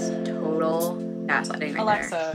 That's 0.00 0.28
total 0.28 0.96
gaslighting 1.26 1.74
right 1.74 1.82
Alexa, 1.82 2.32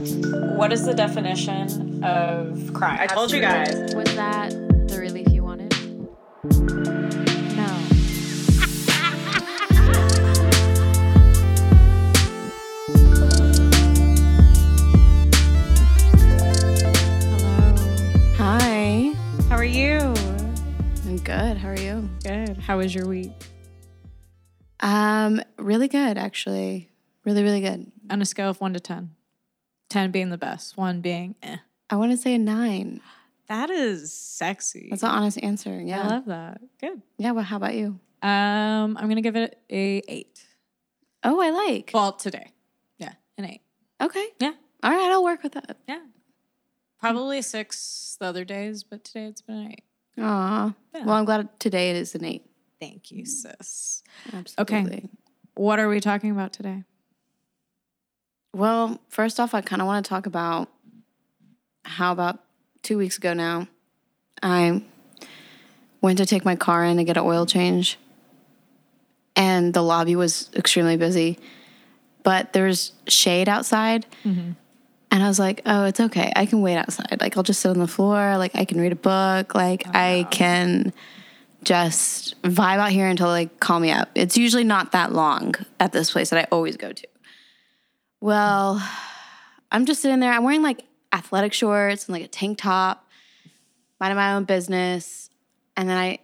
what 0.56 0.72
is 0.72 0.84
the 0.84 0.94
definition 0.94 2.04
of 2.04 2.72
crime? 2.72 2.98
I 3.00 3.06
told 3.06 3.32
you 3.32 3.40
guys. 3.40 3.94
Was 3.94 4.14
that 4.14 4.50
the 4.88 4.98
relief 5.00 5.28
you 5.32 5.42
wanted? 5.42 5.72
No. 7.56 7.66
Hello. 17.28 17.74
Hi. 18.36 19.12
How 19.48 19.56
are 19.56 19.64
you? 19.64 19.98
I'm 21.04 21.16
good. 21.18 21.56
How 21.56 21.68
are 21.70 21.80
you? 21.80 22.08
Good. 22.22 22.58
How 22.58 22.78
was 22.78 22.94
your 22.94 23.06
week? 23.08 23.32
Um, 24.80 25.40
really 25.58 25.88
good 25.88 26.16
actually. 26.16 26.90
Really, 27.26 27.42
really 27.42 27.60
good. 27.60 27.90
On 28.08 28.22
a 28.22 28.24
scale 28.24 28.48
of 28.48 28.60
one 28.60 28.72
to 28.72 28.80
10. 28.80 29.10
10 29.90 30.10
being 30.12 30.30
the 30.30 30.38
best, 30.38 30.76
one 30.76 31.00
being 31.00 31.34
eh. 31.42 31.56
I 31.90 31.96
want 31.96 32.12
to 32.12 32.16
say 32.16 32.34
a 32.34 32.38
nine. 32.38 33.00
That 33.48 33.68
is 33.68 34.12
sexy. 34.12 34.88
That's 34.90 35.02
an 35.02 35.10
honest 35.10 35.38
answer. 35.42 35.80
Yeah. 35.80 36.02
I 36.02 36.06
love 36.06 36.24
that. 36.26 36.60
Good. 36.80 37.02
yeah. 37.18 37.32
Well, 37.32 37.44
how 37.44 37.56
about 37.56 37.74
you? 37.74 37.98
Um, 38.22 38.96
I'm 38.96 39.08
gonna 39.08 39.20
give 39.20 39.36
it 39.36 39.58
a 39.70 40.02
eight. 40.08 40.44
Oh, 41.22 41.40
I 41.40 41.50
like. 41.50 41.90
Well, 41.94 42.12
today. 42.12 42.52
Yeah, 42.98 43.12
an 43.38 43.44
eight. 43.44 43.60
Okay. 44.00 44.26
Yeah. 44.40 44.52
All 44.82 44.90
right. 44.90 45.10
I'll 45.10 45.22
work 45.22 45.42
with 45.42 45.52
that. 45.52 45.76
Yeah. 45.88 46.00
Probably 47.00 47.42
six 47.42 48.16
the 48.18 48.26
other 48.26 48.44
days, 48.44 48.82
but 48.82 49.04
today 49.04 49.26
it's 49.26 49.42
been 49.42 49.56
an 49.56 49.72
eight. 49.72 49.84
Aw. 50.18 50.74
Yeah. 50.94 51.04
Well, 51.04 51.14
I'm 51.14 51.24
glad 51.24 51.60
today 51.60 51.90
it 51.90 51.96
is 51.96 52.14
an 52.14 52.24
eight. 52.24 52.46
Thank 52.80 53.12
you, 53.12 53.26
sis. 53.26 54.02
Absolutely. 54.32 54.86
Okay. 54.86 55.08
What 55.54 55.78
are 55.78 55.88
we 55.88 56.00
talking 56.00 56.30
about 56.32 56.52
today? 56.52 56.82
Well, 58.56 58.98
first 59.10 59.38
off, 59.38 59.52
I 59.52 59.60
kind 59.60 59.82
of 59.82 59.86
want 59.86 60.06
to 60.06 60.08
talk 60.08 60.24
about 60.24 60.70
how 61.84 62.10
about 62.10 62.38
two 62.82 62.96
weeks 62.96 63.18
ago 63.18 63.34
now, 63.34 63.68
I 64.42 64.82
went 66.00 66.16
to 66.18 66.24
take 66.24 66.42
my 66.42 66.56
car 66.56 66.82
in 66.82 66.96
to 66.96 67.04
get 67.04 67.18
an 67.18 67.24
oil 67.24 67.44
change, 67.44 67.98
and 69.36 69.74
the 69.74 69.82
lobby 69.82 70.16
was 70.16 70.48
extremely 70.56 70.96
busy, 70.96 71.38
but 72.22 72.54
there's 72.54 72.92
shade 73.06 73.46
outside. 73.46 74.06
Mm-hmm. 74.24 74.52
And 75.10 75.22
I 75.22 75.28
was 75.28 75.38
like, 75.38 75.60
oh, 75.66 75.84
it's 75.84 76.00
okay. 76.00 76.32
I 76.34 76.46
can 76.46 76.62
wait 76.62 76.78
outside. 76.78 77.18
Like, 77.20 77.36
I'll 77.36 77.42
just 77.42 77.60
sit 77.60 77.68
on 77.68 77.78
the 77.78 77.86
floor. 77.86 78.38
Like, 78.38 78.56
I 78.56 78.64
can 78.64 78.80
read 78.80 78.92
a 78.92 78.96
book. 78.96 79.54
Like, 79.54 79.82
oh, 79.86 79.90
I 79.92 80.26
can 80.30 80.94
just 81.62 82.40
vibe 82.40 82.78
out 82.78 82.90
here 82.90 83.06
until 83.06 83.30
they 83.34 83.46
call 83.46 83.80
me 83.80 83.90
up. 83.90 84.08
It's 84.14 84.38
usually 84.38 84.64
not 84.64 84.92
that 84.92 85.12
long 85.12 85.56
at 85.78 85.92
this 85.92 86.10
place 86.10 86.30
that 86.30 86.38
I 86.38 86.48
always 86.50 86.78
go 86.78 86.92
to. 86.92 87.06
Well, 88.20 88.82
I'm 89.70 89.86
just 89.86 90.02
sitting 90.02 90.20
there. 90.20 90.32
I'm 90.32 90.44
wearing 90.44 90.62
like 90.62 90.84
athletic 91.12 91.52
shorts 91.52 92.06
and 92.06 92.14
like 92.14 92.24
a 92.24 92.28
tank 92.28 92.58
top, 92.58 93.08
minding 94.00 94.16
my 94.16 94.34
own 94.34 94.44
business. 94.44 95.30
And 95.76 95.88
then 95.88 95.96
I 95.96 96.18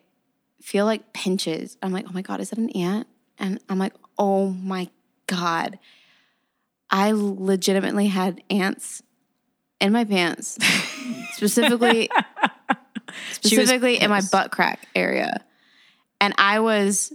feel 0.60 0.84
like 0.86 1.12
pinches. 1.12 1.76
I'm 1.82 1.92
like, 1.92 2.06
oh 2.08 2.12
my 2.12 2.22
God, 2.22 2.40
is 2.40 2.50
that 2.50 2.58
an 2.58 2.70
ant? 2.70 3.06
And 3.38 3.60
I'm 3.68 3.78
like, 3.78 3.94
oh 4.18 4.50
my 4.50 4.88
God. 5.26 5.78
I 6.90 7.12
legitimately 7.12 8.08
had 8.08 8.42
ants 8.50 9.02
in 9.80 9.92
my 9.92 10.04
pants, 10.04 10.58
specifically, 11.32 12.08
specifically 13.32 13.96
in 13.96 14.10
my 14.10 14.20
butt 14.30 14.52
crack 14.52 14.86
area. 14.94 15.44
And 16.20 16.34
I 16.38 16.60
was 16.60 17.12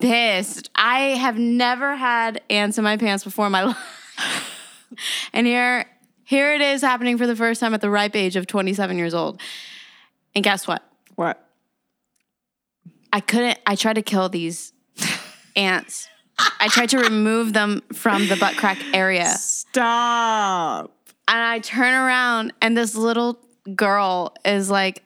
pissed. 0.00 0.70
I 0.74 1.00
have 1.16 1.38
never 1.38 1.96
had 1.96 2.42
ants 2.50 2.78
in 2.78 2.84
my 2.84 2.96
pants 2.96 3.24
before 3.24 3.46
in 3.46 3.52
my 3.52 3.64
life. 3.64 4.05
and 5.32 5.46
here, 5.46 5.86
here 6.24 6.52
it 6.54 6.60
is 6.60 6.82
happening 6.82 7.18
for 7.18 7.26
the 7.26 7.36
first 7.36 7.60
time 7.60 7.74
at 7.74 7.80
the 7.80 7.90
ripe 7.90 8.16
age 8.16 8.36
of 8.36 8.46
27 8.46 8.98
years 8.98 9.14
old. 9.14 9.40
And 10.34 10.44
guess 10.44 10.66
what? 10.66 10.82
What? 11.14 11.42
I 13.12 13.20
couldn't, 13.20 13.58
I 13.66 13.76
tried 13.76 13.94
to 13.94 14.02
kill 14.02 14.28
these 14.28 14.72
ants. 15.56 16.08
I 16.60 16.68
tried 16.68 16.90
to 16.90 16.98
remove 16.98 17.54
them 17.54 17.82
from 17.94 18.28
the 18.28 18.36
butt 18.36 18.56
crack 18.56 18.78
area. 18.92 19.26
Stop. 19.30 20.92
And 21.28 21.38
I 21.38 21.60
turn 21.60 21.94
around 21.94 22.52
and 22.60 22.76
this 22.76 22.94
little 22.94 23.38
girl 23.74 24.34
is 24.44 24.68
like, 24.70 25.02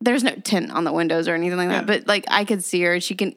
there's 0.00 0.22
no 0.22 0.34
tint 0.44 0.70
on 0.70 0.84
the 0.84 0.92
windows 0.92 1.26
or 1.26 1.34
anything 1.34 1.56
like 1.56 1.68
that, 1.70 1.82
Yeah. 1.82 1.98
but 1.98 2.06
like 2.06 2.24
I 2.28 2.44
could 2.44 2.62
see 2.62 2.82
her. 2.82 3.00
She 3.00 3.14
can 3.14 3.34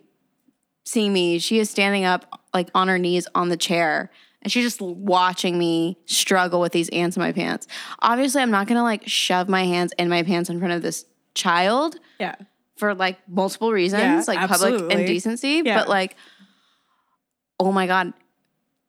see 0.85 1.09
me. 1.09 1.39
She 1.39 1.57
is 1.59 1.69
standing 1.69 2.03
up 2.03 2.41
like 2.53 2.69
on 2.75 2.89
her 2.89 2.99
knees 2.99 3.27
on 3.33 3.47
the 3.47 3.55
chair 3.57 4.11
and 4.41 4.51
she's 4.51 4.63
just 4.63 4.81
watching 4.81 5.57
me 5.57 5.97
struggle 6.05 6.61
with 6.61 6.71
these 6.71 6.89
ants 6.89 7.17
in 7.17 7.21
my 7.21 7.31
pants. 7.31 7.67
Obviously, 7.99 8.41
I'm 8.41 8.51
not 8.51 8.67
gonna 8.67 8.83
like 8.83 9.07
shove 9.07 9.49
my 9.49 9.65
hands 9.65 9.93
in 9.97 10.09
my 10.09 10.23
pants 10.23 10.49
in 10.49 10.59
front 10.59 10.73
of 10.73 10.81
this 10.81 11.05
child 11.35 11.97
Yeah. 12.19 12.35
for 12.77 12.93
like 12.95 13.17
multiple 13.27 13.71
reasons, 13.71 14.01
Yeah, 14.01 14.23
like 14.27 14.47
public 14.49 14.91
indecency. 14.91 15.61
Yeah. 15.65 15.79
But 15.79 15.89
like, 15.89 16.15
oh 17.59 17.71
my 17.71 17.87
God, 17.87 18.13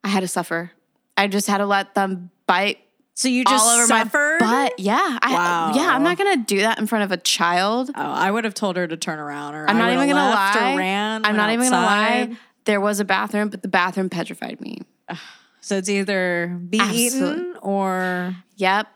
I 0.04 0.08
had 0.08 0.20
to 0.20 0.28
suffer. 0.28 0.70
I 1.16 1.26
just 1.26 1.46
had 1.46 1.58
to 1.58 1.66
let 1.66 1.94
them 1.94 2.30
bite 2.46 2.78
So 3.14 3.28
you 3.28 3.44
just 3.44 3.64
all 3.64 3.70
over 3.76 3.86
suffered? 3.86 4.40
my 4.40 4.64
butt. 4.68 4.78
Yeah. 4.78 5.18
I, 5.20 5.32
Wow. 5.32 5.72
Yeah, 5.74 5.94
I'm 5.94 6.02
not 6.02 6.16
gonna 6.16 6.36
do 6.38 6.60
that 6.60 6.78
in 6.78 6.86
front 6.86 7.04
of 7.04 7.12
a 7.12 7.16
child. 7.18 7.90
Oh, 7.94 8.00
I 8.00 8.30
would 8.30 8.44
have 8.44 8.54
told 8.54 8.76
her 8.76 8.86
to 8.86 8.96
turn 8.96 9.18
around, 9.18 9.54
or 9.54 9.68
I'm 9.68 9.76
not 9.78 9.92
even 9.92 10.08
gonna 10.08 10.30
lie. 10.30 10.76
Ran, 10.76 11.24
I'm 11.26 11.36
not 11.36 11.50
even 11.50 11.68
gonna 11.68 11.84
lie. 11.86 12.36
There 12.66 12.80
was 12.80 13.00
a 13.00 13.04
bathroom, 13.04 13.48
but 13.48 13.62
the 13.62 13.68
bathroom 13.68 14.08
petrified 14.08 14.60
me. 14.60 14.82
So 15.60 15.76
it's 15.76 15.88
either 15.88 16.58
be 16.68 16.78
eaten 16.78 17.56
or 17.62 18.34
Yep. 18.56 18.86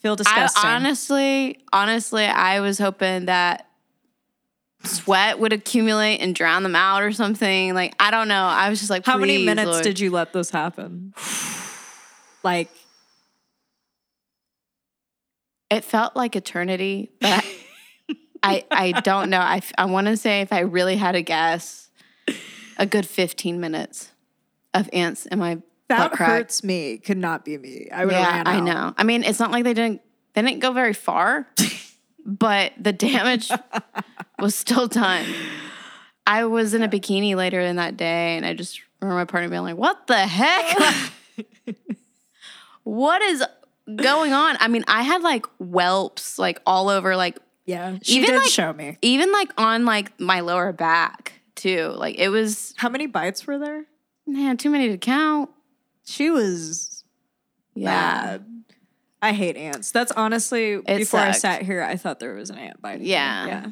feel 0.00 0.12
I 0.12 0.16
disgusting. 0.16 0.70
honestly, 0.70 1.58
honestly, 1.72 2.24
I 2.24 2.60
was 2.60 2.78
hoping 2.78 3.26
that 3.26 3.68
sweat 4.84 5.38
would 5.38 5.52
accumulate 5.52 6.18
and 6.18 6.34
drown 6.34 6.62
them 6.62 6.76
out 6.76 7.02
or 7.02 7.10
something. 7.12 7.74
Like 7.74 7.94
I 7.98 8.10
don't 8.10 8.28
know. 8.28 8.44
I 8.44 8.68
was 8.68 8.78
just 8.80 8.90
like, 8.90 9.04
How 9.06 9.16
many 9.16 9.38
minutes 9.38 9.70
Lord." 9.70 9.82
did 9.84 9.98
you 10.00 10.10
let 10.10 10.32
this 10.32 10.50
happen? 10.50 11.14
like 12.44 12.68
It 15.70 15.84
felt 15.84 16.14
like 16.14 16.36
eternity, 16.36 17.10
but 17.20 17.44
I 18.42 18.64
I 18.70 18.92
don't 18.92 19.30
know. 19.30 19.40
I 19.40 19.60
I 19.78 19.86
want 19.86 20.06
to 20.06 20.16
say 20.16 20.42
if 20.42 20.52
I 20.52 20.60
really 20.60 20.96
had 20.96 21.12
to 21.12 21.22
guess, 21.22 21.88
a 22.76 22.86
good 22.86 23.06
15 23.06 23.58
minutes 23.60 24.10
of 24.74 24.88
ants 24.92 25.26
in 25.26 25.38
my 25.38 25.58
that 25.98 26.10
butt 26.10 26.16
crack. 26.16 26.28
hurts 26.30 26.64
me. 26.64 26.98
Could 26.98 27.18
not 27.18 27.44
be 27.44 27.56
me. 27.58 27.88
I 27.92 28.04
would 28.04 28.12
Yeah, 28.12 28.42
I 28.44 28.60
know. 28.60 28.94
I 28.96 29.04
mean, 29.04 29.22
it's 29.24 29.38
not 29.40 29.50
like 29.50 29.64
they 29.64 29.74
didn't 29.74 30.00
they 30.34 30.42
didn't 30.42 30.60
go 30.60 30.72
very 30.72 30.92
far, 30.94 31.46
but 32.26 32.72
the 32.78 32.92
damage 32.92 33.50
was 34.38 34.54
still 34.54 34.88
done. 34.88 35.24
I 36.26 36.44
was 36.46 36.74
in 36.74 36.82
a 36.82 36.88
bikini 36.88 37.36
later 37.36 37.60
in 37.60 37.76
that 37.76 37.96
day, 37.96 38.36
and 38.36 38.44
I 38.46 38.54
just 38.54 38.80
remember 39.00 39.18
my 39.20 39.24
partner 39.26 39.48
being 39.50 39.62
like, 39.62 39.76
"What 39.76 40.06
the 40.06 40.16
heck? 40.26 41.12
what 42.84 43.22
is 43.22 43.44
going 43.96 44.32
on?" 44.32 44.56
I 44.60 44.68
mean, 44.68 44.84
I 44.88 45.02
had 45.02 45.22
like 45.22 45.46
whelps 45.58 46.38
like 46.38 46.60
all 46.66 46.88
over, 46.88 47.16
like 47.16 47.38
Yeah, 47.66 47.98
she 48.02 48.16
Even, 48.16 48.30
did 48.30 48.36
like- 48.38 48.50
show 48.50 48.72
me. 48.72 48.98
even 49.02 49.32
like 49.32 49.50
on 49.58 49.84
like 49.84 50.18
my 50.20 50.40
lower 50.40 50.72
back 50.72 51.34
too. 51.54 51.92
Like 51.96 52.16
it 52.18 52.28
was 52.28 52.74
How 52.76 52.88
many 52.88 53.06
bites 53.06 53.46
were 53.46 53.58
there? 53.58 53.84
man 54.26 54.56
too 54.56 54.70
many 54.70 54.88
to 54.88 54.96
count. 54.98 55.50
She 56.04 56.30
was 56.30 57.04
Yeah. 57.74 58.22
bad. 58.38 58.64
I 59.22 59.32
hate 59.32 59.56
ants. 59.56 59.90
That's 59.90 60.12
honestly 60.12 60.80
before 60.80 61.20
I 61.20 61.32
sat 61.32 61.62
here, 61.62 61.82
I 61.82 61.96
thought 61.96 62.20
there 62.20 62.34
was 62.34 62.50
an 62.50 62.58
ant 62.58 62.80
biting. 62.82 63.02
me. 63.02 63.10
Yeah. 63.10 63.46
yeah. 63.46 63.66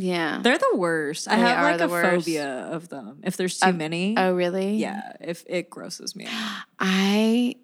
Yeah. 0.00 0.40
They're 0.42 0.58
the 0.58 0.76
worst. 0.76 1.26
I 1.26 1.36
They 1.36 1.42
have 1.42 1.80
like 1.80 1.80
a 1.80 1.88
worst. 1.90 2.26
phobia 2.26 2.48
of 2.70 2.88
them. 2.88 3.20
If 3.24 3.36
there's 3.36 3.58
too 3.58 3.72
many, 3.72 4.14
Oh, 4.16 4.32
really? 4.34 4.76
yeah, 4.76 5.14
if 5.20 5.44
it 5.48 5.70
grosses 5.70 6.14
me. 6.14 6.26
out. 6.26 6.62
I 6.78 7.56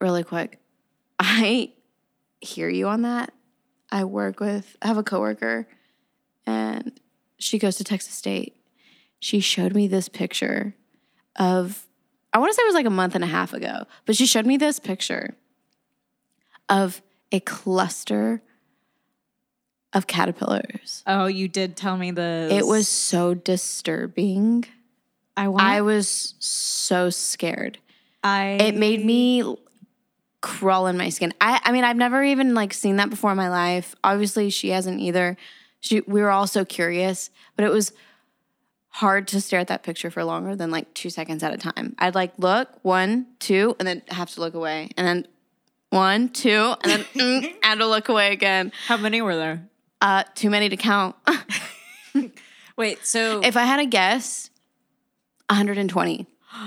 really 0.00 0.24
quick. 0.24 0.58
I 1.18 1.72
hear 2.40 2.68
you 2.68 2.88
on 2.88 3.02
that. 3.02 3.32
I 3.90 4.04
work 4.04 4.40
with 4.40 4.76
I 4.82 4.88
have 4.88 4.98
a 4.98 5.02
coworker 5.04 5.66
and 6.46 7.00
she 7.38 7.58
goes 7.58 7.76
to 7.76 7.84
Texas 7.84 8.12
State. 8.14 8.56
She 9.20 9.40
showed 9.40 9.74
me 9.74 9.86
this 9.88 10.08
picture 10.10 10.74
of 11.36 11.86
I 12.34 12.38
want 12.38 12.50
to 12.50 12.54
say 12.54 12.62
it 12.62 12.66
was 12.66 12.74
like 12.74 12.86
a 12.86 12.90
month 12.90 13.14
and 13.14 13.22
a 13.22 13.28
half 13.28 13.54
ago, 13.54 13.84
but 14.06 14.16
she 14.16 14.26
showed 14.26 14.44
me 14.44 14.56
this 14.56 14.80
picture 14.80 15.36
of 16.68 17.00
a 17.30 17.38
cluster 17.38 18.42
of 19.92 20.08
caterpillars. 20.08 21.04
Oh, 21.06 21.26
you 21.26 21.46
did 21.46 21.76
tell 21.76 21.96
me 21.96 22.10
this. 22.10 22.52
It 22.52 22.66
was 22.66 22.88
so 22.88 23.34
disturbing. 23.34 24.64
I 25.36 25.48
want. 25.48 25.62
I 25.62 25.82
was 25.82 26.34
so 26.40 27.08
scared. 27.08 27.78
I. 28.24 28.58
it 28.60 28.74
made 28.74 29.04
me 29.04 29.56
crawl 30.40 30.88
in 30.88 30.96
my 30.96 31.10
skin. 31.10 31.32
I, 31.40 31.60
I 31.64 31.72
mean, 31.72 31.84
I've 31.84 31.96
never 31.96 32.22
even 32.22 32.54
like 32.54 32.74
seen 32.74 32.96
that 32.96 33.10
before 33.10 33.30
in 33.30 33.36
my 33.36 33.48
life. 33.48 33.94
Obviously, 34.02 34.50
she 34.50 34.70
hasn't 34.70 35.00
either. 35.00 35.36
She, 35.80 36.00
we 36.00 36.20
were 36.20 36.30
all 36.30 36.46
so 36.46 36.64
curious, 36.64 37.30
but 37.56 37.64
it 37.64 37.70
was 37.70 37.92
hard 38.94 39.26
to 39.26 39.40
stare 39.40 39.58
at 39.58 39.66
that 39.66 39.82
picture 39.82 40.08
for 40.08 40.22
longer 40.22 40.54
than 40.54 40.70
like 40.70 40.94
two 40.94 41.10
seconds 41.10 41.42
at 41.42 41.52
a 41.52 41.56
time. 41.56 41.96
I'd 41.98 42.14
like 42.14 42.32
look 42.38 42.68
one, 42.82 43.26
two, 43.40 43.74
and 43.80 43.88
then 43.88 44.02
have 44.08 44.30
to 44.34 44.40
look 44.40 44.54
away, 44.54 44.90
and 44.96 45.04
then 45.06 45.26
one, 45.90 46.28
two, 46.28 46.74
and 46.82 46.92
then 46.92 47.00
mm, 47.14 47.54
and 47.64 47.80
to 47.80 47.86
look 47.86 48.08
away 48.08 48.32
again. 48.32 48.70
How 48.86 48.96
many 48.96 49.20
were 49.20 49.34
there? 49.34 49.68
Uh, 50.00 50.22
too 50.36 50.48
many 50.48 50.68
to 50.68 50.76
count. 50.76 51.16
Wait, 52.76 53.04
so 53.04 53.40
if 53.42 53.56
I 53.56 53.64
had 53.64 53.80
a 53.80 53.86
guess, 53.86 54.50
120. 55.50 56.26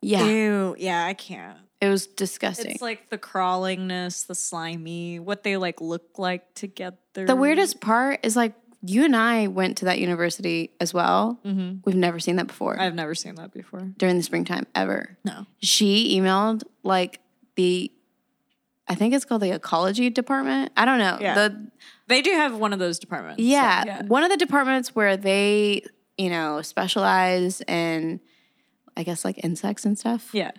Yeah, 0.00 0.26
Ew, 0.26 0.76
yeah, 0.78 1.06
I 1.06 1.14
can't. 1.14 1.58
it 1.80 1.88
was 1.88 2.06
disgusting. 2.06 2.70
It's 2.70 2.80
like 2.80 3.10
the 3.10 3.18
crawlingness, 3.18 4.28
the 4.28 4.34
slimy, 4.36 5.18
what 5.18 5.42
they 5.42 5.56
like 5.56 5.80
look 5.80 6.20
like 6.20 6.54
together. 6.54 6.96
the 7.14 7.34
weirdest 7.34 7.80
part 7.80 8.20
is 8.22 8.36
like 8.36 8.54
you 8.82 9.04
and 9.04 9.16
I 9.16 9.48
went 9.48 9.78
to 9.78 9.86
that 9.86 9.98
university 9.98 10.70
as 10.80 10.94
well. 10.94 11.40
Mhm. 11.44 11.80
We've 11.84 11.96
never 11.96 12.20
seen 12.20 12.36
that 12.36 12.46
before 12.46 12.78
I've 12.80 12.94
never 12.94 13.14
seen 13.14 13.34
that 13.36 13.52
before. 13.52 13.92
during 13.98 14.16
the 14.16 14.22
springtime 14.22 14.66
ever. 14.74 15.18
No. 15.24 15.46
She 15.58 16.16
emailed 16.18 16.62
like 16.84 17.20
the, 17.56 17.90
I 18.86 18.94
think 18.94 19.14
it's 19.14 19.24
called 19.24 19.42
the 19.42 19.50
ecology 19.50 20.10
department. 20.10 20.72
I 20.76 20.84
don't 20.84 20.98
know. 20.98 21.18
Yeah. 21.20 21.34
The 21.34 21.70
They 22.06 22.22
do 22.22 22.30
have 22.32 22.56
one 22.56 22.72
of 22.72 22.78
those 22.78 22.98
departments. 22.98 23.42
so, 23.42 23.46
yeah, 23.48 24.02
one 24.04 24.22
of 24.22 24.30
the 24.30 24.36
departments 24.36 24.94
where 24.94 25.16
they 25.16 25.82
you 26.16 26.30
know 26.30 26.62
specialize 26.62 27.60
in, 27.62 28.20
I 28.96 29.02
guess 29.02 29.24
like 29.24 29.42
insects 29.44 29.84
and 29.84 29.98
stuff. 29.98 30.30
Yeah. 30.32 30.52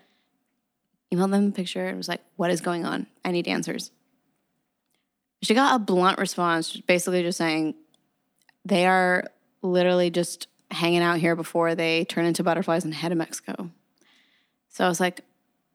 emailed 1.14 1.32
them 1.32 1.46
the 1.48 1.52
picture 1.52 1.88
and 1.88 1.98
was 1.98 2.08
like, 2.08 2.22
"What 2.36 2.52
is 2.52 2.62
going 2.62 2.86
on? 2.86 3.08
I 3.26 3.32
need 3.32 3.48
answers." 3.48 3.92
She 5.42 5.54
got 5.54 5.76
a 5.76 5.80
blunt 5.80 6.20
response, 6.20 6.76
basically 6.78 7.24
just 7.24 7.38
saying 7.38 7.74
they 8.66 8.86
are 8.86 9.26
literally 9.62 10.10
just 10.10 10.48
hanging 10.72 11.02
out 11.02 11.18
here 11.18 11.36
before 11.36 11.76
they 11.76 12.06
turn 12.06 12.26
into 12.26 12.44
butterflies 12.44 12.86
and 12.86 12.94
head 12.94 13.10
to 13.10 13.16
Mexico. 13.16 13.72
So 14.70 14.86
I 14.86 14.88
was 14.88 15.00
like, 15.00 15.22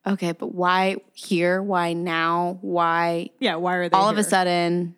"Okay, 0.06 0.32
but 0.32 0.54
why 0.54 0.96
here? 1.12 1.62
Why 1.62 1.92
now? 1.92 2.58
Why 2.60 3.30
Yeah. 3.40 3.56
Why 3.56 3.74
are 3.74 3.88
they 3.88 3.96
all 3.96 4.08
of 4.08 4.18
a 4.18 4.24
sudden?" 4.24 4.94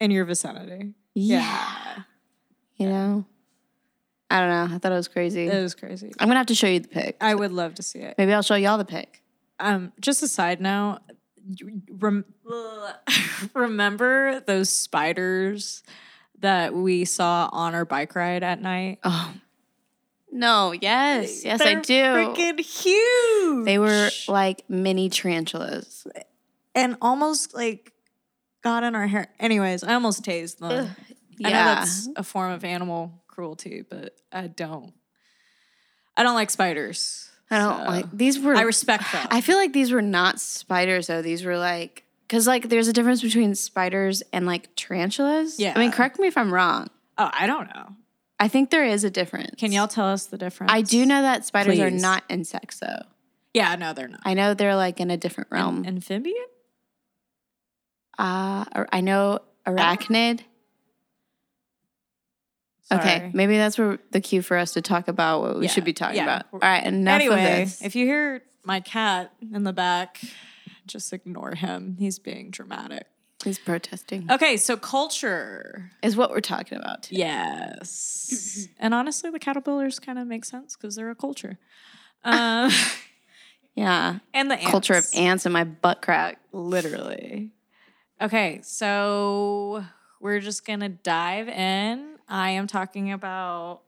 in 0.00 0.10
your 0.10 0.24
vicinity? 0.24 0.94
Yeah, 1.14 2.02
you 2.76 2.88
know. 2.88 3.24
I 4.30 4.40
don't 4.40 4.48
know. 4.48 4.74
I 4.74 4.78
thought 4.78 4.92
it 4.92 4.96
was 4.96 5.08
crazy. 5.08 5.46
It 5.46 5.62
was 5.62 5.74
crazy. 5.74 6.10
I'm 6.18 6.26
gonna 6.28 6.40
have 6.40 6.46
to 6.46 6.54
show 6.54 6.66
you 6.66 6.80
the 6.80 6.88
pic. 6.88 7.18
I 7.20 7.34
would 7.34 7.52
love 7.52 7.74
to 7.74 7.82
see 7.82 7.98
it. 7.98 8.14
Maybe 8.16 8.32
I'll 8.32 8.42
show 8.42 8.54
y'all 8.54 8.78
the 8.78 8.84
pic. 8.84 9.22
Um, 9.60 9.92
just 10.00 10.22
a 10.22 10.28
side 10.28 10.60
note. 10.60 11.00
Rem- 11.90 12.24
remember 13.54 14.40
those 14.40 14.70
spiders 14.70 15.82
that 16.42 16.74
we 16.74 17.04
saw 17.04 17.48
on 17.52 17.74
our 17.74 17.84
bike 17.84 18.14
ride 18.14 18.42
at 18.42 18.60
night? 18.60 18.98
Oh 19.02 19.32
no! 20.30 20.72
Yes, 20.72 21.44
yes, 21.44 21.60
I 21.60 21.74
They're 21.74 21.80
do. 21.82 21.92
Freaking 21.94 22.60
huge. 22.60 23.64
They 23.64 23.78
were 23.78 24.10
like 24.28 24.68
mini 24.68 25.08
tarantulas. 25.10 26.06
and 26.74 26.96
almost 27.02 27.54
like 27.54 27.92
got 28.62 28.84
in 28.84 28.94
our 28.94 29.06
hair. 29.06 29.28
Anyways, 29.40 29.82
I 29.84 29.94
almost 29.94 30.22
tased 30.22 30.58
them. 30.58 30.70
I 30.70 30.74
know 30.82 31.48
Yeah. 31.48 31.74
that's 31.76 32.08
a 32.16 32.22
form 32.22 32.52
of 32.52 32.64
animal 32.64 33.22
cruelty, 33.26 33.82
but 33.88 34.14
I 34.30 34.46
don't. 34.46 34.92
I 36.16 36.22
don't 36.22 36.34
like 36.34 36.50
spiders. 36.50 37.28
I 37.50 37.58
don't 37.58 37.78
so 37.78 37.84
like 37.84 38.06
these 38.12 38.38
were 38.38 38.54
I 38.54 38.62
respect 38.62 39.10
them. 39.12 39.26
I 39.30 39.40
feel 39.42 39.56
like 39.56 39.72
these 39.72 39.92
were 39.92 40.00
not 40.02 40.40
spiders 40.40 41.08
though. 41.08 41.20
These 41.22 41.44
were 41.44 41.58
like 41.58 42.04
cuz 42.32 42.46
like 42.46 42.68
there's 42.70 42.88
a 42.88 42.92
difference 42.92 43.20
between 43.22 43.54
spiders 43.54 44.22
and 44.32 44.46
like 44.46 44.74
tarantulas. 44.74 45.58
Yeah. 45.60 45.74
I 45.76 45.78
mean, 45.78 45.92
correct 45.92 46.18
me 46.18 46.26
if 46.26 46.36
I'm 46.38 46.52
wrong. 46.52 46.88
oh, 47.18 47.30
I 47.32 47.46
don't 47.46 47.68
know. 47.74 47.88
I 48.40 48.48
think 48.48 48.70
there 48.70 48.84
is 48.84 49.04
a 49.04 49.10
difference. 49.10 49.52
Can 49.58 49.70
y'all 49.70 49.86
tell 49.86 50.06
us 50.06 50.26
the 50.26 50.38
difference? 50.38 50.72
I 50.72 50.80
do 50.82 51.06
know 51.06 51.22
that 51.22 51.44
spiders 51.46 51.78
are 51.78 51.90
not 51.90 52.24
insects 52.28 52.78
though. 52.80 53.02
Yeah, 53.54 53.76
no, 53.76 53.92
they're 53.92 54.08
not. 54.08 54.20
I 54.24 54.34
know 54.34 54.54
they're 54.54 54.74
like 54.74 54.98
in 54.98 55.10
a 55.10 55.16
different 55.16 55.50
realm. 55.52 55.84
Amphibian? 55.86 56.46
Uh 58.18 58.64
I 58.92 59.00
know 59.00 59.40
arachnid. 59.66 60.40
Okay, 62.92 63.18
Sorry. 63.18 63.30
maybe 63.32 63.56
that's 63.56 63.78
where 63.78 63.98
the 64.10 64.20
cue 64.20 64.42
for 64.42 64.56
us 64.56 64.72
to 64.72 64.82
talk 64.82 65.08
about 65.08 65.40
what 65.40 65.56
we 65.58 65.64
Yeah, 65.66 65.70
should 65.70 65.84
be 65.84 65.92
talking 65.94 66.16
yeah. 66.16 66.24
about. 66.24 66.46
All 66.52 66.58
right, 66.60 66.84
enough 66.84 67.14
of 67.22 67.32
anyway, 67.32 67.64
this. 67.64 67.80
if 67.80 67.96
you 67.96 68.04
hear 68.04 68.42
my 68.64 68.80
cat 68.80 69.32
in 69.54 69.62
the 69.62 69.72
back, 69.72 70.20
just 70.86 71.12
ignore 71.12 71.54
him. 71.54 71.96
He's 71.98 72.18
being 72.18 72.50
dramatic. 72.50 73.06
He's 73.44 73.58
protesting. 73.58 74.30
Okay, 74.30 74.56
so 74.56 74.76
culture. 74.76 75.90
Is 76.02 76.16
what 76.16 76.30
we're 76.30 76.40
talking 76.40 76.78
about 76.78 77.02
today. 77.02 77.18
Yes. 77.18 78.68
and 78.78 78.94
honestly, 78.94 79.30
the 79.30 79.40
caterpillars 79.40 79.98
kind 79.98 80.18
of 80.18 80.26
make 80.28 80.44
sense 80.44 80.76
because 80.76 80.94
they're 80.94 81.10
a 81.10 81.14
culture. 81.16 81.58
Um, 82.24 82.70
Yeah. 83.74 84.18
and 84.34 84.50
the 84.50 84.58
Culture 84.58 84.92
of 84.92 84.98
ants. 84.98 85.16
ants 85.16 85.46
in 85.46 85.52
my 85.52 85.64
butt 85.64 86.02
crack. 86.02 86.38
Literally. 86.52 87.50
Okay, 88.20 88.60
so 88.62 89.82
we're 90.20 90.40
just 90.40 90.64
gonna 90.66 90.90
dive 90.90 91.48
in. 91.48 92.16
I 92.28 92.50
am 92.50 92.66
talking 92.66 93.10
about 93.12 93.80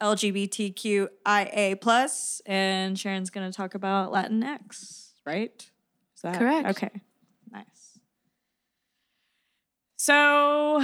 LGBTQIA 0.00 1.80
plus, 1.80 2.42
and 2.46 2.98
Sharon's 2.98 3.30
gonna 3.30 3.52
talk 3.52 3.74
about 3.74 4.12
Latinx, 4.12 5.10
right? 5.24 5.70
Is 6.18 6.22
that 6.22 6.36
Correct. 6.36 6.68
Okay, 6.70 6.90
nice. 7.52 8.00
So 9.94 10.82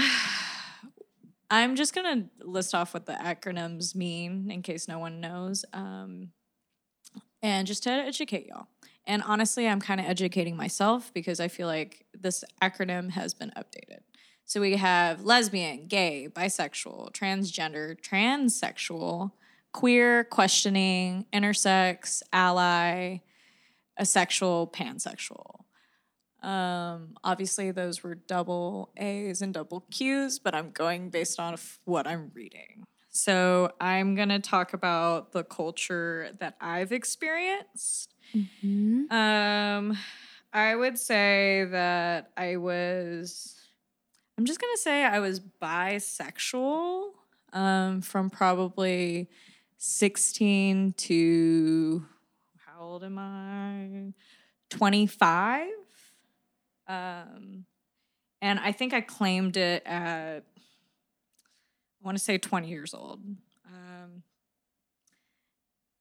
I'm 1.50 1.74
just 1.74 1.92
gonna 1.92 2.26
list 2.40 2.72
off 2.72 2.94
what 2.94 3.06
the 3.06 3.14
acronyms 3.14 3.96
mean 3.96 4.48
in 4.48 4.62
case 4.62 4.86
no 4.86 5.00
one 5.00 5.20
knows, 5.20 5.64
um, 5.72 6.28
and 7.42 7.66
just 7.66 7.82
to 7.82 7.90
educate 7.90 8.46
y'all. 8.46 8.68
And 9.08 9.24
honestly, 9.26 9.66
I'm 9.66 9.80
kind 9.80 9.98
of 9.98 10.06
educating 10.06 10.56
myself 10.56 11.12
because 11.12 11.40
I 11.40 11.48
feel 11.48 11.66
like 11.66 12.06
this 12.16 12.44
acronym 12.62 13.10
has 13.10 13.34
been 13.34 13.50
updated. 13.56 14.02
So 14.44 14.60
we 14.60 14.76
have 14.76 15.24
lesbian, 15.24 15.88
gay, 15.88 16.28
bisexual, 16.30 17.10
transgender, 17.10 18.00
transsexual, 18.00 19.32
queer, 19.72 20.22
questioning, 20.22 21.26
intersex, 21.32 22.22
ally, 22.32 23.18
asexual, 23.98 24.70
pansexual. 24.72 25.64
Um, 26.42 27.16
obviously, 27.24 27.70
those 27.70 28.02
were 28.02 28.14
double 28.14 28.90
A's 28.98 29.40
and 29.40 29.54
double 29.54 29.86
Q's, 29.90 30.38
but 30.38 30.54
I'm 30.54 30.70
going 30.70 31.08
based 31.08 31.40
on 31.40 31.56
what 31.84 32.06
I'm 32.06 32.30
reading. 32.34 32.84
So 33.08 33.70
I'm 33.80 34.14
gonna 34.14 34.40
talk 34.40 34.74
about 34.74 35.32
the 35.32 35.44
culture 35.44 36.30
that 36.40 36.56
I've 36.60 36.92
experienced. 36.92 38.12
Um, 39.10 39.96
I 40.52 40.74
would 40.74 40.98
say 40.98 41.64
that 41.70 42.30
I 42.36 42.56
was. 42.56 43.54
I'm 44.36 44.44
just 44.44 44.60
gonna 44.60 44.76
say 44.76 45.04
I 45.04 45.20
was 45.20 45.40
bisexual. 45.40 47.10
Um, 47.52 48.00
from 48.00 48.30
probably 48.30 49.30
16 49.78 50.94
to 50.94 52.04
old 52.84 53.04
am 53.04 53.18
I? 53.18 54.12
25. 54.70 55.68
Um, 56.86 57.64
and 58.42 58.60
I 58.60 58.72
think 58.72 58.92
I 58.92 59.00
claimed 59.00 59.56
it 59.56 59.82
at 59.86 60.44
I 62.04 62.06
want 62.06 62.18
to 62.18 62.22
say 62.22 62.36
20 62.36 62.68
years 62.68 62.92
old. 62.92 63.20
Um, 63.66 64.22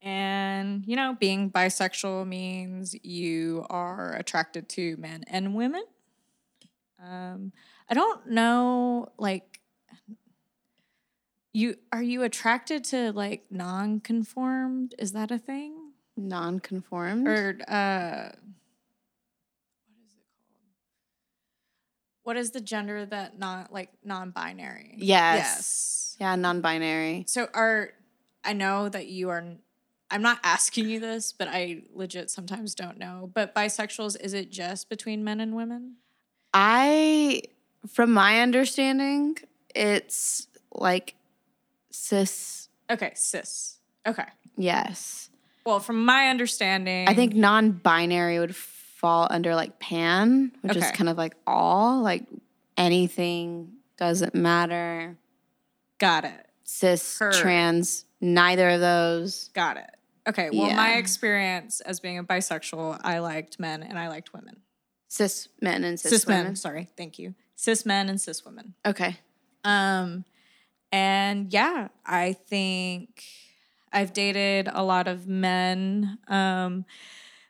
and, 0.01 0.83
you 0.85 0.97
know, 0.97 1.15
being 1.17 1.49
bisexual 1.49 2.27
means 2.27 2.93
you 3.03 3.65
are 3.69 4.13
attracted 4.15 4.67
to 4.69 4.97
men 4.97 5.23
and 5.27 5.55
women. 5.55 5.85
Um, 7.01 7.53
I 7.89 7.93
don't 7.93 8.27
know, 8.27 9.07
like, 9.17 9.61
you 11.53 11.75
are 11.91 12.01
you 12.01 12.23
attracted 12.23 12.83
to 12.85 13.11
like 13.13 13.45
non-conformed? 13.51 14.95
Is 14.97 15.11
that 15.11 15.31
a 15.31 15.37
thing? 15.37 15.82
Non-conformed. 16.15 17.27
Or 17.27 17.57
uh, 17.67 18.31
what 19.85 19.97
is 19.97 20.13
it 20.13 20.25
called? 20.37 20.67
What 22.23 22.37
is 22.37 22.51
the 22.51 22.61
gender 22.61 23.05
that 23.05 23.39
not 23.39 23.73
like 23.73 23.89
non-binary? 24.03 24.95
Yes. 24.97 25.37
Yes. 25.37 26.17
yeah, 26.19 26.35
non-binary. 26.35 27.25
So 27.27 27.49
are 27.53 27.91
I 28.43 28.53
know 28.53 28.89
that 28.89 29.07
you 29.07 29.29
are 29.29 29.43
I'm 30.13 30.21
not 30.21 30.39
asking 30.43 30.89
you 30.89 30.99
this, 30.99 31.33
but 31.33 31.47
I 31.49 31.81
legit 31.91 32.29
sometimes 32.29 32.75
don't 32.75 32.99
know. 32.99 33.31
But 33.33 33.55
bisexuals, 33.55 34.15
is 34.21 34.35
it 34.35 34.51
just 34.51 34.87
between 34.87 35.23
men 35.23 35.39
and 35.39 35.55
women? 35.55 35.95
I, 36.53 37.41
from 37.87 38.13
my 38.13 38.41
understanding, 38.41 39.37
it's 39.73 40.47
like 40.71 41.15
cis. 41.89 42.69
Okay, 42.91 43.11
cis. 43.15 43.79
Okay. 44.05 44.25
Yes, 44.55 45.31
Well, 45.65 45.79
from 45.79 46.05
my 46.05 46.27
understanding, 46.29 47.07
I 47.07 47.13
think 47.13 47.33
non-binary 47.35 48.39
would 48.39 48.55
fall 48.55 49.27
under 49.29 49.55
like 49.55 49.79
pan, 49.79 50.51
which 50.61 50.75
is 50.77 50.91
kind 50.91 51.09
of 51.09 51.17
like 51.17 51.35
all, 51.47 52.01
like 52.01 52.25
anything 52.77 53.73
doesn't 53.97 54.35
matter. 54.35 55.17
got 55.99 56.25
it. 56.25 56.47
cis, 56.63 57.19
Heard. 57.19 57.33
trans, 57.33 58.05
neither 58.19 58.69
of 58.71 58.81
those. 58.81 59.49
Got 59.53 59.77
it. 59.77 59.89
Okay. 60.27 60.49
Well, 60.51 60.73
my 60.73 60.93
experience 60.93 61.79
as 61.81 61.99
being 61.99 62.17
a 62.17 62.23
bisexual, 62.23 62.99
I 63.03 63.19
liked 63.19 63.59
men 63.59 63.83
and 63.83 63.97
I 63.99 64.07
liked 64.07 64.33
women. 64.33 64.57
Cis 65.09 65.47
men 65.61 65.83
and 65.83 65.99
cis, 65.99 66.11
Cis, 66.11 66.25
women. 66.27 66.43
men. 66.45 66.55
Sorry. 66.55 66.87
Thank 66.97 67.19
you. 67.19 67.35
Cis 67.55 67.85
men 67.85 68.09
and 68.09 68.19
cis 68.19 68.43
women. 68.43 68.73
Okay. 68.85 69.17
Um, 69.63 70.25
and 70.91 71.51
yeah, 71.53 71.89
I 72.05 72.33
think 72.33 73.23
I've 73.93 74.13
dated 74.13 74.67
a 74.71 74.83
lot 74.83 75.07
of 75.07 75.27
men, 75.27 76.17
um, 76.27 76.85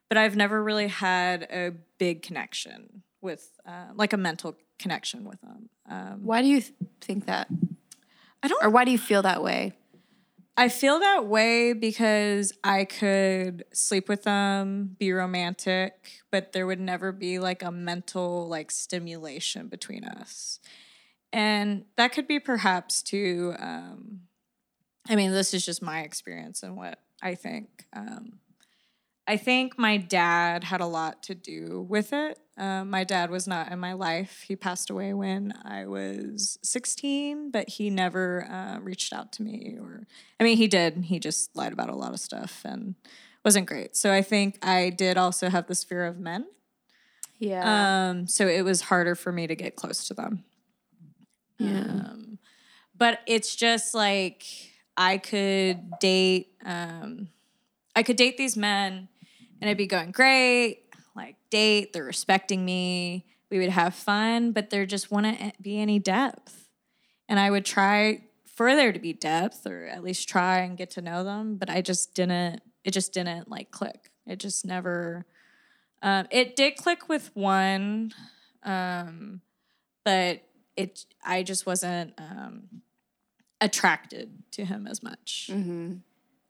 but 0.09 0.17
I've 0.17 0.35
never 0.35 0.62
really 0.63 0.88
had 0.88 1.43
a 1.43 1.71
big 1.97 2.21
connection 2.21 3.03
with, 3.21 3.59
uh, 3.65 3.88
like 3.95 4.13
a 4.13 4.17
mental 4.17 4.55
connection 4.77 5.23
with 5.23 5.39
them. 5.41 5.69
Um, 5.89 6.23
Why 6.23 6.41
do 6.41 6.47
you 6.47 6.62
th- 6.62 6.73
think 7.01 7.25
that? 7.25 7.47
I 8.43 8.47
don't 8.47 8.63
Or 8.63 8.69
why 8.69 8.83
do 8.83 8.91
you 8.91 8.97
feel 8.97 9.21
that 9.21 9.41
way? 9.41 9.73
I 10.55 10.69
feel 10.69 11.00
that 11.00 11.25
way 11.25 11.73
because 11.73 12.53
I 12.63 12.85
could 12.85 13.65
sleep 13.73 14.07
with 14.07 14.23
them, 14.23 14.95
be 15.00 15.12
romantic, 15.12 16.23
but 16.29 16.51
there 16.51 16.67
would 16.67 16.79
never 16.79 17.12
be 17.12 17.39
like 17.39 17.63
a 17.63 17.71
mental 17.71 18.47
like 18.47 18.69
stimulation 18.69 19.67
between 19.67 20.03
us. 20.03 20.59
And 21.31 21.85
that 21.95 22.12
could 22.12 22.27
be 22.27 22.39
perhaps 22.39 23.01
to 23.03 23.55
um 23.57 24.19
I 25.10 25.15
mean, 25.15 25.31
this 25.31 25.53
is 25.53 25.65
just 25.65 25.81
my 25.81 26.01
experience 26.01 26.63
and 26.63 26.75
what 26.77 27.00
I 27.22 27.36
think. 27.36 27.86
Um 27.93 28.39
I 29.25 29.38
think 29.38 29.77
my 29.77 29.98
dad 29.98 30.65
had 30.65 30.81
a 30.81 30.86
lot 30.86 31.24
to 31.24 31.36
do 31.36 31.86
with 31.88 32.12
it. 32.12 32.38
Um, 32.57 32.89
my 32.89 33.03
dad 33.03 33.29
was 33.29 33.48
not 33.48 33.72
in 33.72 33.79
my 33.79 33.93
life. 33.93 34.43
He 34.45 34.55
passed 34.55 34.89
away 34.89 35.13
when 35.13 35.53
I 35.63 35.86
was 35.86 36.60
16, 36.62 37.50
but 37.50 37.69
he 37.69 37.89
never 37.89 38.45
uh, 38.45 38.79
reached 38.79 39.13
out 39.13 39.31
to 39.33 39.43
me. 39.43 39.77
Or, 39.79 40.05
I 40.39 40.43
mean, 40.43 40.57
he 40.57 40.67
did. 40.67 41.05
He 41.05 41.19
just 41.19 41.55
lied 41.55 41.72
about 41.72 41.89
a 41.89 41.95
lot 41.95 42.13
of 42.13 42.19
stuff 42.19 42.62
and 42.65 42.95
wasn't 43.45 43.65
great. 43.65 43.95
So 43.95 44.12
I 44.12 44.22
think 44.22 44.60
I 44.62 44.89
did 44.89 45.17
also 45.17 45.50
have 45.50 45.67
this 45.67 45.83
fear 45.83 46.05
of 46.05 46.19
men. 46.19 46.45
Yeah. 47.39 48.10
Um, 48.10 48.27
so 48.27 48.48
it 48.48 48.63
was 48.63 48.81
harder 48.81 49.15
for 49.15 49.31
me 49.31 49.48
to 49.48 49.55
get 49.55 49.75
close 49.75 50.05
to 50.07 50.13
them. 50.13 50.43
yeah. 51.57 51.79
Um, 51.79 52.39
but 52.95 53.22
it's 53.25 53.55
just 53.55 53.93
like 53.93 54.45
I 54.95 55.17
could 55.17 56.00
date, 56.00 56.50
um, 56.65 57.29
I 57.95 58.03
could 58.03 58.15
date 58.15 58.38
these 58.38 58.55
men 58.55 59.07
and 59.62 59.69
it'd 59.69 59.77
be 59.77 59.88
going 59.88 60.12
great, 60.12 60.83
like 61.15 61.35
date, 61.50 61.93
they're 61.93 62.03
respecting 62.03 62.63
me, 62.63 63.25
we 63.50 63.59
would 63.59 63.69
have 63.69 63.95
fun, 63.95 64.51
but 64.51 64.69
there 64.69 64.85
just 64.85 65.12
wouldn't 65.12 65.62
be 65.62 65.79
any 65.79 66.00
depth. 66.00 66.67
And 67.29 67.39
I 67.39 67.50
would 67.50 67.65
try 67.65 68.23
for 68.45 68.75
there 68.75 68.91
to 68.91 69.00
be 69.00 69.13
depth 69.13 69.65
or 69.65 69.85
at 69.85 70.03
least 70.03 70.29
try 70.29 70.59
and 70.59 70.77
get 70.77 70.91
to 70.91 71.01
know 71.01 71.23
them, 71.23 71.55
but 71.55 71.69
I 71.69 71.81
just 71.81 72.13
didn't, 72.13 72.62
it 72.83 72.91
just 72.91 73.13
didn't 73.13 73.50
like 73.50 73.71
click. 73.71 74.12
It 74.25 74.39
just 74.39 74.65
never, 74.65 75.25
um, 76.01 76.27
it 76.31 76.55
did 76.55 76.75
click 76.75 77.09
with 77.09 77.31
one, 77.33 78.13
um, 78.63 79.41
but 80.03 80.43
it 80.75 81.05
I 81.23 81.43
just 81.43 81.65
wasn't 81.65 82.13
um, 82.17 82.63
attracted 83.62 84.43
to 84.51 84.65
him 84.65 84.88
as 84.88 85.01
much, 85.03 85.50
Mm-hmm. 85.51 85.93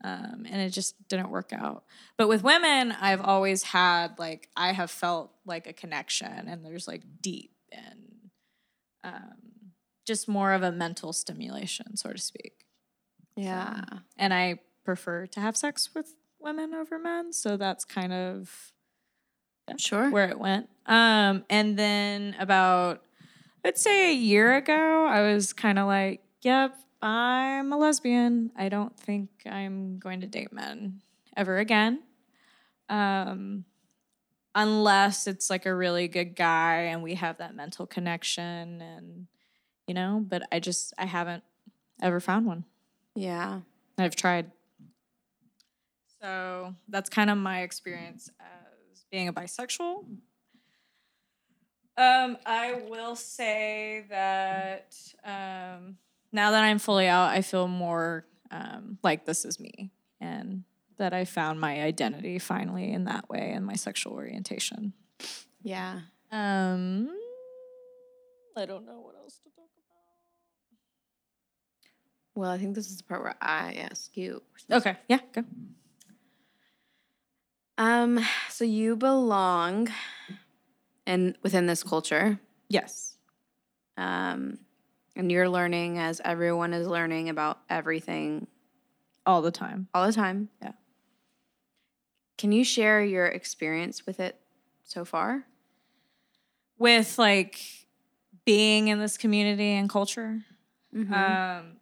um, 0.04 0.46
and 0.50 0.62
it 0.62 0.70
just 0.72 0.96
didn't 1.08 1.30
work 1.30 1.52
out. 1.54 1.84
But 2.18 2.28
with 2.28 2.44
women, 2.44 2.92
I've 3.00 3.22
always 3.22 3.64
had 3.64 4.18
like 4.20 4.50
I 4.56 4.72
have 4.72 4.90
felt 4.92 5.32
like 5.46 5.68
a 5.68 5.74
connection, 5.74 6.48
and 6.48 6.66
there's 6.66 6.88
like 6.88 7.02
deep 7.22 7.52
and 7.72 8.30
um, 9.04 9.34
just 10.06 10.28
more 10.28 10.54
of 10.54 10.64
a 10.64 10.72
mental 10.72 11.14
stimulation, 11.14 11.96
so 11.98 12.12
to 12.12 12.22
speak. 12.22 12.66
Yeah. 13.36 13.82
And 14.18 14.34
I 14.34 14.60
prefer 14.86 15.26
to 15.28 15.40
have 15.40 15.56
sex 15.58 15.90
with 15.96 16.14
women 16.40 16.74
over 16.74 17.00
men, 17.00 17.32
so 17.34 17.58
that's 17.58 17.86
kind 17.86 18.14
of 18.14 18.72
Sure. 19.78 20.10
where 20.12 20.28
it 20.30 20.38
went. 20.40 20.68
Um, 20.86 21.46
and 21.50 21.78
then 21.80 22.36
about, 22.38 23.02
I'd 23.64 23.78
say 23.78 24.12
a 24.12 24.14
year 24.14 24.56
ago, 24.58 25.06
I 25.06 25.22
was 25.34 25.54
kind 25.54 25.80
of 25.80 25.88
like, 25.88 26.22
yep, 26.42 26.76
I'm 27.04 27.74
a 27.74 27.78
lesbian. 27.78 28.52
I 28.56 28.70
don't 28.70 28.98
think 28.98 29.30
I'm 29.46 30.00
going 30.00 30.22
to 30.22 30.28
date 30.28 30.54
men 30.54 31.02
ever 31.36 31.58
again. 31.58 32.02
Um, 32.88 33.66
unless 34.56 35.28
it's 35.28 35.50
like 35.50 35.66
a 35.66 35.76
really 35.76 36.08
good 36.08 36.34
guy 36.34 36.84
and 36.84 37.04
we 37.04 37.16
have 37.16 37.40
that 37.40 37.56
mental 37.56 37.86
connection 37.86 38.82
and, 38.82 39.28
you 39.86 39.94
know, 39.94 40.24
but 40.26 40.44
I 40.50 40.60
just, 40.60 40.94
I 40.98 41.06
haven't 41.06 41.44
ever 42.02 42.20
found 42.20 42.46
one. 42.46 42.64
yeah. 43.16 43.60
I've 43.98 44.16
tried. 44.16 44.50
So 46.22 46.74
that's 46.88 47.10
kind 47.10 47.30
of 47.30 47.38
my 47.38 47.62
experience 47.62 48.30
as 48.40 49.04
being 49.12 49.28
a 49.28 49.34
bisexual. 49.34 50.06
Um, 51.96 52.38
I 52.46 52.82
will 52.90 53.16
say 53.16 54.06
that 54.10 54.96
um, 55.24 55.98
now 56.34 56.52
that 56.52 56.64
I'm 56.64 56.80
fully 56.80 57.08
out, 57.08 57.30
I 57.30 57.42
feel 57.42 57.68
more 57.68 58.26
um, 58.52 58.98
like 59.04 59.26
this 59.26 59.46
is 59.46 59.60
me 59.60 59.92
and 60.20 60.64
that 60.98 61.14
I 61.14 61.26
found 61.26 61.62
my 61.62 61.82
identity 61.82 62.40
finally 62.40 62.92
in 62.92 63.06
that 63.06 63.30
way 63.30 63.52
and 63.56 63.66
my 63.66 63.76
sexual 63.76 64.14
orientation. 64.14 64.94
Yeah. 65.62 66.00
Um, 66.32 67.10
I 68.58 68.66
don't 68.66 68.86
know 68.86 69.00
what 69.00 69.16
else 69.16 69.38
to 69.44 69.50
talk 69.52 69.70
about. 69.78 69.94
Well, 72.36 72.52
I 72.52 72.58
think 72.58 72.76
this 72.76 72.90
is 72.90 72.98
the 72.98 73.04
part 73.04 73.24
where 73.24 73.36
I 73.40 73.88
ask 73.92 74.18
you. 74.18 74.42
Okay, 74.72 74.98
yeah, 75.08 75.20
go. 75.34 75.44
Um, 77.78 78.20
so 78.50 78.66
you 78.66 78.96
belong 78.96 79.90
in 81.06 81.36
within 81.44 81.68
this 81.68 81.84
culture. 81.84 82.40
Yes. 82.70 83.18
Um, 83.98 84.60
and 85.16 85.32
you're 85.32 85.50
learning 85.50 85.98
as 86.00 86.22
everyone 86.24 86.74
is 86.74 86.88
learning 86.88 87.30
about 87.30 87.60
everything 87.70 88.48
All 89.26 89.42
the 89.42 89.52
time. 89.52 89.88
all 89.94 90.06
the 90.06 90.14
time. 90.14 90.50
Yeah. 90.62 90.74
Can 92.38 92.52
you 92.52 92.64
share 92.64 93.04
your 93.04 93.28
experience 93.28 94.06
with 94.06 94.20
it 94.20 94.40
so 94.84 95.06
far? 95.06 95.46
with 96.80 97.18
like 97.18 97.62
being 98.46 98.90
in 98.90 99.00
this 99.00 99.18
community 99.18 99.70
and 99.72 99.90
culture. 99.90 100.42
Mm-hmm. 100.94 101.14
Um, 101.14 101.78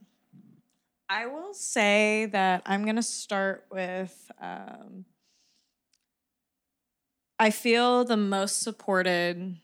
I 1.10 1.26
will 1.26 1.54
say 1.54 2.28
that 2.28 2.62
I'm 2.66 2.86
gonna 2.86 3.02
start 3.02 3.66
with. 3.72 4.32
Um, 4.40 5.06
I 7.40 7.50
feel 7.50 8.04
the 8.06 8.18
most 8.18 8.62
supported 8.62 9.58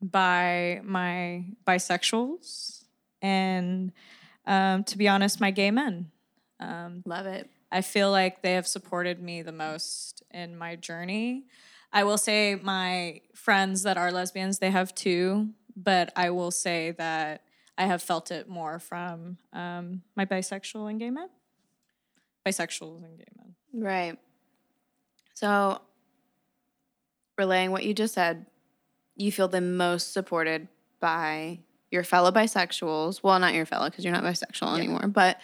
by 0.00 0.80
my 0.82 1.44
bisexuals 1.66 2.79
and, 3.22 3.92
um, 4.46 4.84
to 4.84 4.98
be 4.98 5.08
honest, 5.08 5.40
my 5.40 5.50
gay 5.50 5.70
men. 5.70 6.10
Um, 6.58 7.02
Love 7.06 7.26
it. 7.26 7.48
I 7.72 7.82
feel 7.82 8.10
like 8.10 8.42
they 8.42 8.54
have 8.54 8.66
supported 8.66 9.20
me 9.22 9.42
the 9.42 9.52
most 9.52 10.22
in 10.30 10.56
my 10.56 10.76
journey. 10.76 11.44
I 11.92 12.04
will 12.04 12.18
say 12.18 12.56
my 12.60 13.20
friends 13.34 13.82
that 13.82 13.96
are 13.96 14.12
lesbians, 14.12 14.58
they 14.58 14.70
have 14.70 14.94
too, 14.94 15.50
but 15.76 16.12
I 16.16 16.30
will 16.30 16.50
say 16.50 16.92
that 16.92 17.42
I 17.78 17.86
have 17.86 18.02
felt 18.02 18.30
it 18.30 18.48
more 18.48 18.78
from 18.78 19.38
um, 19.52 20.02
my 20.16 20.24
bisexual 20.24 20.90
and 20.90 21.00
gay 21.00 21.10
men. 21.10 21.28
Bisexuals 22.46 23.04
and 23.04 23.18
gay 23.18 23.28
men. 23.36 23.54
Right. 23.72 24.18
So, 25.34 25.80
relaying 27.38 27.70
what 27.70 27.84
you 27.84 27.94
just 27.94 28.14
said, 28.14 28.46
you 29.16 29.32
feel 29.32 29.48
the 29.48 29.60
most 29.60 30.12
supported 30.12 30.68
by 31.00 31.60
your 31.90 32.04
fellow 32.04 32.30
bisexuals. 32.30 33.22
Well, 33.22 33.38
not 33.38 33.54
your 33.54 33.66
fellow 33.66 33.90
because 33.90 34.04
you're 34.04 34.12
not 34.14 34.22
bisexual 34.24 34.68
Yeah. 34.76 34.82
anymore, 34.82 35.08
but 35.08 35.40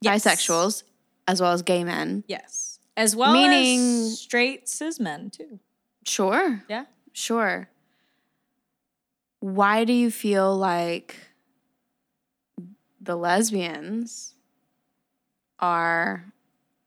Yes. 0.00 0.24
bisexuals 0.24 0.84
as 1.26 1.40
well 1.40 1.52
as 1.52 1.62
gay 1.62 1.84
men. 1.84 2.24
Yes. 2.28 2.78
As 2.96 3.14
well 3.14 3.32
Meaning- 3.32 4.06
as 4.06 4.20
straight 4.20 4.68
cis 4.68 4.98
men 4.98 5.30
too. 5.30 5.60
Sure. 6.04 6.64
Yeah. 6.68 6.86
Sure. 7.12 7.68
Why 9.40 9.84
do 9.84 9.92
you 9.92 10.10
feel 10.10 10.56
like 10.56 11.16
the 13.00 13.16
lesbians 13.16 14.34
are 15.60 16.32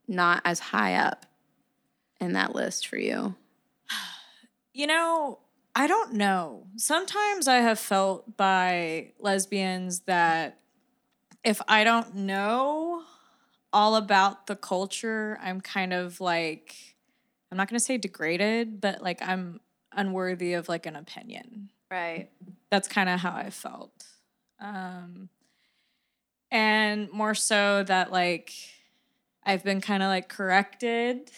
not 0.07 0.41
as 0.43 0.59
high 0.59 0.95
up 0.95 1.25
in 2.19 2.33
that 2.33 2.55
list 2.55 2.87
for 2.87 2.97
you? 2.97 3.35
You 4.73 4.87
know, 4.87 5.39
I 5.75 5.87
don't 5.87 6.13
know. 6.13 6.67
Sometimes 6.75 7.47
I 7.47 7.57
have 7.57 7.79
felt 7.79 8.37
by 8.37 9.13
lesbians 9.19 10.01
that 10.01 10.59
if 11.43 11.61
I 11.67 11.83
don't 11.83 12.15
know 12.15 13.03
all 13.73 13.95
about 13.95 14.47
the 14.47 14.55
culture, 14.55 15.39
I'm 15.41 15.61
kind 15.61 15.93
of 15.93 16.19
like, 16.19 16.75
I'm 17.51 17.57
not 17.57 17.69
going 17.69 17.79
to 17.79 17.83
say 17.83 17.97
degraded, 17.97 18.81
but 18.81 19.01
like 19.01 19.21
I'm 19.21 19.61
unworthy 19.93 20.53
of 20.53 20.67
like 20.67 20.85
an 20.85 20.95
opinion. 20.95 21.69
Right. 21.89 22.29
That's 22.69 22.87
kind 22.87 23.09
of 23.09 23.19
how 23.19 23.33
I 23.33 23.49
felt. 23.49 24.05
Um, 24.59 25.29
and 26.51 27.11
more 27.11 27.33
so 27.33 27.83
that 27.83 28.11
like 28.11 28.53
I've 29.43 29.63
been 29.63 29.81
kind 29.81 30.03
of 30.03 30.07
like 30.07 30.27
corrected 30.29 31.31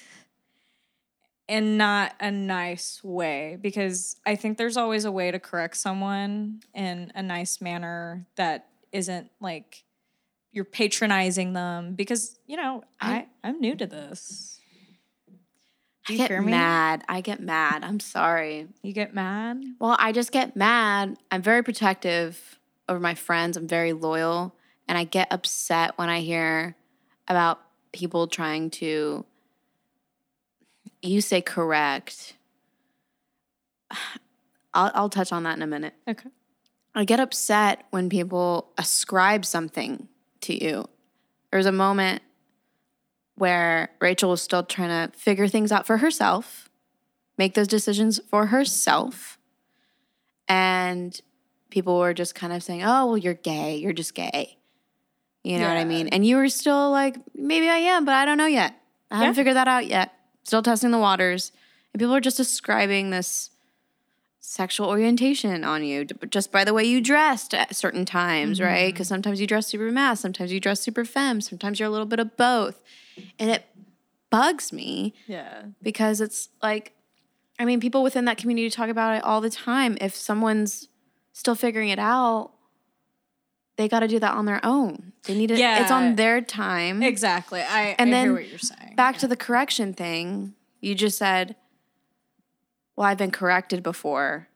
in 1.47 1.77
not 1.77 2.13
a 2.19 2.31
nice 2.31 3.03
way 3.03 3.57
because 3.62 4.15
I 4.25 4.35
think 4.35 4.57
there's 4.57 4.77
always 4.77 5.05
a 5.05 5.12
way 5.12 5.31
to 5.31 5.39
correct 5.39 5.77
someone 5.77 6.62
in 6.73 7.12
a 7.15 7.21
nice 7.21 7.59
manner 7.62 8.25
that 8.35 8.69
isn't 8.91 9.29
like 9.41 9.83
you're 10.51 10.65
patronizing 10.65 11.53
them 11.53 11.95
because 11.95 12.39
you 12.45 12.55
know 12.55 12.83
I, 13.01 13.27
I 13.43 13.50
am 13.50 13.59
new 13.59 13.75
to 13.75 13.85
this. 13.85 14.59
I 16.09 16.17
get 16.17 16.43
mad. 16.43 17.03
I 17.07 17.21
get 17.21 17.39
mad. 17.39 17.83
I'm 17.83 18.00
sorry. 18.00 18.67
You 18.81 18.91
get 18.91 19.13
mad? 19.13 19.63
Well, 19.79 19.95
I 19.97 20.12
just 20.12 20.31
get 20.31 20.55
mad. 20.55 21.17
I'm 21.31 21.41
very 21.41 21.63
protective 21.63 22.59
over 22.89 23.00
my 23.00 23.15
friends. 23.15 23.55
I'm 23.55 23.67
very 23.67 23.93
loyal. 23.93 24.53
And 24.88 24.97
I 24.97 25.05
get 25.05 25.31
upset 25.31 25.97
when 25.97 26.09
I 26.09 26.19
hear 26.19 26.75
about 27.29 27.62
people 27.93 28.27
trying 28.27 28.69
to, 28.71 29.25
you 31.02 31.22
say 31.22 31.42
correct. 31.42 32.36
I'll, 34.74 34.92
I'll 34.96 35.10
touch 35.10 35.32
on 35.32 35.44
that 35.44 35.56
in 35.56 35.62
a 35.62 35.68
minute. 35.68 35.94
Okay. 36.08 36.30
I 36.96 37.06
get 37.06 37.20
upset 37.20 37.86
when 37.92 38.10
people 38.10 38.72
ascribe 38.78 39.46
something 39.46 40.08
to 40.42 40.63
you. 40.63 40.88
There's 41.52 41.66
a 41.66 41.72
moment 41.72 42.22
where 43.36 43.90
Rachel 44.00 44.30
was 44.30 44.42
still 44.42 44.63
trying 44.63 45.10
to 45.10 45.18
figure 45.18 45.48
things 45.48 45.72
out 45.72 45.86
for 45.86 45.98
herself, 45.98 46.70
make 47.38 47.56
those 47.56 47.68
decisions 47.68 48.20
for 48.30 48.48
herself. 48.48 49.40
And 50.48 51.20
people 51.70 51.98
were 51.98 52.13
just 52.13 52.36
kind 52.36 52.54
of 52.54 52.62
saying, 52.62 52.84
oh, 52.84 53.08
well, 53.08 53.18
you're 53.18 53.34
gay. 53.34 53.78
You're 53.78 53.94
just 53.94 54.13
gay. 54.13 54.58
You 55.44 55.58
know 55.58 55.63
yeah. 55.63 55.74
what 55.74 55.80
I 55.80 55.86
mean? 55.86 56.08
And 56.10 56.25
you 56.25 56.38
were 56.38 56.50
still 56.50 56.92
like, 56.92 57.18
maybe 57.36 57.68
I 57.68 57.78
am, 57.78 58.06
but 58.06 58.13
I 58.13 58.25
don't 58.25 58.38
know 58.38 58.46
yet. 58.46 58.75
I 59.12 59.18
haven't 59.18 59.36
figured 59.36 59.56
that 59.56 59.68
out 59.68 59.88
yet. 59.88 60.13
Still 60.43 60.62
testing 60.62 60.91
the 60.91 61.00
waters. 61.00 61.51
And 61.93 62.00
people 62.00 62.15
are 62.15 62.21
just 62.21 62.38
describing 62.38 63.09
this 63.09 63.51
sexual 64.39 64.89
orientation 64.89 65.63
on 65.63 65.83
you 65.85 66.03
just 66.29 66.51
by 66.51 66.65
the 66.65 66.73
way 66.73 66.83
you 66.83 67.00
dressed 67.00 67.53
at 67.53 67.75
certain 67.75 68.03
times, 68.03 68.59
mm-hmm. 68.59 68.67
right? 68.67 68.93
Because 68.93 69.07
sometimes 69.07 69.39
you 69.39 69.47
dress 69.47 69.67
super 69.67 69.89
mass, 69.91 70.19
sometimes 70.19 70.51
you 70.51 70.59
dress 70.59 70.81
super 70.81 71.05
femme, 71.05 71.39
sometimes 71.39 71.79
you're 71.79 71.88
a 71.88 71.91
little 71.91 72.05
bit 72.05 72.19
of 72.19 72.35
both. 72.35 72.81
And 73.39 73.50
it 73.50 73.65
bugs 74.29 74.73
me. 74.73 75.13
Yeah. 75.27 75.63
Because 75.81 76.19
it's 76.19 76.50
like, 76.62 76.93
I 77.59 77.65
mean, 77.65 77.79
people 77.79 78.03
within 78.03 78.25
that 78.25 78.38
community 78.38 78.69
talk 78.69 78.89
about 78.89 79.15
it 79.15 79.23
all 79.23 79.41
the 79.41 79.50
time. 79.50 79.97
If 80.01 80.15
someone's 80.15 80.89
still 81.31 81.55
figuring 81.55 81.89
it 81.89 82.00
out, 82.00 82.52
they 83.75 83.88
got 83.88 84.01
to 84.01 84.08
do 84.08 84.20
that 84.20 84.34
on 84.34 84.46
their 84.46 84.60
own. 84.63 85.13
They 85.24 85.36
need 85.36 85.51
it. 85.51 85.58
Yeah. 85.58 85.82
It's 85.82 85.92
on 85.92 86.15
their 86.15 86.42
time. 86.42 87.01
Exactly. 87.01 87.62
I, 87.62 87.96
and 87.98 88.10
I 88.10 88.12
then 88.12 88.25
hear 88.25 88.34
what 88.34 88.50
you're 88.50 88.60
saying. 88.60 88.96
Back 88.96 89.15
yeah. 89.15 89.20
to 89.20 89.27
the 89.27 89.36
correction 89.36 89.94
thing. 89.94 90.53
You 90.80 90.96
just 90.96 91.18
said, 91.18 91.56
well, 92.96 93.08
I've 93.08 93.18
been 93.18 93.32
corrected 93.32 93.82
before 93.82 94.50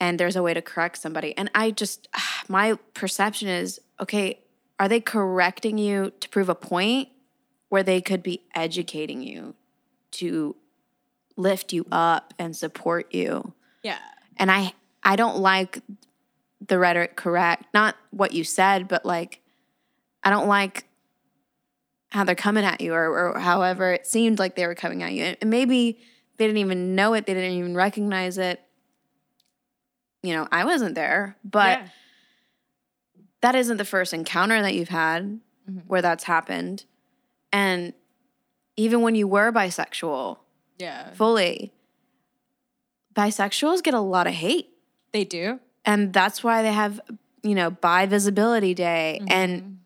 and 0.00 0.18
there's 0.18 0.36
a 0.36 0.42
way 0.42 0.52
to 0.52 0.60
correct 0.60 0.98
somebody. 0.98 1.36
And 1.36 1.50
I 1.54 1.70
just, 1.70 2.08
my 2.48 2.78
perception 2.94 3.48
is 3.48 3.80
okay, 4.00 4.40
are 4.78 4.88
they 4.88 5.00
correcting 5.00 5.78
you 5.78 6.12
to 6.20 6.28
prove 6.28 6.48
a 6.48 6.54
point 6.54 7.08
where 7.68 7.82
they 7.82 8.00
could 8.00 8.22
be 8.22 8.42
educating 8.54 9.22
you 9.22 9.54
to 10.10 10.56
lift 11.36 11.72
you 11.72 11.86
up 11.90 12.34
and 12.38 12.56
support 12.56 13.14
you? 13.14 13.54
Yeah. 13.82 13.98
And 14.36 14.50
I, 14.50 14.74
I 15.02 15.16
don't 15.16 15.38
like 15.38 15.80
the 16.66 16.78
rhetoric 16.78 17.16
correct, 17.16 17.66
not 17.74 17.96
what 18.10 18.32
you 18.32 18.44
said, 18.44 18.88
but 18.88 19.04
like, 19.04 19.40
I 20.22 20.30
don't 20.30 20.48
like 20.48 20.84
how 22.10 22.24
they're 22.24 22.34
coming 22.34 22.64
at 22.64 22.80
you 22.80 22.94
or, 22.94 23.32
or 23.32 23.38
however 23.38 23.92
it 23.92 24.06
seemed 24.06 24.38
like 24.38 24.54
they 24.54 24.66
were 24.66 24.74
coming 24.74 25.02
at 25.02 25.12
you. 25.12 25.34
And 25.40 25.50
maybe 25.50 25.98
they 26.36 26.46
didn't 26.46 26.58
even 26.58 26.94
know 26.94 27.14
it, 27.14 27.26
they 27.26 27.34
didn't 27.34 27.58
even 27.58 27.74
recognize 27.74 28.38
it. 28.38 28.60
You 30.22 30.34
know, 30.34 30.48
I 30.50 30.64
wasn't 30.64 30.94
there, 30.94 31.36
but 31.44 31.80
yeah. 31.80 31.88
that 33.42 33.54
isn't 33.54 33.76
the 33.76 33.84
first 33.84 34.14
encounter 34.14 34.62
that 34.62 34.74
you've 34.74 34.88
had 34.88 35.40
mm-hmm. 35.68 35.80
where 35.86 36.00
that's 36.00 36.24
happened. 36.24 36.84
And 37.52 37.92
even 38.76 39.02
when 39.02 39.14
you 39.14 39.28
were 39.28 39.52
bisexual, 39.52 40.38
yeah, 40.78 41.10
fully, 41.10 41.72
bisexuals 43.14 43.82
get 43.82 43.94
a 43.94 44.00
lot 44.00 44.26
of 44.26 44.32
hate. 44.32 44.70
They 45.12 45.24
do. 45.24 45.60
And 45.84 46.12
that's 46.12 46.42
why 46.42 46.62
they 46.62 46.72
have, 46.72 47.00
you 47.42 47.54
know, 47.54 47.70
bi 47.70 48.06
visibility 48.06 48.74
day. 48.74 49.18
Mm-hmm. 49.20 49.32
And 49.32 49.78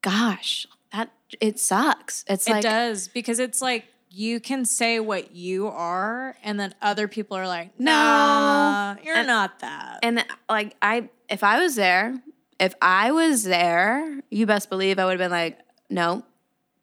gosh, 0.00 0.66
that 0.92 1.10
it 1.40 1.58
sucks. 1.58 2.24
It's 2.28 2.46
it 2.46 2.50
like 2.50 2.64
it 2.64 2.68
does 2.68 3.08
because 3.08 3.38
it's 3.38 3.62
like 3.62 3.86
you 4.14 4.40
can 4.40 4.64
say 4.64 5.00
what 5.00 5.34
you 5.34 5.68
are 5.68 6.36
and 6.42 6.60
then 6.60 6.74
other 6.82 7.08
people 7.08 7.36
are 7.36 7.46
like 7.46 7.70
no 7.80 7.90
nah, 7.90 8.96
you're 9.02 9.16
and, 9.16 9.26
not 9.26 9.58
that 9.60 9.98
and 10.02 10.24
like 10.48 10.76
i 10.82 11.08
if 11.28 11.42
i 11.42 11.58
was 11.58 11.74
there 11.76 12.14
if 12.60 12.74
i 12.82 13.10
was 13.10 13.44
there 13.44 14.20
you 14.30 14.46
best 14.46 14.68
believe 14.68 14.98
i 14.98 15.04
would 15.04 15.12
have 15.12 15.18
been 15.18 15.30
like 15.30 15.58
no 15.88 16.22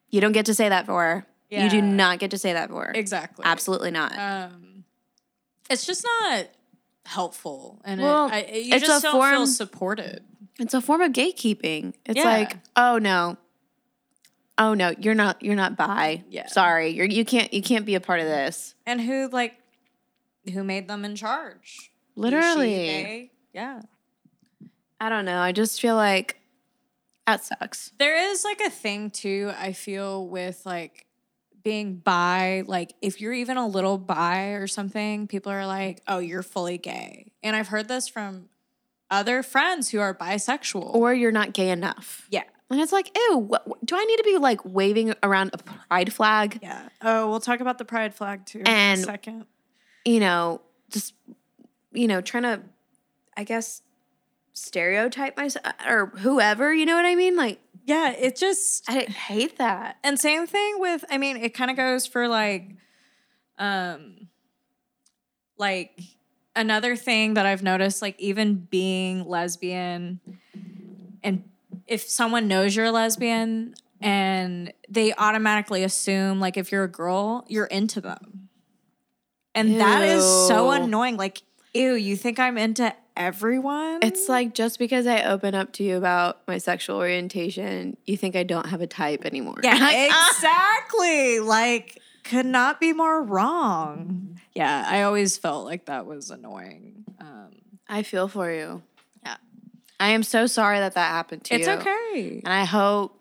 you 0.09 0.19
don't 0.19 0.31
get 0.31 0.47
to 0.47 0.53
say 0.53 0.69
that 0.69 0.85
for 0.85 1.01
her 1.01 1.27
yeah. 1.49 1.63
you 1.63 1.69
do 1.69 1.81
not 1.81 2.19
get 2.19 2.31
to 2.31 2.37
say 2.37 2.53
that 2.53 2.69
for 2.69 2.85
her 2.85 2.91
exactly 2.95 3.45
absolutely 3.45 3.91
not 3.91 4.17
um 4.17 4.83
it's 5.69 5.85
just 5.85 6.03
not 6.21 6.47
helpful 7.09 7.81
and 7.83 8.01
well, 8.01 8.27
it, 8.27 8.33
I, 8.33 8.57
you 8.57 8.79
just 8.79 9.03
don't 9.03 9.11
form, 9.11 9.31
feel 9.31 9.47
supported 9.47 10.23
it's 10.59 10.73
a 10.73 10.81
form 10.81 11.01
of 11.01 11.11
gatekeeping 11.11 11.93
it's 12.05 12.17
yeah. 12.17 12.23
like 12.23 12.57
oh 12.75 12.97
no 12.97 13.37
oh 14.59 14.73
no, 14.73 14.93
you're 14.99 15.15
not 15.15 15.41
you're 15.41 15.55
not 15.55 15.75
bi. 15.75 16.23
Yeah. 16.29 16.47
Sorry. 16.47 16.89
You're 16.89 17.07
you 17.07 17.25
can't 17.25 17.51
you 17.51 17.63
can't 17.63 17.85
be 17.85 17.95
a 17.95 17.99
part 17.99 18.19
of 18.19 18.27
this. 18.27 18.75
And 18.85 19.01
who 19.01 19.29
like 19.29 19.55
who 20.53 20.63
made 20.63 20.87
them 20.87 21.05
in 21.05 21.15
charge? 21.15 21.91
Literally. 22.15 23.31
yeah. 23.53 23.81
I 25.01 25.09
don't 25.09 25.25
know. 25.25 25.39
I 25.39 25.53
just 25.53 25.79
feel 25.79 25.95
like 25.95 26.39
that 27.25 27.43
sucks. 27.43 27.93
There 27.97 28.31
is 28.31 28.43
like 28.43 28.59
a 28.59 28.69
thing 28.69 29.09
too, 29.09 29.51
I 29.57 29.71
feel 29.71 30.27
with 30.27 30.65
like 30.65 31.05
being 31.63 31.95
bi, 31.95 32.63
like 32.65 32.93
if 33.01 33.21
you're 33.21 33.33
even 33.33 33.57
a 33.57 33.67
little 33.67 33.97
bi 33.97 34.49
or 34.49 34.67
something, 34.67 35.27
people 35.27 35.51
are 35.51 35.65
like, 35.65 36.01
"Oh, 36.07 36.19
you're 36.19 36.43
fully 36.43 36.77
gay." 36.77 37.31
And 37.43 37.55
I've 37.55 37.67
heard 37.67 37.87
this 37.87 38.07
from 38.07 38.49
other 39.11 39.43
friends 39.43 39.89
who 39.89 39.99
are 39.99 40.13
bisexual. 40.13 40.93
Or 40.93 41.13
you're 41.13 41.31
not 41.31 41.53
gay 41.53 41.69
enough. 41.69 42.27
Yeah. 42.29 42.43
And 42.69 42.79
it's 42.79 42.91
like, 42.91 43.15
ew, 43.15 43.37
what, 43.37 43.83
do 43.83 43.95
I 43.95 44.03
need 44.03 44.17
to 44.17 44.23
be 44.23 44.37
like 44.37 44.63
waving 44.63 45.15
around 45.23 45.51
a 45.53 45.57
pride 45.57 46.13
flag? 46.13 46.59
Yeah. 46.61 46.87
Oh, 47.01 47.29
we'll 47.29 47.39
talk 47.39 47.61
about 47.61 47.79
the 47.79 47.85
pride 47.85 48.13
flag 48.13 48.45
too 48.45 48.61
and, 48.65 48.99
in 48.99 49.03
a 49.03 49.07
second. 49.07 49.45
You 50.05 50.19
know, 50.19 50.61
just, 50.91 51.15
you 51.91 52.07
know, 52.07 52.21
trying 52.21 52.43
to, 52.43 52.61
I 53.35 53.43
guess, 53.43 53.81
stereotype 54.53 55.35
myself 55.35 55.65
uh, 55.65 55.89
or 55.89 56.05
whoever, 56.17 56.71
you 56.71 56.85
know 56.85 56.95
what 56.95 57.05
I 57.05 57.15
mean? 57.15 57.35
Like, 57.35 57.59
yeah, 57.85 58.11
it 58.11 58.35
just, 58.35 58.89
I 58.89 59.01
hate 59.01 59.57
that. 59.57 59.97
And 60.03 60.19
same 60.19 60.47
thing 60.47 60.79
with, 60.79 61.03
I 61.09 61.17
mean, 61.17 61.37
it 61.37 61.53
kind 61.53 61.71
of 61.71 61.77
goes 61.77 62.05
for 62.05 62.27
like, 62.27 62.69
um, 63.57 64.27
like 65.57 65.99
another 66.55 66.95
thing 66.95 67.35
that 67.35 67.45
I've 67.45 67.63
noticed, 67.63 68.01
like 68.01 68.19
even 68.19 68.55
being 68.55 69.27
lesbian 69.27 70.19
and 71.23 71.43
if 71.87 72.01
someone 72.01 72.47
knows 72.47 72.75
you're 72.75 72.85
a 72.85 72.91
lesbian 72.91 73.73
and 74.01 74.71
they 74.87 75.13
automatically 75.13 75.83
assume 75.83 76.39
like 76.39 76.57
if 76.57 76.71
you're 76.71 76.83
a 76.83 76.89
girl, 76.89 77.45
you're 77.47 77.65
into 77.65 77.99
them. 77.99 78.49
And 79.55 79.71
ew. 79.71 79.77
that 79.79 80.03
is 80.03 80.23
so 80.23 80.71
annoying. 80.71 81.17
Like, 81.17 81.41
ew, 81.73 81.93
you 81.93 82.15
think 82.15 82.39
I'm 82.39 82.57
into 82.57 82.93
everyone? 83.19 83.99
It's 84.01 84.27
like 84.27 84.55
just 84.55 84.79
because 84.79 85.05
I 85.05 85.23
open 85.23 85.53
up 85.53 85.73
to 85.73 85.83
you 85.83 85.97
about 85.97 86.41
my 86.47 86.57
sexual 86.57 86.95
orientation, 86.95 87.97
you 88.05 88.17
think 88.17 88.35
I 88.35 88.43
don't 88.43 88.67
have 88.67 88.81
a 88.81 88.87
type 88.87 89.25
anymore. 89.25 89.59
Yeah, 89.61 90.07
exactly. 90.31 91.39
like, 91.39 92.01
could 92.23 92.45
not 92.45 92.79
be 92.79 92.93
more 92.93 93.21
wrong. 93.21 94.39
Yeah, 94.55 94.85
I 94.87 95.03
always 95.03 95.37
felt 95.37 95.65
like 95.65 95.85
that 95.85 96.05
was 96.05 96.31
annoying. 96.31 97.03
Um, 97.19 97.49
I 97.87 98.03
feel 98.03 98.27
for 98.27 98.49
you. 98.49 98.81
Yeah. 99.23 99.37
I 99.99 100.09
am 100.09 100.23
so 100.23 100.47
sorry 100.47 100.79
that 100.79 100.95
that 100.95 101.11
happened 101.11 101.43
to 101.45 101.55
it's 101.55 101.67
you. 101.67 101.73
It's 101.73 101.81
okay. 101.81 102.41
And 102.43 102.53
I 102.53 102.63
hope 102.63 103.19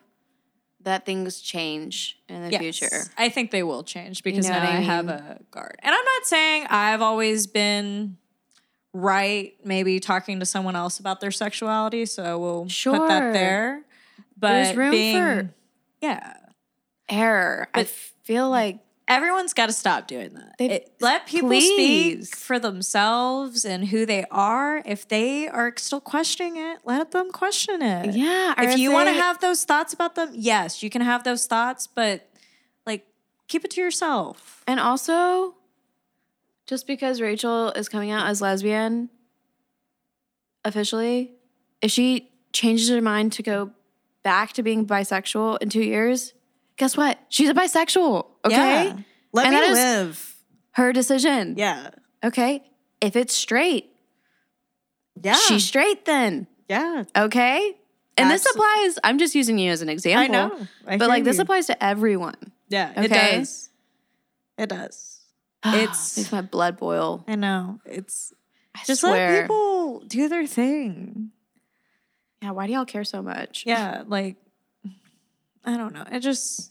that 0.82 1.04
things 1.04 1.40
change 1.40 2.18
in 2.28 2.42
the 2.42 2.50
yes, 2.50 2.60
future. 2.60 3.04
I 3.16 3.28
think 3.28 3.50
they 3.50 3.62
will 3.62 3.82
change 3.82 4.22
because 4.22 4.46
you 4.46 4.52
know 4.52 4.58
now 4.58 4.70
I, 4.70 4.74
mean? 4.78 4.82
have 4.84 5.08
a 5.08 5.40
guard. 5.50 5.76
And 5.82 5.94
I'm 5.94 6.04
not 6.04 6.24
saying 6.24 6.66
I've 6.70 7.02
always 7.02 7.46
been 7.46 8.16
right, 8.98 9.54
maybe 9.64 10.00
talking 10.00 10.40
to 10.40 10.46
someone 10.46 10.76
else 10.76 10.98
about 10.98 11.20
their 11.20 11.30
sexuality. 11.30 12.06
So 12.06 12.38
we'll 12.38 12.68
sure. 12.68 12.98
put 12.98 13.08
that 13.08 13.32
there. 13.32 13.82
But 14.36 14.52
there's 14.52 14.76
room 14.76 14.90
being, 14.90 15.16
for 15.16 15.54
yeah 16.00 16.34
error. 17.08 17.68
But, 17.72 17.80
I 17.80 17.84
feel 17.84 18.50
like 18.50 18.78
everyone's 19.06 19.54
got 19.54 19.66
to 19.66 19.72
stop 19.72 20.06
doing 20.06 20.34
that. 20.34 20.54
It- 20.58 20.92
let 21.00 21.26
people 21.26 21.48
please. 21.48 22.28
speak 22.28 22.36
for 22.36 22.58
themselves 22.58 23.64
and 23.64 23.88
who 23.88 24.06
they 24.06 24.24
are. 24.30 24.82
If 24.84 25.08
they 25.08 25.48
are 25.48 25.72
still 25.76 26.00
questioning 26.00 26.56
it, 26.56 26.80
let 26.84 27.10
them 27.10 27.30
question 27.32 27.82
it. 27.82 28.14
Yeah. 28.14 28.54
If 28.58 28.78
you 28.78 28.92
want 28.92 29.08
to 29.08 29.14
have 29.14 29.40
those 29.40 29.64
thoughts 29.64 29.92
about 29.92 30.14
them, 30.14 30.30
yes, 30.34 30.82
you 30.82 30.90
can 30.90 31.02
have 31.02 31.24
those 31.24 31.46
thoughts, 31.46 31.86
but 31.86 32.28
like 32.86 33.06
keep 33.48 33.64
it 33.64 33.70
to 33.72 33.80
yourself. 33.80 34.62
And 34.66 34.78
also, 34.78 35.54
just 36.68 36.86
because 36.86 37.20
Rachel 37.20 37.70
is 37.72 37.88
coming 37.88 38.10
out 38.12 38.28
as 38.28 38.40
lesbian 38.40 39.08
officially, 40.64 41.32
if 41.82 41.90
she 41.90 42.30
changes 42.52 42.88
her 42.90 43.00
mind 43.00 43.32
to 43.32 43.42
go 43.42 43.70
back 44.22 44.52
to 44.52 44.62
being 44.62 44.86
bisexual 44.86 45.58
in 45.62 45.70
two 45.70 45.82
years, 45.82 46.34
guess 46.76 46.96
what? 46.96 47.18
She's 47.28 47.48
a 47.48 47.54
bisexual. 47.54 48.26
Okay. 48.44 48.54
Yeah. 48.86 48.98
Let 49.32 49.46
And 49.46 49.54
me 49.54 49.72
live. 49.72 50.36
Her 50.72 50.92
decision. 50.92 51.54
Yeah. 51.56 51.90
Okay. 52.24 52.62
If 53.00 53.16
it's 53.16 53.34
straight, 53.34 53.90
Yeah. 55.22 55.34
she's 55.34 55.64
straight 55.64 56.04
then. 56.04 56.46
yeah. 56.68 57.04
Okay. 57.16 57.76
And 58.16 58.30
this 58.30 58.44
applies, 58.46 58.98
I'm 59.04 59.18
just 59.18 59.34
using 59.36 59.58
you 59.58 59.70
as 59.70 59.80
an 59.80 59.88
example. 59.88 60.24
I 60.24 60.26
know. 60.26 60.66
I 60.86 60.96
But 60.98 61.08
like 61.08 61.22
this 61.24 61.38
applies 61.38 61.66
to 61.68 61.82
everyone. 61.82 62.34
Yeah, 62.68 62.92
it 63.00 63.08
does. 63.08 63.70
It 64.58 64.68
does. 64.68 65.17
It's 65.64 66.16
makes 66.16 66.32
my 66.32 66.40
blood 66.42 66.76
boil. 66.76 67.24
I 67.26 67.34
know. 67.34 67.80
It's 67.84 68.32
I 68.74 68.80
just 68.86 69.00
swear. 69.00 69.32
let 69.32 69.42
people 69.42 70.00
do 70.06 70.28
their 70.28 70.46
thing. 70.46 71.30
Yeah, 72.42 72.52
why 72.52 72.66
do 72.66 72.72
y'all 72.72 72.84
care 72.84 73.04
so 73.04 73.20
much? 73.22 73.64
Yeah, 73.66 74.04
like 74.06 74.36
I 75.64 75.76
don't 75.76 75.92
know. 75.92 76.04
It 76.10 76.20
just 76.20 76.70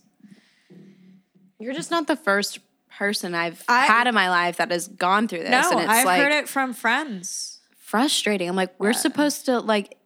You're 1.60 1.73
just 1.73 1.91
not 1.91 2.08
the 2.08 2.15
first 2.15 2.60
person 2.97 3.36
I've 3.36 3.63
I- 3.67 3.86
had 3.86 4.08
in 4.08 4.15
my 4.15 4.30
life 4.30 4.58
that 4.58 4.71
has 4.71 4.88
gone 4.88 5.28
through 5.28 5.39
this. 5.39 5.50
no. 5.52 5.71
and 5.71 5.80
it's 5.82 5.89
I've 5.89 6.06
like 6.06 6.21
heard 6.21 6.32
it 6.32 6.47
from 6.50 6.73
friends. 6.73 7.60
frustrating. 7.78 8.47
I'm 8.50 8.56
like, 8.56 8.73
we're 8.80 8.91
Yeah. 8.91 8.97
supposed 8.97 9.45
to 9.45 9.60
like 9.60 9.97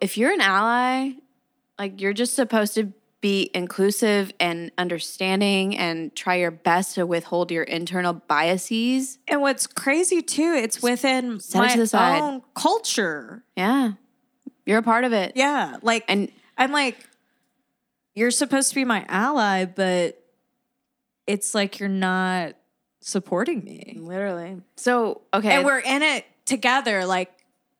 if 0.00 0.18
you're 0.18 0.32
an 0.32 0.40
ally, 0.40 1.12
like 1.78 2.00
you're 2.00 2.12
just 2.12 2.34
supposed 2.34 2.74
to 2.74 2.92
be 3.26 3.50
inclusive 3.54 4.32
and 4.38 4.70
understanding 4.78 5.76
and 5.76 6.14
try 6.14 6.36
your 6.36 6.52
best 6.52 6.94
to 6.94 7.04
withhold 7.04 7.50
your 7.50 7.64
internal 7.64 8.12
biases. 8.12 9.18
And 9.26 9.40
what's 9.40 9.66
crazy 9.66 10.22
too, 10.22 10.54
it's 10.56 10.80
within 10.82 11.40
Set 11.40 11.58
my 11.58 11.76
the 11.76 11.86
side. 11.88 12.20
own 12.20 12.42
culture. 12.54 13.42
Yeah. 13.56 13.92
You're 14.64 14.78
a 14.78 14.82
part 14.82 15.02
of 15.04 15.12
it. 15.12 15.32
Yeah, 15.34 15.76
like 15.82 16.04
And 16.08 16.30
I'm 16.56 16.70
like, 16.70 16.96
you're 18.14 18.30
supposed 18.30 18.68
to 18.70 18.74
be 18.76 18.84
my 18.84 19.04
ally, 19.08 19.64
but 19.64 20.22
it's 21.26 21.54
like 21.54 21.80
you're 21.80 21.88
not 21.88 22.54
supporting 23.00 23.64
me. 23.64 23.96
literally. 24.00 24.62
So, 24.76 25.22
okay. 25.34 25.56
And 25.56 25.64
we're 25.64 25.80
in 25.80 26.02
it 26.02 26.24
together. 26.44 27.04
Like, 27.06 27.32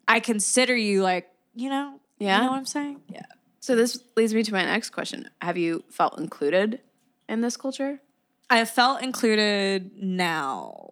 I 0.09 0.19
consider 0.21 0.77
you 0.77 1.03
like, 1.03 1.29
you 1.55 1.71
know, 1.71 2.01
Yeah. 2.19 2.37
you 2.39 2.45
know 2.47 2.51
what 2.53 2.59
I'm 2.59 2.67
saying? 2.67 3.01
Yeah. 3.09 3.23
So 3.61 3.75
this 3.77 3.99
leads 4.17 4.33
me 4.35 4.43
to 4.43 4.53
my 4.53 4.65
next 4.65 4.91
question. 4.91 5.29
Have 5.43 5.57
you 5.57 5.85
felt 5.91 6.19
included 6.19 6.81
in 7.29 7.41
this 7.41 7.57
culture? 7.57 8.01
I 8.49 8.59
have 8.59 8.71
felt 8.71 9.03
included 9.03 9.91
now. 10.01 10.91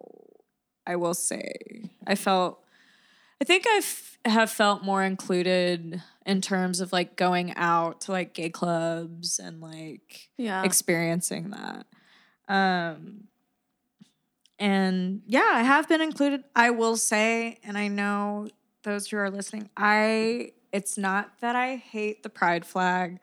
I 0.85 0.95
will 0.97 1.13
say, 1.13 1.89
I 2.05 2.15
felt. 2.15 2.59
I 3.41 3.43
think 3.45 3.65
I 3.67 3.81
have 4.29 4.49
felt 4.49 4.83
more 4.83 5.03
included 5.03 6.01
in 6.25 6.41
terms 6.41 6.79
of 6.79 6.91
like 6.93 7.15
going 7.15 7.53
out 7.55 8.01
to 8.01 8.11
like 8.11 8.33
gay 8.33 8.49
clubs 8.49 9.39
and 9.39 9.59
like 9.61 10.29
Yeah. 10.37 10.63
experiencing 10.63 11.51
that. 11.51 11.85
Um, 12.47 13.25
and 14.57 15.21
yeah, 15.27 15.49
I 15.53 15.63
have 15.63 15.87
been 15.89 16.01
included. 16.01 16.43
I 16.55 16.69
will 16.71 16.95
say, 16.97 17.59
and 17.63 17.77
I 17.77 17.87
know 17.89 18.47
those 18.83 19.07
who 19.09 19.17
are 19.17 19.29
listening, 19.29 19.69
I 19.75 20.53
it's 20.71 20.97
not 20.97 21.39
that 21.41 21.55
I 21.55 21.75
hate 21.75 22.23
the 22.23 22.29
pride 22.29 22.65
flag. 22.65 23.19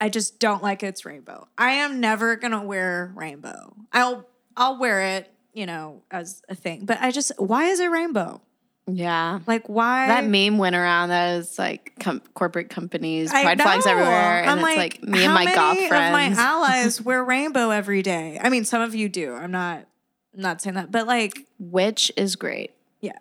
I 0.00 0.08
just 0.08 0.38
don't 0.38 0.62
like 0.62 0.82
its 0.82 1.04
rainbow. 1.04 1.48
I 1.56 1.72
am 1.72 2.00
never 2.00 2.36
gonna 2.36 2.62
wear 2.62 3.12
rainbow. 3.14 3.74
I'll 3.92 4.26
I'll 4.56 4.78
wear 4.78 5.16
it, 5.16 5.32
you 5.54 5.66
know, 5.66 6.02
as 6.10 6.42
a 6.48 6.54
thing. 6.54 6.84
But 6.84 6.98
I 7.00 7.10
just 7.10 7.32
why 7.38 7.66
is 7.66 7.80
it 7.80 7.90
rainbow? 7.90 8.40
yeah. 8.88 9.40
Like 9.46 9.68
why 9.68 10.06
That 10.06 10.26
meme 10.26 10.58
went 10.58 10.76
around 10.76 11.08
that 11.08 11.38
is 11.38 11.58
like 11.58 11.94
com- 11.98 12.22
corporate 12.34 12.70
companies, 12.70 13.30
pride 13.30 13.60
flags 13.60 13.86
everywhere, 13.86 14.42
and 14.42 14.50
I'm 14.50 14.58
it's 14.58 14.76
like, 14.76 15.02
me 15.02 15.24
and 15.24 15.34
my 15.34 15.44
goth 15.44 15.78
friends. 15.88 15.92
Of 15.92 16.36
my 16.36 16.42
allies 16.44 17.02
wear 17.02 17.24
rainbow 17.24 17.70
every 17.70 18.02
day. 18.02 18.38
I 18.40 18.48
mean, 18.48 18.64
some 18.64 18.82
of 18.82 18.94
you 18.94 19.08
do. 19.08 19.34
I'm 19.34 19.50
not 19.50 19.86
I'm 20.34 20.42
not 20.42 20.60
saying 20.60 20.74
that, 20.74 20.92
but 20.92 21.06
like, 21.06 21.46
Which 21.58 22.12
is 22.16 22.36
great. 22.36 22.72
Yeah. 23.00 23.18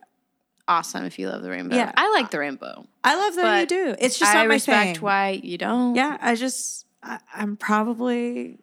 Awesome 0.67 1.05
if 1.05 1.19
you 1.19 1.29
love 1.29 1.43
the 1.43 1.49
rainbow. 1.51 1.75
Yeah. 1.75 1.91
I 1.95 2.09
like 2.11 2.31
the 2.31 2.39
rainbow. 2.39 2.87
I 3.03 3.15
love 3.15 3.35
that 3.35 3.59
you 3.61 3.65
do. 3.67 3.95
It's 3.99 4.17
just 4.17 4.31
I 4.31 4.35
not 4.39 4.47
my 4.47 4.53
respect 4.55 4.97
thing. 4.97 5.03
why 5.03 5.39
you 5.43 5.57
don't. 5.59 5.95
Yeah, 5.95 6.17
I 6.19 6.33
just 6.35 6.85
I, 7.03 7.19
I'm 7.35 7.55
probably 7.55 8.57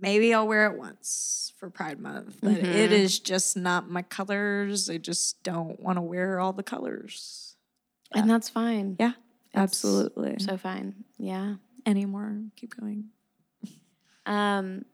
maybe 0.00 0.32
I'll 0.32 0.46
wear 0.46 0.70
it 0.70 0.78
once 0.78 1.52
for 1.58 1.68
Pride 1.68 1.98
Month, 1.98 2.38
but 2.40 2.52
Mhm. 2.52 2.62
it 2.64 2.92
is 2.92 3.18
just 3.18 3.56
not 3.56 3.90
my 3.90 4.02
colors. 4.02 4.88
I 4.88 4.98
just 4.98 5.42
don't 5.42 5.80
want 5.80 5.96
to 5.96 6.02
wear 6.02 6.38
all 6.38 6.52
the 6.52 6.62
colors. 6.62 7.56
And 8.12 8.28
that's 8.30 8.48
fine. 8.48 8.96
Yeah, 8.98 9.12
It's 9.48 9.56
Absolutely. 9.56 10.36
So 10.38 10.56
fine. 10.56 11.04
Yeah. 11.18 11.56
Anymore. 11.86 12.36
Keep 12.56 12.76
going. 12.80 13.10
Um 14.26 14.84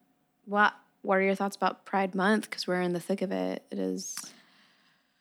what 0.47 0.75
what 1.03 1.19
are 1.19 1.23
your 1.23 1.35
thoughts 1.35 1.57
about 1.57 1.85
Pride 1.85 2.15
Month? 2.15 2.49
Because 2.49 2.67
we're 2.67 2.81
in 2.81 2.93
the 2.93 3.01
thick 3.01 3.23
of 3.23 3.31
it. 3.33 3.65
It 3.71 3.79
is 3.79 4.17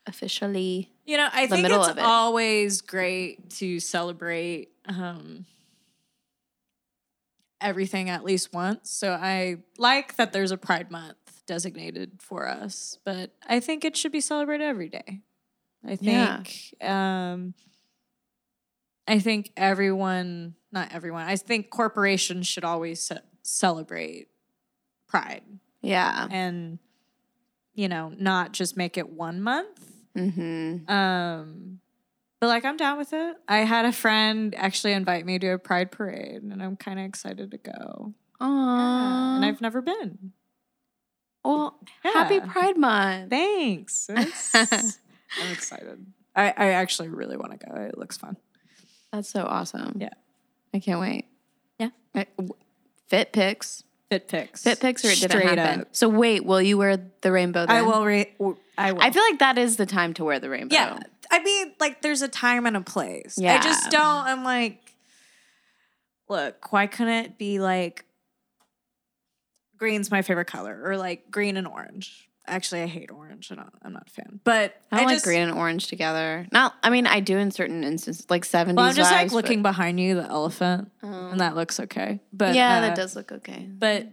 officially 0.07 0.91
You 1.05 1.17
know, 1.17 1.29
I 1.31 1.45
the 1.47 1.55
think 1.55 1.69
it's 1.69 1.87
it. 1.89 1.99
always 1.99 2.81
great 2.81 3.49
to 3.51 3.79
celebrate 3.79 4.69
um, 4.87 5.45
everything 7.61 8.09
at 8.09 8.23
least 8.23 8.53
once. 8.53 8.91
So 8.91 9.11
I 9.11 9.57
like 9.77 10.15
that 10.17 10.33
there's 10.33 10.51
a 10.51 10.57
Pride 10.57 10.91
Month 10.91 11.15
designated 11.47 12.13
for 12.21 12.47
us, 12.47 12.97
but 13.05 13.31
I 13.47 13.59
think 13.59 13.85
it 13.85 13.95
should 13.97 14.11
be 14.11 14.21
celebrated 14.21 14.65
every 14.65 14.89
day. 14.89 15.21
I 15.87 15.97
Yeah. 16.01 16.41
think 16.43 16.83
um, 16.83 17.53
I 19.07 19.19
think 19.19 19.51
everyone, 19.55 20.55
not 20.71 20.91
everyone, 20.91 21.25
I 21.27 21.35
think 21.35 21.69
corporations 21.69 22.47
should 22.47 22.63
always 22.63 23.01
ce- 23.01 23.21
celebrate 23.43 24.29
Pride 25.07 25.43
Yeah. 25.81 26.27
and 26.31 26.79
you 27.75 27.87
know, 27.89 28.13
not 28.17 28.53
just 28.53 28.77
make 28.77 28.97
it 28.97 29.09
one 29.09 29.41
month. 29.41 29.91
Mm-hmm. 30.15 30.89
Um, 30.91 31.79
but 32.39 32.47
like 32.47 32.65
I'm 32.65 32.77
down 32.77 32.97
with 32.97 33.13
it. 33.13 33.35
I 33.47 33.59
had 33.59 33.85
a 33.85 33.91
friend 33.91 34.53
actually 34.55 34.93
invite 34.93 35.25
me 35.25 35.39
to 35.39 35.47
a 35.49 35.57
pride 35.59 35.91
parade, 35.91 36.43
and 36.43 36.61
I'm 36.61 36.75
kind 36.75 36.99
of 36.99 37.05
excited 37.05 37.51
to 37.51 37.57
go. 37.57 38.13
Yeah, 38.41 39.35
and 39.35 39.45
I've 39.45 39.61
never 39.61 39.81
been. 39.81 40.31
well, 41.43 41.79
yeah. 42.03 42.11
happy 42.11 42.39
Pride 42.41 42.77
Month. 42.77 43.29
Thanks. 43.29 44.09
I'm 44.53 45.51
excited. 45.51 46.05
I, 46.35 46.47
I 46.57 46.67
actually 46.71 47.09
really 47.09 47.37
want 47.37 47.59
to 47.59 47.65
go. 47.65 47.75
It 47.81 47.97
looks 47.97 48.17
fun. 48.17 48.35
That's 49.13 49.29
so 49.29 49.43
awesome. 49.45 49.97
Yeah. 49.99 50.09
I 50.73 50.79
can't 50.79 50.99
wait. 50.99 51.25
Yeah. 51.79 51.89
I- 52.13 52.27
w- 52.37 52.53
Fit 53.07 53.31
pics. 53.31 53.83
Fit 54.09 54.27
pics. 54.27 54.63
Fit 54.63 54.79
pics 54.79 55.05
or 55.05 55.09
it 55.09 55.19
didn't 55.19 55.31
Straight 55.31 55.57
happen. 55.57 55.81
up. 55.81 55.87
So 55.95 56.09
wait, 56.09 56.43
will 56.45 56.61
you 56.61 56.77
wear 56.77 56.97
the 57.21 57.31
rainbow 57.31 57.65
then? 57.65 57.75
I 57.75 57.81
will. 57.83 58.03
Re- 58.03 58.33
I 58.77 58.91
will. 58.91 59.01
I 59.01 59.11
feel 59.11 59.23
like 59.23 59.39
that 59.39 59.57
is 59.57 59.77
the 59.77 59.85
time 59.85 60.13
to 60.15 60.23
wear 60.23 60.39
the 60.39 60.49
rainbow. 60.49 60.75
Yeah. 60.75 60.99
I 61.31 61.41
mean, 61.43 61.73
like, 61.79 62.01
there's 62.01 62.21
a 62.21 62.27
time 62.27 62.65
and 62.65 62.77
a 62.77 62.81
place. 62.81 63.35
Yeah. 63.37 63.55
I 63.55 63.59
just 63.61 63.89
don't. 63.89 64.03
I'm 64.25 64.43
like, 64.43 64.95
look, 66.29 66.71
why 66.71 66.87
couldn't 66.87 67.13
it 67.25 67.37
be 67.37 67.59
like 67.59 68.05
green's 69.77 70.09
my 70.11 70.21
favorite 70.21 70.45
color 70.45 70.79
or 70.83 70.97
like 70.97 71.29
green 71.31 71.57
and 71.57 71.67
orange? 71.67 72.29
Actually, 72.47 72.83
I 72.83 72.85
hate 72.87 73.09
orange. 73.09 73.51
I 73.51 73.55
don't, 73.55 73.73
I'm 73.81 73.93
not 73.93 74.03
a 74.07 74.09
fan. 74.11 74.39
But 74.43 74.79
I 74.91 74.97
don't 74.97 75.05
like 75.07 75.15
just, 75.15 75.25
green 75.25 75.41
and 75.41 75.57
orange 75.57 75.87
together. 75.87 76.45
Not, 76.51 76.75
I 76.83 76.91
mean, 76.91 77.07
I 77.07 77.19
do 77.19 77.39
in 77.39 77.49
certain 77.49 77.83
instances, 77.83 78.27
like 78.29 78.43
70s 78.45 78.75
Well, 78.75 78.85
I'm 78.85 78.93
just 78.95 79.11
like 79.11 79.27
vibes, 79.29 79.31
looking 79.31 79.63
behind 79.63 79.99
you, 79.99 80.13
the 80.13 80.25
elephant, 80.29 80.91
but- 81.01 81.07
and 81.07 81.39
that 81.39 81.55
looks 81.55 81.79
okay. 81.79 82.19
But 82.31 82.53
yeah, 82.53 82.77
uh, 82.77 82.81
that 82.81 82.95
does 82.95 83.15
look 83.15 83.31
okay. 83.31 83.67
But 83.67 84.03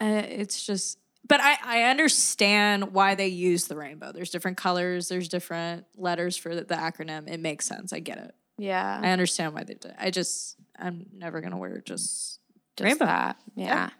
uh, 0.00 0.22
it's 0.28 0.64
just. 0.66 0.98
But 1.26 1.40
I, 1.40 1.56
I 1.64 1.82
understand 1.84 2.92
why 2.92 3.14
they 3.14 3.28
use 3.28 3.66
the 3.66 3.76
rainbow. 3.76 4.10
There's 4.12 4.30
different 4.30 4.56
colors. 4.56 5.08
There's 5.08 5.28
different 5.28 5.84
letters 5.96 6.36
for 6.36 6.54
the, 6.54 6.62
the 6.64 6.74
acronym. 6.74 7.28
It 7.30 7.38
makes 7.40 7.66
sense. 7.66 7.92
I 7.92 8.00
get 8.00 8.18
it. 8.18 8.34
Yeah. 8.58 9.00
I 9.02 9.10
understand 9.10 9.54
why 9.54 9.64
they 9.64 9.74
did. 9.74 9.92
it. 9.92 9.96
I 9.98 10.10
just 10.10 10.56
I'm 10.78 11.06
never 11.14 11.40
gonna 11.40 11.56
wear 11.58 11.80
just 11.84 12.40
just 12.76 12.84
rainbow. 12.84 13.06
that. 13.06 13.36
Yeah. 13.54 13.90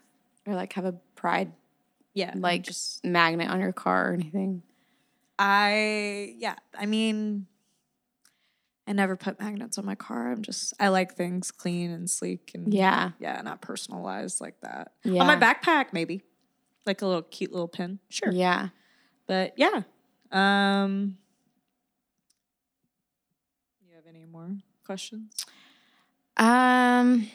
Or 0.45 0.55
like 0.55 0.73
have 0.73 0.85
a 0.85 0.93
pride 1.15 1.51
yeah. 2.13 2.33
like 2.35 2.63
just 2.63 3.03
magnet 3.05 3.49
on 3.49 3.59
your 3.61 3.71
car 3.71 4.09
or 4.09 4.13
anything. 4.13 4.63
I 5.39 6.35
yeah. 6.37 6.55
I 6.77 6.85
mean, 6.85 7.47
I 8.87 8.93
never 8.93 9.15
put 9.15 9.39
magnets 9.39 9.77
on 9.77 9.85
my 9.85 9.95
car. 9.95 10.31
I'm 10.31 10.41
just 10.41 10.73
I 10.79 10.89
like 10.89 11.15
things 11.15 11.51
clean 11.51 11.91
and 11.91 12.09
sleek 12.09 12.51
and 12.53 12.73
Yeah. 12.73 13.11
yeah, 13.19 13.41
not 13.41 13.61
personalized 13.61 14.41
like 14.41 14.59
that. 14.61 14.93
Yeah. 15.03 15.21
On 15.21 15.27
my 15.27 15.37
backpack 15.37 15.87
maybe. 15.93 16.23
Like 16.85 17.01
a 17.01 17.05
little 17.07 17.21
cute 17.23 17.51
little 17.51 17.67
pin. 17.67 17.99
Sure. 18.09 18.31
Yeah. 18.31 18.69
But 19.27 19.53
yeah. 19.57 19.83
Um 20.31 21.17
You 23.87 23.95
have 23.95 24.05
any 24.07 24.25
more 24.25 24.49
questions? 24.85 25.45
Um. 26.37 27.27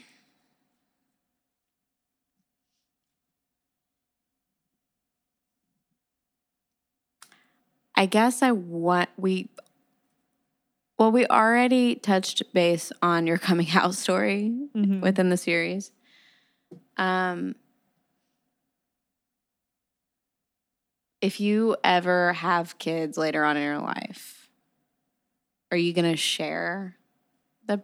I 7.94 8.06
guess 8.06 8.42
I 8.42 8.52
want 8.52 9.08
we. 9.16 9.48
Well, 10.98 11.10
we 11.12 11.26
already 11.26 11.94
touched 11.96 12.42
base 12.54 12.90
on 13.02 13.26
your 13.26 13.38
coming 13.38 13.68
out 13.74 13.94
story 13.94 14.52
Mm-hmm. 14.74 15.00
within 15.00 15.28
the 15.30 15.36
series. 15.36 15.92
Um, 16.96 17.54
if 21.26 21.40
you 21.40 21.76
ever 21.82 22.34
have 22.34 22.78
kids 22.78 23.18
later 23.18 23.44
on 23.44 23.56
in 23.56 23.62
your 23.64 23.80
life, 23.80 24.48
are 25.72 25.76
you 25.76 25.92
going 25.92 26.08
to 26.08 26.16
share 26.16 26.94
the 27.66 27.82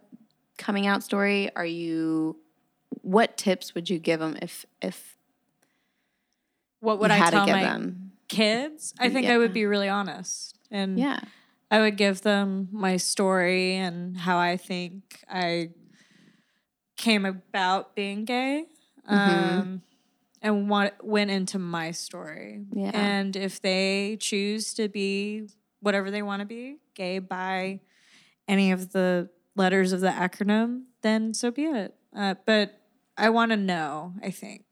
coming 0.57 0.87
out 0.87 1.03
story? 1.03 1.53
Are 1.53 1.65
you 1.65 2.37
what 3.01 3.35
tips 3.35 3.75
would 3.75 3.89
you 3.89 3.99
give 3.99 4.21
them 4.21 4.37
if 4.41 4.65
if 4.81 5.17
What 6.79 6.99
would 6.99 7.11
I 7.11 7.29
tell 7.29 7.45
to 7.45 7.51
give 7.51 7.55
my 7.55 7.63
them? 7.63 8.13
kids? 8.29 8.93
I 8.97 9.09
think 9.09 9.27
I 9.27 9.37
would 9.37 9.51
be 9.51 9.65
really 9.65 9.89
honest. 9.89 10.57
And 10.71 10.97
Yeah. 10.97 11.19
I 11.69 11.81
would 11.81 11.97
give 11.97 12.21
them 12.21 12.69
my 12.71 12.95
story 12.95 13.75
and 13.75 14.15
how 14.15 14.37
I 14.37 14.55
think 14.55 15.21
I 15.29 15.71
came 16.95 17.25
about 17.25 17.93
being 17.93 18.23
gay. 18.23 18.67
Mm-hmm. 19.11 19.59
Um, 19.59 19.81
and 20.43 20.69
what 20.69 21.03
went 21.03 21.31
into 21.31 21.57
my 21.57 21.89
story. 21.91 22.65
Yeah. 22.71 22.91
And 22.93 23.35
if 23.35 23.61
they 23.61 24.17
choose 24.19 24.73
to 24.75 24.89
be 24.89 25.47
whatever 25.79 26.11
they 26.11 26.21
want 26.21 26.41
to 26.41 26.45
be, 26.45 26.77
gay 26.93 27.17
by 27.19 27.79
any 28.47 28.71
of 28.71 28.91
the 28.91 29.29
letters 29.55 29.93
of 29.93 30.01
the 30.01 30.09
acronym, 30.09 30.83
then 31.01 31.33
so 31.33 31.49
be 31.49 31.63
it. 31.63 31.95
Uh, 32.15 32.35
but 32.45 32.79
I 33.17 33.29
want 33.29 33.51
to 33.51 33.57
know, 33.57 34.13
I 34.21 34.29
think, 34.31 34.65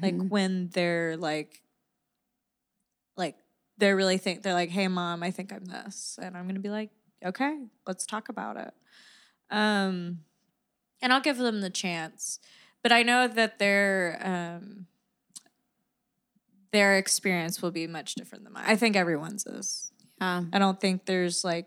like 0.00 0.14
Mhm. 0.14 0.28
when 0.30 0.68
they're 0.68 1.16
like, 1.16 1.62
like 3.16 3.36
they're 3.78 3.96
really 3.96 4.18
think 4.18 4.42
they're 4.42 4.54
like, 4.54 4.70
"Hey, 4.70 4.88
mom, 4.88 5.22
I 5.22 5.30
think 5.30 5.52
I'm 5.52 5.64
this," 5.64 6.18
and 6.22 6.36
I'm 6.36 6.46
gonna 6.46 6.60
be 6.60 6.70
like, 6.70 6.90
"Okay, 7.24 7.66
let's 7.86 8.06
talk 8.06 8.28
about 8.28 8.56
it." 8.56 8.74
Um, 9.50 10.24
and 11.02 11.12
I'll 11.12 11.20
give 11.20 11.38
them 11.38 11.60
the 11.60 11.70
chance, 11.70 12.38
but 12.82 12.92
I 12.92 13.02
know 13.02 13.26
that 13.26 13.58
their 13.58 14.18
um, 14.22 14.86
their 16.72 16.96
experience 16.96 17.60
will 17.60 17.70
be 17.70 17.86
much 17.86 18.14
different 18.14 18.44
than 18.44 18.52
mine. 18.52 18.64
I 18.66 18.76
think 18.76 18.96
everyone's 18.96 19.46
is. 19.46 19.90
Yeah. 20.20 20.44
I 20.52 20.58
don't 20.58 20.80
think 20.80 21.06
there's 21.06 21.44
like 21.44 21.66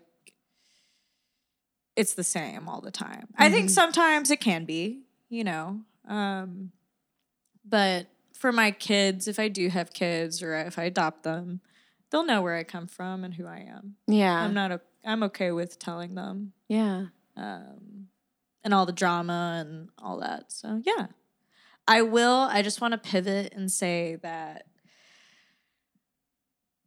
it's 1.96 2.14
the 2.14 2.24
same 2.24 2.68
all 2.68 2.80
the 2.80 2.90
time. 2.90 3.28
I 3.36 3.50
think 3.50 3.70
sometimes 3.70 4.30
it 4.30 4.40
can 4.40 4.64
be, 4.64 5.02
you 5.28 5.44
know. 5.44 5.80
Um 6.08 6.72
but 7.64 8.08
for 8.34 8.52
my 8.52 8.70
kids, 8.70 9.26
if 9.28 9.38
I 9.38 9.48
do 9.48 9.68
have 9.68 9.92
kids 9.92 10.42
or 10.42 10.54
if 10.54 10.78
I 10.78 10.84
adopt 10.84 11.22
them, 11.22 11.60
they'll 12.10 12.26
know 12.26 12.42
where 12.42 12.56
I 12.56 12.62
come 12.62 12.86
from 12.86 13.24
and 13.24 13.34
who 13.34 13.46
I 13.46 13.66
am. 13.68 13.96
Yeah. 14.06 14.38
I'm 14.38 14.54
not 14.54 14.70
a, 14.70 14.80
I'm 15.04 15.22
okay 15.24 15.50
with 15.50 15.78
telling 15.78 16.14
them 16.14 16.52
yeah. 16.68 17.06
um 17.36 18.08
and 18.62 18.72
all 18.72 18.86
the 18.86 18.92
drama 18.92 19.58
and 19.60 19.90
all 19.98 20.20
that. 20.20 20.50
So, 20.50 20.80
yeah. 20.84 21.08
I 21.86 22.00
will 22.02 22.48
I 22.50 22.62
just 22.62 22.80
want 22.80 22.92
to 22.92 22.98
pivot 22.98 23.52
and 23.54 23.70
say 23.70 24.16
that 24.22 24.66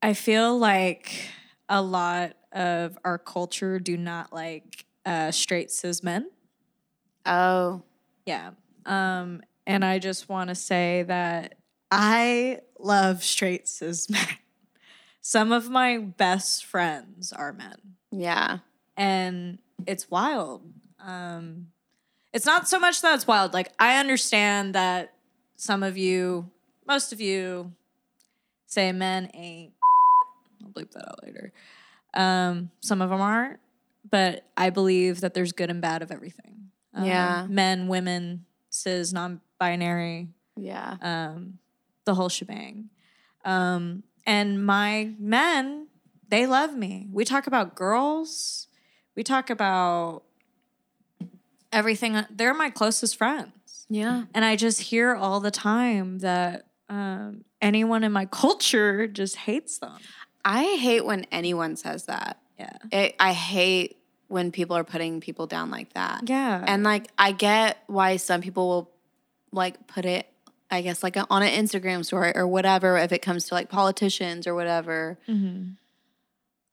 I 0.08 0.13
feel 0.13 0.58
like 0.58 1.12
a 1.67 1.82
lot 1.82 2.38
of 2.54 2.98
our 3.04 3.17
culture 3.17 3.78
do 3.78 3.98
not 3.98 4.32
like 4.32 4.86
uh, 5.06 5.32
straight 5.32 5.70
cis 5.70 6.02
men. 6.02 6.30
Oh. 7.26 7.82
Yeah. 8.26 8.52
Um, 8.86 9.41
and 9.65 9.84
I 9.84 10.00
just 10.00 10.30
want 10.30 10.48
to 10.48 10.56
say 10.56 11.04
that 11.10 11.56
I 11.91 12.60
love 12.80 13.22
straight 13.22 13.67
cis 13.67 14.10
men. 14.10 14.26
Some 15.20 15.52
of 15.52 15.70
my 15.70 15.98
best 15.98 16.63
friends 16.63 17.34
are 17.34 17.52
men, 17.52 17.76
Yeah. 18.10 18.60
and 18.96 19.58
it's 19.86 20.10
wild. 20.10 20.72
Um, 21.06 21.67
it's 22.32 22.46
not 22.46 22.70
so 22.70 22.80
much 22.80 23.02
that 23.02 23.13
it's 23.15 23.28
wild. 23.28 23.52
Like, 23.54 23.74
I 23.78 24.00
understand 24.00 24.74
that 24.74 25.15
some 25.58 25.84
of 25.84 25.98
you, 25.98 26.50
most 26.88 27.12
of 27.12 27.20
you, 27.20 27.74
say 28.67 28.91
men 28.91 29.30
ain't. 29.34 29.74
I'll 30.63 30.70
bleep 30.72 30.91
that 30.91 31.08
out 31.08 31.24
later. 31.24 31.52
Um, 32.13 32.72
some 32.80 33.02
of 33.02 33.10
them 33.10 33.22
aren't, 33.22 33.60
but 34.10 34.46
I 34.56 34.70
believe 34.70 35.22
that 35.22 35.34
there's 35.34 35.52
good 35.52 35.70
and 35.70 35.82
bad 35.82 36.02
of 36.02 36.12
everything. 36.12 36.72
Um, 36.93 37.06
Yeah. 37.06 37.46
Men, 37.50 37.88
women, 37.88 38.46
cis, 38.70 39.12
non 39.13 39.41
binary, 39.60 40.30
Yeah. 40.56 40.98
um, 41.02 41.60
the 42.06 42.15
whole 42.15 42.30
shebang. 42.30 42.89
Um, 43.46 44.04
and 44.26 44.65
my 44.65 45.13
men, 45.20 45.88
they 46.30 46.46
love 46.48 46.76
me. 46.76 47.08
We 47.12 47.24
talk 47.26 47.48
about 47.48 47.76
girls, 47.76 48.67
we 49.15 49.24
talk 49.24 49.50
about 49.50 50.24
everything. 51.72 52.24
They're 52.30 52.54
my 52.54 52.70
closest 52.70 53.15
friends. 53.17 53.86
Yeah. 53.89 54.24
And 54.34 54.43
I 54.43 54.56
just 54.56 54.82
hear 54.82 55.15
all 55.15 55.39
the 55.39 55.52
time 55.52 56.20
that 56.20 56.67
um, 56.89 57.43
anyone 57.62 58.04
in 58.04 58.12
my 58.12 58.26
culture 58.26 59.08
just 59.08 59.36
hates 59.38 59.78
them. 59.78 59.98
I 60.49 60.77
hate 60.77 61.05
when 61.05 61.25
anyone 61.31 61.75
says 61.75 62.05
that. 62.05 62.39
Yeah. 62.57 62.77
It, 62.91 63.15
I 63.19 63.33
hate 63.33 63.97
when 64.29 64.51
people 64.51 64.75
are 64.77 64.83
putting 64.83 65.19
people 65.19 65.45
down 65.47 65.69
like 65.71 65.93
that. 65.93 66.29
Yeah. 66.29 66.63
And 66.65 66.83
like 66.83 67.07
I 67.17 67.31
get 67.33 67.77
why 67.88 68.15
some 68.17 68.41
people 68.41 68.67
will 68.67 68.91
like 69.51 69.88
put 69.88 70.05
it 70.05 70.27
I 70.69 70.81
guess 70.81 71.01
like 71.03 71.15
on 71.17 71.43
an 71.43 71.49
Instagram 71.65 72.03
story 72.05 72.31
or 72.36 72.45
whatever 72.47 72.97
if 72.97 73.12
it 73.12 73.21
comes 73.21 73.45
to 73.45 73.53
like 73.53 73.69
politicians 73.69 74.47
or 74.47 74.53
whatever. 74.55 75.17
Mhm. 75.27 75.75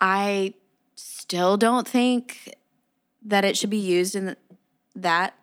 I 0.00 0.54
still 0.96 1.56
don't 1.56 1.86
think 1.86 2.54
that 3.22 3.44
it 3.44 3.56
should 3.56 3.70
be 3.70 3.78
used 3.78 4.14
in 4.16 4.36
that 4.96 5.34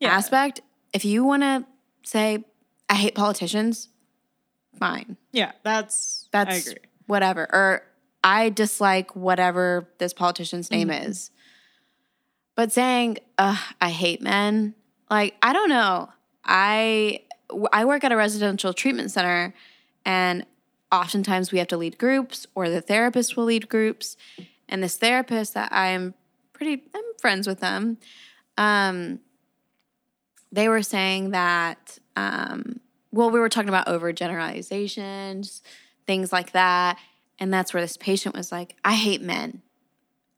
Yeah. 0.00 0.10
aspect. 0.16 0.60
If 0.92 1.04
you 1.04 1.24
want 1.24 1.42
to 1.42 1.64
say 2.02 2.44
I 2.88 2.94
hate 2.94 3.14
politicians, 3.14 3.88
fine. 4.78 5.16
yeah, 5.32 5.52
that's, 5.62 6.28
That's 6.32 6.50
I 6.50 6.54
agree. 6.70 6.82
Whatever. 7.10 7.48
Or 7.52 7.82
I 8.24 8.48
dislike 8.48 9.14
whatever 9.14 9.88
this 9.98 10.12
politician's 10.14 10.70
name 10.70 10.88
Mm-hmm. 10.88 11.10
is. 11.10 11.30
But 12.54 12.72
saying, 12.72 13.18
Ugh, 13.38 13.58
I 13.80 13.90
hate 13.90 14.22
men, 14.22 14.74
like, 15.10 15.34
I 15.42 15.52
don't 15.52 15.68
know. 15.68 16.08
I 16.44 17.22
I 17.72 17.84
work 17.84 18.04
at 18.04 18.12
a 18.12 18.16
residential 18.16 18.72
treatment 18.72 19.10
center 19.10 19.52
and 20.04 20.46
oftentimes 20.92 21.50
we 21.52 21.58
have 21.58 21.68
to 21.68 21.76
lead 21.76 21.98
groups 21.98 22.46
or 22.54 22.68
the 22.68 22.80
therapist 22.80 23.36
will 23.36 23.44
lead 23.44 23.68
groups. 23.68 24.16
And 24.68 24.82
this 24.82 24.96
therapist 24.96 25.54
that 25.54 25.72
I'm 25.72 26.14
pretty 26.52 26.82
I'm 26.94 27.02
friends 27.20 27.46
with 27.48 27.60
them. 27.60 27.98
Um 28.56 29.20
they 30.52 30.68
were 30.68 30.82
saying 30.82 31.30
that 31.30 31.98
um 32.16 32.80
well, 33.12 33.30
we 33.30 33.40
were 33.40 33.48
talking 33.48 33.68
about 33.68 33.86
overgeneralizations, 33.88 35.62
things 36.10 36.32
like 36.32 36.50
that. 36.50 36.98
And 37.38 37.54
that's 37.54 37.72
where 37.72 37.80
this 37.80 37.96
patient 37.96 38.34
was 38.34 38.50
like, 38.50 38.74
I 38.84 38.94
hate 38.94 39.22
men. 39.22 39.62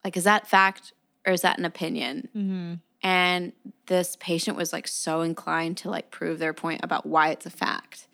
Like, 0.04 0.18
is 0.18 0.24
that 0.24 0.46
fact 0.46 0.92
or 1.26 1.32
is 1.32 1.40
that 1.40 1.58
an 1.58 1.64
opinion? 1.64 2.28
Mm-hmm. 2.36 2.74
And 3.02 3.52
this 3.86 4.18
patient 4.20 4.54
was 4.58 4.70
like 4.70 4.86
so 4.86 5.22
inclined 5.22 5.78
to 5.78 5.88
like 5.88 6.10
prove 6.10 6.38
their 6.38 6.52
point 6.52 6.82
about 6.84 7.06
why 7.06 7.30
it's 7.30 7.46
a 7.46 7.50
fact. 7.50 8.06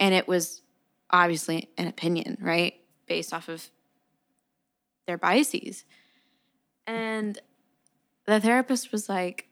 And 0.00 0.12
it 0.12 0.26
was 0.26 0.62
obviously 1.08 1.68
an 1.78 1.86
opinion, 1.86 2.36
right? 2.40 2.74
Based 3.06 3.32
off 3.32 3.48
of 3.48 3.70
their 5.06 5.18
biases. 5.18 5.84
And 6.84 7.38
the 8.26 8.40
therapist 8.40 8.90
was 8.90 9.08
like, 9.08 9.44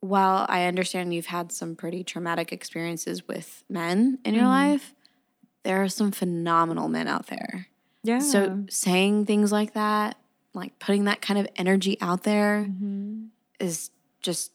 Well, 0.00 0.46
I 0.48 0.64
understand 0.64 1.14
you've 1.14 1.26
had 1.26 1.52
some 1.52 1.76
pretty 1.76 2.02
traumatic 2.04 2.52
experiences 2.52 3.28
with 3.28 3.62
men 3.68 4.18
in 4.24 4.34
your 4.34 4.44
Mhm. 4.44 4.48
life, 4.72 4.94
there 5.64 5.82
are 5.82 5.88
some 5.88 6.10
phenomenal 6.10 6.88
men 6.88 7.08
out 7.08 7.26
there. 7.28 7.68
Yeah. 8.02 8.18
So 8.18 8.64
saying 8.68 9.26
things 9.26 9.52
like 9.52 9.74
that, 9.74 10.16
like 10.54 10.78
putting 10.78 11.04
that 11.04 11.20
kind 11.22 11.38
of 11.38 11.46
energy 11.56 11.96
out 12.00 12.24
there 12.24 12.66
Mhm. 12.68 13.28
is 13.60 13.90
just 14.20 14.50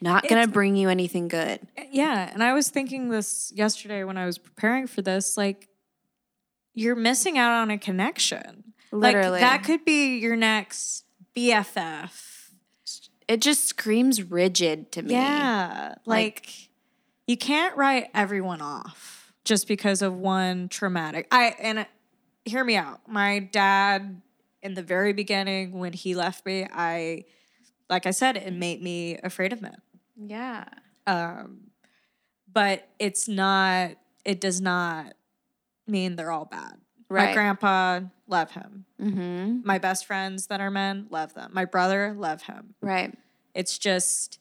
not 0.00 0.26
going 0.28 0.42
to 0.44 0.50
bring 0.50 0.76
you 0.76 0.88
anything 0.88 1.28
good. 1.28 1.60
Yeah, 1.90 2.30
and 2.32 2.42
I 2.42 2.52
was 2.54 2.68
thinking 2.70 3.10
this 3.10 3.52
yesterday 3.54 4.02
when 4.04 4.16
I 4.16 4.26
was 4.26 4.38
preparing 4.38 4.86
for 4.86 5.02
this. 5.02 5.36
Like, 5.36 5.68
you're 6.74 6.96
missing 6.96 7.36
out 7.38 7.52
on 7.52 7.70
a 7.70 7.78
connection. 7.78 8.64
Literally. 8.92 9.30
like 9.32 9.40
that 9.42 9.62
could 9.62 9.84
be 9.84 10.18
your 10.18 10.34
next 10.34 11.04
BFF. 11.36 12.50
it 13.28 13.40
just 13.40 13.66
screams 13.66 14.20
rigid 14.24 14.90
to 14.90 15.02
me. 15.02 15.12
Yeah, 15.12 15.94
like, 16.04 16.34
Like- 16.46 16.52
you 17.28 17.36
can't 17.36 17.76
write 17.76 18.10
everyone 18.12 18.60
off. 18.60 19.19
Just 19.44 19.68
because 19.68 20.02
of 20.02 20.14
one 20.16 20.68
traumatic. 20.68 21.26
I 21.30 21.54
and 21.60 21.80
uh, 21.80 21.84
hear 22.44 22.64
me 22.64 22.76
out. 22.76 23.00
My 23.08 23.38
dad 23.38 24.20
in 24.62 24.74
the 24.74 24.82
very 24.82 25.12
beginning 25.12 25.78
when 25.78 25.92
he 25.92 26.14
left 26.14 26.44
me, 26.46 26.66
I 26.72 27.24
like 27.88 28.06
I 28.06 28.10
said, 28.10 28.36
it 28.36 28.52
made 28.52 28.82
me 28.82 29.18
afraid 29.22 29.52
of 29.52 29.62
men. 29.62 29.78
Yeah. 30.16 30.64
Um, 31.06 31.70
but 32.52 32.88
it's 32.98 33.28
not. 33.28 33.92
It 34.24 34.40
does 34.40 34.60
not 34.60 35.14
mean 35.86 36.16
they're 36.16 36.30
all 36.30 36.44
bad. 36.44 36.76
My 37.08 37.32
grandpa, 37.32 38.00
love 38.28 38.52
him. 38.52 38.84
Mm-hmm. 39.00 39.60
My 39.64 39.78
best 39.78 40.06
friends 40.06 40.46
that 40.46 40.60
are 40.60 40.70
men, 40.70 41.08
love 41.10 41.34
them. 41.34 41.50
My 41.52 41.64
brother, 41.64 42.14
love 42.16 42.42
him. 42.42 42.74
Right. 42.80 43.16
It's 43.54 43.78
just, 43.78 44.38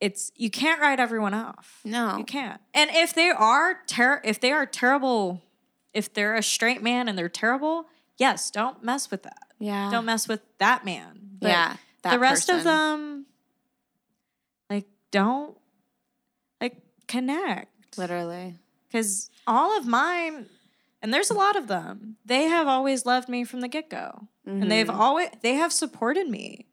it's 0.00 0.30
you 0.36 0.50
can't 0.50 0.80
write 0.80 1.00
everyone 1.00 1.34
off. 1.34 1.80
No. 1.84 2.16
You 2.18 2.24
can't. 2.24 2.60
And 2.74 2.90
if 2.92 3.14
they 3.14 3.30
are 3.30 3.78
ter- 3.86 4.20
if 4.24 4.40
they 4.40 4.52
are 4.52 4.66
terrible, 4.66 5.42
if 5.94 6.12
they're 6.12 6.34
a 6.34 6.42
straight 6.42 6.82
man 6.82 7.08
and 7.08 7.16
they're 7.18 7.28
terrible, 7.28 7.86
yes, 8.18 8.50
don't 8.50 8.82
mess 8.82 9.10
with 9.10 9.22
that. 9.22 9.38
Yeah. 9.58 9.90
Don't 9.90 10.04
mess 10.04 10.28
with 10.28 10.40
that 10.58 10.84
man. 10.84 11.20
But 11.40 11.48
yeah. 11.48 11.76
That 12.02 12.12
the 12.12 12.18
rest 12.18 12.48
of 12.50 12.62
them, 12.62 13.26
like, 14.70 14.84
don't 15.10 15.56
like 16.60 16.76
connect 17.08 17.96
Literally. 17.98 18.54
because 18.86 19.30
all 19.46 19.76
of 19.78 19.86
mine, 19.86 20.46
and 21.02 21.12
there's 21.12 21.30
a 21.30 21.34
lot 21.34 21.56
of 21.56 21.66
them. 21.68 22.16
They 22.24 22.44
have 22.44 22.66
always 22.68 23.06
loved 23.06 23.28
me 23.28 23.44
from 23.44 23.60
the 23.60 23.68
get 23.68 23.88
go, 23.90 24.28
and 24.44 24.70
they've 24.70 24.86
Mhm. 24.86 24.94
always 24.98 25.30
they 25.42 25.54
have 25.54 25.72
supported 25.72 26.28
me 26.28 26.66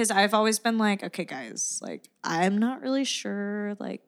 because 0.00 0.10
I've 0.10 0.32
always 0.32 0.58
been 0.58 0.78
like, 0.78 1.04
okay, 1.04 1.26
guys, 1.26 1.78
like 1.82 2.08
I'm 2.24 2.56
not 2.56 2.80
really 2.80 3.04
sure, 3.04 3.76
like, 3.78 4.00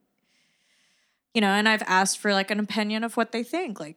you 1.34 1.42
know, 1.42 1.48
and 1.48 1.68
I've 1.68 1.82
asked 1.86 2.18
for 2.18 2.32
like 2.32 2.50
an 2.50 2.58
opinion 2.58 3.04
of 3.04 3.18
what 3.18 3.32
they 3.32 3.42
think, 3.42 3.78
like. 3.78 3.96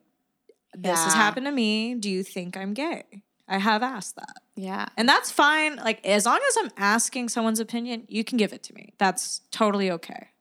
This 0.77 1.01
has 1.01 1.13
happened 1.13 1.45
to 1.45 1.53
me. 1.53 1.95
Do 1.95 2.09
you 2.09 2.21
think 2.21 2.57
I'm 2.57 2.73
gay? 2.73 3.03
I 3.47 3.59
have 3.59 3.81
asked 3.81 4.17
that. 4.17 4.41
Yeah. 4.57 4.87
And 4.97 5.07
that's 5.07 5.31
fine. 5.31 5.77
Like, 5.77 6.05
as 6.05 6.25
long 6.25 6.41
as 6.49 6.57
I'm 6.59 6.69
asking 6.75 7.29
someone's 7.29 7.61
opinion, 7.61 8.03
you 8.09 8.25
can 8.25 8.37
give 8.37 8.51
it 8.51 8.61
to 8.63 8.73
me. 8.73 8.91
That's 8.97 9.39
totally 9.51 9.89
okay. 9.91 10.31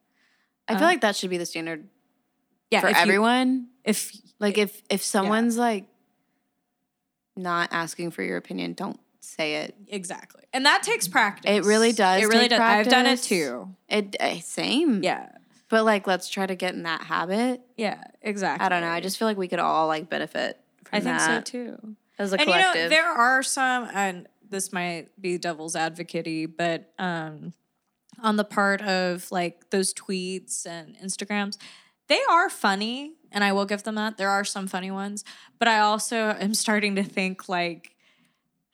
I 0.66 0.74
feel 0.74 0.82
Uh, 0.82 0.86
like 0.86 1.02
that 1.02 1.14
should 1.14 1.30
be 1.30 1.38
the 1.38 1.46
standard 1.46 1.88
Yeah. 2.72 2.80
for 2.80 2.88
if 2.88 2.96
you- 2.96 3.02
everyone. 3.02 3.68
if 3.84 4.10
like 4.40 4.58
if 4.58 4.82
if 4.90 5.04
someone's 5.04 5.56
like 5.56 5.84
not 7.36 7.68
asking 7.72 8.10
for 8.10 8.24
your 8.24 8.36
opinion, 8.36 8.72
don't 8.72 8.98
say 9.24 9.56
it. 9.56 9.74
exactly. 9.88 10.42
And 10.52 10.66
that 10.66 10.82
takes 10.82 11.08
practice. 11.08 11.50
It 11.50 11.64
really 11.64 11.92
does 11.92 12.22
It 12.22 12.26
really 12.26 12.48
does. 12.48 12.60
I've 12.60 12.88
done 12.88 13.06
it 13.06 13.22
too. 13.22 13.74
It 13.88 14.16
eh, 14.20 14.40
same. 14.40 15.02
Yeah. 15.02 15.30
But 15.68 15.84
like 15.84 16.06
let's 16.06 16.28
try 16.28 16.46
to 16.46 16.54
get 16.54 16.74
in 16.74 16.84
that 16.84 17.02
habit. 17.02 17.60
Yeah. 17.76 18.02
Exactly. 18.22 18.64
I 18.64 18.68
don't 18.68 18.80
know. 18.82 18.90
I 18.90 19.00
just 19.00 19.18
feel 19.18 19.26
like 19.26 19.36
we 19.36 19.48
could 19.48 19.58
all 19.58 19.86
like 19.88 20.08
benefit 20.08 20.60
from 20.84 20.98
I 20.98 21.00
think 21.00 21.20
so 21.20 21.26
that 21.26 21.46
too. 21.46 21.96
as 22.18 22.32
a 22.32 22.36
and 22.36 22.44
collective. 22.44 22.74
you 22.76 22.82
know, 22.82 22.88
there 22.88 23.08
are 23.08 23.42
some, 23.42 23.88
and 23.92 24.28
this 24.48 24.72
might 24.72 25.08
be 25.20 25.38
devil's 25.38 25.74
advocate 25.74 26.56
but 26.56 26.92
um, 26.98 27.52
on 28.22 28.36
the 28.36 28.44
part 28.44 28.80
of 28.82 29.30
like 29.32 29.70
those 29.70 29.92
tweets 29.92 30.66
and 30.66 30.96
Instagrams, 30.98 31.58
they 32.08 32.20
are 32.30 32.50
funny, 32.50 33.14
and 33.32 33.42
I 33.42 33.52
will 33.52 33.64
give 33.64 33.82
them 33.82 33.94
that. 33.94 34.18
There 34.18 34.30
are 34.30 34.44
some 34.44 34.66
funny 34.66 34.90
ones, 34.90 35.24
but 35.58 35.68
I 35.68 35.80
also 35.80 36.16
am 36.16 36.54
starting 36.54 36.94
to 36.96 37.02
think 37.02 37.48
like 37.48 37.93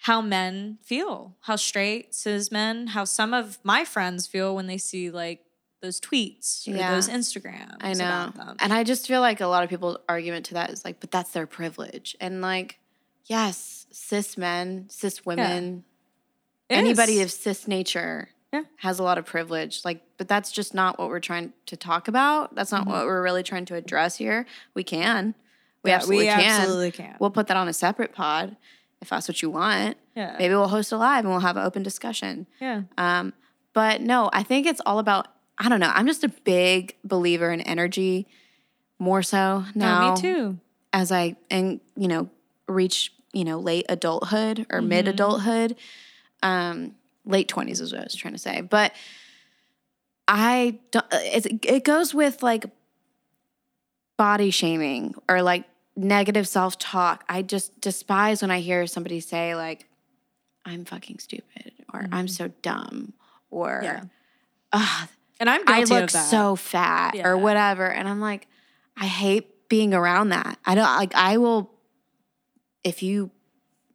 how 0.04 0.20
men 0.22 0.78
feel, 0.82 1.36
how 1.40 1.56
straight 1.56 2.14
cis 2.14 2.50
men, 2.50 2.88
how 2.88 3.04
some 3.04 3.34
of 3.34 3.58
my 3.62 3.84
friends 3.84 4.26
feel 4.26 4.54
when 4.54 4.66
they 4.66 4.78
see 4.78 5.10
like 5.10 5.40
those 5.82 6.00
tweets 6.00 6.66
or 6.68 6.72
Yeah. 6.72 6.94
those 6.94 7.08
Instagrams. 7.08 7.76
I 7.80 7.92
know. 7.94 8.04
about 8.06 8.34
them. 8.34 8.56
And 8.60 8.72
I 8.72 8.84
just 8.84 9.06
feel 9.06 9.20
like 9.20 9.40
a 9.40 9.46
lot 9.46 9.62
of 9.64 9.70
people's 9.70 9.96
argument 10.08 10.46
to 10.46 10.54
that 10.54 10.70
is 10.70 10.84
like, 10.84 11.00
but 11.00 11.10
that's 11.10 11.30
their 11.32 11.46
privilege. 11.46 12.16
And 12.20 12.40
like, 12.42 12.78
yes, 13.26 13.86
cis 13.90 14.36
men, 14.38 14.86
cis 14.90 15.24
women, 15.24 15.84
It 16.68 16.74
anybody 16.76 17.20
is. 17.20 17.24
of 17.26 17.30
cis 17.40 17.66
nature 17.68 18.30
Yeah. 18.52 18.62
has 18.78 18.98
a 18.98 19.02
lot 19.02 19.16
of 19.18 19.24
privilege. 19.26 19.82
Like, 19.84 20.02
but 20.16 20.28
that's 20.28 20.50
just 20.52 20.74
not 20.74 20.98
what 20.98 21.08
we're 21.08 21.20
trying 21.20 21.52
to 21.66 21.76
talk 21.76 22.08
about. 22.08 22.54
That's 22.54 22.72
not 22.72 22.86
what 22.86 23.04
we're 23.06 23.22
really 23.22 23.42
trying 23.42 23.64
to 23.66 23.74
address 23.74 24.16
here. 24.16 24.46
We 24.74 24.82
can. 24.84 25.34
We 25.82 25.88
Mm-hmm. 25.88 25.88
Yeah, 25.88 25.94
absolutely 25.96 26.24
we 26.26 26.30
can. 26.30 26.40
absolutely 26.60 26.90
can. 26.92 27.16
We'll 27.20 27.30
put 27.30 27.46
that 27.48 27.56
on 27.56 27.68
a 27.68 27.72
separate 27.72 28.12
pod 28.12 28.56
if 29.00 29.08
that's 29.08 29.28
what 29.28 29.42
you 29.42 29.50
want. 29.50 29.96
yeah. 30.14 30.36
Maybe 30.38 30.54
we'll 30.54 30.68
host 30.68 30.92
a 30.92 30.96
live 30.96 31.24
and 31.24 31.30
we'll 31.30 31.40
have 31.40 31.56
an 31.56 31.64
open 31.64 31.82
discussion. 31.82 32.46
Yeah. 32.60 32.82
Um, 32.98 33.32
but 33.72 34.00
no, 34.00 34.30
I 34.32 34.42
think 34.42 34.66
it's 34.66 34.80
all 34.84 34.98
about. 34.98 35.28
I 35.58 35.68
don't 35.68 35.80
know. 35.80 35.92
I'm 35.94 36.06
just 36.06 36.24
a 36.24 36.28
big 36.28 36.96
believer 37.04 37.50
in 37.50 37.60
energy, 37.60 38.26
more 38.98 39.22
so 39.22 39.64
now. 39.74 40.00
No, 40.00 40.14
me 40.14 40.20
too. 40.20 40.58
As 40.92 41.12
I 41.12 41.36
and 41.50 41.80
you 41.96 42.08
know 42.08 42.30
reach 42.66 43.12
you 43.32 43.44
know 43.44 43.58
late 43.60 43.86
adulthood 43.88 44.66
or 44.70 44.80
mid 44.80 45.06
adulthood, 45.06 45.76
um, 46.42 46.94
late 47.24 47.46
twenties 47.48 47.80
is 47.80 47.92
what 47.92 48.00
I 48.00 48.04
was 48.04 48.14
trying 48.14 48.34
to 48.34 48.38
say. 48.38 48.62
But 48.62 48.92
I 50.26 50.78
don't. 50.90 51.06
It's, 51.12 51.46
it 51.46 51.84
goes 51.84 52.14
with 52.14 52.42
like 52.42 52.64
body 54.16 54.50
shaming 54.50 55.14
or 55.28 55.42
like 55.42 55.64
negative 56.04 56.46
self 56.48 56.78
talk. 56.78 57.24
I 57.28 57.42
just 57.42 57.80
despise 57.80 58.42
when 58.42 58.50
I 58.50 58.60
hear 58.60 58.86
somebody 58.86 59.20
say 59.20 59.54
like, 59.54 59.86
"I'm 60.64 60.84
fucking 60.84 61.18
stupid" 61.18 61.72
or 61.92 62.06
"I'm 62.12 62.28
so 62.28 62.48
dumb" 62.62 63.12
or 63.50 63.80
Yeah. 63.82 64.02
"Ugh, 64.72 65.08
And 65.38 65.48
I'm 65.50 65.62
I 65.66 65.84
look 65.84 66.10
so 66.10 66.56
fat" 66.56 67.14
Yeah. 67.14 67.26
or 67.28 67.36
whatever. 67.38 67.86
And 67.90 68.08
I'm 68.08 68.20
like, 68.20 68.46
I 68.96 69.06
hate 69.06 69.68
being 69.68 69.94
around 69.94 70.30
that. 70.30 70.58
I 70.64 70.74
don't 70.74 70.96
like. 70.96 71.14
I 71.14 71.36
will 71.38 71.70
if 72.84 73.02
you 73.02 73.30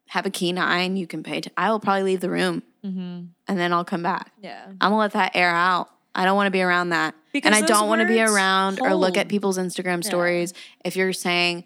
have 0.09 0.25
a 0.25 0.29
keen 0.29 0.57
eye 0.57 0.79
and 0.81 0.97
you 0.97 1.07
can 1.07 1.23
pay. 1.23 1.41
T- 1.41 1.51
I 1.57 1.69
will 1.71 1.79
probably 1.79 2.03
leave 2.03 2.21
the 2.21 2.29
room 2.29 2.63
Mm-hmm. 2.85 3.23
and 3.47 3.57
then 3.59 3.73
I'll 3.73 3.83
come 3.83 4.03
back. 4.03 4.31
Yeah. 4.41 4.63
I'm 4.67 4.77
gonna 4.91 4.97
let 4.97 5.13
that 5.13 5.31
air 5.35 5.49
out. 5.49 5.89
I 6.13 6.23
don't 6.23 6.35
want 6.35 6.45
to 6.47 6.51
be 6.51 6.61
around 6.61 6.89
that. 6.89 7.15
Because 7.33 7.47
and 7.47 7.55
I 7.55 7.67
don't 7.67 7.89
want 7.89 8.01
to 8.01 8.07
be 8.07 8.21
around 8.21 8.79
or 8.79 8.93
look 8.93 9.17
at 9.17 9.27
people's 9.27 9.57
Instagram 9.57 10.03
stories 10.03 10.53
if 10.85 10.95
you're 10.95 11.11
saying 11.11 11.63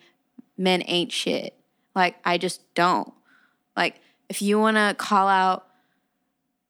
men 0.60 0.84
ain't 0.86 1.12
shit. 1.12 1.56
Like 1.96 2.18
I 2.24 2.38
just 2.38 2.62
don't. 2.76 3.12
Like 3.76 4.02
if 4.28 4.42
you 4.42 4.60
want 4.60 4.78
to 4.78 4.94
call 4.96 5.28
out 5.28 5.66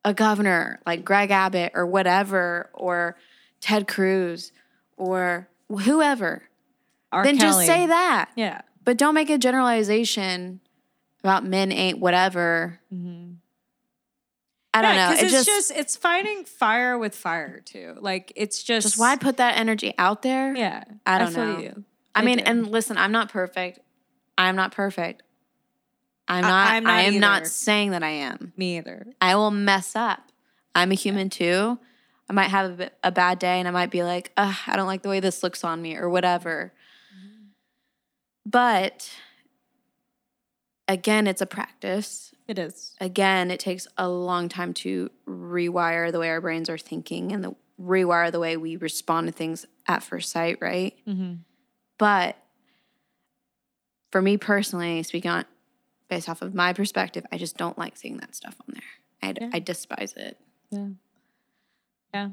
a 0.06 0.13
governor 0.13 0.80
like 0.86 1.04
Greg 1.04 1.32
Abbott 1.32 1.73
or 1.75 1.86
whatever 1.86 2.69
or 2.73 3.17
Ted 3.60 3.88
Cruz 3.88 4.54
or 4.95 5.49
whoever, 5.67 6.43
R. 7.12 7.23
then 7.23 7.38
just 7.38 7.65
say 7.65 7.88
that. 7.88 8.30
Yeah. 8.36 8.62
But 8.86 8.97
don't 8.97 9.15
make 9.15 9.30
a 9.30 9.38
generalization 9.38 10.62
about 11.21 11.43
men 11.43 11.71
ain't 11.71 11.99
whatever. 11.99 12.80
Mm-hmm. 12.93 13.34
I 14.73 14.82
don't 14.84 14.95
know. 14.95 15.12
It 15.12 15.23
it's 15.23 15.32
just, 15.32 15.47
just, 15.47 15.71
it's 15.71 15.95
fighting 15.95 16.45
fire 16.45 16.97
with 16.97 17.15
fire 17.15 17.60
too. 17.60 17.95
Like 17.99 18.32
it's 18.36 18.63
just 18.63 18.86
just 18.86 18.99
why 18.99 19.15
put 19.17 19.38
that 19.38 19.58
energy 19.58 19.93
out 19.97 20.21
there? 20.21 20.56
Yeah. 20.56 20.84
I 21.06 21.17
don't 21.17 21.34
feel 21.34 21.45
know. 21.45 21.60
You. 21.60 21.84
I 22.20 22.26
mean, 22.26 22.38
do. 22.38 22.44
and 22.46 22.68
listen, 22.68 22.98
I'm 22.98 23.12
not 23.12 23.30
perfect. 23.30 23.80
I'm 24.38 24.56
not 24.56 24.72
perfect. 24.72 25.24
I'm 26.28 26.42
not. 26.42 26.72
I, 26.72 26.78
I'm 26.78 26.84
not 26.84 27.00
am 27.00 27.20
not 27.20 27.48
saying 27.48 27.92
that 27.92 28.04
I 28.04 28.10
am. 28.10 28.54
me 28.56 28.78
either. 28.78 29.08
I 29.20 29.36
will 29.36 29.52
mess 29.52 29.96
up. 29.96 30.32
I'm 30.76 30.92
a 30.92 30.96
human 30.96 31.30
too. 31.30 31.80
I 32.30 32.34
might 32.34 32.50
have 32.50 32.72
a, 32.72 32.74
bit, 32.76 32.94
a 33.04 33.12
bad 33.12 33.40
day, 33.40 33.58
and 33.60 33.68
I 33.68 33.72
might 33.72 33.90
be 33.90 34.04
like, 34.04 34.32
Ugh, 34.38 34.56
I 34.68 34.76
don't 34.76 34.86
like 34.86 35.02
the 35.02 35.10
way 35.10 35.20
this 35.20 35.42
looks 35.42 35.64
on 35.64 35.82
me, 35.82 35.96
or 35.96 36.10
whatever. 36.10 36.74
But 38.46 39.12
again, 40.88 41.28
it's 41.28 41.42
a 41.42 41.46
practice. 41.46 42.34
It 42.48 42.58
is. 42.58 42.96
Again, 43.00 43.52
it 43.52 43.60
takes 43.60 43.88
a 43.98 44.10
long 44.10 44.50
time 44.50 44.74
to 44.76 45.12
rewire 45.28 46.12
the 46.12 46.20
way 46.20 46.30
our 46.30 46.42
brains 46.42 46.70
are 46.70 46.78
thinking 46.78 47.32
and 47.32 47.44
the 47.44 47.56
rewire 47.80 48.32
the 48.32 48.40
way 48.40 48.58
we 48.58 48.76
respond 48.76 49.28
to 49.28 49.34
things 49.34 49.66
at 49.88 50.04
first 50.04 50.32
sight, 50.32 50.58
right? 50.62 50.96
Mm-hmm. 51.08 51.36
But 52.00 52.36
for 54.12 54.22
me 54.24 54.38
personally, 54.38 55.04
speaking 55.04 55.30
on 55.30 55.46
based 56.08 56.28
off 56.28 56.42
of 56.42 56.56
my 56.56 56.74
perspective, 56.74 57.24
I 57.32 57.38
just 57.38 57.56
don't 57.58 57.78
like 57.78 57.96
seeing 57.96 58.18
that 58.18 58.34
stuff 58.34 58.56
on 58.68 58.74
there. 58.74 58.84
I, 59.21 59.36
Yeah. 59.40 59.50
I 59.54 59.60
despise 59.60 60.13
it. 60.17 60.40
Yeah. 60.71 60.88
Yeah. 62.13 62.30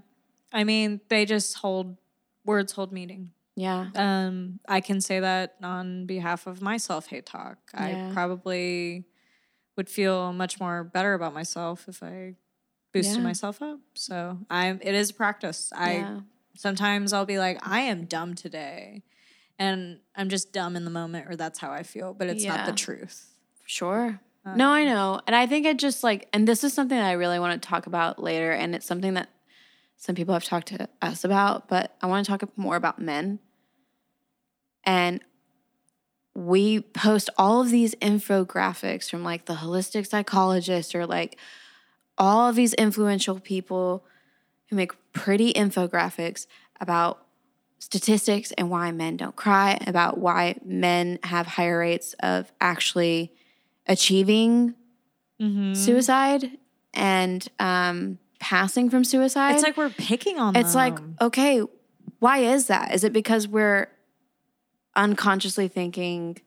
I 0.52 0.64
mean, 0.64 1.00
they 1.08 1.26
just 1.26 1.56
hold 1.58 1.98
words 2.46 2.72
hold 2.72 2.92
meaning. 2.92 3.32
Yeah. 3.56 3.88
Um, 3.94 4.60
I 4.68 4.80
can 4.80 5.00
say 5.02 5.20
that 5.20 5.56
on 5.62 6.06
behalf 6.06 6.46
of 6.46 6.62
my 6.62 6.76
self 6.78 7.08
hate 7.08 7.26
talk. 7.26 7.58
Yeah. 7.74 8.08
I 8.08 8.12
probably 8.14 9.04
would 9.76 9.90
feel 9.90 10.32
much 10.32 10.58
more 10.58 10.84
better 10.84 11.12
about 11.12 11.34
myself 11.34 11.86
if 11.88 12.02
I 12.02 12.34
boosted 12.92 13.18
Yeah. 13.18 13.22
myself 13.24 13.60
up. 13.60 13.80
So 13.94 14.38
I'm 14.48 14.78
it 14.82 14.94
is 14.94 15.12
practice. 15.12 15.70
I 15.74 16.20
sometimes 16.54 17.12
I'll 17.12 17.26
be 17.26 17.38
like, 17.38 17.58
I 17.66 17.80
am 17.80 18.04
dumb 18.06 18.34
today. 18.34 19.02
And 19.58 20.00
I'm 20.14 20.28
just 20.28 20.52
dumb 20.52 20.76
in 20.76 20.84
the 20.84 20.90
moment, 20.90 21.26
or 21.30 21.36
that's 21.36 21.58
how 21.58 21.70
I 21.70 21.82
feel, 21.82 22.12
but 22.12 22.28
it's 22.28 22.44
not 22.44 22.66
the 22.66 22.72
Yeah. 22.72 22.76
truth. 22.76 23.26
Sure. 23.64 24.20
Uh, 24.44 24.54
no, 24.54 24.70
I 24.70 24.84
know. 24.84 25.20
And 25.26 25.34
I 25.34 25.46
think 25.46 25.66
it 25.66 25.78
just 25.78 26.04
like, 26.04 26.28
and 26.32 26.46
this 26.46 26.62
is 26.62 26.72
something 26.72 26.96
that 26.96 27.06
I 27.06 27.12
really 27.12 27.38
want 27.38 27.60
to 27.60 27.68
talk 27.68 27.86
about 27.86 28.22
later. 28.22 28.52
And 28.52 28.74
it's 28.74 28.86
something 28.86 29.14
that 29.14 29.30
some 29.96 30.14
people 30.14 30.34
have 30.34 30.44
talked 30.44 30.68
to 30.68 30.88
us 31.00 31.24
about, 31.24 31.68
but 31.68 31.96
I 32.02 32.06
want 32.06 32.26
to 32.26 32.30
talk 32.30 32.56
more 32.56 32.76
about 32.76 33.00
men 33.00 33.38
and 34.84 35.20
we 36.34 36.80
post 36.80 37.28
all 37.36 37.60
of 37.62 37.70
these 37.70 37.94
infographics 37.96 39.10
from 39.10 39.24
like 39.24 39.46
the 39.46 39.54
holistic 39.54 40.06
psychologist 40.06 40.94
or 40.94 41.06
like 41.06 41.38
all 42.18 42.48
of 42.48 42.54
these 42.56 42.74
influential 42.74 43.40
people 43.40 44.04
who 44.68 44.76
make 44.76 44.92
pretty 45.12 45.52
infographics 45.52 46.46
about 46.80 47.25
statistics 47.78 48.52
and 48.52 48.70
why 48.70 48.90
men 48.92 49.16
don't 49.16 49.36
cry, 49.36 49.78
about 49.86 50.18
why 50.18 50.56
men 50.64 51.18
have 51.24 51.46
higher 51.46 51.78
rates 51.78 52.14
of 52.20 52.52
actually 52.60 53.32
achieving 53.86 54.74
Mm-hmm. 55.38 55.74
suicide 55.74 56.50
and 56.94 57.46
um, 57.58 58.18
passing 58.40 58.88
from 58.88 59.04
suicide. 59.04 59.52
It's 59.56 59.62
like 59.62 59.76
we're 59.76 59.90
picking 59.90 60.38
on 60.38 60.56
it's 60.56 60.74
like, 60.74 60.96
okay, 61.20 61.60
why 62.20 62.38
is 62.38 62.68
that? 62.68 62.94
Is 62.94 63.04
it 63.04 63.12
because 63.12 63.46
we're 63.46 63.88
unconsciously 64.94 65.68
thinking 65.68 66.38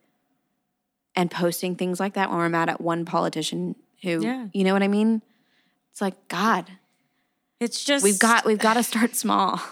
and 1.15 1.29
posting 1.29 1.75
things 1.75 1.99
like 1.99 2.13
that 2.15 2.29
when 2.29 2.39
we're 2.39 2.49
mad 2.49 2.69
at 2.69 2.81
one 2.81 3.05
politician 3.05 3.75
who, 4.01 4.21
Yeah. 4.23 4.47
you 4.53 4.63
know 4.63 4.73
what 4.73 4.81
I 4.81 4.87
mean? 4.87 5.21
It's 5.91 6.01
like, 6.01 6.27
God, 6.27 6.65
it's 7.59 7.83
just 7.83 8.03
we've 8.03 8.17
got 8.17 8.43
we've 8.43 8.57
got 8.57 8.73
to 8.75 8.83
start 8.83 9.15
small. 9.15 9.61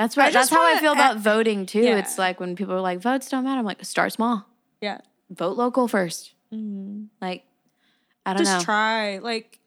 That's 0.00 0.16
I 0.16 0.30
that's 0.30 0.48
how 0.48 0.64
I 0.64 0.80
feel 0.80 0.92
about 0.92 1.18
voting 1.18 1.66
too. 1.66 1.82
Yeah. 1.82 1.98
It's 1.98 2.16
like 2.16 2.40
when 2.40 2.56
people 2.56 2.72
are 2.72 2.80
like 2.80 3.00
votes 3.00 3.28
don't 3.28 3.44
matter. 3.44 3.58
I'm 3.58 3.66
like 3.66 3.84
start 3.84 4.12
small. 4.12 4.46
yeah. 4.80 5.02
Vote 5.28 5.58
local 5.58 5.88
1st 5.88 6.32
Mhm. 6.52 7.08
Like 7.20 7.44
I 8.24 8.32
don't 8.32 8.44
Just 8.44 8.60
know. 8.60 8.64
try. 8.64 9.18
Like 9.18 9.58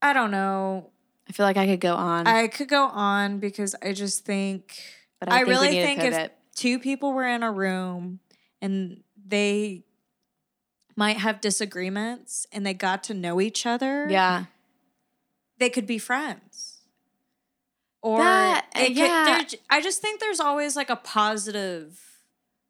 I 0.00 0.12
don't 0.12 0.30
know. 0.30 0.90
I 1.28 1.32
feel 1.32 1.44
like 1.44 1.56
I 1.56 1.66
could 1.66 1.80
go 1.80 1.96
on, 1.96 2.28
I 2.28 2.46
could 2.46 2.68
go 2.68 2.84
on 2.84 3.40
because 3.40 3.74
I 3.82 3.92
just 3.94 4.24
think 4.24 4.80
but 5.18 5.28
I, 5.28 5.36
I, 5.36 5.38
think 5.38 5.48
really 5.48 5.70
think 5.70 6.00
if 6.00 6.30
two 6.54 6.78
people 6.78 7.12
were 7.12 7.26
in 7.26 7.42
a 7.42 7.50
room 7.50 8.20
and 8.62 9.02
they 9.26 9.82
might 10.94 11.16
have 11.16 11.40
disagreements 11.40 12.46
and 12.52 12.64
they 12.64 12.74
got 12.74 13.02
to 13.04 13.14
know 13.14 13.40
each 13.40 13.66
other, 13.66 14.06
yeah. 14.08 14.44
they 15.58 15.68
could 15.68 15.86
be 15.86 15.98
friends. 15.98 16.53
Or 18.04 18.18
That- 18.18 18.66
could- 18.74 18.96
yeah. 18.96 19.42
I 19.70 19.80
just 19.80 20.02
think 20.02 20.20
there's 20.20 20.38
always 20.38 20.76
like 20.76 20.90
a 20.90 20.96
positive 20.96 22.20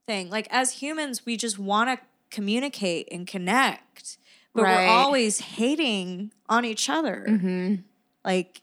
thing. 0.07 0.31
Like 0.31 0.47
as 0.51 0.71
humans, 0.75 1.27
we 1.27 1.37
just 1.37 1.59
want 1.59 1.91
to 1.91 2.07
communicate 2.31 3.09
and 3.11 3.27
connect, 3.27 4.17
but 4.55 4.63
Right. 4.63 4.87
we're 4.87 4.93
always 4.95 5.41
hating 5.41 6.31
on 6.49 6.65
each 6.65 6.89
other. 6.89 7.25
hmm 7.27 7.75
Like 8.25 8.61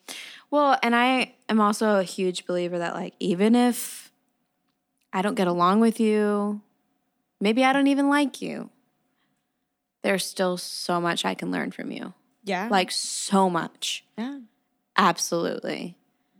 Well, 0.50 0.78
and 0.82 0.96
I 0.96 1.34
am 1.50 1.60
also 1.60 2.00
a 2.00 2.04
huge 2.04 2.46
believer 2.46 2.78
that 2.80 2.94
like 2.94 3.16
even 3.20 3.54
if 3.54 4.12
I 5.12 5.22
don't 5.22 5.36
get 5.36 5.48
along 5.48 5.82
with 5.82 6.00
you, 6.00 6.62
maybe 7.42 7.66
I 7.66 7.74
don't 7.74 7.88
even 7.88 8.08
like 8.08 8.42
you. 8.42 8.70
There's 10.04 10.26
still 10.26 10.56
so 10.58 11.02
much 11.02 11.26
I 11.26 11.36
can 11.36 11.52
learn 11.52 11.72
from 11.72 11.92
you. 11.92 12.14
yeah, 12.46 12.70
Like 12.72 12.92
so 12.92 13.50
much. 13.50 14.06
yeah, 14.18 14.40
Absolutely. 14.98 15.98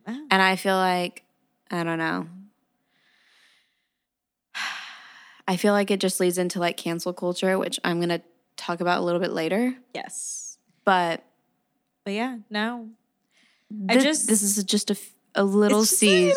And 0.08 0.42
I 0.42 0.56
feel 0.56 0.76
like 0.76 1.24
I 1.70 1.84
don't 1.84 1.98
know. 2.00 2.28
I 5.48 5.58
feel 5.58 5.74
like 5.74 5.92
it 5.92 6.00
just 6.00 6.20
leads 6.20 6.38
into 6.38 6.60
like 6.60 6.78
cancel 6.78 7.14
culture, 7.14 7.58
which 7.58 7.80
I'm 7.84 7.98
going 7.98 8.10
to 8.10 8.22
talk 8.58 8.80
about 8.80 9.00
a 9.00 9.02
little 9.02 9.20
bit 9.20 9.32
later. 9.32 9.76
yes. 9.94 10.58
But 10.86 11.24
But 12.06 12.14
yeah, 12.14 12.38
no. 12.50 12.90
I 13.90 13.98
just- 13.98 14.28
this 14.28 14.42
is 14.42 14.64
just 14.64 14.92
a, 14.92 14.98
a 15.36 15.44
little 15.44 15.82
It's 15.82 15.92
just 15.92 16.04
a 16.04 16.06
seed, 16.06 16.36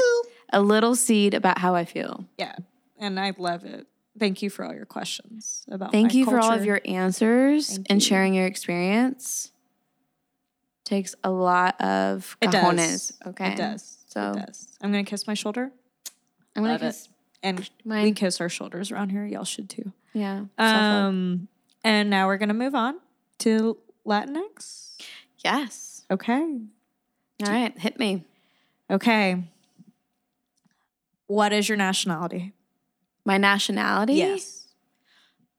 a 0.52 0.60
little 0.60 0.94
seed 0.94 1.34
about 1.34 1.58
how 1.58 1.74
I 1.74 1.84
feel. 1.84 2.26
Yeah, 2.38 2.54
and 2.98 3.18
I 3.18 3.32
love 3.38 3.64
it. 3.64 3.86
Thank 4.18 4.42
you 4.42 4.50
for 4.50 4.64
all 4.64 4.74
your 4.74 4.86
questions 4.86 5.64
about. 5.68 5.90
Thank 5.90 6.14
you 6.14 6.24
for 6.24 6.38
all 6.38 6.52
of 6.52 6.64
your 6.64 6.80
answers 6.84 7.68
Thank 7.68 7.86
and 7.90 8.02
you. 8.02 8.06
sharing 8.06 8.34
your 8.34 8.46
experience. 8.46 9.50
Takes 10.84 11.14
a 11.24 11.30
lot 11.30 11.80
of 11.80 12.36
It 12.42 12.50
does. 12.50 13.12
Okay. 13.26 13.52
It 13.52 13.56
does. 13.56 13.98
So- 14.08 14.32
it 14.32 14.46
does. 14.46 14.68
I'm 14.80 14.90
gonna 14.92 15.04
kiss 15.04 15.26
my 15.26 15.34
shoulder, 15.34 15.72
I'm 16.54 16.62
gonna 16.62 16.74
Love 16.74 16.82
it. 16.82 16.86
kiss 16.86 17.08
and 17.42 17.70
we 17.84 18.12
kiss 18.12 18.40
our 18.40 18.48
shoulders 18.48 18.90
around 18.90 19.10
here. 19.10 19.24
Y'all 19.26 19.44
should 19.44 19.68
too. 19.68 19.92
Yeah. 20.12 20.44
Um, 20.58 21.48
and 21.82 22.08
now 22.10 22.26
we're 22.26 22.36
gonna 22.38 22.54
move 22.54 22.74
on 22.74 23.00
to 23.40 23.76
Latinx. 24.06 24.96
yes. 25.42 26.04
Okay. 26.10 26.40
All 26.40 27.48
right. 27.50 27.76
Hit 27.78 27.98
me. 27.98 28.24
Okay. 28.90 29.42
What 31.26 31.52
is 31.52 31.68
your 31.68 31.76
nationality? 31.78 32.52
My 33.24 33.38
nationality? 33.38 34.14
Yes. 34.14 34.68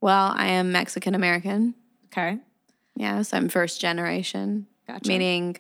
Well, 0.02 0.34
I 0.38 0.48
am 0.48 0.72
Mexican 0.72 1.16
American. 1.16 1.74
Okay. 2.06 2.38
Yes, 2.96 3.34
I'm 3.34 3.50
first 3.50 3.82
generation, 3.82 4.68
Gotcha. 4.88 5.08
meaning 5.08 5.58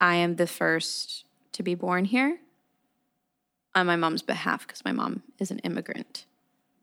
I 0.00 0.16
am 0.16 0.36
the 0.36 0.46
first 0.46 1.24
to 1.52 1.62
be 1.62 1.74
born 1.74 2.04
here 2.04 2.38
on 3.74 3.86
my 3.86 3.96
mom's 3.96 4.22
behalf 4.22 4.66
because 4.66 4.84
my 4.84 4.92
mom 4.92 5.22
is 5.38 5.50
an 5.50 5.58
immigrant. 5.60 6.26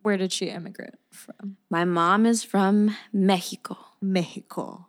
where 0.01 0.17
did 0.17 0.31
she 0.33 0.49
immigrate 0.49 0.95
from? 1.11 1.55
My 1.69 1.85
mom 1.85 2.25
is 2.25 2.43
from 2.43 2.95
Mexico. 3.13 3.77
Mexico. 4.01 4.87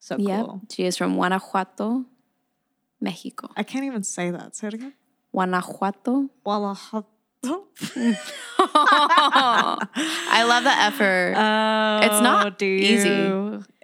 So 0.00 0.16
Yep. 0.18 0.44
cool. 0.46 0.62
She 0.70 0.84
is 0.84 0.96
from 0.98 1.14
Guanajuato, 1.14 2.04
Mexico. 3.00 3.48
I 3.56 3.62
can't 3.62 3.84
even 3.86 4.02
say 4.02 4.30
that. 4.30 4.54
Say 4.56 4.68
it 4.68 4.74
again. 4.74 4.94
Guanajuato. 5.32 6.28
Guanajuato. 6.44 7.06
I 7.42 8.16
love 10.46 10.64
the 10.64 10.70
effort. 10.70 11.34
Oh, 11.36 12.00
It's 12.06 12.20
not 12.22 12.62
easy. 12.62 13.08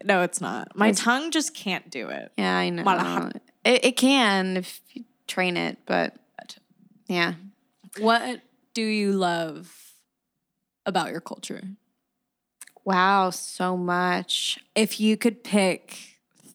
No, 0.04 0.22
it's 0.22 0.40
not. 0.40 0.76
My 0.76 0.88
It's- 0.88 1.02
tongue 1.04 1.30
just 1.30 1.54
can't 1.54 1.90
do 1.90 2.08
it. 2.08 2.32
yeah, 2.36 2.56
I 2.56 2.70
know. 2.70 3.30
It, 3.64 3.84
it 3.84 3.96
can 3.96 4.56
if 4.58 4.80
you 4.92 5.04
train 5.26 5.56
it, 5.56 5.78
but 5.86 6.14
yeah. 7.08 7.34
What 7.98 8.40
do 8.74 8.82
you 8.82 9.12
love 9.12 9.94
about 10.84 11.10
your 11.10 11.20
culture? 11.20 11.62
Wow, 12.84 13.30
so 13.30 13.76
much. 13.76 14.60
If 14.76 15.00
you 15.00 15.16
could 15.16 15.42
pick 15.42 15.98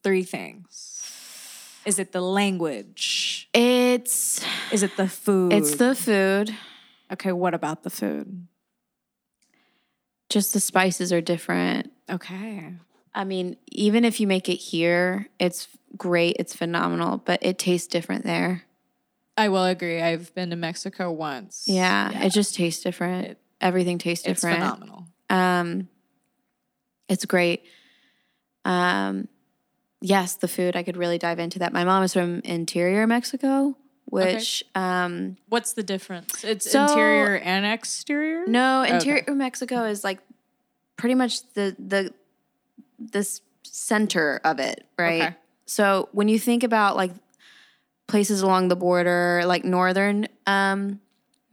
three 0.04 0.24
things, 0.24 1.82
is 1.86 2.00
it 2.00 2.14
the 2.14 2.22
language? 2.22 3.50
It's 3.54 4.40
Is 4.72 4.84
it 4.84 4.96
the 4.96 5.10
food? 5.10 5.52
it's 5.52 5.76
the 5.76 5.94
food. 5.96 6.56
Okay. 7.12 7.32
What 7.32 7.54
about 7.54 7.84
the 7.84 7.90
food? 7.90 8.48
Just 10.30 10.54
the 10.54 10.60
spices 10.60 11.12
are 11.12 11.22
different. 11.22 11.92
Okay. 12.10 12.74
I 13.14 13.24
mean, 13.26 13.58
even 13.72 14.06
if 14.06 14.20
you 14.22 14.28
make 14.28 14.48
it 14.48 14.56
here, 14.56 15.28
it's 15.40 15.68
great, 15.98 16.38
it's 16.40 16.56
phenomenal, 16.56 17.18
but 17.18 17.40
it 17.44 17.60
tastes 17.60 17.88
different 17.88 18.24
there. 18.24 18.64
I 19.36 19.50
will 19.50 19.66
agree. 19.66 20.02
I've 20.02 20.34
been 20.34 20.50
to 20.52 20.56
Mexico 20.56 21.12
once. 21.12 21.64
Yeah, 21.68 22.24
it 22.26 22.32
just 22.32 22.56
tastes 22.56 22.84
different. 22.84 23.28
It- 23.28 23.38
Everything 23.60 24.00
tastes 24.00 24.26
it's 24.26 24.42
different. 24.42 24.60
phenomenal. 24.64 25.06
Um, 25.30 25.88
it's 27.08 27.26
great. 27.26 27.64
Um, 28.66 29.28
yes, 30.02 30.34
the 30.36 30.48
food 30.48 30.76
I 30.76 30.82
could 30.82 30.98
really 30.98 31.20
dive 31.20 31.38
into 31.38 31.60
that. 31.60 31.72
My 31.72 31.84
mom 31.84 32.02
is 32.02 32.12
from 32.14 32.40
interior 32.44 33.06
Mexico, 33.06 33.78
which 34.12 34.64
um, 34.76 35.38
What's 35.50 35.74
the 35.74 35.84
difference? 35.84 36.44
It's 36.44 36.70
So- 36.70 36.84
interior 36.84 37.38
and 37.38 37.66
exterior. 37.66 38.46
no, 38.48 38.84
Okay. 38.84 38.94
interior 38.94 39.36
Mexico 39.36 39.86
is 39.86 40.04
like 40.04 40.20
pretty 40.98 41.16
much 41.16 41.42
the 41.54 41.76
the 41.80 42.14
this 43.00 43.42
center 43.64 44.40
of 44.44 44.60
it, 44.60 44.86
right? 45.00 45.22
Okay. 45.24 45.36
So 45.66 46.10
when 46.12 46.28
you 46.28 46.38
think 46.38 46.64
about 46.64 46.96
like 46.96 47.12
places 48.08 48.42
along 48.42 48.68
the 48.68 48.76
border, 48.76 49.42
like 49.46 49.64
northern 49.64 50.28
um, 50.46 51.00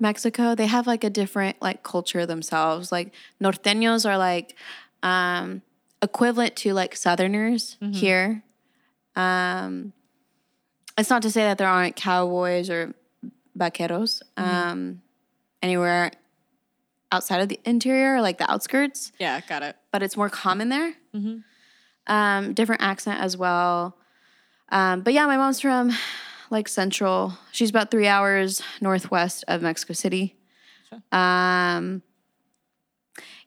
Mexico, 0.00 0.54
they 0.54 0.66
have 0.66 0.86
like 0.86 1.04
a 1.04 1.10
different 1.10 1.56
like 1.62 1.82
culture 1.84 2.26
themselves. 2.26 2.90
Like 2.90 3.14
norteños 3.40 4.04
are 4.08 4.18
like 4.18 4.56
um, 5.02 5.62
equivalent 6.02 6.56
to 6.56 6.74
like 6.74 6.96
southerners 6.96 7.76
Mhm. 7.80 7.94
here. 7.94 8.42
Um, 9.14 9.92
it's 10.98 11.10
not 11.10 11.22
to 11.22 11.30
say 11.30 11.42
that 11.42 11.56
there 11.58 11.68
aren't 11.68 11.96
cowboys 11.96 12.68
or 12.68 12.94
vaqueros 13.56 14.20
um, 14.36 15.00
anywhere 15.62 16.10
outside 17.10 17.40
of 17.40 17.48
the 17.48 17.58
interior, 17.64 18.20
like 18.20 18.36
the 18.38 18.50
outskirts, 18.50 19.12
Yeah, 19.18 19.40
got 19.48 19.62
it. 19.62 19.76
but 19.92 20.02
it's 20.02 20.16
more 20.16 20.28
common 20.28 20.68
there 20.68 20.94
Mhm. 21.14 21.42
um, 22.06 22.52
different 22.54 22.82
accent 22.82 23.20
as 23.20 23.36
well. 23.36 23.96
Um, 24.70 25.00
but 25.00 25.14
yeah, 25.14 25.24
my 25.26 25.36
mom's 25.38 25.60
from 25.60 25.92
like 26.50 26.68
central. 26.68 27.32
She's 27.52 27.70
about 27.70 27.90
three 27.90 28.06
hours 28.06 28.60
northwest 28.80 29.44
of 29.48 29.62
Mexico 29.62 29.94
City. 29.94 30.36
Sure. 30.90 31.00
Um, 31.18 32.02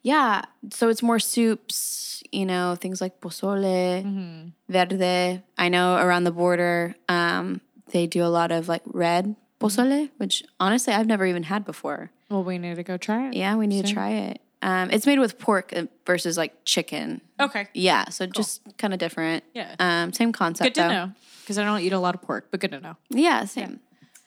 yeah, 0.01 0.41
so 0.71 0.89
it's 0.89 1.03
more 1.03 1.19
soups, 1.19 2.23
you 2.31 2.45
know, 2.45 2.75
things 2.75 3.01
like 3.01 3.19
pozole, 3.21 4.03
Mm-hmm. 4.03 4.49
verde. 4.69 5.41
I 5.57 5.69
know 5.69 5.95
around 5.97 6.23
the 6.23 6.31
border, 6.31 6.95
um, 7.09 7.61
they 7.91 8.07
do 8.07 8.23
a 8.23 8.31
lot 8.31 8.51
of 8.51 8.67
like 8.67 8.81
red 8.85 9.35
pozole, 9.59 10.09
which 10.17 10.43
honestly 10.59 10.93
I've 10.93 11.07
never 11.07 11.25
even 11.25 11.43
had 11.43 11.65
before. 11.65 12.09
Well, 12.29 12.43
we 12.43 12.57
need 12.57 12.75
to 12.77 12.83
go 12.83 12.97
try 12.97 13.27
it. 13.27 13.33
Yeah, 13.35 13.55
we 13.57 13.67
need 13.67 13.85
to 13.85 13.93
try 13.93 14.09
it. 14.11 14.41
Um, 14.63 14.89
it's 14.91 15.05
made 15.07 15.19
with 15.19 15.37
pork 15.39 15.73
uh, 15.75 15.85
versus 16.05 16.37
like 16.37 16.53
chicken. 16.65 17.21
Okay. 17.39 17.67
Yeah, 17.73 18.09
so 18.09 18.25
just 18.27 18.61
kind 18.77 18.93
of 18.93 18.99
different. 18.99 19.43
Yeah. 19.53 19.75
Um, 19.79 20.13
same 20.13 20.31
concept. 20.31 20.65
Good 20.75 20.75
to 20.75 20.81
though. 20.81 20.89
know 20.89 21.11
because 21.41 21.57
I 21.57 21.63
don't 21.65 21.81
eat 21.81 21.93
a 21.93 21.99
lot 21.99 22.13
of 22.15 22.21
pork, 22.21 22.47
but 22.51 22.59
good 22.59 22.71
to 22.71 22.79
know. 22.79 22.95
Yeah, 23.09 23.45
same. 23.45 23.79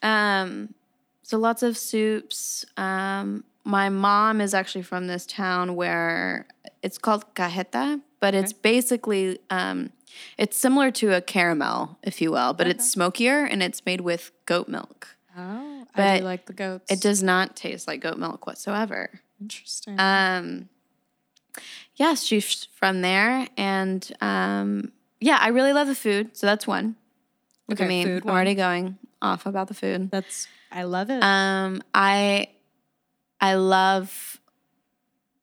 Um, 0.03 0.75
so 1.23 1.39
lots 1.39 1.63
of 1.63 1.79
soups. 1.79 2.65
Um, 2.77 3.45
my 3.65 3.89
mom 3.89 4.41
is 4.41 4.55
actually 4.55 4.83
from 4.83 5.07
this 5.07 5.27
town 5.27 5.75
where 5.75 6.47
it's 6.83 6.99
called 6.99 7.35
cajeta, 7.35 8.01
but 8.21 8.35
it's 8.35 8.53
basically 8.53 9.39
um, 9.51 9.91
it's 10.39 10.57
similar 10.57 10.91
to 10.93 11.15
a 11.15 11.21
caramel, 11.21 11.99
if 12.03 12.21
you 12.21 12.31
will, 12.31 12.53
but 12.53 12.67
it's 12.67 12.91
smokier 12.91 13.45
and 13.45 13.63
it's 13.63 13.85
made 13.87 14.03
with 14.03 14.31
goat 14.47 14.69
milk. 14.69 15.17
Oh, 15.37 15.87
I 15.95 16.19
do 16.19 16.25
like 16.25 16.47
the 16.47 16.53
goats. 16.53 16.91
It 16.93 17.01
does 17.01 17.23
not 17.23 17.57
taste 17.57 17.89
like 17.89 18.01
goat 18.01 18.19
milk 18.19 18.47
whatsoever. 18.47 19.21
Interesting. 19.41 19.97
Um, 19.99 20.69
yeah, 21.97 22.15
she's 22.15 22.65
from 22.75 23.01
there, 23.03 23.49
and 23.57 24.11
um, 24.21 24.93
yeah, 25.21 25.39
I 25.41 25.49
really 25.49 25.73
love 25.73 25.87
the 25.87 25.95
food. 25.95 26.37
So 26.37 26.47
that's 26.47 26.67
one. 26.67 26.97
Look 27.69 27.81
Okay, 27.81 27.85
at 27.85 27.89
me, 27.89 28.05
food 28.05 28.23
I'm 28.25 28.31
already 28.31 28.55
going 28.55 28.99
off 29.23 29.47
about 29.47 29.69
the 29.69 29.75
food. 29.75 30.11
That's 30.11 30.49
I 30.71 30.83
love 30.85 31.11
it. 31.11 31.23
Um, 31.23 31.83
I 31.95 32.49
I 33.45 33.57
love 33.57 34.41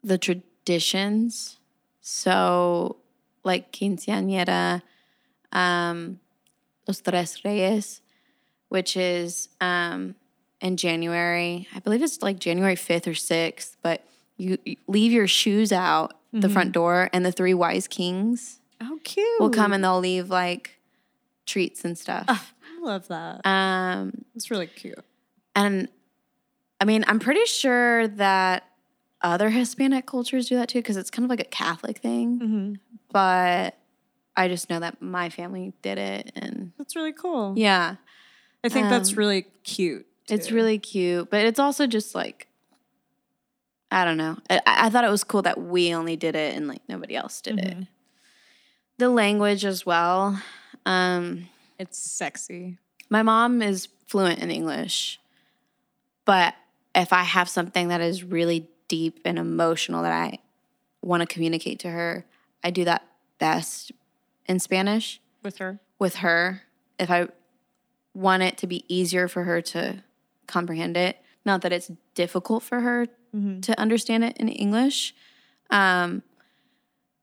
the 0.04 0.18
traditions. 0.18 1.60
So 2.02 2.98
like 3.44 3.72
quinceañera, 3.72 4.82
um, 5.52 6.20
los 6.88 7.00
tres 7.00 7.46
reyes, 7.46 8.02
which 8.70 8.98
is 8.98 9.50
um 9.62 10.16
in 10.62 10.78
January. 10.78 11.68
I 11.76 11.80
believe 11.80 12.02
it's 12.02 12.24
like 12.24 12.40
January 12.40 12.76
fifth 12.76 13.08
or 13.08 13.14
sixth. 13.14 13.78
But 13.84 14.04
you, 14.36 14.58
you 14.66 14.78
leave 14.88 15.12
your 15.12 15.28
shoes 15.28 15.72
out 15.72 16.16
the 16.34 16.50
front 16.50 16.72
door, 16.72 17.08
and 17.14 17.24
the 17.24 17.32
three 17.32 17.54
wise 17.54 17.88
kings 17.88 18.62
oh, 18.82 19.00
cute. 19.04 19.40
will 19.40 19.52
come 19.52 19.74
and 19.74 19.84
they'll 19.84 20.00
leave 20.00 20.32
like 20.32 20.80
treats 21.46 21.86
and 21.86 21.96
stuff. 21.96 22.26
I 22.28 22.82
love 22.82 23.10
that. 23.10 23.46
Um, 23.46 24.26
It's 24.34 24.50
really 24.50 24.66
cute. 24.66 25.04
And 25.56 25.90
I 26.82 26.86
mean, 26.86 27.06
I'm 27.08 27.20
pretty 27.20 27.46
sure 27.46 28.08
that 28.08 28.66
other 29.22 29.50
Hispanic 29.52 30.06
cultures 30.08 30.50
do 30.50 30.56
that 30.56 30.68
too, 30.68 30.80
because 30.80 30.98
it's 30.98 31.12
kind 31.12 31.24
of 31.24 31.30
like 31.30 31.40
a 31.40 31.44
Catholic 31.46 32.00
thing. 32.00 32.40
Mm-hmm. 32.40 32.74
But 33.12 33.78
I 34.36 34.48
just 34.48 34.70
know 34.70 34.80
that 34.80 35.02
my 35.02 35.30
family 35.30 35.74
did 35.84 35.98
it. 36.00 36.32
And 36.36 36.72
That's 36.80 36.96
really 36.96 37.14
cool. 37.14 37.54
yeah, 37.56 37.96
I 38.64 38.70
think 38.70 38.90
that's 38.90 39.12
Um, 39.12 39.16
really 39.18 39.44
cute. 39.64 40.08
it's 40.28 40.52
really 40.52 40.80
cute. 40.80 41.30
But 41.30 41.46
it's 41.46 41.60
also 41.60 41.86
just 41.88 42.16
like, 42.16 42.48
I 43.92 44.04
don't 44.06 44.18
know. 44.18 44.38
I, 44.50 44.62
I 44.66 44.90
thought 44.90 45.04
it 45.04 45.12
was 45.12 45.24
cool 45.24 45.44
that 45.44 45.62
we 45.62 45.94
only 45.94 46.16
did 46.16 46.36
it 46.36 46.56
and 46.56 46.68
like 46.68 46.82
nobody 46.90 47.16
else 47.16 47.42
did 47.42 47.60
it. 47.60 47.78
Mhm. 47.78 47.88
The 48.98 49.10
language 49.10 49.66
as 49.66 49.86
well. 49.86 50.42
Um, 50.86 51.48
It's 51.78 51.98
sexy. 52.00 52.78
My 53.10 53.22
mom 53.24 53.62
is 53.62 53.88
fluent 54.08 54.40
in 54.40 54.50
English, 54.50 55.20
but 56.26 56.54
if 56.96 57.14
I 57.14 57.24
have 57.24 57.48
something 57.50 57.88
that 57.90 58.02
is 58.02 58.24
really 58.24 58.68
deep 58.88 59.20
and 59.26 59.40
emotional 59.40 60.04
that 60.04 60.12
I 60.12 60.40
want 61.02 61.22
to 61.22 61.28
communicate 61.28 61.80
to 61.80 61.90
her, 61.90 62.26
I 62.64 62.72
do 62.72 62.84
that 62.86 63.06
best 63.40 63.92
in 64.46 64.60
Spanish 64.60 65.22
with 65.44 65.58
her. 65.58 65.80
with 66.00 66.16
her. 66.16 66.64
If 67.00 67.10
I 67.10 67.28
want 68.14 68.44
it 68.44 68.58
to 68.60 68.68
be 68.68 68.84
easier 68.94 69.28
for 69.28 69.44
her 69.46 69.62
to 69.62 70.04
comprehend 70.48 70.98
it, 70.98 71.18
not 71.46 71.62
that 71.62 71.72
it's 71.72 71.92
difficult 72.16 72.64
for 72.64 72.82
her 72.82 73.08
Mm-hmm. 73.34 73.62
to 73.62 73.80
understand 73.80 74.26
it 74.26 74.36
in 74.36 74.50
English. 74.50 75.16
Um, 75.70 76.22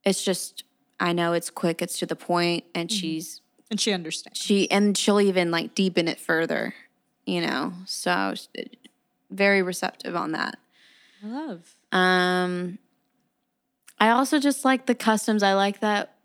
it's 0.07 0.25
just 0.25 0.65
I 0.99 1.13
know 1.13 1.35
it's 1.35 1.51
quick, 1.51 1.83
it's 1.83 1.99
to 1.99 2.07
the 2.07 2.17
point, 2.17 2.65
and 2.75 2.91
she's 2.91 3.43
And 3.71 3.79
she 3.79 3.93
understands. 3.93 4.39
she 4.41 4.71
and 4.71 4.97
she'll 4.97 5.21
even 5.21 5.51
like 5.51 5.75
deepen 5.75 6.09
it 6.09 6.19
further 6.19 6.73
you 7.27 7.43
know 7.43 7.75
so 7.85 8.33
very 9.31 9.63
receptive 9.63 10.17
on 10.17 10.33
that 10.33 10.57
I 11.23 11.27
love. 11.27 11.75
um 11.93 12.79
i 14.01 14.11
also 14.11 14.39
just 14.39 14.65
like 14.65 14.87
the 14.87 14.95
customs 14.95 15.43
i 15.43 15.55
like 15.55 15.81
that 15.81 16.17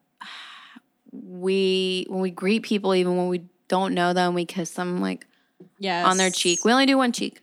we 1.11 2.05
when 2.09 2.21
we 2.21 2.31
greet 2.31 2.63
people 2.63 2.95
even 2.95 3.17
when 3.17 3.27
we 3.27 3.43
don't 3.67 3.93
know 3.93 4.13
them 4.13 4.33
we 4.33 4.45
kiss 4.45 4.71
them 4.71 5.01
like 5.01 5.25
Yes. 5.79 6.05
on 6.05 6.17
their 6.17 6.29
cheek 6.29 6.63
we 6.65 6.71
only 6.71 6.85
do 6.85 6.97
one 6.97 7.11
cheek 7.11 7.41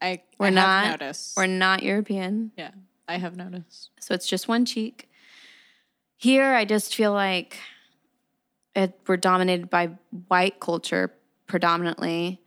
I, 0.00 0.22
We're 0.38 0.46
I 0.48 0.50
not- 0.50 1.00
noticed. 1.00 1.36
we're 1.36 1.46
not 1.46 1.82
european 1.82 2.52
yeah, 2.56 2.70
I 3.06 3.16
have 3.18 3.36
noticed. 3.36 3.90
so 4.00 4.14
it's 4.14 4.26
just 4.26 4.46
one 4.48 4.64
cheek 4.64 5.08
here 6.16 6.54
i 6.54 6.64
just 6.64 6.94
feel 6.94 7.12
like 7.12 7.58
it, 8.74 8.98
we're 9.06 9.16
dominated 9.16 9.70
by 9.70 9.90
white 10.28 10.60
culture 10.60 11.12
predominantly 11.46 12.40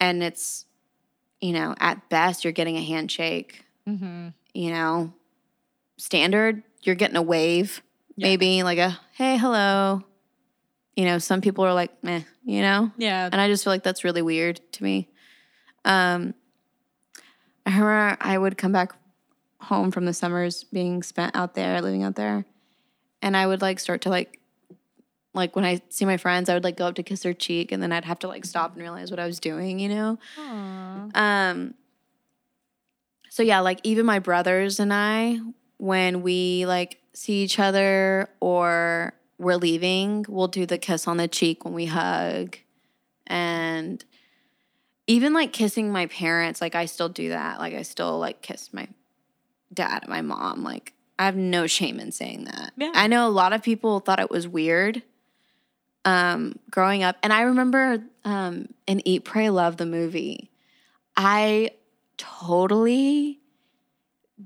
and 0.00 0.22
it's 0.22 0.64
you 1.40 1.52
know 1.52 1.74
at 1.78 2.08
best 2.08 2.44
you're 2.44 2.52
getting 2.52 2.76
a 2.76 2.82
handshake 2.82 3.64
Mm-hmm. 3.88 4.28
you 4.54 4.70
know 4.70 5.12
standard 5.96 6.62
you're 6.82 6.94
getting 6.94 7.16
a 7.16 7.22
wave 7.22 7.82
Yeah. 8.16 8.28
maybe 8.28 8.62
like 8.62 8.78
a 8.78 8.98
hey 9.14 9.36
hello 9.36 10.02
you 10.96 11.04
know 11.04 11.18
some 11.18 11.40
people 11.40 11.64
are 11.64 11.74
like 11.74 12.02
meh 12.04 12.22
you 12.44 12.62
know 12.62 12.90
Yeah. 12.98 13.28
and 13.30 13.40
I 13.40 13.48
just 13.48 13.64
feel 13.64 13.72
like 13.72 13.82
that's 13.82 14.04
really 14.04 14.22
weird 14.22 14.60
to 14.72 14.84
me. 14.84 15.08
Um, 15.84 16.34
I 17.66 17.70
remember 17.78 18.16
I 18.20 18.36
would 18.38 18.58
come 18.58 18.72
back 18.72 18.92
home 19.60 19.90
from 19.90 20.04
the 20.04 20.12
summers 20.12 20.64
being 20.64 21.02
spent 21.02 21.36
out 21.36 21.54
there, 21.54 21.80
living 21.80 22.02
out 22.02 22.16
there, 22.16 22.44
and 23.22 23.36
I 23.36 23.46
would 23.46 23.62
like 23.62 23.78
start 23.80 24.00
to 24.02 24.10
like, 24.10 24.39
like 25.32 25.54
when 25.54 25.64
I 25.64 25.80
see 25.90 26.04
my 26.04 26.16
friends, 26.16 26.48
I 26.48 26.54
would 26.54 26.64
like 26.64 26.76
go 26.76 26.86
up 26.86 26.96
to 26.96 27.02
kiss 27.02 27.20
their 27.20 27.34
cheek, 27.34 27.72
and 27.72 27.82
then 27.82 27.92
I'd 27.92 28.04
have 28.04 28.18
to 28.20 28.28
like 28.28 28.44
stop 28.44 28.72
and 28.72 28.82
realize 28.82 29.10
what 29.10 29.20
I 29.20 29.26
was 29.26 29.38
doing, 29.38 29.78
you 29.78 29.88
know. 29.88 30.18
Aw. 30.38 31.08
Um. 31.14 31.74
So 33.28 33.42
yeah, 33.42 33.60
like 33.60 33.78
even 33.84 34.06
my 34.06 34.18
brothers 34.18 34.80
and 34.80 34.92
I, 34.92 35.38
when 35.76 36.22
we 36.22 36.66
like 36.66 36.98
see 37.12 37.42
each 37.44 37.60
other 37.60 38.28
or 38.40 39.12
we're 39.38 39.56
leaving, 39.56 40.26
we'll 40.28 40.48
do 40.48 40.66
the 40.66 40.78
kiss 40.78 41.06
on 41.06 41.16
the 41.16 41.28
cheek 41.28 41.64
when 41.64 41.74
we 41.74 41.86
hug, 41.86 42.56
and 43.26 44.04
even 45.06 45.32
like 45.32 45.52
kissing 45.52 45.92
my 45.92 46.06
parents, 46.06 46.60
like 46.60 46.74
I 46.74 46.86
still 46.86 47.08
do 47.08 47.28
that. 47.28 47.60
Like 47.60 47.74
I 47.74 47.82
still 47.82 48.18
like 48.18 48.42
kiss 48.42 48.72
my 48.72 48.88
dad 49.72 50.02
and 50.02 50.10
my 50.10 50.22
mom. 50.22 50.64
Like 50.64 50.92
I 51.20 51.26
have 51.26 51.36
no 51.36 51.68
shame 51.68 52.00
in 52.00 52.10
saying 52.10 52.46
that. 52.46 52.72
Yeah. 52.76 52.90
I 52.94 53.06
know 53.06 53.28
a 53.28 53.30
lot 53.30 53.52
of 53.52 53.62
people 53.62 54.00
thought 54.00 54.18
it 54.18 54.30
was 54.30 54.48
weird 54.48 55.02
um 56.04 56.54
growing 56.70 57.02
up 57.02 57.16
and 57.22 57.32
i 57.32 57.42
remember 57.42 58.02
um 58.24 58.66
in 58.86 59.06
eat 59.06 59.24
pray 59.24 59.50
love 59.50 59.76
the 59.76 59.84
movie 59.86 60.50
i 61.16 61.70
totally 62.16 63.40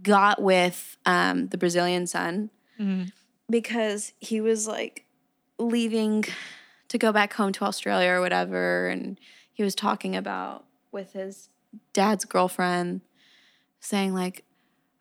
got 0.02 0.42
with 0.42 0.96
um 1.06 1.48
the 1.48 1.58
brazilian 1.58 2.06
son 2.06 2.50
Mhm. 2.80 3.12
because 3.48 4.12
he 4.18 4.40
was 4.40 4.66
like 4.66 5.04
leaving 5.60 6.24
to 6.88 6.98
go 6.98 7.12
back 7.12 7.32
home 7.34 7.52
to 7.52 7.64
australia 7.64 8.10
or 8.10 8.20
whatever 8.20 8.88
and 8.88 9.18
he 9.52 9.62
was 9.62 9.76
talking 9.76 10.16
about 10.16 10.64
with 10.90 11.12
his 11.12 11.48
dad's 11.92 12.24
girlfriend 12.24 13.02
saying 13.78 14.12
like 14.14 14.44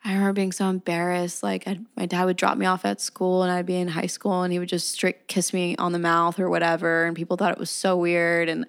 I 0.06 0.12
remember 0.12 0.34
being 0.34 0.52
so 0.52 0.68
embarrassed. 0.68 1.42
Like 1.42 1.66
I'd, 1.66 1.84
my 1.96 2.04
dad 2.06 2.24
would 2.26 2.36
drop 2.36 2.58
me 2.58 2.66
off 2.66 2.84
at 2.84 3.00
school, 3.00 3.42
and 3.42 3.50
I'd 3.50 3.64
be 3.66 3.76
in 3.76 3.88
high 3.88 4.06
school, 4.06 4.42
and 4.42 4.52
he 4.52 4.58
would 4.58 4.68
just 4.68 4.90
straight 4.90 5.28
kiss 5.28 5.52
me 5.52 5.76
on 5.76 5.92
the 5.92 5.98
mouth 5.98 6.38
or 6.38 6.50
whatever, 6.50 7.04
and 7.04 7.16
people 7.16 7.36
thought 7.36 7.52
it 7.52 7.58
was 7.58 7.70
so 7.70 7.96
weird. 7.96 8.48
And 8.50 8.66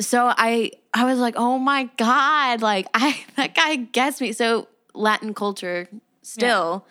so 0.00 0.32
I, 0.36 0.72
I 0.94 1.04
was 1.04 1.18
like, 1.18 1.34
oh 1.36 1.58
my 1.58 1.84
god, 1.98 2.62
like 2.62 2.86
I 2.94 3.22
that 3.36 3.54
guy 3.54 3.76
gets 3.76 4.20
me. 4.20 4.32
So 4.32 4.68
Latin 4.94 5.34
culture 5.34 5.88
still, 6.22 6.86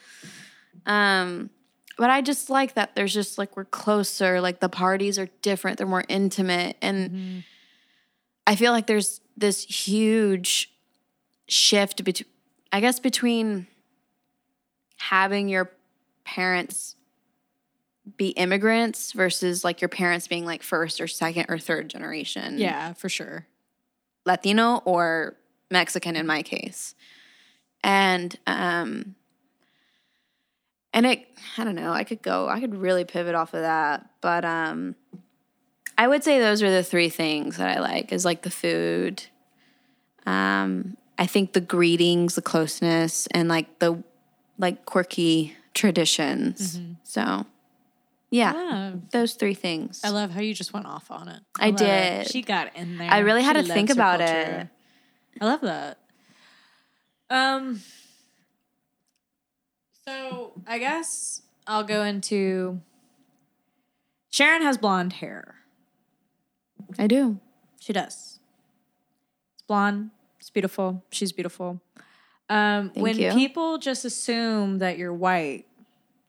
um, 0.85 1.49
but 1.97 2.09
I 2.11 2.21
just 2.21 2.49
like 2.49 2.75
that. 2.75 2.95
There's 2.95 3.13
just 3.13 3.37
like 3.39 3.57
we're 3.57 3.65
closer. 3.65 4.39
Like 4.39 4.59
the 4.59 4.69
parties 4.69 5.17
are 5.17 5.29
different. 5.41 5.77
They're 5.79 5.87
more 5.87 6.05
intimate, 6.07 6.77
and 6.81 7.09
Mhm. 7.11 7.43
I 8.45 8.55
feel 8.55 8.71
like 8.71 8.85
there's 8.87 9.21
this 9.37 9.63
huge 9.63 10.71
shift 11.47 12.03
between, 12.03 12.27
I 12.71 12.79
guess, 12.79 12.99
between 12.99 13.67
having 14.97 15.49
your 15.49 15.71
parents 16.23 16.95
be 18.17 18.29
immigrants 18.29 19.11
versus 19.11 19.63
like 19.63 19.81
your 19.81 19.89
parents 19.89 20.27
being 20.27 20.45
like 20.45 20.63
first 20.63 20.99
or 21.01 21.07
second 21.07 21.45
or 21.49 21.57
third 21.57 21.89
generation 21.89 22.57
Yeah, 22.57 22.93
for 22.93 23.09
sure. 23.09 23.47
Latino 24.25 24.77
or 24.85 25.35
Mexican 25.69 26.15
in 26.15 26.25
my 26.25 26.41
case. 26.43 26.95
And 27.83 28.37
um 28.47 29.15
and 30.93 31.05
it 31.05 31.25
I 31.57 31.63
don't 31.63 31.75
know, 31.75 31.91
I 31.91 32.03
could 32.03 32.21
go 32.21 32.47
I 32.47 32.59
could 32.59 32.75
really 32.75 33.05
pivot 33.05 33.35
off 33.35 33.53
of 33.53 33.61
that, 33.61 34.07
but 34.21 34.45
um 34.45 34.95
I 35.97 36.07
would 36.07 36.23
say 36.23 36.39
those 36.39 36.63
are 36.63 36.71
the 36.71 36.83
three 36.83 37.09
things 37.09 37.57
that 37.57 37.77
I 37.77 37.79
like 37.79 38.11
is 38.11 38.25
like 38.25 38.41
the 38.43 38.51
food. 38.51 39.23
Um 40.25 40.97
I 41.21 41.27
think 41.27 41.53
the 41.53 41.61
greetings, 41.61 42.33
the 42.33 42.41
closeness, 42.41 43.27
and 43.27 43.47
like 43.47 43.77
the 43.77 44.03
like 44.57 44.85
quirky 44.85 45.55
traditions. 45.75 46.79
So, 47.03 47.45
yeah, 48.31 48.53
Yeah. 48.53 48.93
those 49.11 49.35
three 49.35 49.53
things. 49.53 50.01
I 50.03 50.09
love 50.09 50.31
how 50.31 50.41
you 50.41 50.55
just 50.55 50.73
went 50.73 50.87
off 50.87 51.11
on 51.11 51.27
it. 51.27 51.43
I 51.59 51.67
it. 51.67 51.77
did. 51.77 52.27
She 52.31 52.41
got 52.41 52.75
in 52.75 52.97
there. 52.97 53.11
I 53.11 53.19
really 53.19 53.43
had 53.43 53.55
She 53.55 53.61
to 53.61 53.71
think 53.71 53.91
about 53.91 54.17
culture. 54.17 54.69
it. 55.35 55.39
I 55.39 55.45
love 55.45 55.61
that. 55.61 55.99
Um. 57.29 57.81
So 60.07 60.53
I 60.65 60.79
guess 60.79 61.43
I'll 61.67 61.83
go 61.83 62.01
into. 62.03 62.81
Sharon 64.31 64.63
has 64.63 64.79
blonde 64.79 65.13
hair. 65.13 65.55
I 66.97 67.05
do. 67.05 67.39
She 67.79 67.93
does. 67.93 68.39
It's 69.53 69.63
blonde. 69.67 70.09
It's 70.41 70.49
beautiful. 70.49 71.03
She's 71.11 71.31
beautiful. 71.31 71.79
Um, 72.49 72.91
when 72.95 73.17
you. 73.17 73.31
people 73.31 73.77
just 73.77 74.03
assume 74.03 74.79
that 74.79 74.97
you're 74.97 75.13
white 75.13 75.65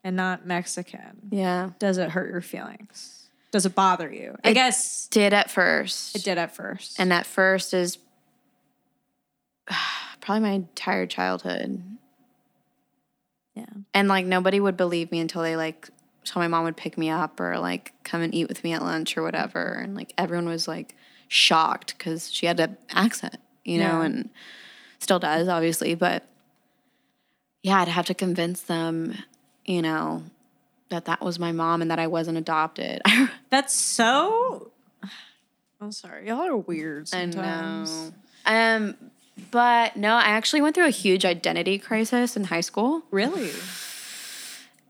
and 0.05 0.15
not 0.15 0.47
Mexican, 0.47 1.29
Yeah. 1.31 1.71
does 1.81 1.99
it 1.99 2.11
hurt 2.11 2.31
your 2.31 2.41
feelings? 2.43 3.29
Does 3.51 3.67
it 3.67 3.75
bother 3.75 4.13
you? 4.13 4.37
I 4.45 4.51
It 4.51 4.55
guess 4.55 5.09
Did 5.09 5.33
at 5.33 5.51
first. 5.51 6.15
it 6.15 6.23
did 6.25 6.39
at 6.39 6.55
first. 6.55 7.01
And 7.01 7.13
at 7.13 7.27
first 7.27 7.75
is 7.75 7.99
probably 10.21 10.41
my 10.43 10.51
entire 10.55 11.07
childhood. 11.07 11.83
yeah. 13.55 13.65
And 13.95 14.09
like 14.09 14.27
nobody 14.27 14.61
would 14.61 14.77
believe 14.77 15.11
me 15.11 15.21
until 15.21 15.43
they 15.43 15.57
like 15.57 15.89
saw 16.25 16.39
my 16.39 16.49
mom 16.49 16.65
would 16.65 16.77
pick 16.77 16.97
me 16.97 17.11
up 17.11 17.41
or 17.41 17.59
like 17.59 17.93
come 18.05 18.23
and 18.23 18.35
eat 18.35 18.49
with 18.49 18.63
me 18.63 18.73
at 18.73 18.83
lunch 18.83 19.17
or 19.17 19.23
whatever. 19.23 19.73
And 19.83 19.95
like 19.97 20.13
everyone 20.17 20.47
was 20.47 20.69
like 20.69 20.95
shocked 21.29 21.97
because 21.99 22.31
she 22.33 22.47
had 22.47 22.61
an 22.61 22.77
accent, 22.91 23.37
you 23.65 23.79
know, 23.79 24.01
Yeah. 24.01 24.05
and 24.05 24.31
still 24.99 25.19
does, 25.19 25.49
obviously. 25.49 25.95
But 25.95 26.25
yeah, 27.63 27.81
I'd 27.81 27.89
have 27.89 28.07
to 28.07 28.15
convince 28.15 28.63
them, 28.63 29.15
you 29.65 29.83
know, 29.83 30.23
that 30.91 31.05
that 31.07 31.21
was 31.23 31.39
my 31.39 31.53
mom 31.53 31.81
and 31.83 31.91
that 31.91 31.99
I 31.99 32.07
wasn't 32.07 32.39
adopted. 32.39 33.01
That's 33.51 33.73
so. 33.75 34.71
I'm 35.81 35.93
sorry, 35.93 36.29
y'all 36.29 36.41
are 36.43 36.57
weird 36.57 37.09
I 37.13 37.25
know. 37.27 38.13
Um, 38.47 38.95
but 39.51 39.97
no, 39.97 40.15
I 40.15 40.23
actually 40.31 40.61
went 40.63 40.75
through 40.77 40.87
a 40.87 40.91
huge 40.91 41.25
identity 41.25 41.79
crisis 41.79 42.37
in 42.37 42.45
high 42.45 42.61
school. 42.61 43.03
Really? 43.11 43.51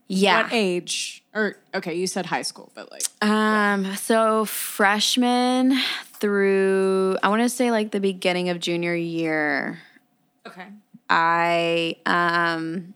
Yeah. 0.08 0.42
What 0.42 0.52
age? 0.52 1.24
Or 1.34 1.56
okay, 1.74 1.94
you 1.94 2.06
said 2.06 2.26
high 2.26 2.42
school, 2.42 2.70
but 2.74 2.90
like 2.90 3.02
Um, 3.22 3.94
so 3.96 4.44
freshman 4.44 5.78
through 6.20 7.16
I 7.22 7.28
want 7.28 7.42
to 7.42 7.48
say 7.48 7.70
like 7.70 7.90
the 7.90 8.00
beginning 8.00 8.48
of 8.50 8.60
junior 8.60 8.94
year, 8.94 9.80
okay, 10.46 10.66
I 11.08 11.96
um 12.04 12.94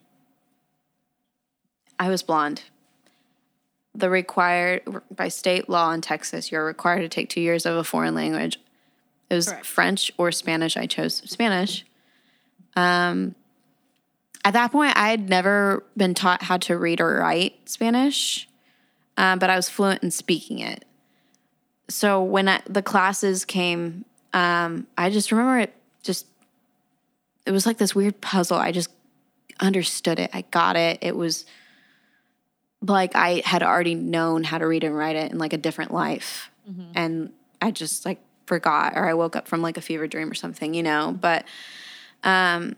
I 1.98 2.10
was 2.10 2.22
blonde. 2.22 2.62
The 3.94 4.10
required 4.10 4.82
by 5.10 5.28
state 5.28 5.70
law 5.70 5.90
in 5.92 6.02
Texas, 6.02 6.52
you're 6.52 6.66
required 6.66 7.00
to 7.00 7.08
take 7.08 7.30
two 7.30 7.40
years 7.40 7.64
of 7.64 7.76
a 7.76 7.84
foreign 7.84 8.14
language. 8.14 8.60
It 9.30 9.34
was 9.34 9.48
Correct. 9.48 9.66
French 9.66 10.12
or 10.18 10.30
Spanish. 10.30 10.76
I 10.76 10.86
chose 10.86 11.22
Spanish. 11.24 11.86
Um, 12.76 13.34
at 14.46 14.52
that 14.52 14.70
point, 14.70 14.96
I 14.96 15.08
had 15.08 15.28
never 15.28 15.82
been 15.96 16.14
taught 16.14 16.44
how 16.44 16.56
to 16.58 16.78
read 16.78 17.00
or 17.00 17.16
write 17.16 17.68
Spanish, 17.68 18.48
um, 19.16 19.40
but 19.40 19.50
I 19.50 19.56
was 19.56 19.68
fluent 19.68 20.04
in 20.04 20.12
speaking 20.12 20.60
it. 20.60 20.84
So 21.88 22.22
when 22.22 22.48
I, 22.48 22.60
the 22.64 22.80
classes 22.80 23.44
came, 23.44 24.04
um, 24.32 24.86
I 24.96 25.10
just 25.10 25.32
remember 25.32 25.58
it 25.58 25.74
just 26.04 26.26
it 27.44 27.50
was 27.50 27.66
like 27.66 27.78
this 27.78 27.92
weird 27.92 28.20
puzzle. 28.20 28.56
I 28.56 28.70
just 28.70 28.90
understood 29.58 30.20
it. 30.20 30.30
I 30.32 30.42
got 30.42 30.76
it. 30.76 31.00
It 31.02 31.16
was 31.16 31.44
like 32.80 33.16
I 33.16 33.42
had 33.44 33.64
already 33.64 33.96
known 33.96 34.44
how 34.44 34.58
to 34.58 34.66
read 34.68 34.84
and 34.84 34.96
write 34.96 35.16
it 35.16 35.32
in 35.32 35.38
like 35.38 35.54
a 35.54 35.58
different 35.58 35.92
life. 35.92 36.52
And 36.94 37.32
I 37.60 37.72
just 37.72 38.06
like 38.06 38.20
forgot 38.46 38.92
or 38.94 39.08
I 39.08 39.14
woke 39.14 39.34
up 39.34 39.48
from 39.48 39.60
like 39.60 39.76
a 39.76 39.80
fever 39.80 40.06
dream 40.06 40.30
or 40.30 40.34
something, 40.34 40.72
you 40.72 40.84
know. 40.84 41.16
But 41.20 41.46
um 42.22 42.76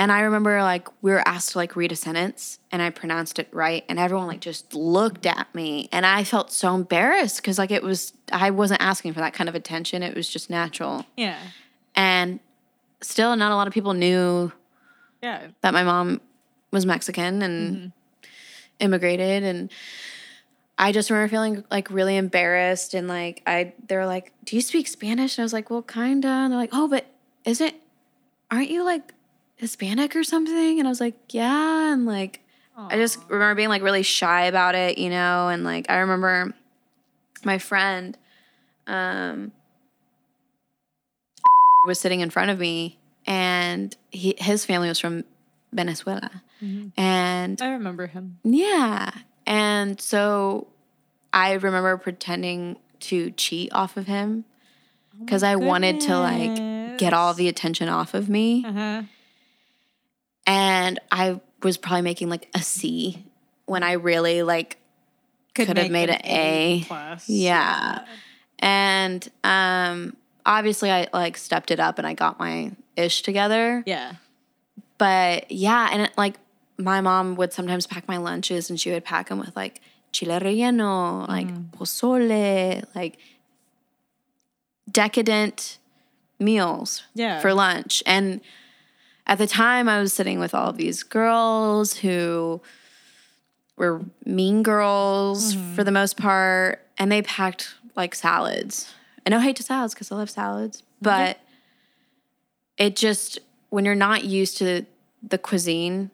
and 0.00 0.10
I 0.10 0.20
remember 0.22 0.62
like 0.62 0.88
we 1.02 1.10
were 1.10 1.22
asked 1.28 1.52
to 1.52 1.58
like 1.58 1.76
read 1.76 1.92
a 1.92 1.96
sentence 1.96 2.58
and 2.72 2.80
I 2.80 2.88
pronounced 2.88 3.38
it 3.38 3.48
right 3.52 3.84
and 3.86 3.98
everyone 3.98 4.28
like 4.28 4.40
just 4.40 4.72
looked 4.74 5.26
at 5.26 5.54
me 5.54 5.90
and 5.92 6.06
I 6.06 6.24
felt 6.24 6.50
so 6.50 6.74
embarrassed 6.74 7.42
cuz 7.44 7.58
like 7.58 7.70
it 7.70 7.82
was 7.82 8.14
I 8.32 8.50
wasn't 8.50 8.80
asking 8.80 9.12
for 9.12 9.20
that 9.20 9.34
kind 9.34 9.46
of 9.46 9.54
attention. 9.54 10.02
It 10.02 10.16
was 10.16 10.26
just 10.26 10.48
natural. 10.48 11.04
yeah, 11.18 11.36
And 11.94 12.40
still 13.02 13.36
not 13.36 13.52
a 13.52 13.56
lot 13.56 13.66
of 13.66 13.74
people 13.74 13.92
knew 13.92 14.52
yeah, 15.22 15.48
that 15.60 15.74
my 15.74 15.82
mom 15.82 16.22
was 16.70 16.86
Mexican 16.86 17.42
and 17.42 17.76
mm-hmm. 17.76 18.28
immigrated 18.78 19.42
and 19.42 19.70
I 20.78 20.92
just 20.92 21.10
remember 21.10 21.28
feeling 21.28 21.62
like 21.70 21.90
really 21.90 22.16
embarrassed 22.16 22.94
and 22.94 23.06
like 23.06 23.42
I 23.46 23.74
they 23.86 23.96
were 23.96 24.06
like, 24.06 24.32
"Do 24.44 24.56
you 24.56 24.62
speak 24.62 24.88
Spanish?" 24.88 25.36
And 25.36 25.42
I 25.42 25.44
was 25.44 25.52
like, 25.52 25.68
"Well, 25.68 25.82
kinda." 25.82 26.26
And 26.26 26.50
they're 26.50 26.58
like, 26.58 26.70
"Oh, 26.72 26.88
but 26.88 27.04
isn't 27.44 27.74
aren't 28.50 28.70
you 28.70 28.82
like 28.82 29.12
Hispanic 29.60 30.16
or 30.16 30.24
something?" 30.24 30.78
And 30.78 30.88
I 30.88 30.90
was 30.90 31.00
like, 31.00 31.14
"Yeah." 31.30 31.92
And 31.92 32.06
like 32.06 32.40
I 32.76 32.96
just 32.96 33.18
remember 33.28 33.54
being 33.54 33.68
like 33.68 33.82
really 33.82 34.02
shy 34.02 34.44
about 34.46 34.74
it, 34.74 34.98
you 34.98 35.10
know, 35.10 35.48
and 35.48 35.64
like 35.64 35.86
I 35.90 35.98
remember 35.98 36.54
my 37.44 37.58
friend 37.58 38.16
um 38.86 39.52
was 41.86 41.98
sitting 41.98 42.20
in 42.20 42.30
front 42.30 42.50
of 42.50 42.58
me 42.58 42.98
and 43.26 43.96
he, 44.10 44.34
his 44.38 44.64
family 44.64 44.88
was 44.88 44.98
from 44.98 45.24
Venezuela. 45.72 46.42
And 46.96 47.60
I 47.62 47.70
remember 47.70 48.06
him. 48.06 48.38
yeah. 48.44 49.10
And 49.46 49.98
so 50.00 50.68
I 51.32 51.52
remember 51.54 51.96
pretending 51.96 52.78
to 53.00 53.30
cheat 53.30 53.72
off 53.72 53.96
of 53.96 54.06
him 54.06 54.44
because 55.18 55.42
I 55.42 55.56
wanted 55.56 56.00
to 56.00 56.18
like 56.18 56.98
get 56.98 57.14
all 57.14 57.32
the 57.32 57.48
attention 57.48 57.88
off 57.88 58.12
of 58.12 58.28
me. 58.28 58.62
Uh-huh. 58.66 59.02
And 60.46 60.98
I 61.10 61.40
was 61.62 61.76
probably 61.76 62.02
making 62.02 62.28
like 62.30 62.48
a 62.54 62.60
C 62.60 63.24
when 63.66 63.82
I 63.82 63.92
really 63.92 64.42
like 64.42 64.78
could 65.54 65.76
have 65.76 65.90
made 65.90 66.10
an 66.10 66.20
A. 66.24 66.84
plus. 66.86 67.28
Yeah. 67.28 68.04
And 68.58 69.28
um 69.44 70.16
obviously 70.46 70.90
I 70.90 71.06
like 71.12 71.36
stepped 71.36 71.70
it 71.70 71.78
up 71.80 71.98
and 71.98 72.06
I 72.06 72.14
got 72.14 72.38
my 72.38 72.72
ish 72.96 73.22
together. 73.22 73.82
yeah, 73.86 74.14
But 74.98 75.50
yeah, 75.52 75.88
and 75.92 76.02
it, 76.02 76.12
like 76.16 76.36
my 76.78 77.00
mom 77.00 77.36
would 77.36 77.52
sometimes 77.52 77.86
pack 77.86 78.08
my 78.08 78.16
lunches 78.16 78.70
and 78.70 78.80
she 78.80 78.90
would 78.90 79.04
pack 79.04 79.28
them 79.28 79.38
with 79.38 79.54
like 79.54 79.80
chile 80.12 80.38
relleno, 80.40 81.28
like 81.28 81.46
pozole, 81.72 82.82
like 82.94 83.18
decadent 84.90 85.78
meals 86.38 87.02
Yeah. 87.14 87.40
for 87.40 87.52
lunch. 87.54 88.02
And 88.06 88.40
at 89.26 89.38
the 89.38 89.46
time, 89.46 89.88
I 89.88 90.00
was 90.00 90.12
sitting 90.12 90.38
with 90.40 90.54
all 90.54 90.72
these 90.72 91.02
girls 91.02 91.98
who 91.98 92.60
were 93.76 94.02
mean 94.24 94.62
girls 94.62 95.54
for 95.74 95.84
the 95.84 95.92
most 95.92 96.16
part, 96.16 96.84
and 96.98 97.10
they 97.10 97.22
packed 97.22 97.74
like 97.96 98.14
salads. 98.14 98.92
And 99.24 99.32
no 99.32 99.38
hate 99.40 99.56
to 99.56 99.62
salads 99.62 99.94
because 99.94 100.10
I 100.10 100.16
love 100.16 100.30
salads, 100.30 100.82
but 101.00 101.38
it 102.78 102.96
just 102.96 103.38
when 103.68 103.84
you're 103.84 103.94
not 103.94 104.24
used 104.24 104.58
to 104.58 104.84
the 105.22 105.38
cuisine 105.38 106.10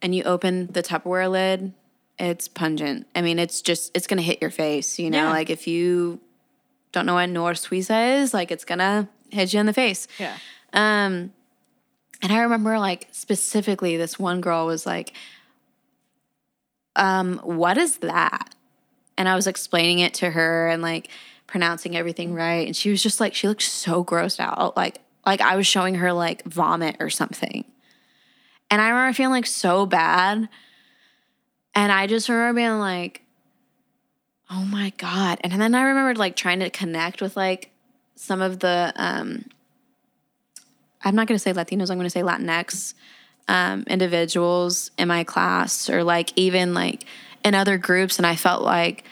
and 0.00 0.14
you 0.14 0.22
open 0.22 0.68
the 0.68 0.82
Tupperware 0.82 1.30
lid, 1.30 1.72
it's 2.18 2.46
pungent. 2.48 3.06
I 3.14 3.20
mean, 3.22 3.38
it's 3.38 3.60
just 3.60 3.90
it's 3.96 4.06
gonna 4.06 4.22
hit 4.22 4.40
your 4.40 4.50
face. 4.50 4.98
You 4.98 5.10
know, 5.10 5.24
Yeah. 5.24 5.30
like 5.30 5.50
if 5.50 5.66
you 5.66 6.20
don't 6.92 7.06
know 7.06 7.14
what 7.14 7.28
Nor 7.28 7.52
Suiza 7.52 8.20
is, 8.22 8.32
like 8.32 8.50
it's 8.50 8.64
gonna 8.64 9.08
hit 9.30 9.52
you 9.52 9.60
in 9.60 9.66
the 9.66 9.72
face. 9.72 10.06
yeah. 10.18 10.36
Um, 10.72 11.32
and 12.22 12.32
I 12.32 12.40
remember 12.40 12.78
like 12.78 13.08
specifically 13.12 13.96
this 13.96 14.18
one 14.18 14.40
girl 14.40 14.66
was 14.66 14.86
like, 14.86 15.12
um, 16.96 17.38
what 17.38 17.78
is 17.78 17.98
that? 17.98 18.54
And 19.16 19.28
I 19.28 19.34
was 19.34 19.46
explaining 19.46 20.00
it 20.00 20.14
to 20.14 20.30
her 20.30 20.68
and 20.68 20.82
like 20.82 21.08
pronouncing 21.46 21.96
everything 21.96 22.34
right. 22.34 22.66
And 22.66 22.76
she 22.76 22.90
was 22.90 23.02
just 23.02 23.20
like, 23.20 23.34
she 23.34 23.48
looked 23.48 23.62
so 23.62 24.04
grossed 24.04 24.40
out. 24.40 24.76
Like, 24.76 25.00
like 25.26 25.40
I 25.40 25.56
was 25.56 25.66
showing 25.66 25.96
her 25.96 26.12
like 26.12 26.44
vomit 26.44 26.96
or 27.00 27.10
something. 27.10 27.64
And 28.70 28.80
I 28.80 28.88
remember 28.88 29.14
feeling 29.14 29.32
like 29.32 29.46
so 29.46 29.86
bad. 29.86 30.48
And 31.74 31.92
I 31.92 32.06
just 32.06 32.28
remember 32.28 32.60
being 32.60 32.78
like, 32.78 33.22
oh 34.50 34.64
my 34.64 34.92
God. 34.96 35.38
And 35.42 35.60
then 35.60 35.74
I 35.74 35.82
remembered 35.82 36.18
like 36.18 36.36
trying 36.36 36.60
to 36.60 36.70
connect 36.70 37.20
with 37.20 37.36
like 37.36 37.70
some 38.16 38.40
of 38.40 38.60
the 38.60 38.92
um 38.96 39.44
I'm 41.04 41.14
not 41.14 41.26
going 41.26 41.36
to 41.36 41.42
say 41.42 41.52
Latinos, 41.52 41.90
I'm 41.90 41.98
going 41.98 42.04
to 42.04 42.10
say 42.10 42.22
Latinx 42.22 42.94
um, 43.48 43.84
individuals 43.86 44.90
in 44.98 45.08
my 45.08 45.24
class 45.24 45.90
or 45.90 46.02
like 46.02 46.32
even 46.36 46.74
like 46.74 47.04
in 47.44 47.54
other 47.54 47.78
groups. 47.78 48.18
And 48.18 48.26
I 48.26 48.36
felt 48.36 48.62
like 48.62 49.04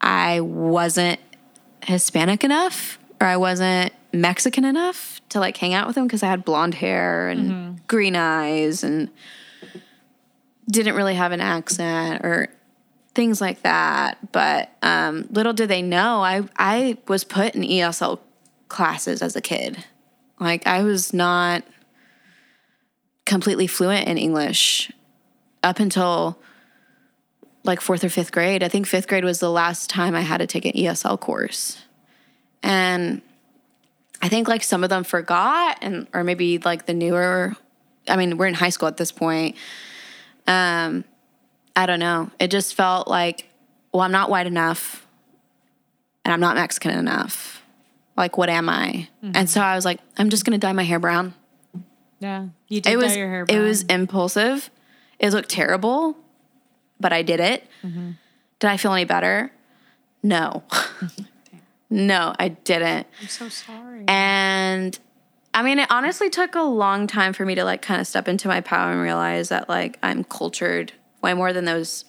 I 0.00 0.40
wasn't 0.40 1.20
Hispanic 1.82 2.44
enough 2.44 2.98
or 3.20 3.26
I 3.26 3.36
wasn't 3.36 3.92
Mexican 4.12 4.64
enough 4.64 5.20
to 5.30 5.40
like 5.40 5.56
hang 5.56 5.74
out 5.74 5.86
with 5.86 5.96
them 5.96 6.06
because 6.06 6.22
I 6.22 6.26
had 6.26 6.44
blonde 6.44 6.74
hair 6.74 7.28
and 7.28 7.86
green 7.86 8.16
eyes 8.16 8.84
and 8.84 9.10
didn't 10.70 10.94
really 10.94 11.14
have 11.14 11.32
an 11.32 11.40
accent 11.40 12.24
or 12.24 12.48
things 13.14 13.40
like 13.40 13.62
that. 13.62 14.32
But 14.32 14.70
um, 14.82 15.26
little 15.30 15.52
did 15.52 15.68
they 15.68 15.82
know, 15.82 16.22
I 16.22 16.42
I 16.56 16.98
was 17.08 17.24
put 17.24 17.54
in 17.54 17.62
ESL 17.62 18.20
classes 18.68 19.22
as 19.22 19.36
a 19.36 19.40
kid. 19.40 19.84
Like 20.38 20.66
I 20.66 20.82
was 20.82 21.12
not 21.12 21.64
completely 23.24 23.66
fluent 23.66 24.06
in 24.08 24.18
English 24.18 24.90
up 25.62 25.78
until 25.80 26.38
like 27.64 27.80
fourth 27.80 28.04
or 28.04 28.10
fifth 28.10 28.32
grade. 28.32 28.62
I 28.62 28.68
think 28.68 28.86
fifth 28.86 29.08
grade 29.08 29.24
was 29.24 29.40
the 29.40 29.50
last 29.50 29.88
time 29.88 30.14
I 30.14 30.20
had 30.20 30.38
to 30.38 30.46
take 30.46 30.66
an 30.66 30.72
ESL 30.72 31.18
course. 31.18 31.82
And 32.62 33.22
I 34.20 34.28
think 34.28 34.48
like 34.48 34.62
some 34.62 34.84
of 34.84 34.90
them 34.90 35.04
forgot 35.04 35.78
and 35.80 36.06
or 36.12 36.24
maybe 36.24 36.58
like 36.58 36.86
the 36.86 36.94
newer 36.94 37.56
I 38.06 38.16
mean, 38.16 38.36
we're 38.36 38.46
in 38.46 38.54
high 38.54 38.68
school 38.68 38.88
at 38.88 38.98
this 38.98 39.12
point. 39.12 39.56
Um 40.46 41.04
I 41.76 41.86
don't 41.86 42.00
know. 42.00 42.30
It 42.38 42.52
just 42.52 42.74
felt 42.74 43.08
like, 43.08 43.48
well, 43.92 44.02
I'm 44.02 44.12
not 44.12 44.30
white 44.30 44.46
enough 44.46 45.06
and 46.24 46.32
I'm 46.32 46.40
not 46.40 46.54
Mexican 46.54 46.92
enough. 46.92 47.63
Like 48.16 48.36
what 48.36 48.48
am 48.48 48.68
I? 48.68 49.08
And 49.22 49.50
so 49.50 49.60
I 49.60 49.74
was 49.74 49.84
like, 49.84 50.00
I'm 50.16 50.30
just 50.30 50.44
going 50.44 50.58
to 50.58 50.64
dye 50.64 50.72
my 50.72 50.84
hair 50.84 50.98
brown 50.98 51.34
Yeah. 52.20 52.48
You 52.68 52.80
did 52.80 52.92
it 52.92 52.96
was 52.96 53.12
dye 53.12 53.18
your 53.18 53.28
hair 53.28 53.46
it 53.48 53.58
was 53.58 53.82
impulsive. 53.84 54.70
It 55.18 55.32
looked 55.32 55.48
terrible, 55.48 56.16
but 57.00 57.12
I 57.12 57.22
did 57.22 57.40
it. 57.40 57.66
Mm-hmm. 57.82 58.12
Did 58.58 58.70
I 58.70 58.76
feel 58.76 58.92
any 58.92 59.04
better? 59.04 59.52
No. 60.22 60.62
no, 61.90 62.34
I 62.38 62.48
didn't. 62.48 63.06
I'm 63.20 63.28
so 63.28 63.48
sorry. 63.48 64.04
And 64.08 64.98
I 65.52 65.62
mean, 65.62 65.78
it 65.78 65.88
honestly 65.90 66.30
took 66.30 66.54
a 66.56 66.62
long 66.62 67.06
time 67.06 67.32
for 67.32 67.44
me 67.44 67.54
to 67.54 67.64
like 67.64 67.82
kind 67.82 68.00
of 68.00 68.06
step 68.06 68.26
into 68.26 68.48
my 68.48 68.60
power 68.60 68.90
and 68.90 69.00
realize 69.00 69.50
that 69.50 69.68
like 69.68 69.98
I'm 70.02 70.24
cultured 70.24 70.92
way 71.22 71.34
more 71.34 71.52
than 71.52 71.64
those 71.64 72.04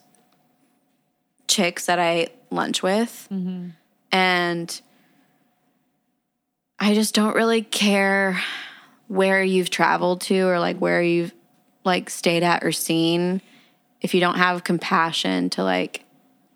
chicks 1.47 1.86
that 1.86 1.99
I 1.99 2.30
lunch 2.49 2.82
with. 2.82 3.28
Mm-hmm. 3.32 3.70
And 4.12 4.82
I 6.80 6.93
just 6.93 7.13
don't 7.15 7.36
really 7.36 7.61
care 7.61 8.39
where 9.07 9.43
you've 9.43 9.69
traveled 9.69 10.21
to 10.21 10.41
or 10.47 10.59
like 10.59 10.78
where 10.78 11.01
you've 11.01 11.34
like 11.84 12.09
stayed 12.09 12.43
at 12.43 12.63
or 12.63 12.71
seen 12.71 13.41
if 14.01 14.13
you 14.13 14.19
don't 14.19 14.38
have 14.38 14.63
compassion 14.63 15.49
to 15.51 15.63
like 15.63 16.03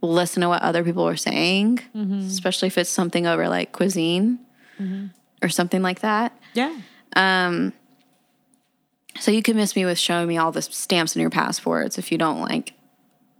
listen 0.01 0.41
to 0.41 0.49
what 0.49 0.61
other 0.61 0.83
people 0.83 1.07
are 1.07 1.15
saying, 1.17 1.79
especially 2.27 2.67
if 2.67 2.77
it's 2.77 2.89
something 2.89 3.27
over 3.27 3.47
like 3.49 3.71
cuisine 3.71 4.39
or 5.41 5.49
something 5.49 5.81
like 5.81 5.99
that. 6.01 6.37
yeah. 6.53 6.75
Um 7.15 7.73
So 9.19 9.31
you 9.31 9.41
could 9.43 9.55
miss 9.55 9.75
me 9.75 9.85
with 9.85 9.97
showing 9.99 10.27
me 10.27 10.37
all 10.37 10.51
the 10.51 10.61
stamps 10.61 11.15
in 11.15 11.21
your 11.21 11.29
passports 11.29 11.97
if 11.97 12.11
you 12.11 12.17
don't 12.17 12.41
like 12.41 12.73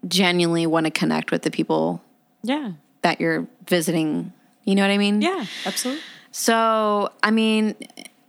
genuinely 0.08 0.66
want 0.66 0.86
to 0.86 0.92
connect 0.92 1.32
with 1.32 1.42
the 1.44 1.52
people 1.52 2.02
Yeah. 2.44 2.72
that 3.02 3.20
you're 3.20 3.48
visiting. 3.68 4.32
You 4.66 4.76
know 4.76 4.82
what 4.84 4.92
I 4.92 4.98
mean? 4.98 5.22
Yeah. 5.22 5.46
Absolutely. 5.66 6.02
So, 6.32 7.12
I 7.24 7.32
mean, 7.32 7.76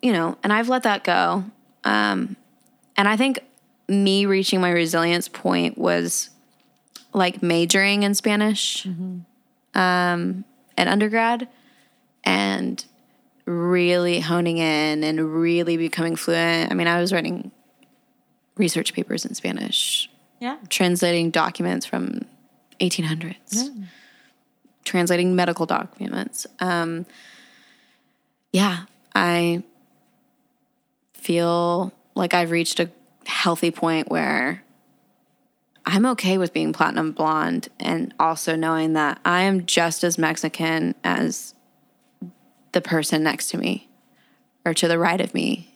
you 0.02 0.12
know, 0.12 0.36
and 0.42 0.52
I've 0.52 0.68
let 0.68 0.82
that 0.84 1.04
go. 1.04 1.44
Um, 1.84 2.36
and 2.96 3.08
I 3.08 3.16
think 3.16 3.40
me 3.88 4.26
reaching 4.26 4.60
my 4.60 4.70
resilience 4.70 5.28
point 5.28 5.76
was 5.76 6.30
like 7.12 7.42
majoring 7.42 8.02
in 8.04 8.14
Spanish 8.14 8.86
um, 9.74 10.44
at 10.78 10.86
undergrad 10.88 11.48
and 12.24 12.84
really 13.46 14.20
honing 14.20 14.58
in 14.58 15.02
and 15.02 15.34
really 15.34 15.76
becoming 15.76 16.14
fluent. 16.16 16.70
I 16.70 16.74
mean, 16.74 16.86
I 16.86 17.00
was 17.00 17.12
writing 17.12 17.50
research 18.56 18.92
papers 18.94 19.24
in 19.24 19.34
Spanish, 19.34 20.08
Yeah. 20.38 20.56
translating 20.68 21.30
documents 21.30 21.84
from 21.86 22.20
1800s, 22.80 23.70
translating 24.84 25.34
medical 25.34 25.66
documents. 25.66 26.46
Um, 26.60 27.06
yeah, 28.52 28.84
I 29.14 29.62
feel 31.12 31.92
like 32.14 32.34
I've 32.34 32.50
reached 32.50 32.80
a 32.80 32.90
healthy 33.26 33.70
point 33.70 34.10
where 34.10 34.62
I'm 35.86 36.06
okay 36.06 36.38
with 36.38 36.52
being 36.52 36.72
platinum 36.72 37.12
blonde 37.12 37.68
and 37.78 38.14
also 38.18 38.56
knowing 38.56 38.92
that 38.94 39.20
I 39.24 39.42
am 39.42 39.66
just 39.66 40.04
as 40.04 40.18
Mexican 40.18 40.94
as 41.02 41.54
the 42.72 42.80
person 42.80 43.22
next 43.22 43.48
to 43.50 43.58
me 43.58 43.88
or 44.64 44.74
to 44.74 44.88
the 44.88 44.98
right 44.98 45.20
of 45.20 45.32
me, 45.32 45.74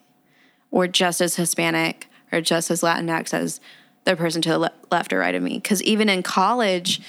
or 0.70 0.86
just 0.86 1.20
as 1.20 1.36
Hispanic 1.36 2.08
or 2.30 2.40
just 2.40 2.70
as 2.70 2.82
Latinx 2.82 3.32
as 3.32 3.60
the 4.04 4.14
person 4.14 4.42
to 4.42 4.50
the 4.50 4.58
le- 4.58 4.72
left 4.90 5.12
or 5.12 5.18
right 5.18 5.34
of 5.34 5.42
me. 5.42 5.54
Because 5.54 5.82
even 5.82 6.08
in 6.08 6.22
college, 6.22 7.00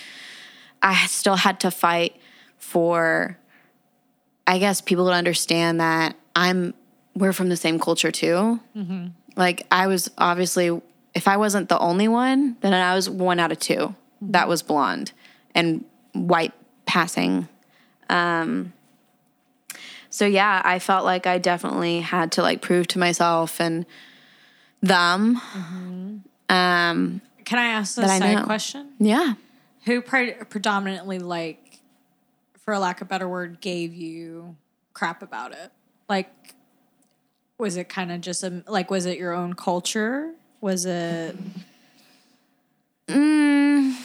I 0.81 1.05
still 1.07 1.35
had 1.35 1.59
to 1.61 1.71
fight 1.71 2.15
for, 2.57 3.37
I 4.47 4.59
guess, 4.59 4.81
people 4.81 5.05
would 5.05 5.13
understand 5.13 5.79
that 5.79 6.15
I'm, 6.35 6.73
we're 7.15 7.33
from 7.33 7.49
the 7.49 7.57
same 7.57 7.79
culture 7.79 8.11
too. 8.11 8.59
Like, 9.35 9.65
I 9.71 9.87
was 9.87 10.09
obviously, 10.17 10.81
if 11.13 11.27
I 11.27 11.37
wasn't 11.37 11.69
the 11.69 11.79
only 11.79 12.07
one, 12.07 12.57
then 12.61 12.73
I 12.73 12.95
was 12.95 13.09
one 13.09 13.39
out 13.39 13.51
of 13.51 13.59
two 13.59 13.95
that 14.21 14.47
was 14.47 14.61
blonde 14.61 15.11
and 15.53 15.83
white 16.13 16.53
passing. 16.85 17.47
Um, 18.09 18.73
so 20.09 20.25
yeah, 20.25 20.61
I 20.63 20.79
felt 20.79 21.05
like 21.05 21.27
I 21.27 21.37
definitely 21.37 21.99
had 21.99 22.31
to 22.33 22.41
like 22.41 22.61
prove 22.61 22.87
to 22.87 22.99
myself 22.99 23.59
and 23.59 23.85
them. 24.81 25.41
Um, 26.47 27.21
Can 27.43 27.59
I 27.59 27.65
ask 27.67 27.97
a 27.97 28.07
side 28.07 28.45
question? 28.45 28.93
yeah. 28.99 29.33
Who 29.85 30.01
pre- 30.01 30.33
predominantly, 30.33 31.19
like, 31.19 31.64
for 32.65 32.73
a 32.73 32.79
lack 32.79 32.99
of 33.01 33.07
a 33.07 33.09
better 33.09 33.29
word, 33.29 33.61
gave 33.61 33.93
you 33.93 34.55
crap 34.93 35.21
about 35.21 35.51
it? 35.53 35.71
Like, 36.09 36.31
was 37.57 37.77
it 37.77 37.87
kind 37.87 38.11
of 38.11 38.21
just 38.21 38.43
a 38.43 38.63
like? 38.67 38.89
Was 38.91 39.05
it 39.05 39.17
your 39.17 39.33
own 39.33 39.53
culture? 39.53 40.33
Was 40.61 40.85
it? 40.85 41.37
Mm, 43.07 43.95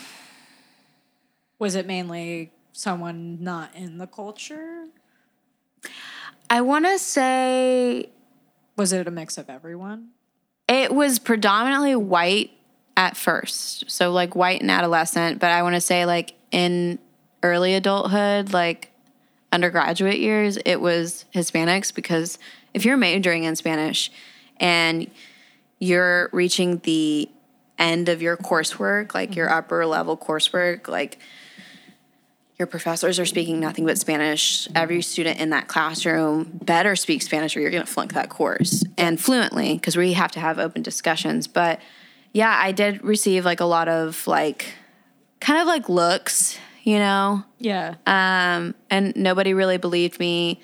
Was 1.58 1.74
it 1.74 1.86
mainly 1.86 2.52
someone 2.72 3.42
not 3.42 3.74
in 3.74 3.98
the 3.98 4.06
culture? 4.06 4.84
I 6.50 6.60
want 6.60 6.84
to 6.84 6.98
say 6.98 8.10
Was 8.76 8.92
it 8.92 9.08
a 9.08 9.10
mix 9.10 9.38
of 9.38 9.48
everyone? 9.48 10.08
it 10.68 10.94
was 10.94 11.18
predominantly 11.18 11.96
white 11.96 12.50
at 12.96 13.16
first. 13.16 13.90
So 13.90 14.12
like 14.12 14.36
white 14.36 14.60
and 14.60 14.70
adolescent, 14.70 15.40
but 15.40 15.50
I 15.50 15.62
want 15.64 15.74
to 15.74 15.80
say 15.80 16.06
like 16.06 16.34
in 16.52 16.98
early 17.42 17.74
adulthood, 17.74 18.52
like 18.52 18.90
undergraduate 19.52 20.18
years, 20.18 20.58
it 20.64 20.80
was 20.80 21.24
Hispanics 21.34 21.94
because 21.94 22.38
if 22.74 22.84
you're 22.84 22.96
majoring 22.96 23.44
in 23.44 23.56
Spanish 23.56 24.10
and 24.58 25.10
you're 25.78 26.28
reaching 26.32 26.78
the 26.78 27.28
end 27.78 28.08
of 28.08 28.22
your 28.22 28.36
coursework, 28.36 29.14
like 29.14 29.34
your 29.34 29.48
mm-hmm. 29.48 29.58
upper 29.58 29.86
level 29.86 30.16
coursework, 30.16 30.86
like 30.86 31.18
your 32.58 32.66
professors 32.66 33.18
are 33.18 33.24
speaking 33.24 33.58
nothing 33.58 33.86
but 33.86 33.98
Spanish. 33.98 34.68
Every 34.74 34.96
mm-hmm. 34.96 35.02
student 35.02 35.40
in 35.40 35.50
that 35.50 35.66
classroom 35.66 36.60
better 36.62 36.94
speak 36.94 37.22
Spanish 37.22 37.56
or 37.56 37.60
you're 37.60 37.70
going 37.70 37.84
to 37.84 37.90
flunk 37.90 38.12
that 38.12 38.28
course 38.28 38.84
and 38.98 39.18
fluently 39.18 39.74
because 39.74 39.96
we 39.96 40.12
have 40.12 40.30
to 40.32 40.40
have 40.40 40.58
open 40.58 40.82
discussions. 40.82 41.48
But 41.48 41.80
yeah, 42.32 42.56
I 42.62 42.72
did 42.72 43.02
receive 43.02 43.46
like 43.46 43.60
a 43.60 43.64
lot 43.64 43.88
of 43.88 44.26
like 44.26 44.74
kind 45.40 45.58
of 45.58 45.66
like 45.66 45.88
looks, 45.88 46.58
you 46.82 46.98
know, 46.98 47.44
Yeah. 47.58 47.94
um, 48.06 48.74
and 48.90 49.14
nobody 49.16 49.54
really 49.54 49.76
believed 49.76 50.18
me 50.18 50.60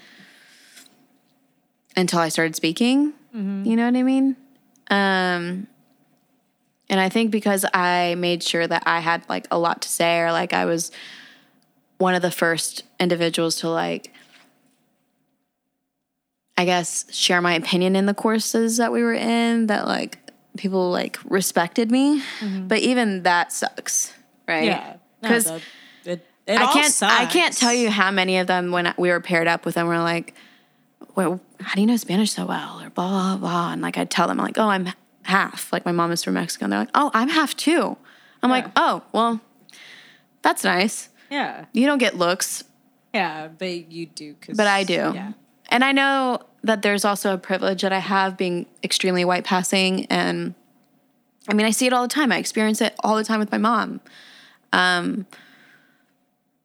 until 1.96 2.18
I 2.20 2.28
started 2.28 2.56
speaking. 2.56 3.12
You 3.32 3.76
know 3.76 3.84
what 3.84 3.94
I 3.96 4.02
mean? 4.02 4.34
Um, 4.90 5.66
and 6.88 6.98
I 7.00 7.10
think 7.10 7.30
because 7.30 7.66
I 7.74 8.14
made 8.16 8.42
sure 8.42 8.66
that 8.66 8.84
I 8.86 9.00
had 9.00 9.28
like 9.28 9.46
a 9.50 9.58
lot 9.58 9.82
to 9.82 9.88
say, 9.90 10.20
or 10.20 10.32
like 10.32 10.54
I 10.54 10.64
was 10.64 10.90
one 11.98 12.14
of 12.14 12.22
the 12.22 12.30
first 12.30 12.82
individuals 12.98 13.56
to 13.56 13.68
like, 13.68 14.10
I 16.56 16.64
guess, 16.64 17.04
share 17.14 17.42
my 17.42 17.54
opinion 17.54 17.94
in 17.96 18.06
the 18.06 18.14
courses 18.14 18.78
that 18.78 18.90
we 18.90 19.02
were 19.02 19.12
in, 19.14 19.66
that 19.66 19.86
like 19.86 20.18
people 20.56 20.90
like 20.90 21.18
respected 21.24 21.90
me. 21.90 22.22
But 22.68 22.78
even 22.78 23.22
that 23.24 23.52
sucks, 23.52 24.14
right? 24.48 24.64
yeah. 24.64 24.96
Because 25.20 25.44
the- 25.44 25.60
it, 26.46 26.58
I 26.60 26.72
can't. 26.72 27.02
I 27.02 27.26
can't 27.26 27.56
tell 27.56 27.72
you 27.72 27.90
how 27.90 28.10
many 28.10 28.38
of 28.38 28.46
them 28.46 28.70
when 28.72 28.92
we 28.96 29.10
were 29.10 29.20
paired 29.20 29.46
up 29.48 29.64
with 29.64 29.74
them 29.74 29.86
were 29.86 29.98
like, 29.98 30.34
"Well, 31.14 31.40
how 31.60 31.74
do 31.74 31.80
you 31.80 31.86
know 31.86 31.96
Spanish 31.96 32.32
so 32.32 32.46
well?" 32.46 32.80
Or 32.80 32.90
blah 32.90 33.08
blah 33.08 33.36
blah. 33.36 33.72
And 33.72 33.82
like 33.82 33.98
I'd 33.98 34.10
tell 34.10 34.28
them, 34.28 34.38
like, 34.38 34.56
"Oh, 34.58 34.68
I'm 34.68 34.90
half." 35.22 35.72
Like 35.72 35.84
my 35.84 35.92
mom 35.92 36.12
is 36.12 36.22
from 36.22 36.34
Mexico, 36.34 36.64
and 36.66 36.72
they're 36.72 36.80
like, 36.80 36.90
"Oh, 36.94 37.10
I'm 37.14 37.28
half 37.28 37.56
too." 37.56 37.96
I'm 38.42 38.50
like, 38.50 38.66
"Oh, 38.76 39.02
well, 39.12 39.40
that's 40.42 40.62
nice. 40.62 41.08
Yeah. 41.30 41.64
You 41.72 41.86
don't 41.86 41.98
get 41.98 42.16
looks, 42.16 42.62
Yeah, 43.12 43.48
but 43.48 43.90
you 43.90 44.06
do. 44.06 44.36
But 44.54 44.66
I 44.68 44.84
do." 44.84 44.94
Yeah. 45.14 45.32
and 45.68 45.82
I 45.82 45.90
know 45.92 46.40
that 46.62 46.82
there's 46.82 47.04
also 47.04 47.34
a 47.34 47.38
privilege 47.38 47.82
that 47.82 47.92
I 47.92 47.98
have 47.98 48.36
being 48.36 48.66
extremely 48.84 49.24
white 49.24 49.44
passing. 49.44 50.06
And 50.06 50.54
I 51.48 51.54
mean, 51.54 51.66
I 51.66 51.70
see 51.70 51.86
it 51.86 51.92
all 51.92 52.02
the 52.02 52.08
time. 52.14 52.30
I 52.30 52.38
experience 52.38 52.80
it 52.80 52.94
all 53.00 53.16
the 53.16 53.24
time 53.24 53.40
with 53.40 53.50
my 53.50 53.58
mom. 53.58 54.00
Um, 54.72 55.26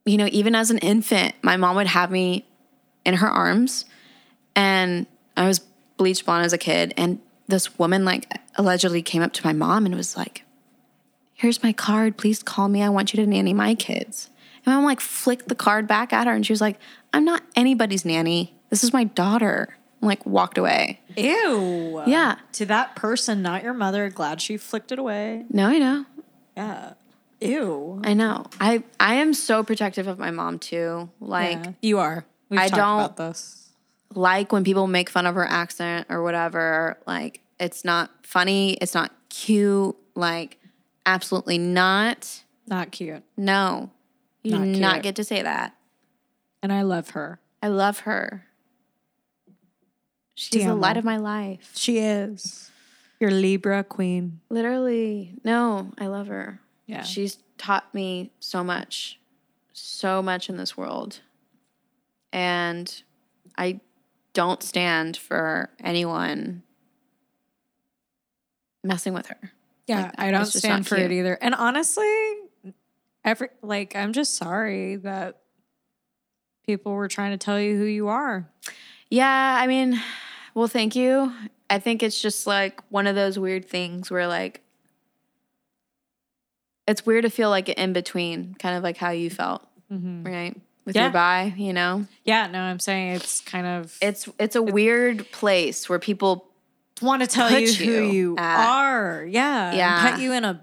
you 0.05 0.17
know, 0.17 0.27
even 0.31 0.55
as 0.55 0.71
an 0.71 0.77
infant, 0.79 1.35
my 1.41 1.57
mom 1.57 1.75
would 1.75 1.87
have 1.87 2.11
me 2.11 2.45
in 3.05 3.15
her 3.15 3.27
arms, 3.27 3.85
and 4.55 5.05
I 5.37 5.47
was 5.47 5.59
bleach 5.97 6.25
blonde 6.25 6.45
as 6.45 6.53
a 6.53 6.57
kid. 6.57 6.93
And 6.97 7.19
this 7.47 7.77
woman, 7.77 8.05
like, 8.05 8.31
allegedly 8.55 9.01
came 9.01 9.21
up 9.21 9.33
to 9.33 9.45
my 9.45 9.53
mom 9.53 9.85
and 9.85 9.95
was 9.95 10.17
like, 10.17 10.43
Here's 11.33 11.63
my 11.63 11.73
card. 11.73 12.17
Please 12.17 12.43
call 12.43 12.67
me. 12.67 12.83
I 12.83 12.89
want 12.89 13.13
you 13.13 13.23
to 13.23 13.27
nanny 13.27 13.51
my 13.51 13.73
kids. 13.73 14.29
And 14.63 14.75
I'm 14.75 14.83
like, 14.83 14.99
flicked 14.99 15.47
the 15.47 15.55
card 15.55 15.87
back 15.87 16.13
at 16.13 16.27
her, 16.27 16.33
and 16.33 16.45
she 16.45 16.53
was 16.53 16.61
like, 16.61 16.77
I'm 17.13 17.25
not 17.25 17.41
anybody's 17.55 18.05
nanny. 18.05 18.55
This 18.69 18.83
is 18.83 18.93
my 18.93 19.05
daughter. 19.05 19.75
And 19.99 20.07
like 20.07 20.25
walked 20.25 20.57
away. 20.57 21.01
Ew. 21.17 22.03
Yeah. 22.05 22.37
To 22.53 22.65
that 22.67 22.95
person, 22.95 23.41
not 23.41 23.63
your 23.63 23.73
mother. 23.73 24.09
Glad 24.09 24.41
she 24.41 24.57
flicked 24.57 24.91
it 24.91 24.99
away. 24.99 25.45
No, 25.49 25.67
I 25.67 25.77
know. 25.77 26.05
Yeah. 26.55 26.93
Ew. 27.41 27.99
I 28.03 28.13
know. 28.13 28.45
I 28.59 28.83
I 28.99 29.15
am 29.15 29.33
so 29.33 29.63
protective 29.63 30.07
of 30.07 30.19
my 30.19 30.31
mom 30.31 30.59
too. 30.59 31.09
Like 31.19 31.57
Yeah. 31.65 31.71
you 31.81 31.97
are. 31.99 32.25
We've 32.49 32.59
I 32.59 32.67
talked 32.67 32.75
don't- 32.77 32.99
about 33.05 33.17
this. 33.17 33.69
like 34.13 34.51
when 34.51 34.63
people 34.63 34.87
make 34.87 35.09
fun 35.09 35.25
of 35.25 35.35
her 35.35 35.45
accent 35.45 36.07
or 36.09 36.21
whatever, 36.21 36.97
like 37.07 37.41
it's 37.59 37.83
not 37.83 38.11
funny, 38.25 38.73
it's 38.73 38.93
not 38.93 39.11
cute, 39.29 39.95
like 40.15 40.57
absolutely 41.05 41.57
not. 41.57 42.43
Not 42.67 42.91
cute. 42.91 43.23
No. 43.37 43.89
You 44.43 44.51
Not 44.57 44.63
do 44.65 44.79
not 44.79 45.03
get 45.03 45.15
to 45.17 45.23
say 45.23 45.41
that. 45.41 45.75
And 46.63 46.71
I 46.71 46.81
love 46.83 47.11
her. 47.11 47.39
I 47.61 47.67
love 47.67 47.99
her. 47.99 48.45
She's 50.35 50.63
the 50.65 50.73
light 50.75 50.97
of 50.97 51.03
my 51.03 51.17
life. 51.17 51.71
She 51.75 51.99
is. 51.99 52.71
Your 53.19 53.29
Libra 53.31 53.83
queen. 53.83 54.39
Literally. 54.49 55.33
No, 55.43 55.91
I 55.99 56.07
love 56.07 56.27
her. 56.27 56.59
Yeah. 56.85 57.03
She's 57.03 57.37
taught 57.57 57.93
me 57.93 58.31
so 58.39 58.63
much, 58.63 59.19
so 59.73 60.21
much 60.21 60.49
in 60.49 60.57
this 60.57 60.75
world. 60.75 61.19
And 62.33 63.01
I 63.57 63.79
don't 64.33 64.63
stand 64.63 65.17
for 65.17 65.69
anyone 65.83 66.63
messing 68.83 69.13
with 69.13 69.27
her. 69.27 69.51
Yeah, 69.87 70.03
Like, 70.03 70.13
I 70.19 70.31
don't 70.31 70.45
stand 70.45 70.87
for 70.87 70.95
cute. 70.95 71.11
it 71.11 71.15
either. 71.15 71.37
And 71.41 71.53
honestly, 71.55 72.07
every 73.25 73.49
like 73.61 73.95
I'm 73.95 74.13
just 74.13 74.35
sorry 74.35 74.95
that 74.97 75.37
people 76.65 76.93
were 76.93 77.07
trying 77.07 77.31
to 77.31 77.37
tell 77.37 77.59
you 77.59 77.77
who 77.77 77.83
you 77.85 78.07
are. 78.07 78.49
Yeah, 79.09 79.57
I 79.61 79.67
mean, 79.67 79.99
well, 80.53 80.67
thank 80.67 80.95
you. 80.95 81.33
I 81.69 81.79
think 81.79 82.03
it's 82.03 82.21
just 82.21 82.47
like 82.47 82.81
one 82.89 83.07
of 83.07 83.15
those 83.15 83.37
weird 83.37 83.65
things 83.67 84.09
where 84.09 84.27
like 84.27 84.60
it's 86.91 87.05
weird 87.05 87.23
to 87.23 87.29
feel 87.29 87.49
like 87.49 87.67
in 87.69 87.93
between, 87.93 88.53
kind 88.59 88.77
of 88.77 88.83
like 88.83 88.97
how 88.97 89.09
you 89.09 89.29
felt, 89.29 89.65
right? 89.89 90.55
With 90.85 90.95
Yeah. 90.95 91.03
your 91.03 91.11
bye, 91.11 91.53
you 91.57 91.73
know? 91.73 92.05
Yeah, 92.25 92.47
no, 92.47 92.59
I'm 92.59 92.79
saying 92.79 93.13
it's 93.15 93.41
kind 93.41 93.67
of 93.67 93.95
It's 94.01 94.27
it's 94.39 94.55
a 94.55 94.61
weird 94.63 95.31
place 95.31 95.87
where 95.89 95.99
people 95.99 96.47
want 97.01 97.21
to 97.21 97.27
tell 97.27 97.49
you 97.59 97.71
who 97.73 98.03
you 98.11 98.35
are. 98.37 99.25
Yeah. 99.29 99.67
and 99.69 99.77
Yeah. 99.77 100.11
put 100.11 100.19
you 100.21 100.33
in 100.33 100.43
a 100.45 100.61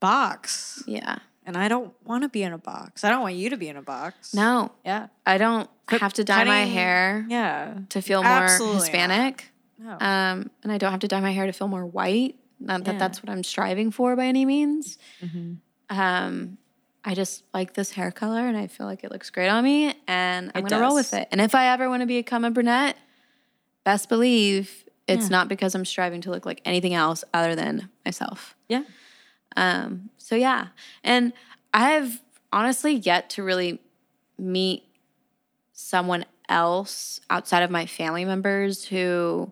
box. 0.00 0.82
yeah. 0.86 1.18
And 1.44 1.56
I 1.56 1.68
don't 1.68 1.94
want 2.04 2.24
to 2.24 2.28
be 2.28 2.42
in 2.42 2.52
a 2.52 2.58
box. 2.58 3.04
I 3.04 3.10
don't 3.10 3.22
want 3.22 3.34
you 3.34 3.48
to 3.50 3.56
be 3.56 3.68
in 3.68 3.76
a 3.76 3.82
box. 3.82 4.34
No, 4.34 4.70
Yeah. 4.84 5.06
I 5.24 5.38
don't 5.38 5.68
Quit 5.86 6.02
have 6.02 6.12
to 6.14 6.24
dye 6.24 6.44
my 6.44 6.64
hair 6.64 7.24
Yeah. 7.28 7.74
to 7.88 8.02
feel 8.02 8.22
more 8.22 8.30
Absolutely 8.30 8.76
not. 8.76 8.82
Hispanic. 8.82 9.44
No. 9.78 9.92
Um, 9.92 10.50
and 10.62 10.70
I 10.70 10.76
don't 10.78 10.90
have 10.90 11.00
to 11.00 11.08
dye 11.08 11.20
my 11.20 11.30
hair 11.32 11.46
to 11.46 11.52
feel 11.52 11.68
more 11.68 11.86
white. 11.86 12.36
Not 12.60 12.84
that 12.84 12.92
Yeah. 12.94 12.98
that's 12.98 13.22
what 13.22 13.30
I'm 13.30 13.42
striving 13.44 13.90
for 13.90 14.16
by 14.16 14.26
any 14.26 14.44
means. 14.44 14.98
Mm-hmm. 15.22 15.54
Um, 15.96 16.58
I 17.04 17.14
just 17.14 17.44
like 17.54 17.74
this 17.74 17.92
hair 17.92 18.10
color 18.10 18.46
and 18.46 18.56
I 18.56 18.66
feel 18.66 18.86
like 18.86 19.04
it 19.04 19.10
looks 19.12 19.30
great 19.30 19.48
on 19.48 19.64
me 19.64 19.94
and 20.06 20.50
I'm 20.54 20.66
It 20.66 20.68
gonna 20.70 20.82
roll 20.82 20.94
with 20.94 21.14
it. 21.14 21.28
And 21.30 21.40
if 21.40 21.54
I 21.54 21.68
ever 21.68 21.88
want 21.88 22.02
to 22.02 22.06
become 22.06 22.44
a 22.44 22.50
brunette, 22.50 22.96
best 23.84 24.08
believe 24.08 24.84
it's 25.06 25.24
Yeah. 25.24 25.28
not 25.38 25.48
because 25.48 25.74
I'm 25.74 25.84
striving 25.86 26.20
to 26.22 26.30
look 26.30 26.44
like 26.44 26.60
anything 26.64 26.92
else 26.94 27.24
other 27.32 27.54
than 27.54 27.88
myself. 28.04 28.54
yeah. 28.68 28.82
Um, 29.56 30.10
so 30.18 30.34
yeah. 30.36 30.68
And 31.02 31.32
I've 31.72 32.20
honestly 32.52 32.92
yet 32.94 33.30
to 33.30 33.42
really 33.42 33.80
meet 34.36 34.84
someone 35.72 36.24
else 36.48 37.20
outside 37.30 37.62
of 37.62 37.70
my 37.70 37.86
family 37.86 38.24
members 38.24 38.84
who 38.84 39.50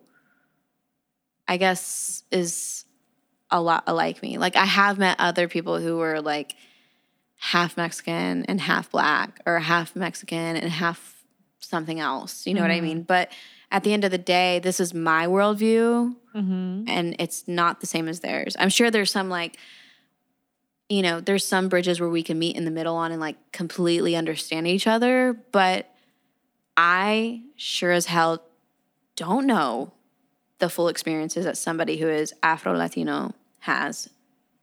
I 1.47 1.57
guess 1.57 2.23
is 2.31 2.85
a 3.49 3.61
lot 3.61 3.87
like 3.87 4.21
me. 4.21 4.37
Like 4.37 4.55
I 4.55 4.65
have 4.65 4.97
met 4.97 5.17
other 5.19 5.47
people 5.47 5.79
who 5.79 5.97
were 5.97 6.21
like 6.21 6.55
half 7.37 7.77
Mexican 7.77 8.45
and 8.45 8.59
half 8.59 8.91
black 8.91 9.39
or 9.45 9.59
half 9.59 9.95
Mexican 9.95 10.57
and 10.57 10.69
half 10.71 11.23
something 11.59 11.99
else. 11.99 12.47
You 12.47 12.53
know 12.53 12.61
what 12.61 12.71
I 12.71 12.81
mean? 12.81 13.03
But 13.03 13.31
at 13.71 13.83
the 13.83 13.93
end 13.93 14.03
of 14.03 14.11
the 14.11 14.17
day, 14.17 14.59
this 14.59 14.79
is 14.79 14.93
my 14.93 15.27
worldview 15.27 16.15
Mm-hmm. 16.35 16.83
and 16.87 17.15
it's 17.17 17.47
not 17.47 17.79
the 17.81 17.87
same 17.87 18.07
as 18.07 18.19
theirs. 18.19 18.55
I'm 18.59 18.69
sure 18.69 18.91
there's 18.91 19.09
some 19.09 19.27
like, 19.27 19.57
you 20.87 21.01
know, 21.01 21.19
there's 21.19 21.43
some 21.43 21.67
bridges 21.67 21.99
where 21.99 22.09
we 22.09 22.21
can 22.21 22.37
meet 22.37 22.55
in 22.55 22.63
the 22.63 22.69
middle 22.69 22.95
on 22.95 23.11
and 23.11 23.19
like 23.19 23.37
completely 23.51 24.15
understand 24.15 24.67
each 24.67 24.85
other, 24.85 25.33
but 25.51 25.89
I 26.77 27.41
sure 27.55 27.91
as 27.91 28.05
hell 28.05 28.43
don't 29.15 29.47
know 29.47 29.93
the 30.59 30.69
full 30.69 30.87
experiences 30.87 31.45
that 31.45 31.57
somebody 31.57 31.97
who 31.97 32.07
is 32.07 32.33
Afro 32.41 32.73
Latino 32.73 33.33
has. 33.59 34.09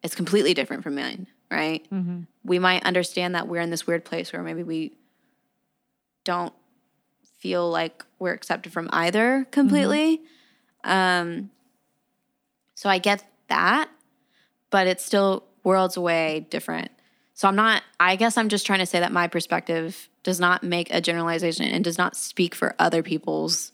It's 0.02 0.14
completely 0.14 0.54
different 0.54 0.82
from 0.82 0.96
mine, 0.96 1.26
right? 1.50 1.86
Mm-hmm. 1.90 2.22
We 2.44 2.58
might 2.58 2.84
understand 2.84 3.34
that 3.34 3.48
we're 3.48 3.60
in 3.60 3.70
this 3.70 3.86
weird 3.86 4.04
place 4.04 4.32
where 4.32 4.42
maybe 4.42 4.62
we 4.62 4.92
don't 6.24 6.52
feel 7.38 7.70
like 7.70 8.04
we're 8.18 8.32
accepted 8.32 8.72
from 8.72 8.88
either 8.92 9.46
completely. 9.50 10.22
Um, 10.82 11.50
so 12.74 12.88
I 12.88 12.98
get 12.98 13.24
that, 13.48 13.88
but 14.70 14.86
it's 14.86 15.04
still 15.04 15.44
worlds 15.62 15.96
away 15.96 16.46
different. 16.50 16.90
So 17.34 17.48
I'm 17.48 17.56
not, 17.56 17.82
I 17.98 18.16
guess 18.16 18.36
I'm 18.36 18.48
just 18.48 18.66
trying 18.66 18.78
to 18.78 18.86
say 18.86 19.00
that 19.00 19.12
my 19.12 19.26
perspective 19.28 20.08
does 20.22 20.40
not 20.40 20.62
make 20.62 20.92
a 20.92 21.00
generalization 21.00 21.66
and 21.66 21.84
does 21.84 21.98
not 21.98 22.16
speak 22.16 22.54
for 22.54 22.74
other 22.78 23.02
people's 23.02 23.72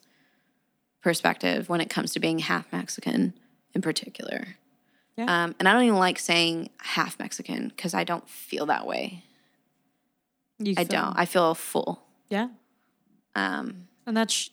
perspective 1.03 1.69
when 1.69 1.81
it 1.81 1.89
comes 1.91 2.13
to 2.13 2.21
being 2.21 2.39
half 2.41 2.71
Mexican 2.73 3.35
in 3.75 3.83
particular. 3.83 4.57
Yeah. 5.17 5.45
Um, 5.45 5.55
and 5.59 5.69
I 5.69 5.73
don't 5.73 5.85
even 5.85 5.99
like 5.99 6.19
saying 6.19 6.71
half 6.79 7.19
Mexican 7.19 7.69
because 7.69 7.95
I 7.95 8.05
don't 8.05 8.29
feel 8.29 8.67
that 8.67 8.87
way. 8.87 9.25
You 10.59 10.75
I 10.77 10.85
feel- 10.85 11.01
don't. 11.01 11.19
I 11.19 11.25
feel 11.27 11.55
full. 11.55 12.03
Yeah. 12.29 12.49
Um, 13.35 13.89
And 14.07 14.17
that's 14.17 14.51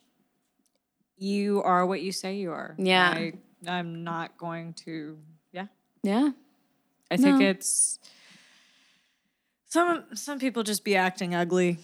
you 1.18 1.62
are 1.64 1.86
what 1.86 2.02
you 2.02 2.12
say 2.12 2.36
you 2.38 2.52
are. 2.52 2.76
Yeah. 2.78 3.10
I, 3.10 3.34
I'm 3.68 4.04
not 4.04 4.38
going 4.38 4.74
to. 4.86 5.18
Yeah. 5.52 5.68
yeah. 6.04 6.30
I 7.10 7.18
think 7.18 7.40
No. 7.40 7.46
it's 7.50 8.00
some 9.68 10.06
some 10.14 10.40
people 10.40 10.64
just 10.64 10.84
be 10.84 10.96
acting 10.96 11.34
ugly, 11.36 11.78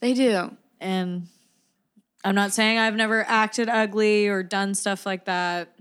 They 0.00 0.14
do. 0.14 0.56
and 0.80 1.28
I'm 2.24 2.34
not 2.34 2.52
saying 2.52 2.78
I've 2.78 2.96
never 2.96 3.22
acted 3.28 3.68
ugly 3.68 4.28
or 4.28 4.42
done 4.42 4.74
stuff 4.74 5.04
like 5.04 5.26
that. 5.26 5.76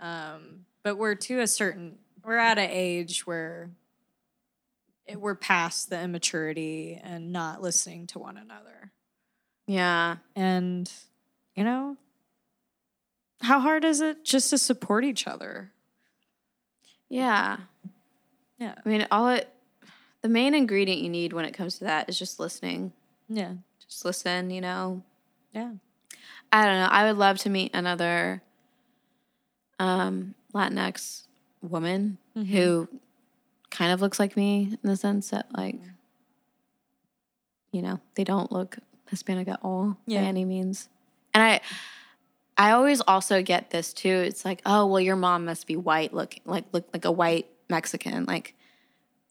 Um, 0.00 0.64
but 0.82 0.96
we're 0.96 1.14
to 1.14 1.40
a 1.40 1.46
certain 1.46 1.98
we're 2.24 2.38
at 2.38 2.58
an 2.58 2.70
age 2.70 3.26
where 3.26 3.70
it, 5.06 5.20
we're 5.20 5.34
past 5.34 5.90
the 5.90 6.00
immaturity 6.00 7.00
and 7.02 7.32
not 7.32 7.62
listening 7.62 8.06
to 8.08 8.18
one 8.18 8.36
another. 8.36 8.92
Yeah. 9.66 10.16
And, 10.36 10.90
you 11.54 11.64
know, 11.64 11.96
how 13.40 13.60
hard 13.60 13.84
is 13.84 14.00
it 14.00 14.24
just 14.24 14.50
to 14.50 14.58
support 14.58 15.04
each 15.04 15.26
other? 15.26 15.72
Yeah. 17.08 17.58
Yeah. 18.58 18.74
I 18.84 18.88
mean, 18.88 19.06
all 19.10 19.28
it, 19.28 19.48
the 20.22 20.28
main 20.28 20.54
ingredient 20.54 21.00
you 21.00 21.10
need 21.10 21.32
when 21.32 21.44
it 21.44 21.52
comes 21.52 21.78
to 21.78 21.84
that 21.84 22.08
is 22.08 22.18
just 22.18 22.38
listening. 22.38 22.92
Yeah. 23.28 23.54
Just 23.84 24.04
listen, 24.04 24.50
you 24.50 24.60
know. 24.60 25.02
Yeah. 25.52 25.72
I 26.50 26.64
don't 26.64 26.74
know. 26.80 26.88
I 26.90 27.06
would 27.06 27.16
love 27.18 27.38
to 27.38 27.50
meet 27.50 27.70
another 27.74 28.42
um, 29.78 30.34
Latinx 30.54 31.26
woman 31.62 32.18
who 32.34 32.88
kind 33.70 33.92
of 33.92 34.00
looks 34.00 34.18
like 34.18 34.36
me 34.36 34.76
in 34.82 34.88
the 34.90 34.96
sense 34.96 35.30
that, 35.30 35.46
like, 35.56 35.76
you 37.72 37.82
know, 37.82 38.00
they 38.14 38.24
don't 38.24 38.52
look 38.52 38.76
Hispanic 39.08 39.48
at 39.48 39.60
all 39.62 39.96
Yeah. 40.06 40.20
by 40.22 40.26
any 40.26 40.44
means. 40.44 40.88
And 41.34 41.42
I, 41.42 41.60
I 42.56 42.72
always 42.72 43.00
also 43.00 43.42
get 43.42 43.70
this 43.70 43.92
too. 43.94 44.08
It's 44.08 44.44
like, 44.44 44.60
oh, 44.66 44.86
well, 44.86 45.00
your 45.00 45.16
mom 45.16 45.44
must 45.46 45.66
be 45.66 45.76
white, 45.76 46.12
look 46.12 46.34
like 46.44 46.64
look 46.72 46.86
like 46.92 47.04
a 47.06 47.12
white 47.12 47.46
Mexican. 47.70 48.26
Like, 48.26 48.54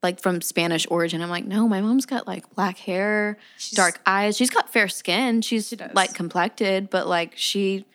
like 0.04 0.20
from 0.20 0.42
Spanish 0.42 0.88
origin. 0.90 1.22
I'm 1.22 1.30
like, 1.30 1.46
no, 1.46 1.68
my 1.68 1.82
mom's 1.82 2.06
got 2.06 2.28
like 2.28 2.54
black 2.56 2.78
hair, 2.78 3.38
dark 3.74 4.02
eyes. 4.06 4.36
She's 4.36 4.50
got 4.50 4.72
fair 4.72 4.88
skin. 4.88 5.42
She's 5.42 5.70
does. 5.70 5.94
like 5.94 6.14
complected, 6.14 6.90
but 6.90 7.08
like 7.08 7.34
she 7.36 7.86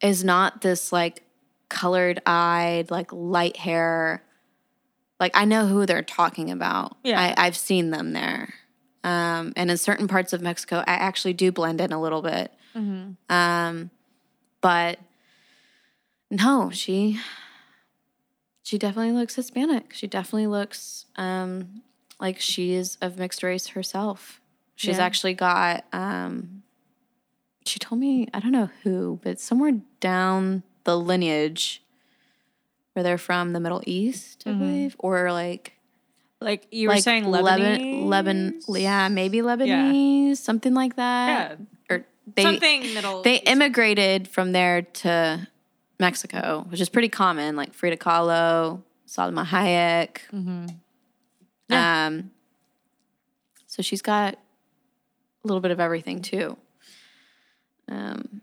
is 0.00 0.24
not 0.24 0.62
this 0.62 0.92
like 0.92 1.22
colored 1.68 2.20
eyed, 2.24 2.90
like 2.90 3.12
light 3.12 3.56
hair. 3.56 4.22
Like 5.20 5.32
I 5.34 5.44
know 5.44 5.66
who 5.66 5.86
they're 5.86 6.02
talking 6.02 6.50
about. 6.50 6.96
Yeah. 7.04 7.20
I, 7.20 7.46
I've 7.46 7.56
seen 7.56 7.90
them 7.90 8.12
there. 8.12 8.54
Um, 9.04 9.52
and 9.56 9.70
in 9.70 9.76
certain 9.76 10.08
parts 10.08 10.32
of 10.32 10.40
Mexico, 10.40 10.78
I 10.78 10.94
actually 10.94 11.32
do 11.34 11.52
blend 11.52 11.80
in 11.80 11.92
a 11.92 12.00
little 12.00 12.22
bit. 12.22 12.52
Um, 13.28 13.90
but 14.60 14.98
no, 16.30 16.70
she 16.70 17.20
she 18.62 18.78
definitely 18.78 19.12
looks 19.12 19.34
Hispanic. 19.34 19.92
She 19.92 20.06
definitely 20.06 20.46
looks 20.46 21.06
um, 21.16 21.82
like 22.20 22.38
she 22.40 22.72
is 22.74 22.96
of 23.00 23.18
mixed 23.18 23.42
race 23.42 23.68
herself. 23.68 24.40
She's 24.76 24.98
Yeah. 24.98 25.04
actually 25.04 25.34
got. 25.34 25.84
Um, 25.92 26.62
she 27.64 27.78
told 27.78 28.00
me 28.00 28.28
I 28.34 28.40
don't 28.40 28.52
know 28.52 28.70
who, 28.82 29.20
but 29.22 29.38
somewhere 29.40 29.80
down 30.00 30.62
the 30.84 30.98
lineage 30.98 31.82
where 32.92 33.02
they're 33.02 33.18
from 33.18 33.52
the 33.52 33.60
Middle 33.60 33.82
East, 33.86 34.42
I 34.46 34.52
believe, 34.52 34.96
or 34.98 35.32
like 35.32 35.72
Like 36.40 36.66
you 36.72 36.88
were 36.88 36.94
like 36.94 37.02
saying, 37.04 37.24
Lebanese. 37.24 38.04
Lebanon, 38.04 38.60
yeah, 38.68 39.08
maybe 39.08 39.38
Lebanese, 39.38 40.36
something 40.38 40.74
like 40.74 40.96
that. 40.96 41.58
Yeah. 41.88 41.96
Or 41.96 42.04
they 42.34 42.42
Something 42.42 42.94
middle. 42.94 43.22
they 43.22 43.36
immigrated 43.36 44.28
from 44.28 44.52
there 44.52 44.82
to 44.82 45.46
Mexico, 46.02 46.66
which 46.68 46.80
is 46.80 46.88
pretty 46.88 47.08
common, 47.08 47.56
like 47.56 47.72
Frida 47.72 47.96
Kahlo, 47.96 48.82
Salma 49.08 49.44
Hayek. 49.46 50.18
Mm-hmm. 50.32 50.66
Yeah. 51.68 52.06
Um, 52.06 52.30
so 53.66 53.82
she's 53.82 54.02
got 54.02 54.34
a 54.34 55.46
little 55.46 55.60
bit 55.60 55.70
of 55.70 55.80
everything 55.80 56.20
too. 56.20 56.56
Um, 57.88 58.42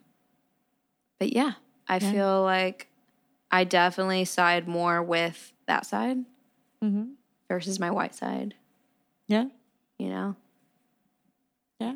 but 1.20 1.34
yeah, 1.34 1.54
I 1.88 1.98
Yeah. 1.98 2.12
feel 2.12 2.44
like 2.44 2.88
I 3.52 3.64
definitely 3.66 4.26
side 4.26 4.68
more 4.68 5.04
with 5.04 5.54
that 5.68 5.86
side 5.86 6.18
mm-hmm. 6.84 7.12
versus 7.48 7.80
my 7.80 7.92
white 7.92 8.16
side. 8.16 8.56
Yeah. 9.28 9.46
You 9.98 10.10
know, 10.10 10.36
Yeah. 11.80 11.96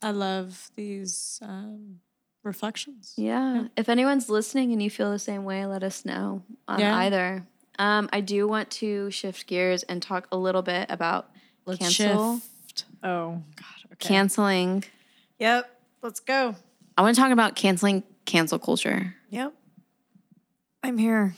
I 0.00 0.10
love 0.10 0.70
these 0.76 1.38
um, 1.42 2.00
reflections. 2.42 3.14
Yeah. 3.16 3.68
If 3.76 3.88
anyone's 3.88 4.28
listening 4.28 4.72
and 4.72 4.82
you 4.82 4.90
feel 4.90 5.10
the 5.10 5.18
same 5.18 5.44
way, 5.44 5.66
let 5.66 5.82
us 5.82 6.04
know 6.04 6.42
on 6.68 6.80
Yeah. 6.80 6.96
either. 6.98 7.46
Um, 7.78 8.08
I 8.12 8.20
do 8.20 8.46
want 8.46 8.70
to 8.72 9.10
shift 9.10 9.46
gears 9.46 9.82
and 9.84 10.02
talk 10.02 10.28
a 10.30 10.36
little 10.36 10.62
bit 10.62 10.86
about 10.90 11.30
Let's 11.64 11.78
cancel 11.78 12.38
shift. 12.38 12.84
Oh 13.02 13.42
God. 13.56 13.92
Okay. 13.92 14.08
canceling. 14.08 14.84
Yep. 15.38 15.68
Let's 16.02 16.20
go. 16.20 16.56
I 16.96 17.02
want 17.02 17.14
to 17.14 17.20
talk 17.20 17.32
about 17.32 17.56
canceling 17.56 18.02
cancel 18.24 18.58
culture. 18.58 19.14
Yep. 19.30 19.54
I'm 20.82 20.98
here. 20.98 21.34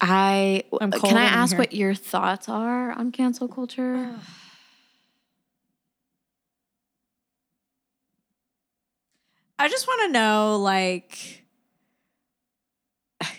I 0.00 0.64
I'm 0.80 0.90
can 0.90 1.16
I 1.16 1.24
ask 1.24 1.56
what 1.56 1.72
your 1.72 1.94
thoughts 1.94 2.48
are 2.48 2.90
on 2.92 3.12
cancel 3.12 3.48
culture? 3.48 4.14
I 9.62 9.68
just 9.68 9.86
want 9.86 10.00
to 10.08 10.08
know, 10.08 10.58
like, 10.58 11.44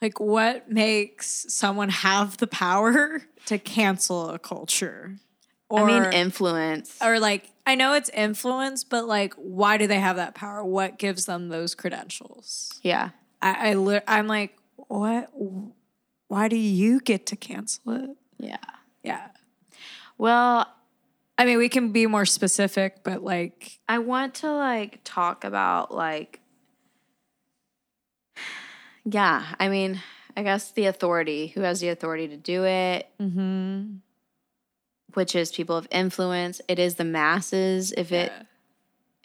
like 0.00 0.20
what 0.20 0.70
makes 0.70 1.46
someone 1.52 1.88
have 1.88 2.36
the 2.36 2.46
power 2.46 3.22
to 3.46 3.58
cancel 3.58 4.30
a 4.30 4.38
culture? 4.38 5.16
I 5.74 5.82
mean, 5.82 6.04
influence. 6.12 6.96
or 7.02 7.18
like, 7.18 7.50
I 7.66 7.74
know 7.74 7.94
it's 7.94 8.08
influence, 8.10 8.84
but 8.84 9.08
like, 9.08 9.34
why 9.34 9.78
do 9.78 9.88
they 9.88 9.98
have 9.98 10.14
that 10.14 10.36
power? 10.36 10.62
What 10.64 10.96
gives 10.96 11.24
them 11.24 11.48
those 11.48 11.74
credentials? 11.74 12.78
yeah. 12.82 13.10
I, 13.40 13.70
I 13.70 13.74
li- 13.74 14.00
I'm 14.06 14.28
like, 14.28 14.56
what? 14.76 15.28
Why 16.28 16.46
do 16.46 16.56
you 16.56 17.00
get 17.00 17.26
to 17.26 17.36
cancel 17.36 17.94
it? 17.94 18.10
Yeah. 18.38 18.58
Yeah. 19.02 19.26
Well, 20.18 20.68
I 21.38 21.44
mean, 21.44 21.58
we 21.58 21.68
can 21.68 21.92
be 21.92 22.06
more 22.06 22.24
specific, 22.26 23.02
but 23.02 23.22
like, 23.24 23.78
I 23.88 23.98
want 23.98 24.34
to 24.36 24.52
like 24.52 25.00
talk 25.04 25.44
about 25.44 25.92
like 25.94 26.40
yeah, 29.04 29.44
I 29.58 29.68
mean, 29.68 30.00
I 30.36 30.42
guess 30.44 30.70
the 30.70 30.86
authority, 30.86 31.48
who 31.48 31.62
has 31.62 31.80
the 31.80 31.88
authority 31.88 32.28
to 32.28 32.36
do 32.36 32.64
it, 32.64 33.08
mm-hmm. 33.20 33.96
which 35.14 35.34
is 35.34 35.50
people 35.50 35.76
of 35.76 35.88
influence. 35.90 36.60
It 36.68 36.78
is 36.78 36.94
the 36.94 37.04
masses 37.04 37.92
if 37.96 38.12
it 38.12 38.30
Yeah. 38.30 38.42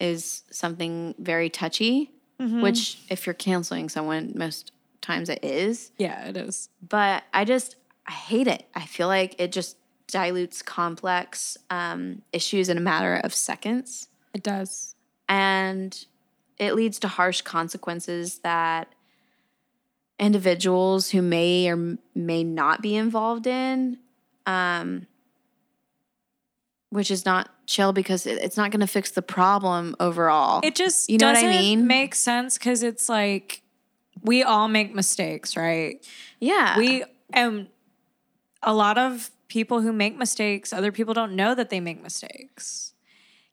is 0.07 0.43
something 0.49 1.13
very 1.19 1.49
touchy, 1.49 2.09
Mhm. 2.39 2.61
which 2.63 2.97
if 3.09 3.25
you're 3.27 3.35
canceling 3.35 3.87
someone, 3.89 4.33
most 4.35 4.71
times 5.01 5.29
it 5.29 5.43
is. 5.43 5.91
yeah, 5.97 6.25
it 6.27 6.35
is. 6.37 6.69
But 6.81 7.23
I 7.33 7.45
just 7.45 7.75
I 8.07 8.11
hate 8.13 8.47
it. 8.47 8.65
I 8.73 8.85
feel 8.85 9.07
like 9.07 9.35
it 9.39 9.51
just 9.51 9.75
dilutes 10.07 10.61
complex 10.61 11.57
um, 11.69 12.21
issues 12.31 12.69
in 12.69 12.77
a 12.77 12.81
matter 12.81 13.15
of 13.23 13.33
seconds. 13.33 14.07
It 14.33 14.43
does. 14.43 14.95
and 15.27 16.05
it 16.57 16.73
leads 16.73 16.97
to 16.99 17.07
harsh 17.07 17.41
consequences 17.41 18.39
that 18.39 18.87
individuals 20.19 21.11
who 21.11 21.21
may 21.21 21.69
or 21.69 21.97
may 22.15 22.43
not 22.43 22.81
be 22.81 22.95
involved 22.95 23.45
in 23.45 23.97
um, 24.45 25.05
which 26.89 27.11
is 27.11 27.25
not 27.25 27.49
chill 27.67 27.91
because 27.93 28.25
it's 28.25 28.57
not 28.57 28.71
going 28.71 28.79
to 28.79 28.87
fix 28.87 29.11
the 29.11 29.21
problem 29.21 29.95
overall 29.99 30.61
It 30.63 30.75
just 30.75 31.09
You 31.09 31.17
know 31.17 31.27
what 31.27 31.37
I 31.37 31.47
mean? 31.47 31.85
make 31.85 32.15
sense 32.15 32.57
because 32.57 32.81
it's 32.81 33.09
like 33.09 33.61
we 34.23 34.41
all 34.43 34.67
make 34.67 34.95
mistakes, 34.95 35.55
right? 35.55 36.03
yeah 36.39 36.77
We 36.77 37.03
and 37.33 37.67
a 38.63 38.73
lot 38.73 38.97
of 38.97 39.29
people 39.47 39.81
who 39.81 39.93
make 39.93 40.17
mistakes, 40.17 40.73
other 40.73 40.91
people 40.91 41.13
don't 41.13 41.35
know 41.35 41.55
that 41.55 41.69
they 41.69 41.79
make 41.79 42.01
mistakes. 42.01 42.93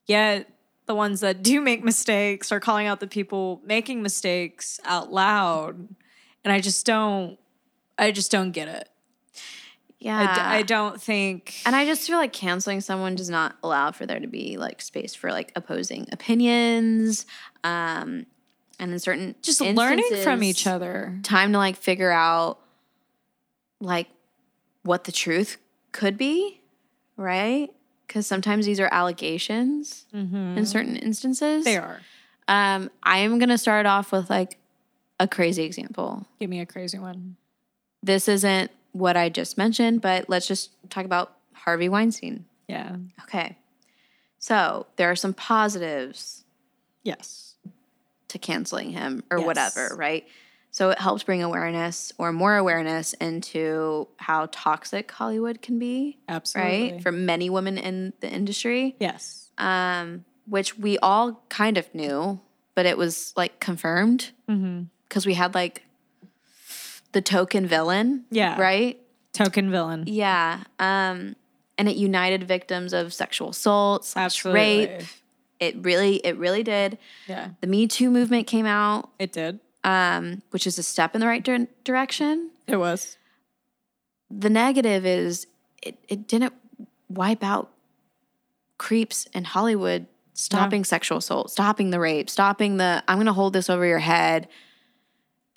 Yet 0.06 0.48
the 0.86 0.94
ones 0.94 1.20
that 1.20 1.42
do 1.42 1.60
make 1.60 1.82
mistakes 1.82 2.52
are 2.52 2.60
calling 2.60 2.86
out 2.86 3.00
the 3.00 3.06
people 3.06 3.62
making 3.64 4.02
mistakes 4.02 4.78
out 4.84 5.12
loud. 5.12 5.76
And 6.44 6.52
I 6.52 6.60
just 6.60 6.84
don't 6.84 7.38
I 7.96 8.10
just 8.10 8.30
don't 8.30 8.50
get 8.50 8.68
it. 8.68 8.88
yeah 9.98 10.18
I 10.18 10.34
d- 10.34 10.40
I 10.40 10.62
don't 10.62 11.00
think 11.00 11.54
and 11.64 11.74
i 11.76 11.86
just 11.86 12.06
feel 12.06 12.18
like 12.18 12.32
canceling 12.32 12.80
someone 12.80 13.14
does 13.14 13.30
not 13.30 13.56
allow 13.62 13.92
for 13.92 14.04
there 14.04 14.18
to 14.20 14.26
be 14.26 14.58
like 14.58 14.82
space 14.82 15.14
for 15.14 15.30
like 15.30 15.52
opposing 15.56 16.06
opinions 16.12 17.24
um 17.62 18.26
and 18.78 18.92
in 18.92 18.98
certain 18.98 19.36
just 19.40 19.60
learning 19.60 20.04
from 20.22 20.42
each 20.42 20.66
other. 20.66 21.18
time 21.22 21.52
to 21.52 21.58
like 21.58 21.76
figure 21.76 22.10
out 22.10 22.58
like 23.80 24.08
what 24.82 25.04
the 25.04 25.12
truth 25.12 25.56
could 25.94 26.18
be, 26.18 26.60
right? 27.16 27.70
Because 28.06 28.26
sometimes 28.26 28.66
these 28.66 28.80
are 28.80 28.88
allegations 28.92 30.04
in 30.12 30.66
certain 30.66 30.96
instances. 30.96 31.64
Mm-hmm. 31.64 31.70
They 31.72 31.76
are. 31.78 32.00
Um, 32.46 32.90
I 33.02 33.18
am 33.18 33.38
gonna 33.38 33.56
start 33.56 33.86
off 33.86 34.12
with 34.12 34.28
like 34.28 34.58
a 35.18 35.26
crazy 35.26 35.62
example. 35.62 36.26
Give 36.38 36.50
me 36.50 36.60
a 36.60 36.66
crazy 36.66 36.98
one. 36.98 37.36
This 38.02 38.28
isn't 38.28 38.70
what 38.92 39.16
I 39.16 39.30
just 39.30 39.56
mentioned, 39.56 40.02
but 40.02 40.28
let's 40.28 40.46
just 40.46 40.70
talk 40.90 41.06
about 41.06 41.36
Harvey 41.54 41.88
Weinstein. 41.88 42.44
Yeah. 42.68 42.96
Okay. 43.22 43.56
So 44.38 44.86
there 44.96 45.10
are 45.10 45.16
some 45.16 45.32
positives 45.32 46.44
Yes. 47.02 47.54
to 48.28 48.38
canceling 48.38 48.90
him 48.90 49.22
or 49.30 49.38
Yes. 49.38 49.46
whatever, 49.46 49.94
right? 49.96 50.26
So 50.74 50.90
it 50.90 50.98
helps 50.98 51.22
bring 51.22 51.40
awareness 51.40 52.12
or 52.18 52.32
more 52.32 52.56
awareness 52.56 53.12
into 53.14 54.08
how 54.16 54.48
toxic 54.50 55.08
Hollywood 55.12 55.62
can 55.62 55.78
be, 55.78 56.18
Absolutely. 56.28 56.92
right? 56.94 57.00
For 57.00 57.12
many 57.12 57.48
women 57.48 57.78
in 57.78 58.12
the 58.18 58.28
industry, 58.28 58.96
yes. 58.98 59.50
um, 59.56 60.24
which 60.48 60.76
we 60.76 60.98
all 60.98 61.44
kind 61.48 61.78
of 61.78 61.94
knew, 61.94 62.40
but 62.74 62.86
it 62.86 62.98
was 62.98 63.32
like 63.36 63.60
confirmed 63.60 64.32
Mm-hmm. 64.50 64.82
because 65.08 65.24
we 65.26 65.34
had 65.34 65.54
like 65.54 65.84
the 67.12 67.22
token 67.22 67.68
villain, 67.68 68.24
Yeah. 68.32 68.60
right? 68.60 69.00
Token 69.32 69.70
villain. 69.70 70.02
Yeah. 70.08 70.64
Um, 70.80 71.36
and 71.78 71.88
it 71.88 71.94
united 71.94 72.48
victims 72.48 72.92
of 72.92 73.14
sexual 73.14 73.50
assault, 73.50 74.04
slash 74.04 74.44
rape. 74.44 75.02
It 75.60 75.76
really, 75.84 76.16
it 76.16 76.36
really 76.36 76.64
did. 76.64 76.98
Yeah. 77.28 77.50
The 77.60 77.68
Me 77.68 77.86
Too 77.86 78.10
movement 78.10 78.48
came 78.48 78.66
out 78.66 79.10
It 79.20 79.30
did. 79.30 79.60
Um, 79.84 80.42
which 80.50 80.66
is 80.66 80.78
a 80.78 80.82
step 80.82 81.14
in 81.14 81.20
the 81.20 81.26
right 81.26 81.44
dir- 81.44 81.68
direction. 81.84 82.50
It 82.66 82.76
was. 82.76 83.16
The 84.30 84.50
negative 84.50 85.06
is 85.06 85.46
it, 85.82 85.98
it 86.08 86.26
didn't 86.26 86.54
wipe 87.08 87.44
out 87.44 87.70
creeps 88.78 89.26
in 89.34 89.44
Hollywood 89.44 90.06
stopping 90.32 90.84
sexual 90.84 91.18
assault, 91.18 91.50
stopping 91.50 91.90
the 91.90 92.00
rape, 92.00 92.28
stopping 92.28 92.78
the 92.78 93.04
I'm 93.06 93.18
going 93.18 93.26
to 93.26 93.32
hold 93.32 93.52
this 93.52 93.70
over 93.70 93.86
your 93.86 94.00
head 94.00 94.48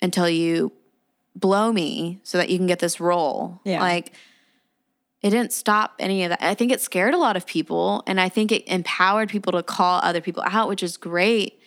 until 0.00 0.28
you 0.28 0.72
blow 1.34 1.72
me 1.72 2.20
so 2.22 2.38
that 2.38 2.48
you 2.50 2.58
can 2.58 2.66
get 2.66 2.78
this 2.78 3.00
role. 3.00 3.60
Yeah. 3.64 3.80
Like 3.80 4.12
it 5.20 5.30
didn't 5.30 5.52
stop 5.52 5.96
any 5.98 6.22
of 6.22 6.30
that. 6.30 6.42
I 6.42 6.54
think 6.54 6.70
it 6.70 6.80
scared 6.80 7.14
a 7.14 7.18
lot 7.18 7.36
of 7.36 7.44
people 7.44 8.04
and 8.06 8.20
I 8.20 8.28
think 8.28 8.52
it 8.52 8.68
empowered 8.68 9.28
people 9.30 9.52
to 9.52 9.62
call 9.62 10.00
other 10.02 10.20
people 10.20 10.44
out, 10.46 10.68
which 10.68 10.82
is 10.82 10.96
great. 10.96 11.60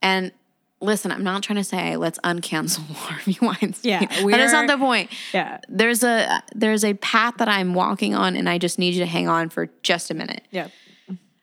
And 0.00 0.32
listen, 0.80 1.10
I'm 1.10 1.24
not 1.24 1.42
trying 1.42 1.56
to 1.56 1.64
say 1.64 1.96
let's 1.96 2.18
uncancel 2.20 2.80
Harvey 2.94 3.38
Weinstein. 3.40 3.90
Yeah, 3.90 4.00
that 4.06 4.40
is 4.40 4.52
not 4.52 4.66
the 4.66 4.78
point. 4.78 5.10
Yeah. 5.32 5.58
There's 5.68 6.02
a 6.02 6.42
there's 6.54 6.84
a 6.84 6.94
path 6.94 7.34
that 7.38 7.48
I'm 7.48 7.74
walking 7.74 8.14
on 8.14 8.36
and 8.36 8.48
I 8.48 8.58
just 8.58 8.78
need 8.78 8.94
you 8.94 9.00
to 9.00 9.06
hang 9.06 9.28
on 9.28 9.48
for 9.48 9.68
just 9.82 10.10
a 10.10 10.14
minute. 10.14 10.42
Yeah. 10.50 10.68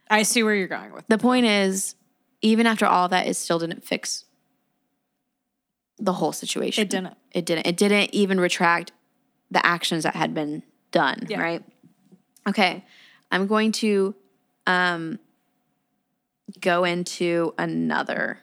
I 0.10 0.24
see 0.24 0.44
where 0.44 0.54
you're 0.54 0.68
going 0.68 0.94
with 0.94 1.08
The 1.08 1.18
point 1.18 1.46
is, 1.46 1.96
even 2.42 2.68
after 2.68 2.86
all 2.86 3.10
that, 3.10 3.26
it 3.26 3.36
still 3.36 3.58
didn't 3.58 3.84
fix 3.84 4.26
the 5.98 6.14
whole 6.14 6.34
situation. 6.34 6.82
It 6.82 6.90
didn't. 6.90 7.16
It 7.32 7.46
didn't. 7.46 7.68
It 7.68 7.78
didn't 7.78 8.14
even 8.14 8.40
retract 8.40 8.92
the 9.50 9.66
actions 9.66 10.04
that 10.04 10.16
had 10.16 10.34
been 10.34 10.64
done. 10.92 11.26
Yeah. 11.28 11.42
Right. 11.42 11.64
Okay. 12.48 12.84
I'm 13.32 13.48
going 13.48 13.72
to 13.74 14.14
um, 14.68 15.20
go 16.60 16.84
into 16.84 17.54
another. 17.58 18.40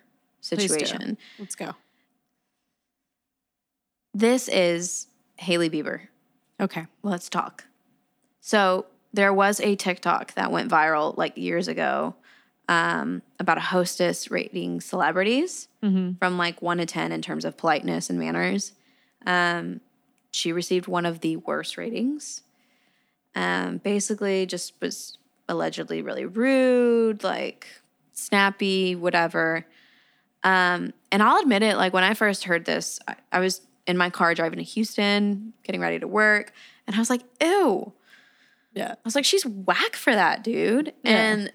Situation. 0.58 1.18
Let's 1.38 1.54
go. 1.54 1.74
This 4.12 4.48
is 4.48 5.06
Hailey 5.36 5.70
Bieber. 5.70 6.02
Okay. 6.60 6.86
Let's 7.02 7.28
talk. 7.28 7.64
So 8.40 8.86
there 9.12 9.32
was 9.32 9.60
a 9.60 9.76
TikTok 9.76 10.34
that 10.34 10.50
went 10.50 10.70
viral 10.70 11.16
like 11.16 11.36
years 11.36 11.68
ago 11.68 12.14
um, 12.68 13.22
about 13.38 13.58
a 13.58 13.62
hostess 13.62 14.30
rating 14.30 14.80
celebrities 14.80 15.68
from 16.18 16.38
like 16.38 16.62
one 16.62 16.78
to 16.78 16.86
10 16.86 17.12
in 17.12 17.22
terms 17.22 17.44
of 17.44 17.56
politeness 17.56 18.10
and 18.10 18.18
manners. 18.18 18.72
Um, 19.26 19.80
she 20.30 20.52
received 20.52 20.86
one 20.86 21.06
of 21.06 21.20
the 21.20 21.36
worst 21.36 21.76
ratings. 21.76 22.42
Um, 23.34 23.78
basically, 23.78 24.46
just 24.46 24.74
was 24.80 25.18
allegedly 25.48 26.02
really 26.02 26.24
rude, 26.24 27.24
like 27.24 27.66
snappy, 28.12 28.94
whatever. 28.94 29.66
Um, 30.42 30.92
and 31.12 31.22
I'll 31.22 31.38
admit 31.40 31.62
it, 31.62 31.76
like 31.76 31.92
when 31.92 32.04
I 32.04 32.14
first 32.14 32.44
heard 32.44 32.64
this, 32.64 32.98
I, 33.06 33.16
I 33.32 33.40
was 33.40 33.60
in 33.86 33.96
my 33.96 34.10
car 34.10 34.34
driving 34.34 34.58
to 34.58 34.64
Houston, 34.64 35.52
getting 35.64 35.80
ready 35.80 35.98
to 35.98 36.08
work, 36.08 36.52
and 36.86 36.96
I 36.96 36.98
was 36.98 37.10
like, 37.10 37.22
ew. 37.42 37.92
Yeah. 38.72 38.92
I 38.92 38.96
was 39.04 39.14
like, 39.14 39.24
she's 39.24 39.44
whack 39.44 39.96
for 39.96 40.14
that, 40.14 40.44
dude. 40.44 40.92
Yeah. 41.02 41.10
And 41.32 41.52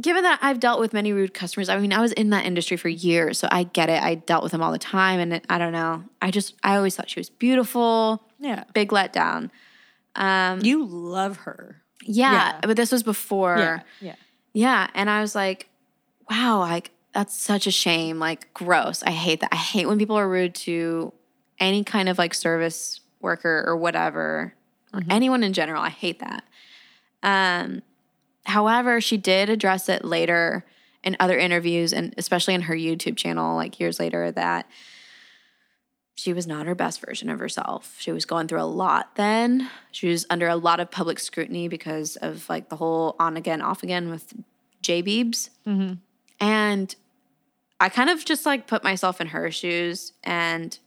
given 0.00 0.22
that 0.22 0.38
I've 0.42 0.60
dealt 0.60 0.78
with 0.80 0.92
many 0.92 1.12
rude 1.12 1.34
customers, 1.34 1.68
I 1.68 1.76
mean, 1.78 1.92
I 1.92 2.00
was 2.00 2.12
in 2.12 2.30
that 2.30 2.46
industry 2.46 2.76
for 2.76 2.88
years, 2.88 3.38
so 3.38 3.48
I 3.50 3.64
get 3.64 3.88
it. 3.90 4.02
I 4.02 4.14
dealt 4.14 4.42
with 4.42 4.52
them 4.52 4.62
all 4.62 4.72
the 4.72 4.78
time, 4.78 5.18
and 5.20 5.34
it, 5.34 5.44
I 5.48 5.58
don't 5.58 5.72
know. 5.72 6.04
I 6.22 6.30
just, 6.30 6.54
I 6.62 6.76
always 6.76 6.94
thought 6.96 7.10
she 7.10 7.20
was 7.20 7.30
beautiful. 7.30 8.22
Yeah. 8.38 8.64
Big 8.74 8.90
letdown. 8.90 9.50
Um, 10.14 10.60
You 10.62 10.84
love 10.86 11.38
her. 11.38 11.82
yeah, 12.02 12.32
yeah. 12.32 12.60
but 12.62 12.76
this 12.76 12.92
was 12.92 13.02
before. 13.02 13.56
Yeah. 13.58 13.80
Yeah. 14.00 14.14
Yeah, 14.52 14.86
and 14.94 15.10
I 15.10 15.20
was 15.20 15.34
like, 15.34 15.68
wow, 16.30 16.60
like 16.60 16.92
that's 17.14 17.40
such 17.40 17.66
a 17.66 17.70
shame. 17.70 18.18
Like 18.18 18.52
gross. 18.52 19.02
I 19.02 19.10
hate 19.10 19.40
that. 19.40 19.50
I 19.52 19.56
hate 19.56 19.86
when 19.86 19.98
people 19.98 20.16
are 20.16 20.28
rude 20.28 20.54
to 20.56 21.12
any 21.58 21.84
kind 21.84 22.08
of 22.08 22.18
like 22.18 22.34
service 22.34 23.00
worker 23.20 23.64
or 23.66 23.76
whatever, 23.76 24.54
or 24.92 25.02
anyone 25.08 25.42
in 25.42 25.52
general. 25.52 25.82
I 25.82 25.90
hate 25.90 26.20
that. 26.20 26.44
Um 27.22 27.82
however, 28.44 29.00
she 29.00 29.16
did 29.16 29.48
address 29.48 29.88
it 29.88 30.04
later 30.04 30.66
in 31.02 31.16
other 31.20 31.38
interviews 31.38 31.92
and 31.92 32.14
especially 32.18 32.54
in 32.54 32.62
her 32.62 32.74
YouTube 32.74 33.16
channel 33.16 33.56
like 33.56 33.78
years 33.78 33.98
later 34.00 34.30
that 34.32 34.66
she 36.16 36.32
was 36.32 36.46
not 36.46 36.66
her 36.66 36.74
best 36.74 37.00
version 37.04 37.28
of 37.28 37.38
herself. 37.38 37.96
She 37.98 38.12
was 38.12 38.24
going 38.24 38.46
through 38.48 38.60
a 38.60 38.64
lot 38.64 39.16
then. 39.16 39.68
She 39.90 40.08
was 40.08 40.26
under 40.30 40.46
a 40.48 40.56
lot 40.56 40.80
of 40.80 40.90
public 40.90 41.18
scrutiny 41.18 41.68
because 41.68 42.16
of 42.16 42.48
like 42.48 42.68
the 42.68 42.76
whole 42.76 43.16
on 43.18 43.36
again, 43.36 43.60
off 43.60 43.82
again 43.82 44.10
with 44.10 44.32
J 44.80 45.02
Beebs. 45.02 45.50
And 46.40 46.94
I 47.80 47.88
kind 47.88 48.10
of 48.10 48.24
just 48.24 48.46
like 48.46 48.66
put 48.66 48.84
myself 48.84 49.20
in 49.20 49.28
her 49.28 49.50
shoes 49.50 50.12
and 50.22 50.78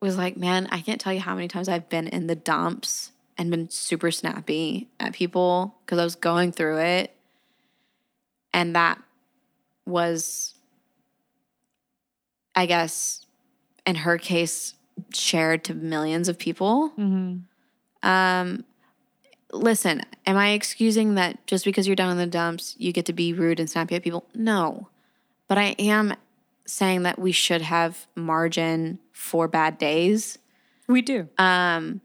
was 0.00 0.16
like, 0.16 0.36
man, 0.36 0.68
I 0.70 0.80
can't 0.80 1.00
tell 1.00 1.12
you 1.12 1.20
how 1.20 1.34
many 1.34 1.48
times 1.48 1.68
I've 1.68 1.88
been 1.88 2.08
in 2.08 2.26
the 2.26 2.34
dumps 2.34 3.12
and 3.38 3.50
been 3.50 3.70
super 3.70 4.10
snappy 4.10 4.88
at 5.00 5.12
people 5.12 5.76
because 5.84 5.98
I 5.98 6.04
was 6.04 6.16
going 6.16 6.52
through 6.52 6.78
it. 6.78 7.14
And 8.52 8.76
that 8.76 9.00
was, 9.86 10.54
I 12.54 12.66
guess, 12.66 13.24
in 13.86 13.96
her 13.96 14.18
case, 14.18 14.74
shared 15.14 15.64
to 15.64 15.74
millions 15.74 16.28
of 16.28 16.38
people. 16.38 16.92
Um, 18.02 18.64
listen, 19.52 20.02
am 20.26 20.36
I 20.36 20.50
excusing 20.50 21.14
that 21.14 21.46
just 21.46 21.64
because 21.64 21.86
you're 21.86 21.96
down 21.96 22.10
in 22.10 22.18
the 22.18 22.26
dumps, 22.26 22.74
you 22.78 22.92
get 22.92 23.06
to 23.06 23.12
be 23.12 23.32
rude 23.32 23.58
and 23.58 23.70
snappy 23.70 23.94
at 23.94 24.02
people? 24.02 24.26
No. 24.34 24.88
But 25.52 25.58
I 25.58 25.74
am 25.78 26.14
saying 26.64 27.02
that 27.02 27.18
we 27.18 27.30
should 27.30 27.60
have 27.60 28.06
margin 28.14 28.98
for 29.12 29.48
bad 29.48 29.76
days. 29.76 30.38
We 30.88 31.02
do. 31.02 31.28
Um, 31.36 32.00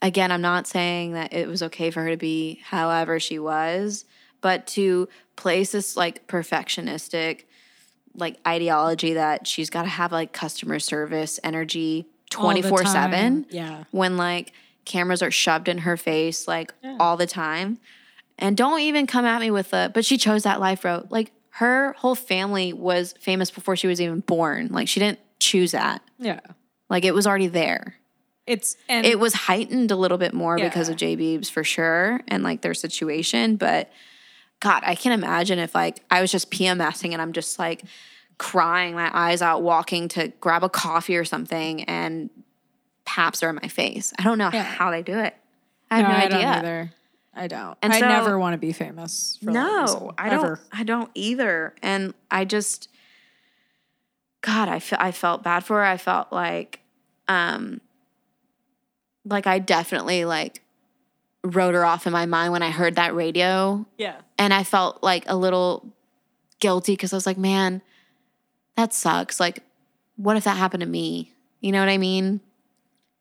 again, 0.00 0.32
I'm 0.32 0.40
not 0.40 0.66
saying 0.66 1.12
that 1.12 1.34
it 1.34 1.46
was 1.46 1.62
okay 1.64 1.90
for 1.90 2.02
her 2.04 2.08
to 2.08 2.16
be 2.16 2.62
however 2.64 3.20
she 3.20 3.38
was, 3.38 4.06
but 4.40 4.66
to 4.68 5.10
place 5.36 5.72
this 5.72 5.94
like 5.94 6.26
perfectionistic 6.26 7.44
like 8.14 8.38
ideology 8.48 9.12
that 9.12 9.46
she's 9.46 9.68
got 9.68 9.82
to 9.82 9.88
have 9.90 10.10
like 10.10 10.32
customer 10.32 10.78
service 10.78 11.38
energy 11.44 12.06
24 12.30 12.86
7. 12.86 13.44
Yeah. 13.50 13.84
when 13.90 14.16
like 14.16 14.54
cameras 14.86 15.20
are 15.20 15.30
shoved 15.30 15.68
in 15.68 15.76
her 15.76 15.98
face 15.98 16.48
like 16.48 16.72
all 16.98 17.18
the 17.18 17.26
time. 17.26 17.78
And 18.38 18.56
don't 18.56 18.80
even 18.80 19.06
come 19.06 19.26
at 19.26 19.38
me 19.42 19.50
with 19.50 19.74
a, 19.74 19.90
but 19.92 20.06
she 20.06 20.16
chose 20.16 20.44
that 20.44 20.60
life 20.60 20.82
road. 20.82 21.08
Like 21.10 21.32
her 21.54 21.94
whole 21.98 22.14
family 22.14 22.72
was 22.72 23.14
famous 23.20 23.50
before 23.50 23.76
she 23.76 23.86
was 23.86 24.00
even 24.00 24.20
born. 24.20 24.68
Like 24.70 24.88
she 24.88 25.00
didn't 25.00 25.18
choose 25.38 25.72
that. 25.72 26.02
Yeah. 26.18 26.40
Like 26.88 27.04
it 27.04 27.12
was 27.14 27.26
already 27.26 27.48
there. 27.48 27.96
It's 28.46 28.76
and 28.88 29.06
It 29.06 29.18
was 29.20 29.32
heightened 29.34 29.90
a 29.90 29.96
little 29.96 30.18
bit 30.18 30.32
more 30.34 30.56
because 30.56 30.88
of 30.88 30.96
J 30.96 31.16
Beebs 31.16 31.50
for 31.50 31.62
sure 31.62 32.20
and 32.28 32.42
like 32.42 32.62
their 32.62 32.74
situation. 32.74 33.56
But 33.56 33.90
God, 34.60 34.82
I 34.84 34.94
can 34.94 35.12
imagine 35.12 35.58
if 35.58 35.74
like 35.74 36.00
I 36.10 36.20
was 36.20 36.30
just 36.32 36.50
PMSing 36.50 37.12
and 37.12 37.22
I'm 37.22 37.32
just 37.32 37.58
like 37.58 37.82
crying 38.38 38.94
my 38.94 39.10
eyes 39.12 39.42
out, 39.42 39.62
walking 39.62 40.08
to 40.08 40.28
grab 40.40 40.64
a 40.64 40.68
coffee 40.68 41.16
or 41.16 41.24
something, 41.24 41.84
and 41.84 42.30
paps 43.04 43.42
are 43.42 43.50
in 43.50 43.56
my 43.56 43.68
face. 43.68 44.12
I 44.18 44.22
don't 44.22 44.38
know 44.38 44.50
Yeah. 44.52 44.62
how 44.62 44.90
they 44.90 45.02
do 45.02 45.18
it. 45.18 45.34
I 45.90 45.98
have 45.98 46.08
no, 46.32 46.38
no, 46.38 46.46
idea. 46.46 46.92
I 47.34 47.46
don't. 47.46 47.76
And 47.82 47.92
I 47.92 48.00
so- 48.00 48.08
never 48.08 48.38
want 48.38 48.54
to 48.54 48.58
be 48.58 48.72
famous. 48.72 49.38
For 49.42 49.52
that 49.52 49.80
reason, 49.82 49.98
No, 50.00 50.12
I 50.18 50.28
don't. 50.30 50.38
ever. 50.44 50.60
I 50.72 50.82
don't 50.82 51.10
either. 51.14 51.74
And 51.82 52.12
I 52.30 52.44
just, 52.44 52.88
God, 54.42 54.68
I 54.68 54.78
fe- 54.80 54.96
I 54.98 55.12
felt 55.12 55.42
bad 55.42 55.64
for 55.64 55.76
her. 55.76 55.84
I 55.84 55.96
felt 55.96 56.32
like, 56.32 56.80
um, 57.28 57.80
like 59.24 59.46
I 59.46 59.58
definitely 59.58 60.24
like 60.24 60.62
wrote 61.44 61.74
her 61.74 61.84
off 61.84 62.06
in 62.06 62.12
my 62.12 62.26
mind 62.26 62.52
when 62.52 62.62
I 62.62 62.70
heard 62.70 62.96
that 62.96 63.14
radio, 63.14 63.86
Yeah. 63.96 64.16
and 64.38 64.52
I 64.52 64.64
felt 64.64 65.02
like 65.02 65.24
a 65.26 65.36
little 65.36 65.86
guilty 66.58 66.92
because 66.94 67.12
I 67.12 67.16
was 67.16 67.26
like, 67.26 67.38
man, 67.38 67.80
that 68.76 68.92
sucks. 68.92 69.38
Like, 69.40 69.60
what 70.16 70.36
if 70.36 70.44
that 70.44 70.56
happened 70.56 70.80
to 70.82 70.86
me? 70.88 71.32
You 71.60 71.72
know 71.72 71.80
what 71.80 71.88
I 71.88 71.96
mean? 71.98 72.40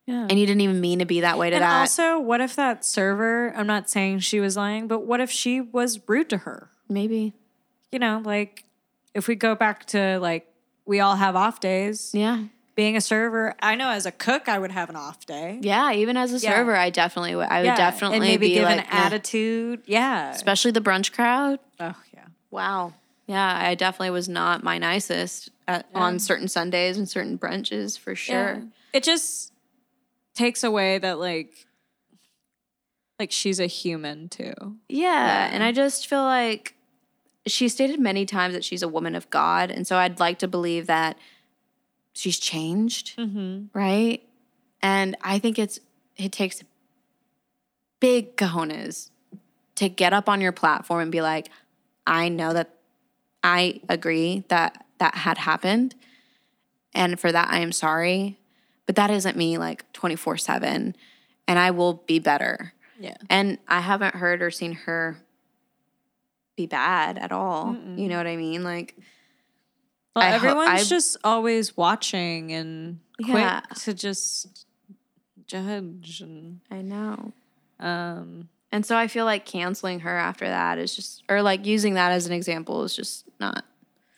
Yeah. 0.10 0.26
And 0.30 0.40
you 0.40 0.46
didn't 0.48 0.62
even 0.62 0.82
mean 0.82 1.00
to 1.00 1.06
be 1.06 1.22
that 1.22 1.38
way 1.38 1.50
to 1.52 1.56
And 1.58 1.64
that. 1.64 1.80
also, 1.82 2.20
what 2.20 2.42
if 2.42 2.56
that 2.56 2.84
server? 2.84 3.54
I'm 3.56 3.68
not 3.68 3.90
saying 3.90 4.20
she 4.20 4.40
was 4.40 4.58
lying, 4.58 4.88
but 4.88 5.06
what 5.06 5.20
if 5.22 5.30
she 5.30 5.62
was 5.62 6.00
rude 6.08 6.30
to 6.32 6.38
her? 6.40 6.70
Maybe. 6.90 7.34
You 7.92 8.00
know, 8.00 8.22
like 8.26 8.64
if 9.14 9.28
we 9.28 9.36
go 9.36 9.54
back 9.56 9.86
to 9.88 10.18
like 10.20 10.48
we 10.86 11.00
all 11.00 11.16
have 11.16 11.36
off 11.36 11.60
days. 11.60 12.12
Yeah. 12.14 12.46
Being 12.76 12.96
a 12.96 13.02
server, 13.02 13.54
I 13.62 13.76
know 13.76 13.90
as 13.90 14.06
a 14.06 14.12
cook, 14.12 14.48
I 14.48 14.58
would 14.58 14.72
have 14.72 14.90
an 14.90 14.96
off 14.96 15.26
day. 15.26 15.60
Yeah. 15.62 15.92
Even 15.92 16.16
as 16.18 16.32
a 16.34 16.38
Yeah. 16.38 16.56
server, 16.56 16.76
I 16.76 16.90
definitely 16.90 17.36
would. 17.36 17.48
I 17.48 17.60
would 17.60 17.66
Yeah, 17.68 17.76
definitely 17.76 18.18
and 18.18 18.26
maybe 18.26 18.48
be 18.48 18.54
give 18.56 18.64
like 18.64 18.80
an 18.80 18.86
"Nah." 18.92 19.06
attitude. 19.06 19.82
Yeah. 19.86 20.32
especially 20.32 20.72
the 20.72 20.82
brunch 20.82 21.12
crowd. 21.12 21.60
Oh 21.80 21.94
yeah. 22.14 22.26
Wow. 22.52 22.94
Yeah, 23.28 23.60
I 23.62 23.76
definitely 23.76 24.10
was 24.10 24.28
not 24.28 24.64
my 24.64 24.80
nicest 24.80 25.50
at, 25.68 25.86
on 25.94 26.18
certain 26.18 26.48
Sundays 26.48 26.98
and 26.98 27.08
certain 27.08 27.38
brunches 27.38 28.00
for 28.00 28.16
sure. 28.16 28.56
Yeah. 28.56 28.62
It 28.94 29.04
just 29.04 29.52
takes 30.40 30.64
away 30.64 30.98
that 31.00 31.20
like 31.20 31.68
like 33.20 33.32
she's 33.32 33.60
a 33.60 33.68
human 33.68 34.30
too. 34.30 34.54
Yeah, 34.88 35.50
and 35.52 35.62
I 35.64 35.72
just 35.72 36.08
feel 36.08 36.24
like 36.24 36.76
she 37.46 37.68
stated 37.68 38.00
many 38.00 38.26
times 38.26 38.54
that 38.54 38.64
she's 38.64 38.82
a 38.84 38.88
woman 38.88 39.16
of 39.16 39.30
God, 39.30 39.72
and 39.72 39.86
so 39.86 39.98
I'd 39.98 40.20
like 40.20 40.40
to 40.40 40.48
believe 40.48 40.88
that 40.88 41.18
she's 42.14 42.40
changed, 42.40 43.18
Mm-hmm. 43.18 43.66
right? 43.78 44.22
And 44.82 45.16
I 45.22 45.40
think 45.40 45.60
it's 45.60 45.80
it 46.16 46.32
takes 46.32 46.64
big 48.00 48.38
cojones 48.38 49.10
to 49.76 49.90
get 49.90 50.14
up 50.14 50.30
on 50.30 50.40
your 50.42 50.52
platform 50.54 51.02
and 51.02 51.12
be 51.12 51.22
like, 51.22 51.50
I 52.08 52.30
know 52.30 52.54
that 52.54 52.70
I 53.44 53.82
agree 53.90 54.44
that 54.48 54.86
that 55.00 55.16
had 55.16 55.38
happened, 55.40 55.96
and 56.94 57.20
for 57.20 57.32
that 57.32 57.50
I 57.50 57.60
am 57.60 57.72
sorry, 57.74 58.38
but 58.90 58.96
that 58.96 59.12
isn't 59.12 59.38
me 59.38 59.60
like 59.60 59.86
twenty 59.94 60.16
four 60.16 60.36
seven. 60.36 60.96
and 61.48 61.60
I 61.60 61.70
will 61.70 61.94
be 62.08 62.18
better. 62.18 62.74
Yeah. 63.00 63.18
And 63.30 63.60
I 63.68 63.82
haven't 63.82 64.16
heard 64.16 64.42
or 64.42 64.50
seen 64.50 64.72
her 64.74 65.18
be 66.56 66.66
bad 66.66 67.20
at 67.20 67.32
all. 67.32 67.76
You 67.96 68.08
know 68.08 68.18
what 68.18 68.26
I 68.26 68.36
mean? 68.36 68.64
Like, 68.64 68.96
Well, 70.16 70.26
I 70.26 70.30
ho- 70.32 70.36
everyone's 70.38 70.82
I- 70.82 70.84
just 70.84 71.18
always 71.24 71.78
watching 71.78 72.52
and 72.52 73.00
quick 73.24 73.36
Yeah. 73.38 73.62
to 73.84 73.94
just 73.94 74.66
judge 75.46 76.22
and 76.22 76.60
I 76.72 76.82
know. 76.82 77.32
um 77.80 78.50
And 78.72 78.84
so 78.86 78.98
I 78.98 79.08
feel 79.08 79.26
like 79.26 79.46
canceling 79.46 80.00
her 80.02 80.18
after 80.18 80.48
that 80.48 80.80
is 80.80 80.96
just, 80.96 81.24
or 81.30 81.42
like 81.44 81.66
using 81.66 81.94
that 81.94 82.12
as 82.12 82.26
an 82.26 82.34
example 82.34 82.84
is 82.84 82.96
just 82.96 83.26
not, 83.40 83.66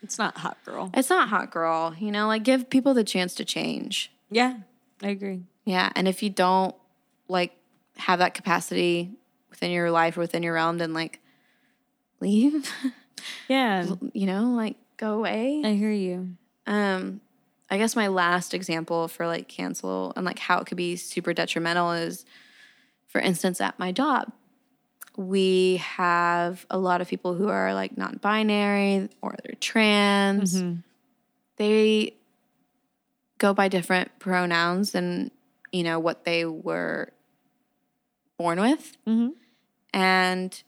it's 0.02 0.18
not 0.18 0.38
hot 0.38 0.58
girl. 0.66 0.90
it's 0.94 1.10
not 1.10 1.28
hot 1.30 1.52
girl, 1.52 1.94
you 2.00 2.12
know, 2.12 2.28
like 2.28 2.44
give 2.44 2.70
people 2.70 2.94
the 2.94 3.04
chance 3.04 3.36
to 3.36 3.46
change. 3.46 4.12
Yeah, 4.32 4.58
I 5.04 5.10
agree. 5.10 5.44
Yeah. 5.66 5.92
And 5.96 6.08
if 6.08 6.24
you 6.24 6.30
don't 6.30 6.76
like 7.28 7.54
have 7.98 8.20
that 8.20 8.34
capacity 8.34 9.12
within 9.50 9.70
your 9.72 9.92
life 9.92 10.18
or 10.18 10.22
within 10.22 10.42
your 10.42 10.54
realm, 10.54 10.80
then 10.80 10.94
like 10.94 11.20
leave, 12.20 12.72
Yeah, 13.48 13.86
you 14.14 14.26
know, 14.26 14.52
like 14.52 14.78
go 14.98 15.14
away. 15.14 15.62
I 15.64 15.74
hear 15.74 15.92
you. 15.92 16.36
Um, 16.66 17.22
I 17.70 17.78
guess 17.78 17.96
my 17.96 18.08
last 18.08 18.54
example 18.54 19.08
for 19.08 19.28
like 19.28 19.48
cancel 19.48 20.14
and 20.16 20.26
like 20.26 20.40
how 20.40 20.60
it 20.60 20.66
could 20.66 20.78
be 20.78 20.96
super 20.96 21.34
detrimental 21.34 21.92
is, 21.92 22.26
for 23.08 23.22
instance, 23.22 23.62
at 23.62 23.78
my 23.78 23.92
job, 23.92 24.32
we 25.18 25.78
have 25.78 26.66
a 26.70 26.78
lot 26.78 27.02
of 27.02 27.08
people 27.08 27.34
who 27.34 27.50
are 27.50 27.74
like 27.74 27.98
non-binary 27.98 29.10
or 29.22 29.36
they're 29.44 29.56
trans. 29.60 30.64
They 31.58 32.16
go 33.42 33.54
by 33.56 33.68
different 33.68 34.08
pronouns 34.20 34.92
than 34.92 35.32
you 35.72 35.82
know 35.84 35.98
what 36.00 36.24
they 36.26 36.46
were 36.46 37.12
born 38.38 38.60
with, 38.62 38.98
Mhm. 39.08 39.32
and 39.94 40.64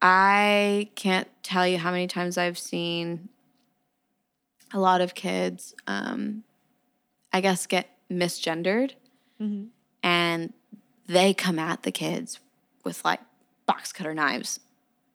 I 0.00 0.90
can't 0.94 1.28
tell 1.42 1.66
you 1.66 1.78
how 1.78 1.90
many 1.90 2.06
times 2.06 2.38
I've 2.38 2.58
seen 2.58 3.28
a 4.72 4.78
lot 4.80 5.00
of 5.00 5.14
kids, 5.14 5.74
um, 5.86 6.44
I 7.32 7.40
guess, 7.40 7.66
get 7.66 7.88
misgendered, 8.10 8.92
Mhm. 9.40 9.68
and 10.02 10.52
they 11.06 11.34
come 11.34 11.58
at 11.58 11.82
the 11.82 11.92
kids 11.92 12.38
with 12.84 13.04
like 13.04 13.20
box 13.66 13.92
cutter 13.92 14.14
knives. 14.14 14.60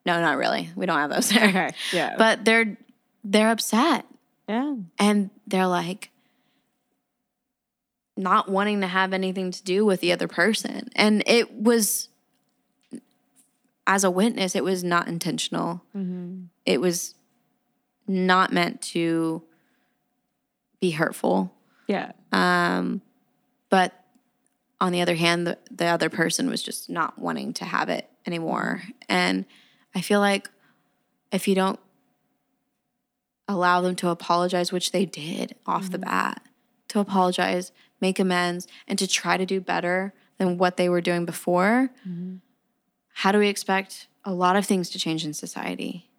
No, 0.06 0.20
not 0.22 0.38
really. 0.38 0.70
We 0.76 0.86
don't 0.86 1.00
have 1.00 1.10
those 1.10 1.30
there. 1.36 1.48
Okay. 1.50 1.72
Yeah. 1.94 2.16
But 2.18 2.46
they're 2.46 2.78
they're 3.24 3.50
upset 3.52 4.06
yeah. 4.48 4.76
and 4.98 5.30
they're 5.48 5.68
like 5.68 6.12
not 8.18 8.50
wanting 8.50 8.82
to 8.82 8.88
have 8.88 9.14
anything 9.14 9.52
to 9.52 9.64
do 9.64 9.86
with 9.86 10.02
the 10.02 10.12
other 10.12 10.28
person. 10.28 10.90
And 10.96 11.24
it 11.26 11.54
was 11.54 12.10
as 13.86 14.04
a 14.04 14.12
witness, 14.12 14.56
it 14.56 14.64
was 14.64 14.84
not 14.84 15.08
intentional. 15.08 15.82
It 16.66 16.82
was 16.82 17.16
not 18.08 18.52
meant 18.52 18.82
to 18.82 19.44
be 20.82 20.92
hurtful. 20.92 21.54
Yeah. 21.88 22.12
Um, 22.32 23.02
but 23.70 23.94
on 24.80 24.92
the 24.92 25.02
other 25.02 25.16
hand, 25.16 25.48
the, 25.48 25.58
the 25.72 25.86
other 25.86 26.10
person 26.10 26.50
was 26.50 26.62
just 26.62 26.90
not 26.90 27.18
wanting 27.18 27.54
to 27.54 27.66
have 27.66 27.90
it 27.90 28.10
anymore. 28.26 28.84
And 29.08 29.46
I 29.96 30.02
feel 30.02 30.20
like 30.20 30.50
if 31.32 31.48
you 31.48 31.56
don't 31.56 31.80
allow 33.48 33.82
them 33.82 33.96
to 33.96 34.10
apologize, 34.10 34.72
which 34.72 34.92
they 34.92 35.06
did 35.06 35.56
off 35.66 35.90
the 35.90 35.98
bat, 35.98 36.42
to 36.90 37.00
apologize, 37.00 37.72
make 38.02 38.20
amends, 38.20 38.68
and 38.88 38.98
to 39.00 39.08
try 39.08 39.38
to 39.38 39.46
do 39.46 39.60
better 39.60 40.14
than 40.38 40.58
what 40.58 40.78
they 40.78 40.90
were 40.90 41.02
doing 41.02 41.26
before, 41.26 41.90
mm-hmm. 42.08 42.36
how 43.14 43.32
do 43.32 43.40
we 43.40 43.48
expect 43.48 44.08
a 44.24 44.34
lot 44.34 44.56
of 44.56 44.66
things 44.66 44.90
to 44.92 45.00
change 45.00 45.26
in 45.26 45.34
society? 45.34 46.10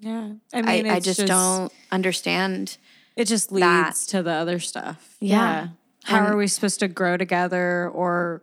Yeah. 0.00 0.32
I 0.52 0.58
I, 0.58 0.62
mean, 0.62 0.90
I 0.90 0.96
it's 0.96 1.06
just, 1.06 1.26
don't 1.26 1.72
understand. 1.90 2.78
It 3.16 3.26
just 3.26 3.50
that. 3.50 3.86
leads 3.86 4.06
to 4.06 4.22
the 4.22 4.32
other 4.32 4.58
stuff. 4.58 5.16
Yeah. 5.20 5.68
How 6.04 6.18
And- 6.18 6.26
are 6.28 6.36
we 6.36 6.46
supposed 6.46 6.80
to 6.80 6.88
grow 6.88 7.16
together 7.16 7.90
or 7.92 8.42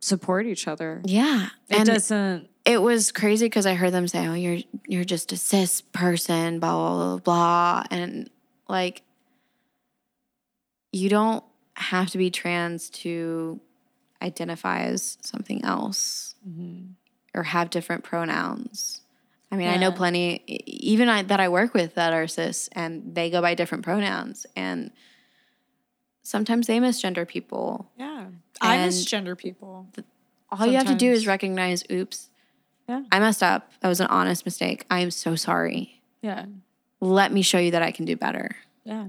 support 0.00 0.46
each 0.46 0.68
other? 0.68 1.02
Yeah. 1.04 1.48
It 1.68 1.76
and 1.78 1.86
doesn't. 1.86 2.48
it 2.64 2.80
was 2.80 3.12
crazy 3.12 3.46
because 3.46 3.66
I 3.66 3.74
heard 3.74 3.92
them 3.92 4.06
say, 4.06 4.26
"Oh, 4.28 4.34
you're 4.34 4.60
you're 4.86 5.04
just 5.04 5.32
a 5.32 5.36
cis 5.36 5.80
person," 5.80 6.60
blah 6.60 6.72
blah 6.72 7.04
blah, 7.04 7.18
blah. 7.18 7.84
and 7.90 8.30
like 8.68 9.02
you 10.92 11.08
don't 11.08 11.44
have 11.78 12.10
to 12.10 12.18
be 12.18 12.30
trans 12.30 12.90
to 12.90 13.60
identify 14.20 14.82
as 14.82 15.18
something 15.22 15.64
else 15.64 16.34
mm-hmm. 16.46 16.92
or 17.34 17.44
have 17.44 17.70
different 17.70 18.04
pronouns. 18.04 19.02
I 19.50 19.56
mean, 19.56 19.68
I 19.68 19.76
know 19.76 19.90
plenty, 19.90 20.42
even 20.66 21.08
I, 21.08 21.22
that 21.22 21.40
I 21.40 21.48
work 21.48 21.72
with 21.72 21.94
that 21.94 22.12
are 22.12 22.26
cis, 22.26 22.68
and 22.72 23.14
they 23.14 23.30
go 23.30 23.40
by 23.40 23.54
different 23.54 23.82
pronouns, 23.82 24.44
and 24.54 24.90
sometimes 26.22 26.66
they 26.66 26.78
misgender 26.80 27.26
people. 27.26 27.90
Yeah. 27.96 28.26
I 28.60 28.76
And- 28.76 28.92
misgender 28.92 29.38
people. 29.38 29.86
All 30.50 30.66
you 30.66 30.76
have 30.76 30.86
to 30.86 30.94
do 30.94 31.10
is 31.10 31.26
recognize, 31.26 31.84
oops, 31.90 32.28
Yeah. 32.88 33.04
I 33.12 33.18
messed 33.20 33.42
up. 33.42 33.70
That 33.80 33.88
was 33.88 34.00
an 34.00 34.06
honest 34.08 34.44
mistake. 34.44 34.84
I 34.90 35.00
am 35.00 35.10
so 35.10 35.34
sorry. 35.34 36.02
Yeah. 36.22 36.46
Let 37.00 37.32
me 37.32 37.42
show 37.42 37.58
you 37.58 37.70
that 37.70 37.82
I 37.82 37.90
can 37.90 38.04
do 38.04 38.16
better. 38.16 38.56
Yeah. 38.84 39.08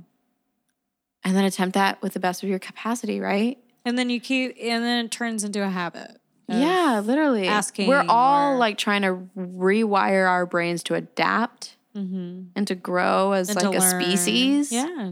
And 1.24 1.36
then 1.36 1.44
attempt 1.44 1.74
that 1.74 2.02
with 2.02 2.14
the 2.14 2.20
best 2.20 2.44
of 2.44 2.50
your 2.50 2.60
capacity, 2.60 3.20
right? 3.20 3.58
And 3.86 3.98
then 3.98 4.10
you 4.10 4.20
keep, 4.20 4.56
and 4.62 4.84
then 4.84 5.06
it 5.06 5.12
turns 5.12 5.44
into 5.44 5.64
a 5.64 5.70
habit. 5.70 6.12
yeah, 6.48 7.02
literally. 7.04 7.48
asking 7.48 7.88
We're 7.88 8.06
all 8.08 8.54
or- 8.54 8.58
like 8.58 8.78
trying 8.78 9.02
to 9.04 9.28
rewire 9.38 10.28
our 10.28 10.46
brains 10.46 10.84
to 10.84 10.96
adapt 10.96 11.76
and 11.94 12.66
to 12.68 12.76
grow 12.76 13.34
as 13.34 13.50
Mm-hmm. 13.50 13.58
and 13.60 13.68
like 13.74 13.76
a 13.76 13.80
learn. 13.82 14.02
species. 14.02 14.72
Yeah. 14.72 15.12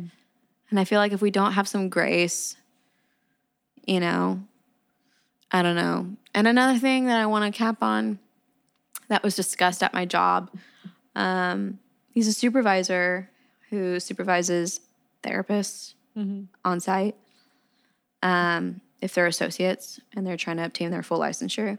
And 0.69 0.79
I 0.79 0.85
feel 0.85 0.99
like 0.99 1.11
if 1.11 1.21
we 1.21 1.31
don't 1.31 1.51
have 1.53 1.67
some 1.67 1.89
grace, 1.89 2.55
you 3.85 3.99
know, 3.99 4.41
I 5.51 5.61
don't 5.61 5.75
know. 5.75 6.15
And 6.34 6.47
another 6.47 6.79
thing 6.79 7.05
that 7.07 7.17
I 7.19 7.25
want 7.25 7.51
to 7.53 7.57
cap 7.57 7.84
on 7.84 8.19
that 9.09 9.21
was 9.23 9.35
discussed 9.35 9.84
at 9.84 9.93
my 9.93 10.05
job 10.05 10.49
um, 11.15 11.79
he's 12.13 12.27
a 12.27 12.34
supervisor 12.34 13.29
who 13.69 13.99
supervises 13.99 14.79
therapists 15.23 15.93
on 16.65 16.80
site 16.80 17.15
um, 18.23 18.81
if 19.02 19.14
they're 19.14 19.27
associates 19.27 19.99
and 20.15 20.26
they're 20.26 20.38
trying 20.38 20.57
to 20.57 20.65
obtain 20.65 20.91
their 20.91 21.03
full 21.03 21.19
licensure. 21.19 21.77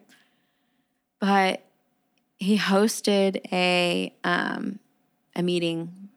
But 1.21 1.63
he 2.39 2.57
hosted 2.59 3.41
a 3.53 4.15
um, 4.25 4.79
a 5.35 5.43
meeting 5.43 6.09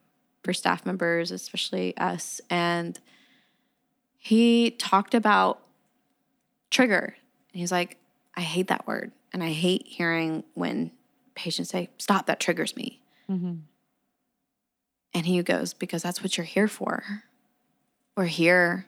for 0.44 0.52
staff 0.52 0.86
members, 0.86 1.30
especially 1.30 1.96
us, 1.96 2.40
and 2.48 2.98
he 4.18 4.70
talked 4.70 5.14
about 5.14 5.60
trigger. 6.70 7.16
And 7.52 7.60
he's 7.60 7.72
like, 7.72 7.96
I 8.36 8.40
hate 8.42 8.68
that 8.68 8.86
word, 8.86 9.12
and 9.32 9.42
I 9.42 9.50
hate 9.50 9.82
hearing 9.86 10.44
when 10.54 10.92
patients 11.34 11.70
say, 11.70 11.90
"Stop, 11.98 12.26
that 12.26 12.38
triggers 12.40 12.76
me." 12.76 13.02
And 15.14 15.26
he 15.26 15.42
goes, 15.42 15.74
"Because 15.74 16.02
that's 16.02 16.22
what 16.22 16.36
you're 16.36 16.46
here 16.46 16.68
for. 16.68 17.24
We're 18.16 18.26
here 18.26 18.86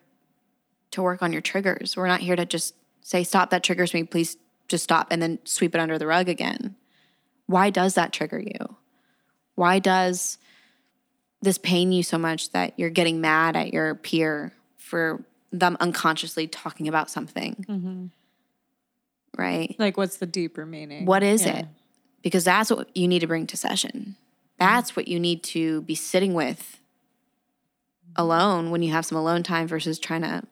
to 0.93 1.03
work 1.03 1.23
on 1.23 1.33
your 1.33 1.43
triggers. 1.43 1.97
We're 1.97 2.07
not 2.09 2.21
here 2.21 2.37
to 2.37 2.45
just 2.45 2.75
say, 3.01 3.25
"Stop, 3.25 3.51
that 3.51 3.63
triggers 3.63 3.95
me. 3.95 4.05
Please 4.05 4.37
just 4.69 4.85
stop," 4.85 5.09
and 5.11 5.21
then 5.23 5.39
sweep 5.45 5.75
it 5.75 5.81
under 5.81 5.99
the 5.99 6.07
rug 6.07 6.29
again. 6.29 6.77
Why 7.47 7.71
does 7.71 7.95
that 7.95 8.13
trigger 8.13 8.39
you? 8.41 8.77
Why 9.55 9.79
does 9.79 10.39
this 11.43 11.59
pain 11.59 11.93
you 11.93 12.03
so 12.03 12.17
much 12.19 12.51
that 12.51 12.79
you're 12.79 12.91
getting 12.91 13.21
mad 13.21 13.57
at 13.57 13.73
your 13.73 13.95
peer 13.95 14.53
for 14.79 15.25
them 15.53 15.77
unconsciously 15.81 16.47
talking 16.47 16.89
about 16.89 17.11
something? 17.11 17.65
Mm-hmm. 17.69 18.07
Right? 19.37 19.75
Like, 19.79 19.97
what's 19.97 20.17
the 20.19 20.27
deeper 20.27 20.65
meaning? 20.65 21.07
What 21.07 21.23
is 21.23 21.45
Yeah. 21.45 21.59
it? 21.61 21.67
Because 22.23 22.45
that's 22.45 22.71
what 22.71 22.95
you 22.97 23.07
need 23.09 23.19
to 23.21 23.27
bring 23.27 23.47
to 23.49 23.57
session. 23.57 24.17
That's 24.59 24.97
what 24.97 25.09
you 25.09 25.19
need 25.21 25.43
to 25.45 25.83
be 25.83 25.95
sitting 25.95 26.33
with 26.35 26.81
alone 28.17 28.71
when 28.71 28.83
you 28.83 28.93
have 28.93 29.07
some 29.07 29.19
alone 29.19 29.43
time 29.43 29.67
versus 29.67 29.99
trying 29.99 30.23
to 30.23 30.43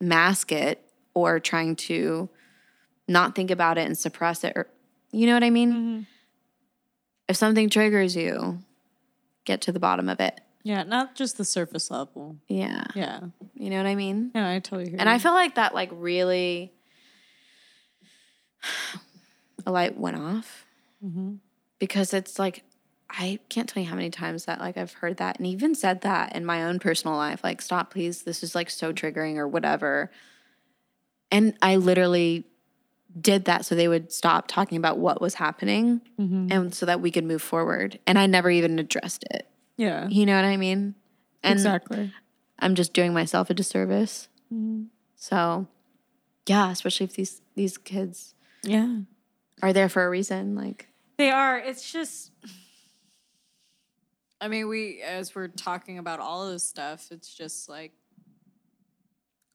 mask 0.00 0.52
it 0.52 0.84
or 1.14 1.40
trying 1.40 1.76
to 1.76 2.28
not 3.08 3.34
think 3.34 3.50
about 3.50 3.78
it 3.78 3.86
and 3.86 3.96
suppress 3.96 4.44
it 4.44 4.52
or 4.56 4.68
you 5.12 5.26
know 5.26 5.34
what 5.34 5.44
I 5.44 5.50
mean? 5.50 5.72
Mm-hmm. 5.72 6.00
If 7.28 7.36
something 7.36 7.68
triggers 7.68 8.16
you, 8.16 8.58
get 9.44 9.60
to 9.62 9.72
the 9.72 9.78
bottom 9.78 10.08
of 10.08 10.20
it. 10.20 10.40
Yeah. 10.64 10.84
Not 10.84 11.14
just 11.14 11.36
the 11.36 11.44
surface 11.44 11.90
level. 11.90 12.36
Yeah. 12.48 12.84
Yeah. 12.94 13.20
You 13.54 13.70
know 13.70 13.76
what 13.76 13.86
I 13.86 13.94
mean? 13.94 14.30
Yeah. 14.34 14.48
I 14.48 14.58
totally 14.60 14.90
hear 14.90 14.96
And 14.98 15.08
I 15.08 15.18
feel 15.18 15.32
like 15.32 15.56
that 15.56 15.74
like 15.74 15.90
really 15.92 16.72
a 19.66 19.70
light 19.70 19.98
went 19.98 20.16
off 20.16 20.64
mm-hmm. 21.04 21.34
because 21.78 22.14
it's 22.14 22.38
like 22.38 22.64
I 23.14 23.38
can't 23.50 23.68
tell 23.68 23.82
you 23.82 23.88
how 23.88 23.96
many 23.96 24.10
times 24.10 24.46
that 24.46 24.58
like 24.58 24.76
I've 24.78 24.94
heard 24.94 25.18
that 25.18 25.38
and 25.38 25.46
even 25.46 25.74
said 25.74 26.00
that 26.00 26.34
in 26.34 26.46
my 26.46 26.64
own 26.64 26.78
personal 26.78 27.16
life 27.16 27.44
like 27.44 27.60
stop 27.60 27.92
please 27.92 28.22
this 28.22 28.42
is 28.42 28.54
like 28.54 28.70
so 28.70 28.92
triggering 28.92 29.36
or 29.36 29.46
whatever 29.46 30.10
And 31.30 31.54
I 31.62 31.76
literally 31.76 32.46
did 33.20 33.44
that 33.44 33.64
so 33.66 33.74
they 33.74 33.88
would 33.88 34.10
stop 34.12 34.48
talking 34.48 34.78
about 34.78 34.98
what 34.98 35.20
was 35.20 35.34
happening 35.34 36.00
mm-hmm. 36.18 36.48
and 36.50 36.74
so 36.74 36.86
that 36.86 37.00
we 37.02 37.10
could 37.10 37.24
move 37.24 37.42
forward. 37.42 37.98
And 38.06 38.18
I 38.18 38.26
never 38.26 38.50
even 38.50 38.78
addressed 38.78 39.24
it. 39.30 39.46
Yeah. 39.76 40.08
You 40.08 40.24
know 40.24 40.34
what 40.34 40.46
I 40.46 40.56
mean? 40.56 40.94
And 41.42 41.52
exactly. 41.52 42.10
I'm 42.58 42.74
just 42.74 42.94
doing 42.94 43.12
myself 43.12 43.50
a 43.50 43.54
disservice. 43.54 44.28
Mm-hmm. 44.52 44.84
So, 45.16 45.66
yeah, 46.46 46.70
especially 46.70 47.04
if 47.04 47.14
these 47.14 47.42
these 47.54 47.76
kids 47.76 48.34
Yeah. 48.62 49.00
are 49.60 49.72
there 49.74 49.88
for 49.90 50.04
a 50.06 50.10
reason. 50.10 50.54
Like, 50.54 50.88
They 51.18 51.30
are. 51.30 51.58
It's 51.58 51.92
just. 51.92 52.32
I 54.42 54.48
mean, 54.48 54.66
we 54.66 55.00
as 55.02 55.36
we're 55.36 55.46
talking 55.46 55.98
about 55.98 56.18
all 56.18 56.44
of 56.44 56.52
this 56.52 56.64
stuff, 56.64 57.12
it's 57.12 57.32
just 57.32 57.68
like, 57.68 57.92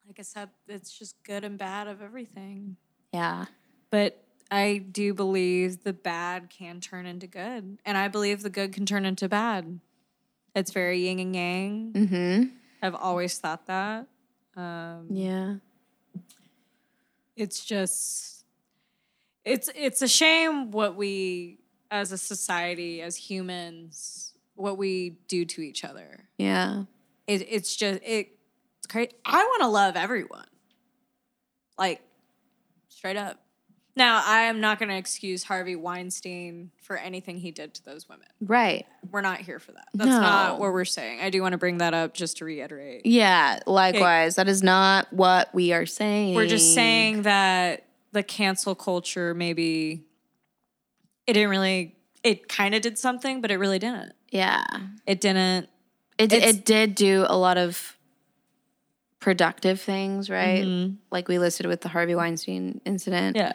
like 0.08 0.18
I 0.18 0.22
said, 0.22 0.50
it's 0.70 0.98
just 0.98 1.22
good 1.24 1.44
and 1.44 1.58
bad 1.58 1.88
of 1.88 2.02
everything. 2.02 2.78
yeah, 3.14 3.48
But 3.92 4.24
I 4.50 4.78
do 4.78 5.14
believe 5.14 5.84
the 5.84 5.92
bad 5.92 6.50
can 6.50 6.80
turn 6.80 7.06
into 7.06 7.28
good, 7.28 7.80
and 7.84 7.98
I 7.98 8.08
believe 8.08 8.44
the 8.44 8.50
good 8.50 8.72
can 8.72 8.86
turn 8.86 9.06
into 9.06 9.28
bad. 9.28 9.82
It's 10.56 10.72
very 10.72 11.02
yin 11.02 11.20
and 11.20 11.36
yang. 11.36 11.94
mm-hmm. 11.94 12.44
I've 12.82 12.96
always 12.96 13.38
thought 13.38 13.66
that. 13.66 14.08
Um, 14.56 15.08
yeah, 15.10 15.56
it's 17.36 17.66
just 17.66 18.46
it's 19.44 19.70
it's 19.76 20.02
a 20.02 20.08
shame 20.08 20.72
what 20.72 20.96
we 20.96 21.60
as 21.92 22.14
a 22.14 22.18
society 22.18 23.02
as 23.02 23.18
humans 23.18 24.27
what 24.58 24.78
we 24.78 25.18
do 25.28 25.46
to 25.46 25.62
each 25.62 25.84
other. 25.84 26.28
Yeah, 26.38 26.84
it, 27.28 27.46
it's 27.50 27.76
just 27.76 28.02
it, 28.04 28.38
it's 28.80 28.88
crazy. 28.88 29.12
I 29.26 29.44
want 29.44 29.62
to 29.62 29.68
love 29.68 29.96
everyone. 29.96 30.46
Like 31.78 32.02
straight 32.90 33.18
up. 33.18 33.40
Now 33.96 34.22
i 34.28 34.42
am 34.44 34.62
not 34.62 34.78
going 34.78 34.90
to 34.90 34.96
excuse 34.96 35.44
harvey 35.44 35.76
weinstein 35.76 36.70
for 36.84 36.98
anything 36.98 37.40
he 37.40 37.50
did 37.50 37.74
to 37.76 37.86
those 37.86 38.08
women. 38.08 38.28
Right. 38.40 38.86
we're 39.10 39.22
not 39.22 39.40
here 39.40 39.60
for 39.60 39.72
that. 39.72 39.88
That's 39.96 40.12
not 40.12 40.60
what 40.60 40.72
we're 40.72 40.86
saying. 40.86 41.22
I 41.22 41.32
do 41.32 41.42
want 41.42 41.54
to 41.54 41.58
bring 41.58 41.80
that 41.80 41.96
up 41.96 42.14
just 42.14 42.38
to 42.38 42.46
reiterate. 42.46 43.08
Yeah, 43.08 43.60
likewise. 43.66 44.36
that 44.36 44.48
is 44.48 44.62
not 44.62 45.12
what 45.12 45.54
we 45.54 45.74
are 45.74 45.88
saying. 45.88 46.36
We're 46.36 46.46
just 46.46 46.76
saying 46.76 47.24
that 47.24 47.88
the 48.12 48.22
cancel 48.22 48.76
culture 48.76 49.34
maybe 49.34 50.04
it 51.26 51.34
didn't 51.34 51.50
really 51.50 51.96
it 52.24 52.48
kind 52.48 52.76
of 52.76 52.82
did 52.82 52.98
something, 52.98 53.42
but 53.42 53.52
it 53.52 53.58
really 53.58 53.80
didn't. 53.80 54.14
Yeah, 54.32 54.64
It 55.06 55.22
didn't 55.22 55.70
it 56.20 56.34
it 56.34 56.66
did 56.66 56.96
do 56.96 57.26
a 57.30 57.38
lot 57.38 57.58
of 57.58 57.96
productive 59.20 59.82
things, 59.82 60.30
right? 60.30 60.64
Mm-hmm. 60.64 60.96
Like 61.12 61.28
we 61.28 61.40
listed 61.40 61.66
with 61.66 61.82
the 61.82 61.90
Harvey 61.90 62.16
Weinstein 62.16 62.82
incident. 62.86 63.36
yeah. 63.36 63.54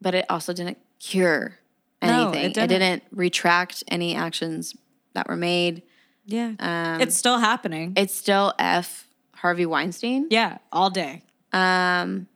but 0.00 0.14
it 0.14 0.26
also 0.30 0.52
didn't 0.52 0.78
cure 1.00 1.58
No, 2.02 2.28
anything. 2.30 2.44
it 2.44 2.46
it, 2.46 2.54
didn't. 2.54 2.68
didn't. 2.80 3.02
retract 3.12 3.84
any 3.88 4.14
actions 4.14 4.74
that 5.14 5.28
were 5.28 5.36
made. 5.36 5.82
Yeah. 6.24 6.52
Um, 6.58 7.00
it's 7.00 7.16
still 7.16 7.38
happening. 7.38 7.92
it's 7.96 8.14
still 8.14 8.52
F 8.58 9.06
Harvey 9.34 9.66
Weinstein. 9.66 10.26
yeah, 10.30 10.58
all 10.72 10.90
day. 10.90 11.22
Um, 11.52 12.26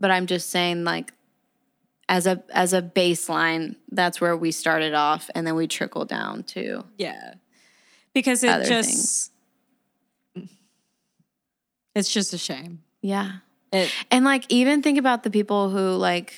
but 0.00 0.10
I'm 0.10 0.26
just 0.26 0.50
saying, 0.50 0.84
like, 0.84 1.12
as 2.08 2.26
a 2.26 2.42
as 2.50 2.72
a 2.72 2.82
baseline, 2.82 3.76
that's 3.90 4.20
where 4.20 4.36
we 4.36 4.50
started 4.50 4.94
off, 4.94 5.30
and 5.34 5.46
then 5.46 5.54
we 5.54 5.66
trickle 5.66 6.04
down 6.04 6.42
to 6.44 6.84
Yeah. 6.98 7.34
Because 8.12 8.44
it 8.44 8.66
just 8.66 9.32
it's 11.94 12.12
just 12.12 12.32
a 12.32 12.38
shame. 12.38 12.82
yeah, 13.00 13.36
It 13.72 13.92
and 14.10 14.24
like 14.24 14.44
even 14.48 14.82
think 14.82 14.98
about 14.98 15.22
the 15.22 15.30
people 15.30 15.70
who 15.70 15.96
like. 15.96 16.34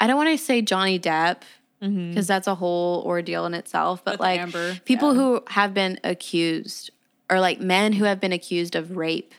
I 0.00 0.06
don't 0.06 0.16
want 0.16 0.28
to 0.30 0.38
say 0.38 0.62
Johnny 0.62 0.98
Depp 1.00 1.42
mm-hmm. 1.82 2.10
because 2.10 2.28
that's 2.28 2.46
a 2.46 2.54
whole 2.54 3.02
ordeal 3.04 3.46
in 3.46 3.54
itself, 3.54 4.04
but 4.04 4.12
With 4.12 4.20
like 4.20 4.40
Amber, 4.40 4.78
people 4.84 5.12
yeah. 5.12 5.20
who 5.20 5.42
have 5.48 5.74
been 5.74 5.98
accused 6.04 6.90
or 7.28 7.40
like 7.40 7.60
men 7.60 7.92
who 7.92 8.04
have 8.04 8.20
been 8.20 8.32
accused 8.32 8.76
of 8.76 8.96
rape 8.96 9.34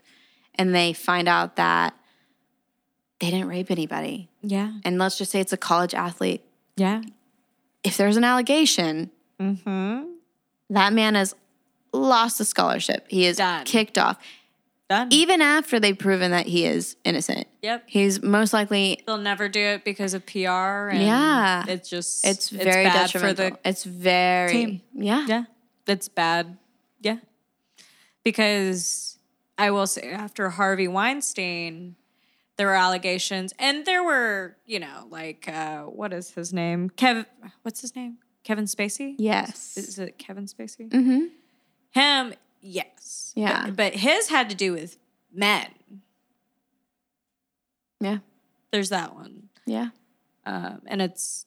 and 0.55 0.75
they 0.75 0.93
find 0.93 1.27
out 1.27 1.55
that 1.55 1.93
they 3.19 3.29
didn't 3.31 3.47
rape 3.47 3.69
anybody. 3.71 4.29
yeah. 4.41 4.71
And 4.85 4.97
let's 4.97 5.17
just 5.17 5.31
say 5.31 5.39
it's 5.39 5.53
a 5.53 5.57
college 5.57 5.93
athlete. 5.93 6.43
Yeah. 6.77 7.01
If 7.83 7.97
there's 7.97 8.17
an 8.17 8.23
allegation, 8.23 9.11
Mhm. 9.39 10.13
that 10.69 10.93
man 10.93 11.15
has 11.15 11.35
lost 11.93 12.39
a 12.39 12.45
scholarship. 12.45 13.05
He 13.09 13.25
is 13.25 13.37
Done. 13.37 13.65
kicked 13.65 13.97
off. 13.97 14.17
Done. 14.89 15.09
Even 15.11 15.41
after 15.41 15.79
they've 15.79 15.97
proven 15.97 16.31
that 16.31 16.47
he 16.47 16.65
is 16.65 16.95
innocent. 17.03 17.47
yep. 17.61 17.83
He's 17.87 18.21
most 18.23 18.53
likely 18.53 19.01
They'll 19.05 19.17
never 19.17 19.47
do 19.49 19.59
it 19.59 19.83
because 19.85 20.13
of 20.13 20.25
PR 20.25 20.89
and 20.89 21.01
Yeah. 21.03 21.63
it's 21.67 21.89
just 21.89 22.25
it's 22.25 22.49
very 22.49 22.85
bad 22.85 23.11
for 23.11 23.33
the 23.33 23.57
it's 23.65 23.83
very 23.83 24.51
team. 24.51 24.81
yeah. 24.93 25.25
Yeah, 25.27 25.43
that's 25.85 26.07
bad. 26.07 26.57
Yeah. 27.01 27.17
Because 28.23 29.17
I 29.57 29.71
will 29.71 29.87
say, 29.87 30.09
after 30.11 30.49
Harvey 30.49 30.87
Weinstein, 30.87 31.95
there 32.59 32.67
were 32.67 32.75
allegations, 32.75 33.53
and 33.57 33.85
there 33.85 34.03
were, 34.03 34.57
you 34.65 34.81
know, 34.81 35.07
like, 35.09 35.47
uh, 35.47 35.83
what 35.83 36.11
is 36.11 36.31
his 36.31 36.51
name? 36.51 36.89
Kev, 36.97 37.25
what's 37.61 37.79
his 37.79 37.95
name? 37.95 38.17
Kevin 38.43 38.65
Spacey? 38.65 39.15
Yes. 39.17 39.77
Is 39.77 39.97
it 39.97 40.17
Kevin 40.17 40.45
Spacey? 40.45 40.89
mm-hmm. 40.89 41.27
Him, 41.91 42.33
yes. 42.59 43.31
Yeah. 43.33 43.67
But, 43.67 43.75
but 43.77 43.93
his 43.93 44.27
had 44.27 44.49
to 44.49 44.57
do 44.57 44.73
with 44.73 44.97
men. 45.33 45.67
Yeah. 48.01 48.17
There's 48.71 48.89
that 48.89 49.15
one. 49.15 49.47
Yeah. 49.65 49.91
Um, 50.45 50.81
and 50.85 51.01
it's, 51.01 51.45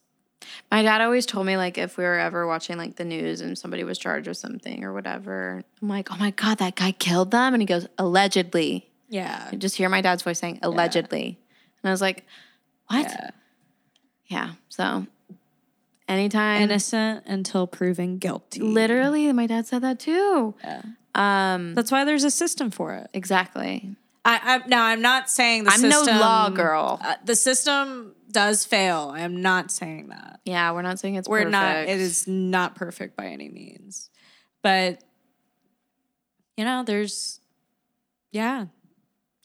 My 0.70 0.82
dad 0.82 1.02
always 1.02 1.26
told 1.26 1.44
me 1.44 1.58
like 1.58 1.76
if 1.76 1.98
we 1.98 2.04
were 2.04 2.18
ever 2.18 2.46
watching 2.46 2.78
like 2.78 2.96
the 2.96 3.04
news 3.04 3.42
and 3.42 3.58
somebody 3.58 3.84
was 3.84 3.98
charged 3.98 4.28
with 4.28 4.38
something 4.38 4.82
or 4.82 4.94
whatever, 4.94 5.62
I'm 5.82 5.88
like, 5.88 6.10
oh 6.10 6.16
my 6.16 6.30
god, 6.30 6.56
that 6.58 6.74
guy 6.74 6.92
killed 6.92 7.32
them, 7.32 7.52
and 7.52 7.60
he 7.60 7.66
goes 7.66 7.86
allegedly. 7.98 8.88
Yeah. 9.12 9.50
I 9.52 9.56
just 9.56 9.76
hear 9.76 9.88
my 9.88 10.00
dad's 10.00 10.22
voice 10.22 10.38
saying 10.38 10.58
allegedly, 10.62 11.38
and 11.82 11.88
I 11.88 11.92
was 11.92 12.00
like, 12.00 12.24
what? 12.88 13.02
yeah. 13.02 13.30
Yeah. 14.26 14.50
So 14.70 15.06
anytime, 16.08 16.62
Innocent 16.62 17.24
until 17.26 17.66
proven 17.66 18.16
guilty. 18.18 18.60
literally, 18.60 19.30
my 19.32 19.46
dad 19.46 19.66
said 19.66 19.82
that 19.82 20.00
too. 20.00 20.54
Yeah. 20.64 20.82
Um, 21.14 21.74
That's 21.74 21.92
why 21.92 22.04
there's 22.04 22.24
a 22.24 22.30
system 22.30 22.70
for 22.70 22.94
it. 22.94 23.10
exactly. 23.12 23.94
I, 24.24 24.40
I 24.42 24.66
now 24.68 24.84
I'm 24.84 25.02
not 25.02 25.28
saying 25.28 25.64
the 25.64 25.72
I'm 25.72 25.88
no 25.88 26.02
law 26.02 26.48
girl. 26.48 27.00
Uh, 27.02 27.16
the 27.24 27.36
system 27.36 28.14
does 28.30 28.64
fail. 28.64 29.12
I 29.14 29.20
am 29.20 29.42
not 29.42 29.70
saying 29.70 30.08
that. 30.08 30.40
Yeah, 30.44 30.72
we're 30.72 30.82
not 30.82 30.98
saying 30.98 31.16
it's 31.16 31.28
We're 31.28 31.48
not. 31.48 31.76
It 31.76 32.00
is 32.00 32.26
not 32.26 32.74
perfect 32.74 33.16
by 33.16 33.26
any 33.26 33.48
means, 33.48 34.10
but 34.62 35.02
you 36.56 36.64
know, 36.64 36.84
there's 36.84 37.40
yeah, 38.30 38.66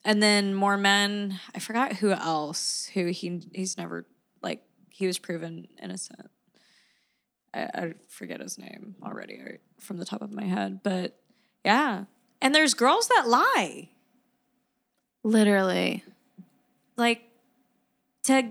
and 0.07 0.23
then 0.23 0.55
more 0.55 0.77
men. 0.77 1.39
I 1.53 1.59
forgot 1.59 1.93
who 1.97 2.11
else. 2.11 2.89
Who 2.95 3.05
he 3.07 3.41
he's 3.53 3.77
never 3.77 4.05
like 4.41 4.63
he 4.89 5.05
was 5.05 5.19
proven 5.19 5.67
innocent. 5.81 6.29
I, 7.53 7.59
I 7.73 7.93
forget 8.07 8.39
his 8.41 8.57
name 8.57 8.95
already 9.03 9.35
or- 9.35 9.59
from 9.79 9.97
the 9.97 10.05
top 10.05 10.21
of 10.23 10.31
my 10.31 10.45
head, 10.45 10.79
but 10.83 11.15
yeah, 11.63 12.05
and 12.41 12.55
there's 12.55 12.73
girls 12.73 13.07
that 13.09 13.27
lie. 13.27 13.89
literally. 15.23 16.03
like 16.95 17.21
to 18.23 18.49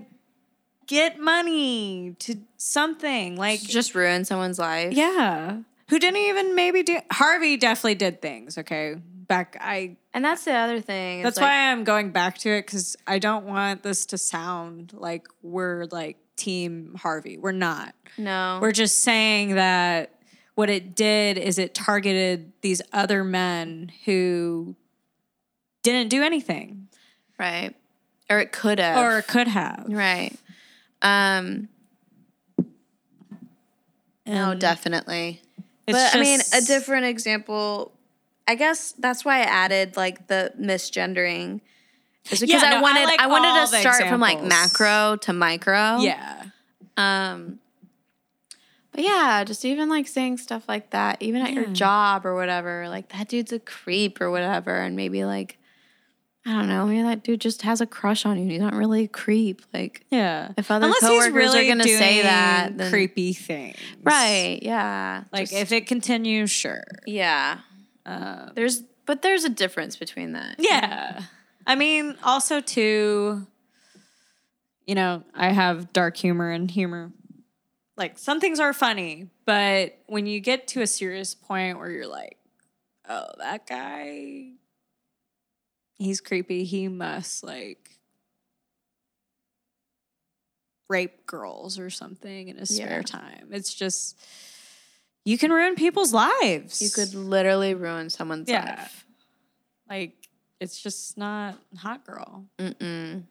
get 0.87 1.19
money 1.19 2.15
to 2.19 2.35
something 2.57 3.35
like 3.35 3.61
Just 3.61 3.93
ruin 3.93 4.23
someone's 4.25 4.57
life. 4.59 4.93
yeah 4.93 5.57
who 5.89 5.99
didn't 5.99 6.17
even 6.17 6.55
maybe 6.55 6.81
do 6.83 6.99
harvey 7.11 7.57
definitely 7.57 7.95
did 7.95 8.21
things 8.21 8.57
okay 8.57 8.95
back 9.27 9.57
i 9.61 9.95
and 10.13 10.23
that's 10.23 10.45
the 10.45 10.53
other 10.53 10.79
thing. 10.81 11.21
that's 11.23 11.39
why 11.39 11.71
i'm 11.71 11.83
going 11.83 12.11
back 12.11 12.37
to 12.37 12.49
it 12.49 12.65
because 12.65 12.95
i 13.05 13.19
don't 13.19 13.45
want 13.45 13.83
this 13.83 14.05
to 14.05 14.17
sound 14.17 14.93
like 14.93 15.27
we're 15.41 15.85
like 15.91 16.17
team 16.35 16.95
harvey 17.01 17.37
we're 17.37 17.51
not 17.51 17.93
no, 18.17 18.59
we're 18.61 18.71
just 18.71 18.99
saying 19.01 19.55
that 19.55 20.13
what 20.55 20.69
it 20.69 20.95
did 20.95 21.37
is 21.37 21.59
it 21.59 21.75
targeted 21.75 22.51
these 22.61 22.81
other 22.91 23.23
men 23.23 23.91
who 24.05 24.75
didn't 25.83 26.09
do 26.09 26.23
anything 26.23 26.87
right, 27.37 27.75
or 28.29 28.39
it 28.39 28.51
could 28.51 28.79
have, 28.79 28.97
or 28.97 29.19
it 29.19 29.27
could 29.27 29.47
have 29.47 29.85
right. 29.87 30.35
Um, 31.01 31.69
no, 34.25 34.51
And 34.51 34.59
definitely. 34.59 35.41
but 35.85 36.15
I 36.15 36.19
mean, 36.19 36.39
a 36.53 36.61
different 36.61 37.05
example. 37.05 37.91
I 38.47 38.55
guess 38.55 38.93
that's 38.97 39.25
why 39.25 39.37
I 39.39 39.43
added 39.43 39.97
like 39.97 40.27
the 40.27 40.53
misgendering. 40.59 41.61
Is 42.31 42.39
because 42.41 42.61
Yeah, 42.61 42.67
I 42.67 42.69
no, 42.71 42.77
I 42.77 42.81
wanted 42.81 43.03
like 43.05 43.19
I, 43.19 43.27
wanted 43.27 43.71
to 43.71 43.79
start 43.81 44.07
from 44.07 44.19
like 44.19 44.41
macro 44.43 45.17
to 45.21 45.33
micro. 45.33 45.97
yeah 45.99 46.43
Um. 46.97 47.59
But 48.91 49.03
yeah, 49.03 49.43
just 49.43 49.63
even 49.63 49.89
like 49.89 50.07
saying 50.07 50.37
stuff 50.37 50.63
like 50.67 50.89
that, 50.89 51.21
even 51.21 51.41
at 51.43 51.53
your 51.53 51.65
job 51.67 52.25
or 52.25 52.33
whatever, 52.35 52.89
like 52.89 53.09
that 53.09 53.27
dude's 53.27 53.51
a 53.53 53.59
creep 53.59 54.19
or 54.19 54.31
whatever, 54.31 54.75
and 54.75 54.95
maybe 54.95 55.23
like, 55.23 55.57
I 56.47 56.53
don't 56.53 56.67
know. 56.67 56.87
Maybe 56.87 57.03
that 57.03 57.21
dude 57.23 57.39
just 57.41 57.61
has 57.61 57.79
a 57.79 57.85
crush 57.85 58.25
on 58.25 58.39
you. 58.39 58.49
He's 58.49 58.59
not 58.59 58.73
really 58.73 59.03
a 59.03 59.07
creep. 59.07 59.61
Like, 59.71 60.03
Yeah. 60.09 60.51
If 60.57 60.71
other 60.71 60.85
Unless 60.87 61.01
coworkers 61.01 61.53
he's 61.53 61.55
are 61.63 61.67
gonna 61.67 61.83
say 61.83 62.23
that, 62.23 62.75
then- 62.77 62.89
creepy 62.89 63.33
things. 63.33 63.77
right? 64.03 64.57
Yeah. 64.63 65.25
Like 65.31 65.49
Just- 65.49 65.53
if 65.61 65.71
it 65.71 65.85
continues, 65.85 66.49
sure. 66.49 66.83
yeah. 67.05 67.59
Um, 68.07 68.51
There's, 68.55 68.83
but 69.05 69.21
there's 69.21 69.43
a 69.43 69.49
difference 69.49 69.97
between 69.97 70.31
that. 70.31 70.55
yeah. 70.59 71.23
I 71.65 71.75
mean, 71.75 72.15
also 72.23 72.61
too, 72.61 73.45
you 74.85 74.95
know, 74.95 75.23
I 75.35 75.49
have 75.49 75.91
dark 75.91 76.15
humor 76.15 76.49
and 76.49 76.71
humor. 76.71 77.11
Like 77.97 78.17
some 78.17 78.39
things 78.39 78.61
are 78.61 78.71
funny, 78.71 79.27
but 79.45 79.97
when 80.07 80.25
you 80.25 80.39
get 80.39 80.67
to 80.69 80.81
a 80.81 80.87
serious 80.87 81.35
point 81.35 81.77
where 81.77 81.89
you're 81.89 82.07
like, 82.07 82.37
oh, 83.09 83.25
that 83.39 83.67
guy, 83.67 84.51
he's 85.95 86.21
creepy. 86.21 86.63
He 86.63 86.87
must 86.87 87.43
like 87.43 87.89
rape 90.89 91.25
girls 91.25 91.77
or 91.77 91.89
something 91.89 92.47
in 92.47 92.57
his 92.57 92.73
spare 92.73 93.03
time. 93.03 93.49
It's 93.51 93.73
just, 93.73 94.17
you 95.27 95.37
can 95.37 95.51
ruin 95.51 95.75
people's 95.75 96.13
lives. 96.13 96.81
You 96.81 96.89
could 96.89 97.13
literally 97.13 97.73
ruin 97.73 98.09
someone's 98.09 98.47
Yeah. 98.49 98.65
life. 98.79 99.05
like, 99.89 100.27
it's 100.59 100.81
just 100.81 101.17
not 101.17 101.55
hot 101.77 102.05
girl. 102.05 102.45
Mm-mm. 102.57 103.23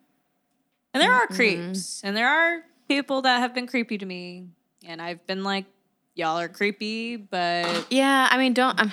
And 0.95 1.03
there 1.03 1.13
are 1.13 1.27
Mhm. 1.27 1.35
creeps, 1.37 2.01
and 2.05 2.17
there 2.17 2.29
are 2.29 2.63
people 2.89 3.21
that 3.23 3.41
have 3.41 3.53
been 3.55 3.67
creepy 3.67 3.99
to 3.99 4.07
me, 4.07 4.49
and 4.85 5.03
I've 5.03 5.27
been 5.27 5.43
like, 5.45 5.67
y'all 6.15 6.39
are 6.39 6.49
creepy, 6.49 7.17
but 7.17 7.87
Yeah, 7.91 8.29
I 8.31 8.39
mean, 8.39 8.55
don't 8.55 8.81
um, 8.81 8.93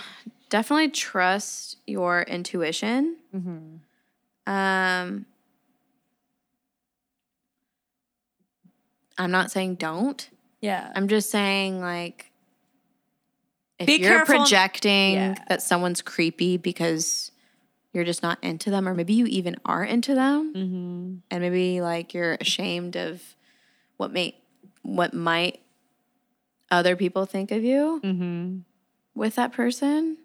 definitely 0.50 0.90
trust 0.90 1.78
your 1.88 2.24
intuition. 2.24 3.16
Um, 4.46 5.26
I'm 9.18 9.32
not 9.32 9.52
saying 9.52 9.76
don't. 9.76 10.30
yeah, 10.60 10.92
I'm 10.96 11.08
just 11.08 11.30
saying 11.30 11.80
like 11.80 12.32
if 13.84 13.88
Be 13.88 13.96
you're 14.04 14.10
careful- 14.18 14.38
projecting 14.40 15.14
Yeah. 15.16 15.36
that 15.50 15.62
someone's 15.62 16.02
creepy 16.02 16.58
because 16.58 17.32
you're 17.94 18.04
just 18.04 18.24
not 18.24 18.40
into 18.44 18.72
them, 18.72 18.88
or 18.88 18.94
maybe 18.96 19.14
you 19.14 19.26
even 19.28 19.56
are 19.66 19.84
into 19.84 20.16
them, 20.16 20.54
mm-hmm. 20.54 21.16
and 21.30 21.42
maybe 21.42 21.80
like 21.82 22.14
you're 22.14 22.34
ashamed 22.42 22.96
of 22.96 23.22
what 23.98 24.12
may 24.12 24.36
what 24.82 25.14
might 25.14 25.60
other 26.72 26.96
people 26.96 27.26
think 27.26 27.52
of 27.52 27.64
you 27.64 28.02
Mm-hmm. 28.04 28.58
with 29.16 29.36
that 29.36 29.52
person. 29.54 30.18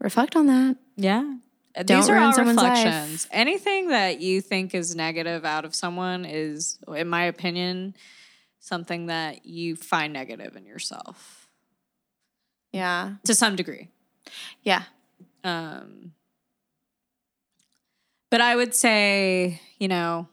Reflect 0.00 0.36
on 0.36 0.46
that. 0.46 0.76
yeah. 0.96 1.34
Don't 1.76 1.86
These 2.00 2.08
are 2.08 2.16
all 2.18 2.32
someone's 2.32 2.56
life. 2.58 2.84
reflections. 2.84 3.26
Anything 3.32 3.88
that 3.88 4.20
you 4.20 4.40
think 4.40 4.74
is 4.76 4.94
negative 4.94 5.44
out 5.44 5.64
of 5.64 5.74
someone 5.74 6.24
is, 6.24 6.78
in 6.86 7.08
my 7.08 7.24
opinion, 7.24 7.96
something 8.64 9.06
that 9.06 9.44
you 9.44 9.76
find 9.76 10.10
negative 10.14 10.56
in 10.56 10.64
yourself 10.64 11.46
Yeah. 12.72 13.16
to 13.24 13.34
some 13.34 13.56
degree. 13.56 13.90
Yeah. 14.62 14.84
Um, 15.44 16.12
but 18.30 18.40
I 18.40 18.56
would 18.56 18.74
say, 18.74 19.60
you 19.78 19.86
know, 19.86 20.28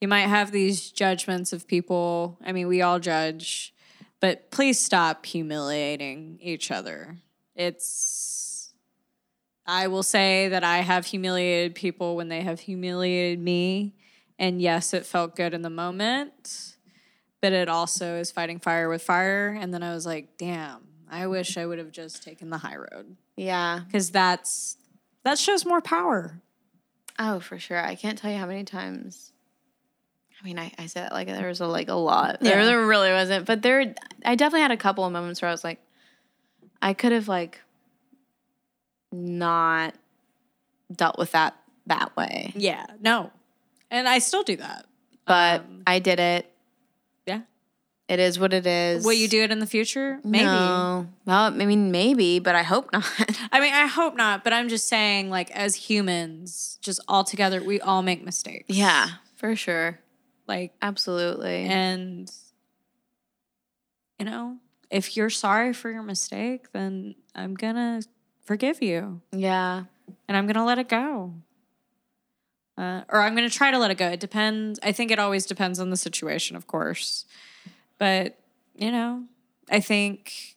you 0.00 0.08
might 0.08 0.26
have 0.26 0.52
these 0.52 0.90
judgments 0.90 1.52
of 1.52 1.66
people. 1.68 2.38
I 2.42 2.52
mean, 2.52 2.66
we 2.66 2.80
all 2.80 2.98
judge, 2.98 3.74
but 4.20 4.50
please 4.50 4.80
stop 4.80 5.26
humiliating 5.26 6.38
each 6.40 6.70
other. 6.70 7.18
It's, 7.54 8.72
I 9.66 9.88
will 9.88 10.02
say 10.02 10.48
that 10.48 10.64
I 10.64 10.78
have 10.78 11.04
humiliated 11.04 11.74
people 11.74 12.16
when 12.16 12.28
they 12.28 12.40
have 12.40 12.60
humiliated 12.60 13.38
me. 13.38 13.94
And 14.38 14.62
yes, 14.62 14.94
it 14.94 15.04
felt 15.04 15.36
good 15.36 15.52
in 15.52 15.60
the 15.60 15.70
moment, 15.70 16.73
but 17.44 17.52
it 17.52 17.68
also 17.68 18.16
is 18.16 18.30
fighting 18.30 18.58
fire 18.58 18.88
with 18.88 19.02
fire. 19.02 19.48
And 19.60 19.74
then 19.74 19.82
I 19.82 19.92
was 19.92 20.06
like, 20.06 20.38
damn, 20.38 20.80
I 21.10 21.26
wish 21.26 21.58
I 21.58 21.66
would 21.66 21.76
have 21.78 21.92
just 21.92 22.22
taken 22.22 22.48
the 22.48 22.56
high 22.56 22.76
road 22.76 23.16
Yeah. 23.36 23.80
because 23.86 24.08
that's 24.10 24.78
that 25.24 25.38
shows 25.38 25.66
more 25.66 25.82
power. 25.82 26.40
Oh, 27.18 27.40
for 27.40 27.58
sure. 27.58 27.78
I 27.84 27.96
can't 27.96 28.16
tell 28.16 28.30
you 28.30 28.38
how 28.38 28.46
many 28.46 28.64
times. 28.64 29.32
I 30.40 30.44
mean, 30.46 30.58
I, 30.58 30.72
I 30.78 30.86
said 30.86 31.12
like 31.12 31.26
there 31.26 31.48
was 31.48 31.60
a, 31.60 31.66
like 31.66 31.88
a 31.90 31.94
lot. 31.94 32.40
There, 32.40 32.58
Yeah. 32.58 32.64
there 32.64 32.86
really 32.86 33.10
wasn't, 33.12 33.44
but 33.44 33.60
there. 33.60 33.94
I 34.24 34.34
definitely 34.36 34.62
had 34.62 34.70
a 34.70 34.76
couple 34.78 35.04
of 35.04 35.12
moments 35.12 35.42
where 35.42 35.50
I 35.50 35.52
was 35.52 35.64
like, 35.64 35.80
I 36.80 36.94
could 36.94 37.12
have 37.12 37.28
like 37.28 37.60
not 39.12 39.94
dealt 40.94 41.18
with 41.18 41.32
that 41.32 41.56
that 41.86 42.16
way, 42.16 42.52
Yeah, 42.56 42.86
no, 43.02 43.30
and 43.90 44.08
I 44.08 44.18
still 44.18 44.42
do 44.42 44.56
that. 44.56 44.86
but 45.26 45.60
Um, 45.60 45.82
I 45.86 45.98
did 45.98 46.18
it. 46.18 46.50
It 48.06 48.20
is 48.20 48.38
what 48.38 48.52
it 48.52 48.66
is. 48.66 49.02
will 49.04 49.14
you 49.14 49.28
do 49.28 49.42
it 49.42 49.50
in 49.50 49.60
the 49.60 49.66
future? 49.66 50.20
Maybe. 50.22 50.44
No. 50.44 51.06
Well, 51.24 51.44
I 51.44 51.50
mean, 51.50 51.90
maybe, 51.90 52.38
but 52.38 52.54
I 52.54 52.62
hope 52.62 52.92
not. 52.92 53.04
I 53.52 53.60
mean, 53.60 53.72
I 53.72 53.86
hope 53.86 54.14
not, 54.14 54.44
but 54.44 54.52
I'm 54.52 54.68
just 54.68 54.88
saying, 54.88 55.30
like, 55.30 55.50
as 55.52 55.74
humans, 55.74 56.78
just 56.82 57.00
all 57.08 57.24
together, 57.24 57.62
we 57.62 57.80
all 57.80 58.02
make 58.02 58.22
mistakes. 58.22 58.66
yeah, 58.68 59.08
for 59.36 59.56
sure. 59.56 60.00
like, 60.46 60.74
Absolutely. 60.82 61.64
and 61.64 62.30
you 64.18 64.26
know, 64.26 64.58
if 64.90 65.16
you're 65.16 65.30
sorry 65.30 65.72
for 65.72 65.90
your 65.90 66.02
mistake, 66.02 66.72
then 66.72 67.14
I'm 67.34 67.54
gonna 67.54 68.02
forgive 68.44 68.82
you. 68.82 69.22
yeah. 69.32 69.84
and 70.28 70.36
I'm 70.36 70.46
gonna 70.46 70.64
let 70.66 70.78
it 70.78 70.88
go. 70.88 71.32
Uh, 72.76 73.02
or 73.08 73.22
I'm 73.22 73.34
gonna 73.34 73.48
try 73.48 73.70
to 73.70 73.78
let 73.78 73.90
it 73.90 73.98
go. 73.98 74.08
It 74.08 74.20
depends. 74.20 74.78
I 74.82 74.92
think 74.92 75.10
it 75.10 75.18
always 75.18 75.46
depends 75.46 75.78
on 75.80 75.90
the 75.90 75.96
situation, 75.96 76.54
of 76.56 76.66
course. 76.66 77.24
But 77.98 78.38
you 78.74 78.90
know, 78.90 79.24
I 79.70 79.80
think 79.80 80.56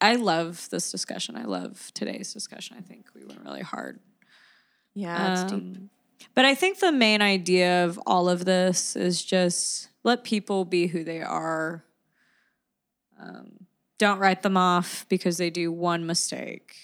I 0.00 0.16
love 0.16 0.68
this 0.70 0.90
discussion. 0.90 1.36
I 1.36 1.44
love 1.44 1.90
today's 1.94 2.32
discussion. 2.32 2.76
I 2.78 2.82
think 2.82 3.06
we 3.14 3.24
went 3.24 3.44
really 3.44 3.62
hard. 3.62 4.00
Yeah, 4.94 5.32
it's 5.32 5.52
deep. 5.52 5.62
Um, 5.62 5.90
But 6.34 6.44
I 6.44 6.54
think 6.54 6.78
the 6.78 6.92
main 6.92 7.22
idea 7.22 7.84
of 7.84 7.98
all 8.06 8.28
of 8.28 8.44
this 8.44 8.96
is 8.96 9.24
just 9.24 9.88
let 10.04 10.24
people 10.24 10.64
be 10.64 10.86
who 10.86 11.04
they 11.04 11.22
are. 11.22 11.84
Um, 13.20 13.66
don't 13.98 14.18
write 14.18 14.42
them 14.42 14.56
off 14.56 15.04
because 15.08 15.36
they 15.36 15.50
do 15.50 15.70
one 15.70 16.06
mistake, 16.06 16.74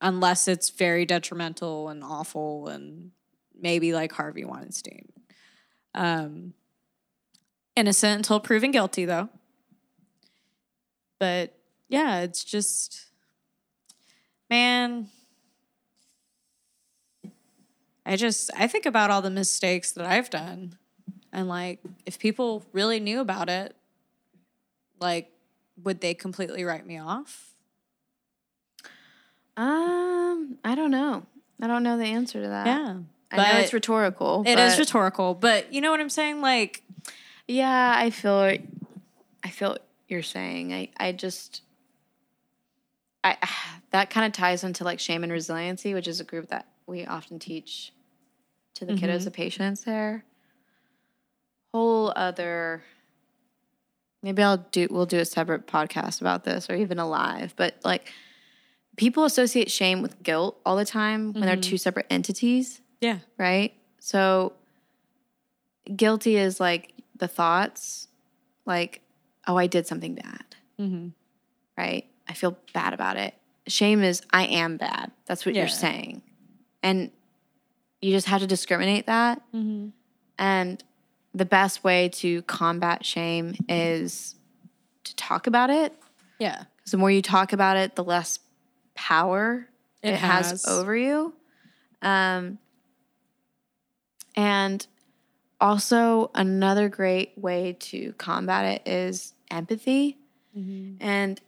unless 0.00 0.48
it's 0.48 0.70
very 0.70 1.06
detrimental 1.06 1.88
and 1.88 2.02
awful 2.02 2.66
and 2.68 3.12
maybe 3.58 3.92
like 3.92 4.12
Harvey 4.12 4.44
Weinstein. 4.44 5.12
Um, 5.94 6.52
innocent 7.76 8.16
until 8.16 8.40
proven 8.40 8.72
guilty, 8.72 9.04
though. 9.04 9.28
But 11.18 11.54
yeah, 11.88 12.20
it's 12.20 12.44
just, 12.44 13.06
man, 14.50 15.08
I 18.06 18.16
just 18.16 18.50
I 18.56 18.68
think 18.68 18.86
about 18.86 19.10
all 19.10 19.20
the 19.20 19.30
mistakes 19.30 19.92
that 19.92 20.06
I've 20.06 20.30
done. 20.30 20.76
And 21.32 21.48
like 21.48 21.80
if 22.06 22.18
people 22.18 22.64
really 22.72 23.00
knew 23.00 23.20
about 23.20 23.48
it, 23.48 23.74
like 25.00 25.30
would 25.82 26.00
they 26.00 26.14
completely 26.14 26.64
write 26.64 26.86
me 26.86 26.98
off? 26.98 27.50
Um, 29.56 30.58
I 30.64 30.74
don't 30.74 30.90
know. 30.90 31.26
I 31.60 31.66
don't 31.66 31.82
know 31.82 31.98
the 31.98 32.04
answer 32.04 32.40
to 32.40 32.48
that. 32.48 32.66
Yeah. 32.66 32.98
I 33.32 33.52
know 33.52 33.58
it's 33.58 33.72
rhetorical. 33.72 34.44
It 34.46 34.58
is 34.58 34.78
rhetorical, 34.78 35.34
but 35.34 35.72
you 35.72 35.80
know 35.80 35.90
what 35.90 36.00
I'm 36.00 36.08
saying? 36.10 36.40
Like 36.40 36.82
Yeah, 37.48 37.94
I 37.96 38.10
feel. 38.10 38.56
I 39.44 39.50
feel 39.50 39.70
what 39.70 39.86
you're 40.08 40.22
saying. 40.22 40.72
I 40.72 40.88
I 40.96 41.12
just 41.12 41.62
I 43.22 43.36
that 43.90 44.10
kind 44.10 44.26
of 44.26 44.32
ties 44.32 44.64
into 44.64 44.84
like 44.84 45.00
shame 45.00 45.22
and 45.22 45.32
resiliency, 45.32 45.94
which 45.94 46.08
is 46.08 46.20
a 46.20 46.24
group 46.24 46.48
that 46.48 46.66
we 46.86 47.04
often 47.04 47.38
teach 47.38 47.92
to 48.74 48.84
the 48.84 48.92
kiddos, 48.92 49.16
mm-hmm. 49.16 49.24
the 49.24 49.30
patients 49.30 49.84
there. 49.84 50.24
Whole 51.72 52.12
other 52.16 52.82
maybe 54.22 54.42
I'll 54.42 54.56
do 54.56 54.88
we'll 54.90 55.06
do 55.06 55.18
a 55.18 55.24
separate 55.24 55.66
podcast 55.66 56.20
about 56.20 56.44
this 56.44 56.68
or 56.68 56.74
even 56.74 56.98
a 56.98 57.08
live, 57.08 57.54
but 57.56 57.76
like 57.84 58.12
people 58.96 59.24
associate 59.24 59.70
shame 59.70 60.02
with 60.02 60.22
guilt 60.22 60.58
all 60.64 60.76
the 60.76 60.84
time 60.84 61.32
when 61.32 61.42
they're 61.42 61.56
two 61.56 61.74
mm-hmm. 61.74 61.76
separate 61.76 62.06
entities 62.08 62.80
yeah. 63.00 63.18
right? 63.38 63.74
So 64.00 64.52
guilty 65.94 66.36
is 66.36 66.60
like 66.60 66.92
the 67.18 67.28
thoughts, 67.28 68.08
like, 68.64 69.02
oh, 69.46 69.56
I 69.56 69.66
did 69.66 69.86
something 69.86 70.14
bad, 70.14 70.44
Mhm. 70.78 71.12
right? 71.76 72.06
I 72.28 72.32
feel 72.34 72.58
bad 72.72 72.92
about 72.92 73.16
it. 73.16 73.34
Shame 73.68 74.02
is 74.02 74.22
I 74.32 74.44
am 74.46 74.76
bad. 74.76 75.12
That's 75.26 75.44
what 75.46 75.54
Yeah. 75.54 75.62
you're 75.62 75.68
saying. 75.68 76.22
And 76.82 77.10
you 78.00 78.12
just 78.12 78.26
have 78.26 78.40
to 78.40 78.46
discriminate 78.46 79.06
that. 79.06 79.40
Mhm. 79.52 79.92
And 80.38 80.82
the 81.34 81.44
best 81.44 81.82
way 81.84 82.08
to 82.10 82.42
combat 82.42 83.04
shame 83.04 83.54
is 83.68 84.34
to 85.04 85.14
talk 85.16 85.46
about 85.46 85.70
it. 85.70 85.94
Yeah. 86.38 86.64
Because 86.76 86.90
the 86.92 86.98
more 86.98 87.10
you 87.10 87.22
talk 87.22 87.52
about 87.52 87.76
it, 87.76 87.94
the 87.96 88.04
less 88.04 88.38
power 88.94 89.68
It 90.02 90.10
it, 90.14 90.18
has. 90.18 90.50
has. 90.50 90.66
over 90.66 90.96
you. 90.96 91.34
Um, 92.02 92.58
and 94.34 94.86
also, 95.60 96.30
another 96.34 96.88
great 96.88 97.32
way 97.36 97.76
to 97.80 98.12
combat 98.14 98.80
it 98.86 98.90
is 98.90 99.32
empathy. 99.50 100.18
And 101.00 101.40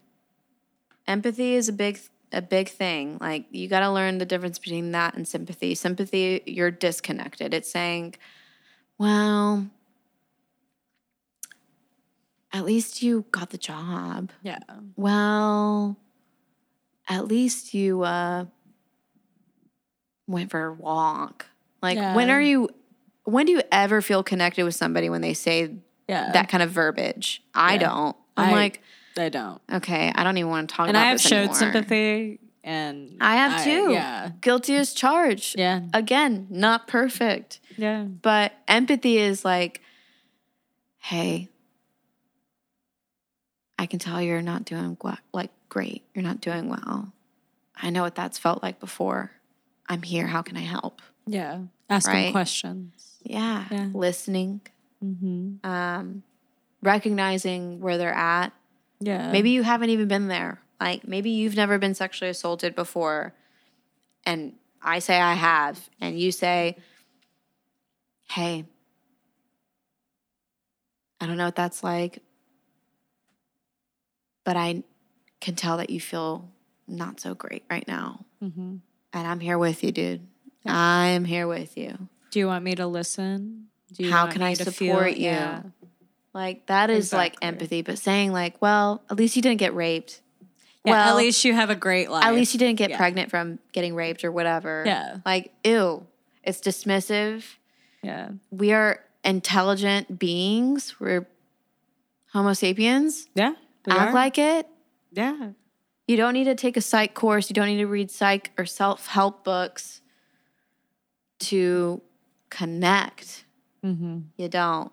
empathy 1.06 1.55
is 1.55 1.68
a 1.68 1.72
big 1.72 1.98
a 2.32 2.43
big 2.43 2.68
thing. 2.68 3.18
Like 3.20 3.47
you 3.51 3.68
got 3.68 3.80
to 3.80 3.90
learn 3.90 4.18
the 4.18 4.26
difference 4.26 4.59
between 4.59 4.93
that 4.93 5.14
and 5.14 5.26
sympathy. 5.26 5.74
Sympathy, 5.74 6.43
you're 6.47 6.70
disconnected. 6.70 7.55
It's 7.55 7.70
saying, 7.70 8.16
"Well, 8.98 9.68
at 12.52 12.64
least 12.64 13.02
you 13.02 13.24
got 13.30 13.51
the 13.51 13.59
job. 13.59 14.30
Yeah. 14.43 14.59
Well, 14.97 15.97
at 17.09 17.26
least 17.26 17.72
you 17.74 18.02
uh 18.02 18.44
went 20.26 20.51
for 20.51 20.66
a 20.66 20.72
walk." 20.72 21.47
Like 21.82 21.97
when 22.14 22.28
are 22.28 22.43
you 22.43 22.68
when 23.30 23.46
do 23.46 23.52
you 23.52 23.62
ever 23.70 24.00
feel 24.02 24.22
connected 24.22 24.64
with 24.64 24.74
somebody 24.74 25.09
when 25.10 25.20
they 25.20 25.34
say 25.34 25.74
Yeah. 26.09 26.32
that 26.32 26.48
kind 26.48 26.62
of 26.62 26.70
verbiage? 26.70 27.42
I 27.55 27.74
Yeah. 27.74 27.78
don't. 27.80 28.16
I'm 28.36 28.50
I- 28.50 28.52
like, 28.52 28.82
I 29.16 29.28
don't. 29.28 29.60
okay, 29.72 30.12
I 30.14 30.22
don't 30.24 30.36
even 30.38 30.50
want 30.50 30.68
to 30.68 30.74
talk 30.76 30.84
about. 30.88 30.90
And 30.90 30.96
I 30.98 31.09
have 31.10 31.18
this 31.18 31.26
showed 31.26 31.36
anymore. 31.36 31.55
sympathy 31.56 32.40
and 32.62 33.16
I 33.20 33.36
have 33.36 33.64
too. 33.64 33.92
Yeah. 33.92 34.30
Guilty 34.40 34.76
as 34.76 34.92
charged. 34.94 35.59
Yeah. 35.59 35.82
Again, 35.92 36.46
not 36.50 36.86
perfect. 36.86 37.60
Yeah. 37.76 38.05
But 38.05 38.52
empathy 38.68 39.18
is 39.18 39.44
like, 39.44 39.80
hey, 40.98 41.48
I 43.78 43.86
can 43.86 43.98
tell 43.98 44.20
you're 44.20 44.42
not 44.42 44.64
doing 44.64 44.96
like 45.32 45.50
great. 45.68 46.02
You're 46.14 46.24
not 46.24 46.40
doing 46.40 46.68
well. 46.68 47.12
I 47.80 47.90
know 47.90 48.02
what 48.02 48.14
that's 48.14 48.38
felt 48.38 48.62
like 48.62 48.80
before. 48.80 49.30
I'm 49.88 50.02
here. 50.02 50.26
How 50.26 50.42
can 50.42 50.56
I 50.56 50.60
help? 50.62 51.00
Yeah. 51.26 51.60
Asking 51.88 52.14
Right. 52.14 52.32
questions. 52.32 53.07
Yeah. 53.23 53.65
Yeah. 53.70 53.89
Listening, 53.93 54.61
Mm-hmm. 55.05 55.65
um, 55.69 56.23
recognizing 56.82 57.81
where 57.81 57.99
they're 57.99 58.12
at. 58.12 58.53
Yeah. 59.01 59.31
Maybe 59.31 59.51
you 59.51 59.62
haven't 59.62 59.90
even 59.90 60.09
been 60.09 60.27
there. 60.27 60.61
Like 60.81 61.07
maybe 61.07 61.31
you've 61.31 61.55
never 61.57 61.78
been 61.78 61.95
sexually 61.95 62.31
assaulted 62.31 62.74
before. 62.74 63.32
And 64.27 64.55
I 64.82 64.99
say 64.99 65.20
I 65.20 65.35
have. 65.35 65.89
And 66.01 66.19
you 66.19 66.32
say, 66.32 66.77
hey, 68.31 68.65
I 71.20 71.27
don't 71.27 71.36
know 71.36 71.45
what 71.47 71.57
that's 71.57 71.82
like, 71.85 72.23
but 74.45 74.57
I 74.57 74.82
can 75.40 75.55
tell 75.55 75.77
that 75.78 75.90
you 75.90 76.01
feel 76.01 76.49
not 76.86 77.20
so 77.20 77.35
great 77.35 77.65
right 77.70 77.86
now. 77.86 78.24
Mm-hmm. 78.43 78.77
And 79.12 79.27
I'm 79.28 79.40
here 79.40 79.59
with 79.59 79.82
you, 79.85 79.93
dude. 79.93 80.27
Yeah. 80.65 80.73
I'm 80.77 81.24
here 81.24 81.47
with 81.47 81.77
you. 81.77 82.09
Do 82.30 82.38
you 82.38 82.46
want 82.46 82.64
me 82.64 82.74
to 82.76 82.86
listen? 82.86 83.68
Do 83.92 84.05
you 84.05 84.10
How 84.10 84.26
can 84.26 84.42
I 84.42 84.55
support 84.55 85.16
you? 85.16 85.26
Yeah. 85.30 85.62
Like 86.34 86.66
that 86.66 86.90
is 86.90 87.12
like 87.12 87.36
empathy, 87.42 87.82
but 87.82 87.98
saying 87.98 88.32
like, 88.32 88.60
well, 88.60 89.02
at 89.10 89.16
least 89.16 89.34
you 89.36 89.42
didn't 89.42 89.59
get 89.59 89.74
raped. 89.74 90.20
Yeah, 90.84 90.92
well, 90.92 91.09
at 91.09 91.16
least 91.16 91.44
you 91.44 91.55
have 91.55 91.70
a 91.70 91.74
great 91.74 92.10
life. 92.10 92.24
at 92.24 92.34
least 92.34 92.55
you 92.55 92.59
didn't 92.59 92.76
get 92.78 92.90
Yeah. 92.90 92.96
pregnant 92.98 93.30
from 93.30 93.59
getting 93.72 93.94
raped 93.94 94.24
or 94.24 94.30
whatever. 94.30 94.84
Yeah. 94.86 95.18
Like, 95.26 95.52
ew. 95.64 96.06
It's 96.44 96.60
dismissive. 96.60 97.44
Yeah. 98.02 98.28
We 98.50 98.72
are 98.72 99.05
intelligent 99.24 100.18
beings. 100.18 100.94
We're 101.00 101.26
Homo 102.32 102.52
sapiens. 102.52 103.26
Yeah. 103.34 103.55
we 103.86 103.92
Act 103.92 104.10
are. 104.10 104.14
like 104.14 104.38
it. 104.38 104.68
Yeah. 105.12 105.50
You 106.06 106.16
don't 106.16 106.32
need 106.34 106.44
to 106.44 106.55
take 106.55 106.76
a 106.76 106.80
psych 106.80 107.14
course. 107.14 107.50
You 107.50 107.55
don't 107.55 107.66
need 107.66 107.78
to 107.78 107.86
read 107.86 108.10
psych 108.10 108.52
or 108.56 108.64
self 108.64 109.09
help 109.09 109.44
books 109.44 110.00
to 111.40 112.00
connect. 112.51 113.45
Mm-hmm. 113.85 114.19
You 114.37 114.49
don't. 114.49 114.93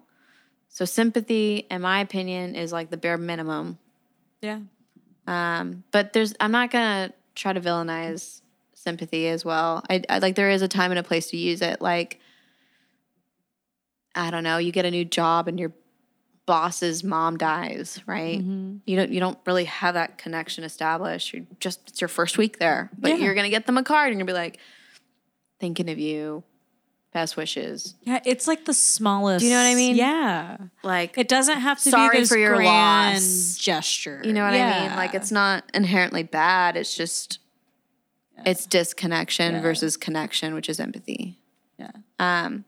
So, 0.70 0.86
sympathy, 0.86 1.66
in 1.72 1.82
my 1.82 2.00
opinion, 2.02 2.56
is 2.56 2.72
like 2.74 2.90
the 2.90 2.98
bare 2.98 3.18
minimum. 3.18 3.78
Yeah. 4.42 4.60
Um, 5.28 5.84
but 5.92 6.14
there's, 6.14 6.34
I'm 6.40 6.52
not 6.52 6.70
gonna 6.70 7.12
try 7.34 7.54
to 7.54 7.62
villainize 7.62 8.42
sympathy 8.74 9.28
as 9.28 9.44
well. 9.44 9.84
I, 9.90 10.04
I 10.10 10.20
like 10.20 10.36
there 10.36 10.50
is 10.52 10.62
a 10.62 10.68
time 10.68 10.92
and 10.92 11.00
a 11.00 11.04
place 11.04 11.28
to 11.32 11.38
use 11.38 11.62
it. 11.62 11.82
Like, 11.82 12.20
I 14.14 14.32
don't 14.32 14.44
know, 14.44 14.58
you 14.58 14.72
get 14.72 14.86
a 14.86 14.92
new 14.92 15.04
job 15.06 15.48
and 15.48 15.60
your 15.60 15.74
boss's 16.46 17.04
mom 17.04 17.38
dies, 17.38 18.00
right? 18.06 18.40
Mm-hmm. 18.40 18.78
You 18.86 18.96
don't, 18.98 19.12
you 19.12 19.20
don't 19.20 19.40
really 19.46 19.66
have 19.66 19.96
that 19.96 20.18
connection 20.18 20.64
established. 20.64 21.34
You're 21.34 21.46
just 21.60 21.80
it's 21.90 22.02
your 22.02 22.08
first 22.08 22.38
week 22.38 22.60
there, 22.60 22.92
but 22.98 23.10
Yeah. 23.12 23.18
you're 23.18 23.34
gonna 23.34 23.50
get 23.50 23.66
them 23.66 23.78
a 23.78 23.84
card 23.84 24.12
and 24.12 24.20
you're 24.20 24.26
gonna 24.28 24.38
be 24.38 24.44
like, 24.44 24.60
thinking 25.60 25.90
of 25.90 25.98
you, 25.98 26.44
best 27.16 27.38
wishes. 27.38 27.96
Yeah. 28.04 28.20
It's 28.26 28.46
like 28.46 28.66
the 28.66 28.74
smallest. 28.74 29.40
Do 29.40 29.46
you 29.48 29.54
know 29.54 29.60
what 29.64 29.70
I 29.72 29.76
mean? 29.76 29.96
Yeah. 29.96 30.58
Like, 30.84 31.18
It 31.18 31.30
doesn't 31.30 31.60
have 31.62 31.82
to 31.84 31.90
Sorry 31.90 32.18
be 32.18 32.20
this 32.24 32.30
for 32.30 32.38
your 32.38 32.56
grand 32.56 33.16
loss. 33.24 33.56
gesture. 33.58 34.22
You 34.24 34.34
know 34.34 34.44
what 34.44 34.54
I 34.54 34.82
mean? 34.82 34.96
Like 34.98 35.14
it's 35.16 35.32
not 35.32 35.64
inherently 35.74 36.24
bad. 36.24 36.76
It's 36.76 36.94
just 36.94 37.40
it's 38.46 38.66
disconnection 38.66 39.56
Yeah. 39.56 39.62
versus 39.62 39.96
connection, 39.96 40.54
which 40.54 40.68
is 40.68 40.78
empathy. 40.80 41.40
Yeah. 41.80 41.92
Um 42.20 42.66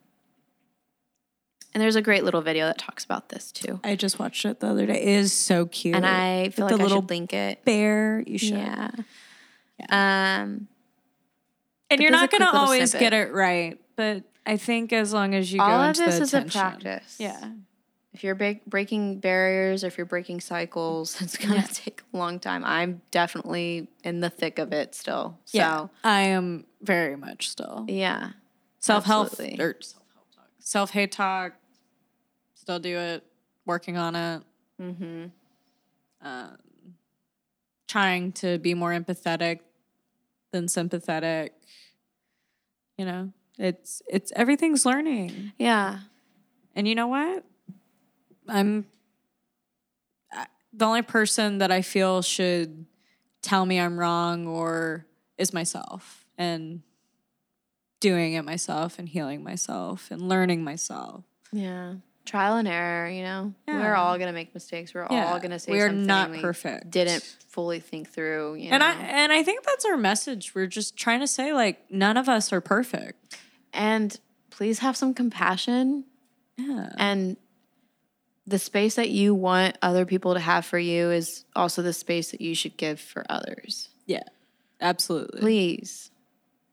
and 1.73 1.83
there's 1.83 1.97
a 1.97 2.01
great 2.01 2.23
little 2.23 2.41
video 2.41 2.65
that 2.67 2.77
talks 2.77 3.03
about 3.03 3.27
this 3.29 3.51
too. 3.51 3.81
I 3.83 3.95
just 3.97 4.17
watched 4.17 4.45
it 4.45 4.61
the 4.61 4.67
other 4.67 4.85
day. 4.85 4.93
It 5.01 5.07
is 5.09 5.33
so 5.33 5.65
cute. 5.65 5.93
And 5.95 6.05
I 6.05 6.49
feel 6.49 6.65
With 6.65 6.71
like 6.71 6.77
the 6.77 6.83
I 6.83 6.87
little 6.87 7.01
should 7.01 7.09
link 7.09 7.33
it. 7.33 7.65
bear. 7.65 8.23
You 8.25 8.37
should. 8.37 8.57
Yeah. 8.57 8.91
Um 9.89 10.69
And 11.89 12.01
you're 12.01 12.11
not 12.11 12.31
going 12.31 12.41
to 12.41 12.49
always 12.55 12.91
snippet. 12.91 13.11
get 13.11 13.13
it 13.13 13.33
right, 13.33 13.79
but 13.95 14.23
I 14.47 14.57
think 14.57 14.93
as 14.93 15.13
long 15.13 15.35
as 15.35 15.51
you 15.51 15.61
all 15.61 15.83
go 15.83 15.89
of 15.89 15.97
this 15.97 16.19
is 16.19 16.33
a 16.33 16.43
practice. 16.43 17.17
Yeah. 17.19 17.51
If 18.13 18.23
you're 18.23 18.33
break, 18.33 18.65
breaking 18.65 19.19
barriers 19.19 19.83
or 19.83 19.87
if 19.87 19.97
you're 19.97 20.05
breaking 20.07 20.39
cycles, 20.41 21.21
it's 21.21 21.37
going 21.37 21.61
to 21.61 21.73
take 21.73 22.01
a 22.13 22.17
long 22.17 22.39
time. 22.39 22.63
I'm 22.63 23.01
definitely 23.11 23.89
in 24.03 24.21
the 24.21 24.29
thick 24.29 24.57
of 24.57 24.71
it 24.73 24.95
still. 24.95 25.37
So, 25.45 25.57
Yeah. 25.57 25.87
I 26.03 26.21
am 26.21 26.65
very 26.81 27.15
much 27.15 27.49
still. 27.49 27.85
yeah. 27.87 28.31
Self 28.79 29.05
help 29.05 29.37
or 29.39 29.43
help. 29.43 29.75
Self 30.59 30.91
hate 30.91 31.11
talk. 31.11 31.53
Still 32.55 32.79
do 32.79 32.97
it. 32.97 33.23
Working 33.65 33.97
on 33.97 34.15
it. 34.15 34.43
Mm-hmm. 34.81 35.25
Um, 36.21 36.57
trying 37.87 38.31
to 38.33 38.57
be 38.59 38.73
more 38.73 38.91
empathetic 38.91 39.59
than 40.51 40.67
sympathetic. 40.67 41.53
You 42.97 43.05
know, 43.05 43.33
it's 43.57 44.01
it's 44.07 44.31
everything's 44.35 44.85
learning. 44.85 45.53
Yeah. 45.57 45.99
And 46.75 46.87
you 46.87 46.95
know 46.95 47.07
what? 47.07 47.43
I'm 48.47 48.85
the 50.73 50.85
only 50.85 51.01
person 51.01 51.57
that 51.57 51.71
I 51.71 51.81
feel 51.81 52.21
should 52.21 52.85
tell 53.41 53.65
me 53.65 53.79
I'm 53.79 53.97
wrong 53.97 54.45
or 54.47 55.05
is 55.37 55.53
myself 55.53 56.25
and 56.37 56.81
doing 57.99 58.33
it 58.33 58.43
myself 58.45 58.99
and 58.99 59.09
healing 59.09 59.43
myself 59.43 60.11
and 60.11 60.21
learning 60.21 60.63
myself. 60.63 61.23
Yeah. 61.51 61.95
Trial 62.25 62.57
and 62.57 62.67
error, 62.67 63.09
you 63.09 63.23
know? 63.23 63.53
We're 63.67 63.95
all 63.95 64.17
going 64.17 64.27
to 64.27 64.33
make 64.33 64.53
mistakes. 64.53 64.93
We're 64.93 65.07
Yeah. 65.09 65.31
all 65.31 65.39
going 65.39 65.51
to 65.51 65.59
say 65.59 65.71
We 65.71 65.79
are 65.79 65.87
something 65.87 66.05
not 66.05 66.29
we 66.31 66.41
perfect. 66.41 66.91
Didn't 66.91 67.23
fully 67.47 67.79
think 67.79 68.09
through, 68.11 68.55
you 68.55 68.69
And 68.69 68.81
know? 68.81 68.87
I 68.87 68.93
and 68.93 69.31
I 69.31 69.43
think 69.43 69.63
that's 69.63 69.85
our 69.85 69.97
message. 69.97 70.53
We're 70.53 70.67
just 70.67 70.97
trying 70.97 71.21
to 71.21 71.27
say 71.27 71.53
like 71.53 71.89
none 71.89 72.17
of 72.17 72.27
us 72.29 72.51
are 72.53 72.61
perfect. 72.61 73.37
And 73.77 74.19
please 74.49 74.79
have 74.79 74.97
some 74.97 75.13
compassion 75.13 76.03
Yeah. 76.57 76.89
and 76.97 77.37
the 78.45 78.57
space 78.59 78.95
that 78.95 79.09
you 79.09 79.35
want 79.35 79.77
other 79.81 80.05
people 80.05 80.33
to 80.33 80.39
have 80.39 80.65
for 80.65 80.79
you 80.79 81.11
is 81.11 81.43
also 81.55 81.81
the 81.81 81.93
space 81.93 82.31
that 82.31 82.41
you 82.41 82.55
should 82.55 82.77
give 82.77 82.99
for 82.99 83.25
others. 83.29 83.89
Yeah. 84.05 84.23
Absolutely. 84.79 85.41
Please. 85.41 86.11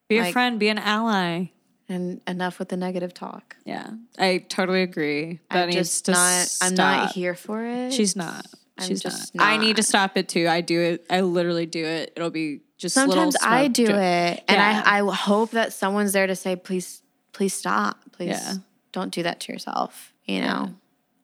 Be 0.08 0.18
a 0.18 0.32
friend, 0.32 0.58
be 0.60 0.68
an 0.68 0.78
ally. 0.78 1.46
And 1.88 2.20
enough 2.26 2.58
with 2.58 2.68
the 2.68 2.76
negative 2.76 3.12
talk. 3.12 3.56
Yeah. 3.64 3.90
I 4.18 4.38
totally 4.48 4.82
agree. 4.82 5.40
That 5.50 5.64
I'm 5.64 5.68
needs 5.70 5.78
just 5.78 6.04
to 6.06 6.12
not 6.12 6.56
I'm 6.62 6.74
not 6.74 7.12
here 7.12 7.34
for 7.34 7.64
it. 7.64 7.92
She's 7.92 8.14
not. 8.16 8.46
I'm 8.78 8.88
She's 8.88 9.02
just 9.02 9.34
not. 9.34 9.46
I 9.46 9.56
need 9.56 9.76
to 9.76 9.82
stop 9.82 10.16
it 10.16 10.28
too. 10.28 10.48
I 10.48 10.60
do 10.60 10.80
it. 10.80 11.04
I 11.10 11.20
literally 11.20 11.66
do 11.66 11.84
it. 11.84 12.12
It'll 12.16 12.30
be 12.30 12.60
just 12.76 12.94
Sometimes 12.94 13.36
I 13.42 13.68
do 13.68 13.84
it, 13.84 14.44
and 14.48 14.56
Yeah. 14.58 14.82
I, 14.84 14.98
I 15.00 15.14
hope 15.14 15.52
that 15.52 15.72
someone's 15.72 16.12
there 16.12 16.26
to 16.26 16.36
say, 16.36 16.56
"Please, 16.56 17.02
please 17.32 17.54
stop. 17.54 17.98
Please 18.12 18.28
Yeah. 18.30 18.54
don't 18.92 19.12
do 19.12 19.22
that 19.22 19.40
to 19.40 19.52
yourself." 19.52 20.12
You 20.24 20.40
know, 20.40 20.74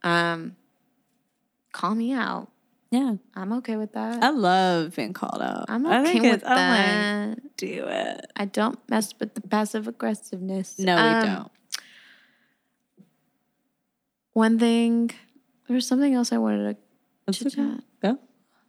um, 0.03 0.57
call 1.73 1.95
me 1.95 2.13
out. 2.13 2.49
Yeah, 2.91 3.15
I'm 3.37 3.53
okay 3.55 3.77
with 3.77 3.93
that. 3.93 4.23
I 4.23 4.31
love 4.31 4.97
being 4.97 5.13
called 5.13 5.41
out. 5.41 5.67
I'm 5.69 5.87
okay 5.87 6.21
with 6.21 6.43
I'm 6.45 6.57
like, 6.57 7.37
that. 7.45 7.57
do 7.57 7.85
it. 7.87 8.27
I 8.37 8.45
don't 8.47 8.79
mess 8.91 9.15
with 9.19 9.35
the 9.35 9.41
passive 9.43 9.87
aggressiveness. 9.87 10.79
No, 10.79 10.97
we 10.97 11.11
Um, 11.11 11.25
don't. 11.25 11.51
One 14.33 14.59
thing, 14.59 15.11
there's 15.69 15.87
something 15.87 16.15
else 16.15 16.33
I 16.33 16.39
wanted 16.39 16.77
That's 17.27 17.39
to 17.39 17.47
okay. 17.47 17.57
chat. 17.57 17.85
Go. 18.03 18.19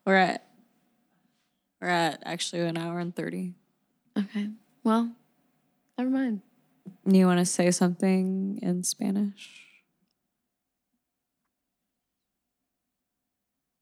We're 0.05 0.15
at. 0.15 0.47
We're 1.81 1.87
at 1.87 2.21
actually 2.25 2.61
an 2.61 2.77
hour 2.77 2.99
and 2.99 3.15
thirty. 3.15 3.55
Okay. 4.17 4.49
Well, 4.83 5.11
Never 6.01 6.09
mind. 6.09 6.41
You 7.05 7.27
want 7.27 7.37
to 7.39 7.45
say 7.45 7.69
something 7.69 8.57
in 8.63 8.83
Spanish? 8.83 9.51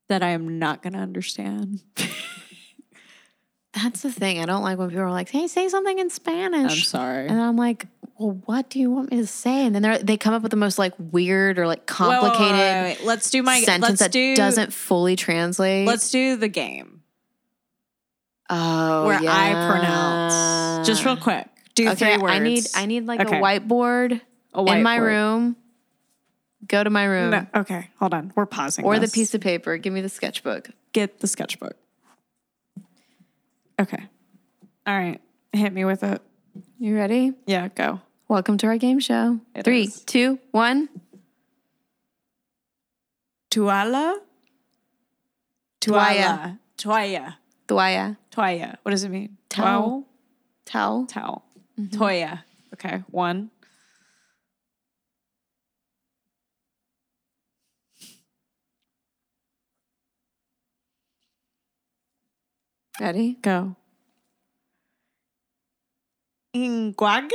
That 0.09 0.21
I 0.21 0.31
am 0.31 0.59
not 0.59 0.81
going 0.81 0.93
to 0.93 0.99
understand. 0.99 1.81
That's 3.73 4.01
the 4.01 4.11
thing. 4.11 4.41
I 4.41 4.45
don't 4.45 4.63
like 4.63 4.77
when 4.77 4.89
people 4.89 5.03
are 5.03 5.11
like, 5.11 5.29
"Hey, 5.29 5.47
say 5.47 5.69
something 5.69 5.97
in 5.97 6.09
Spanish." 6.09 6.71
I'm 6.71 6.77
sorry. 6.79 7.27
And 7.27 7.39
I'm 7.39 7.55
like, 7.55 7.85
"Well, 8.17 8.41
what 8.45 8.69
do 8.69 8.79
you 8.79 8.91
want 8.91 9.11
me 9.11 9.17
to 9.17 9.27
say?" 9.27 9.65
And 9.65 9.73
then 9.73 9.83
they 9.83 9.97
they 9.99 10.17
come 10.17 10.33
up 10.33 10.41
with 10.41 10.51
the 10.51 10.57
most 10.57 10.77
like 10.77 10.93
weird 10.97 11.57
or 11.57 11.67
like 11.67 11.85
complicated 11.85 12.51
Wait, 12.51 12.51
wait, 12.51 12.81
wait, 12.81 12.97
wait. 12.97 13.05
Let's 13.05 13.29
do 13.29 13.43
my 13.43 13.61
sentence 13.61 13.89
let's 13.91 13.99
that 14.01 14.11
do, 14.11 14.35
doesn't 14.35 14.73
fully 14.73 15.15
translate. 15.15 15.87
Let's 15.87 16.11
do 16.11 16.35
the 16.35 16.49
game 16.49 16.98
oh, 18.49 19.05
where 19.05 19.17
I 19.17 19.21
yeah. 19.21 19.71
pronounce 19.71 20.87
just 20.87 21.05
real 21.05 21.17
quick. 21.17 21.47
Do 21.75 21.87
Okay, 21.89 22.15
three 22.15 22.17
words. 22.21 22.33
I 22.33 22.39
need 22.39 22.63
I 22.75 22.85
need 22.85 23.05
like 23.05 23.21
Okay. 23.21 23.37
a 23.37 23.41
whiteboard 23.41 24.21
a 24.53 24.63
in 24.65 24.83
my 24.83 24.97
room. 24.97 25.55
Go 26.67 26.83
to 26.83 26.89
my 26.89 27.05
room 27.05 27.31
No, 27.31 27.47
okay, 27.55 27.89
hold 27.99 28.13
on. 28.13 28.33
We're 28.35 28.45
pausing. 28.45 28.85
or 28.85 28.99
the 28.99 29.07
piece 29.07 29.33
of 29.33 29.41
paper. 29.41 29.77
Give 29.77 29.93
me 29.93 30.01
the 30.01 30.09
sketchbook. 30.09 30.69
Get 30.93 31.19
the 31.19 31.27
sketchbook. 31.27 31.75
Okay. 33.79 34.03
All 34.85 34.97
right. 34.97 35.21
Hit 35.53 35.71
me 35.71 35.85
with 35.85 36.03
it. 36.03 36.21
You 36.79 36.95
ready? 36.95 37.33
Yeah, 37.47 37.69
go. 37.69 38.01
Welcome 38.27 38.57
to 38.59 38.67
our 38.67 38.77
game 38.77 38.99
show. 38.99 39.39
It 39.55 39.63
Three, 39.63 39.83
is. 39.83 40.01
two, 40.01 40.37
one. 40.51 40.89
Tuala. 43.49 44.19
Toalla. 45.81 46.59
Toya. 46.77 47.35
Toalla. 47.67 48.17
Toya. 48.39 48.77
What 48.83 48.91
does 48.91 49.03
it 49.03 49.09
mean? 49.09 49.37
Towel. 49.49 50.07
Towel. 50.65 51.05
Towel. 51.07 51.43
Mm-hmm. 51.77 52.01
Toya. 52.01 52.43
Okay. 52.73 53.03
One. 53.11 53.51
Ready? 63.01 63.37
Go. 63.41 63.75
Enjuague? 66.55 67.31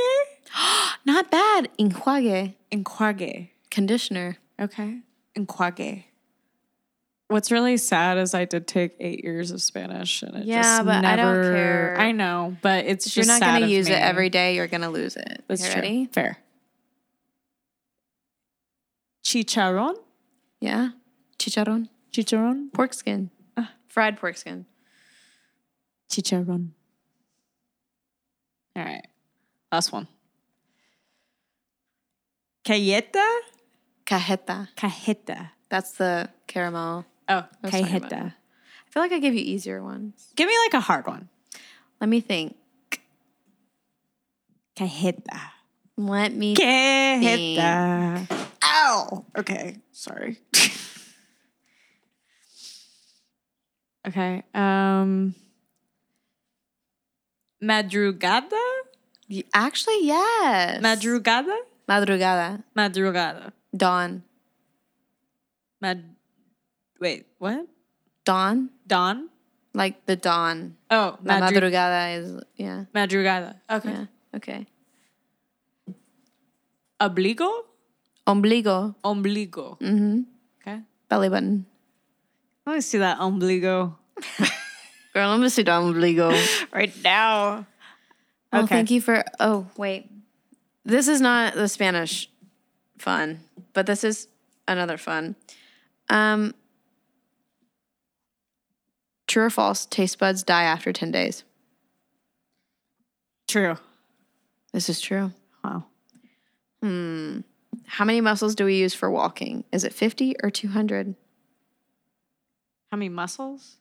Not 1.05 1.29
bad. 1.29 1.69
Enjuague. 1.79 2.55
Enjuague. 2.71 3.49
Conditioner. 3.69 4.37
Okay. 4.59 5.01
Enjuague. 5.37 6.05
What's 7.27 7.51
really 7.51 7.77
sad 7.77 8.19
is 8.19 8.35
I 8.35 8.45
did 8.45 8.67
take 8.67 8.95
eight 8.99 9.23
years 9.23 9.49
of 9.49 9.61
Spanish 9.61 10.21
and 10.21 10.35
it 10.37 10.45
Yeah, 10.45 10.61
just 10.61 10.85
but 10.85 11.03
I 11.05 11.15
don't 11.15 11.35
never- 11.35 11.51
care. 11.53 11.95
I 11.97 12.11
know, 12.11 12.55
but 12.61 12.85
it's 12.85 13.07
If 13.07 13.13
just 13.13 13.27
you're 13.27 13.39
not 13.39 13.45
going 13.45 13.61
to 13.63 13.67
use 13.67 13.87
it 13.89 13.93
every 13.93 14.29
day, 14.29 14.55
you're 14.55 14.67
going 14.67 14.81
to 14.81 14.89
lose 14.89 15.15
it. 15.15 15.43
That's 15.47 15.65
true. 15.65 15.73
ready? 15.75 16.05
Fair. 16.11 16.37
Chicharron? 19.23 19.95
Yeah. 20.61 20.89
Chicharron. 21.39 21.89
Chicharron? 22.11 22.71
Pork 22.73 22.93
skin. 22.93 23.31
Ah. 23.57 23.71
Fried 23.87 24.17
pork 24.17 24.37
skin. 24.37 24.65
Chicharron. 26.11 26.69
All 28.75 28.83
right. 28.83 29.05
Last 29.71 29.91
one. 29.91 30.07
Cayeta? 32.63 33.25
Cajeta. 34.05 34.67
Cajeta. 34.75 35.49
That's 35.69 35.93
the 35.93 36.29
caramel. 36.47 37.05
Oh, 37.27 37.43
was 37.61 37.71
talking 37.71 37.95
about 37.95 38.11
cajeta. 38.11 38.33
I 38.33 38.89
feel 38.89 39.03
like 39.03 39.11
I 39.11 39.19
gave 39.19 39.33
you 39.33 39.41
easier 39.41 39.83
ones. 39.83 40.31
Give 40.35 40.47
me 40.47 40.55
like 40.65 40.73
a 40.73 40.79
hard 40.79 41.05
one. 41.07 41.29
Let 41.99 42.09
me 42.09 42.21
think. 42.21 42.55
Cajeta. 44.75 45.39
Let 45.97 46.33
me. 46.33 46.55
Cajeta. 46.55 48.27
Ow. 48.63 49.25
Okay. 49.37 49.77
Sorry. 49.91 50.39
okay. 54.07 54.43
Um. 54.53 55.35
Madrugada? 57.63 58.61
Actually, 59.53 60.05
yes. 60.05 60.81
Madrugada? 60.81 61.57
Madrugada. 61.89 62.63
Madrugada. 62.77 63.51
Dawn. 63.75 64.23
Mad. 65.81 66.14
Wait, 66.99 67.25
what? 67.39 67.67
Dawn. 68.23 68.69
Dawn? 68.87 69.29
Like 69.73 70.05
the 70.05 70.15
dawn. 70.15 70.77
Oh, 70.89 71.17
La 71.23 71.39
madru- 71.41 71.51
madrugada 71.71 72.17
is, 72.17 72.43
yeah. 72.55 72.85
madrugada. 72.95 73.55
Okay. 73.69 73.89
Yeah. 73.91 74.05
Okay. 74.35 74.67
Obligo? 76.99 77.49
Ombligo. 78.25 78.95
Ombligo. 79.03 79.79
Mm-hmm. 79.79 80.21
Okay. 80.61 80.81
Belly 81.09 81.29
button. 81.29 81.65
Let 82.65 82.75
me 82.75 82.81
see 82.81 82.97
that 82.97 83.19
ombligo 83.19 83.95
Girl, 85.13 85.29
let 85.29 85.39
me 85.39 85.49
see 85.49 85.61
the 85.63 85.71
ombligo. 85.71 86.31
right 86.73 86.91
now. 87.03 87.65
Well, 88.51 88.63
Okay. 88.63 88.75
thank 88.75 88.91
you 88.91 89.01
for. 89.01 89.23
Oh, 89.39 89.67
wait. 89.77 90.09
This 90.85 91.07
is 91.07 91.19
not 91.21 91.53
the 91.53 91.67
Spanish 91.67 92.29
fun, 92.97 93.41
but 93.73 93.85
this 93.85 94.03
is 94.03 94.27
another 94.67 94.97
fun. 94.97 95.35
Um, 96.09 96.53
true 99.35 99.43
or 99.43 99.49
false? 99.49 99.85
Taste 99.85 100.17
buds 100.17 100.43
die 100.43 100.63
after 100.63 100.93
ten 100.93 101.11
days. 101.11 101.43
True. 103.49 103.75
This 104.71 104.87
is 104.87 105.01
true. 105.01 105.33
Wow. 105.61 105.83
Hmm. 106.81 107.39
How 107.85 108.05
many 108.05 108.21
muscles 108.21 108.55
do 108.55 108.63
we 108.63 108.77
use 108.77 108.93
for 108.93 109.11
walking? 109.11 109.65
Is 109.73 109.83
it 109.83 109.91
fifty 109.91 110.35
or 110.41 110.49
two 110.49 110.69
hundred? 110.69 111.15
How 112.91 112.97
many 112.97 113.09
muscles? 113.09 113.75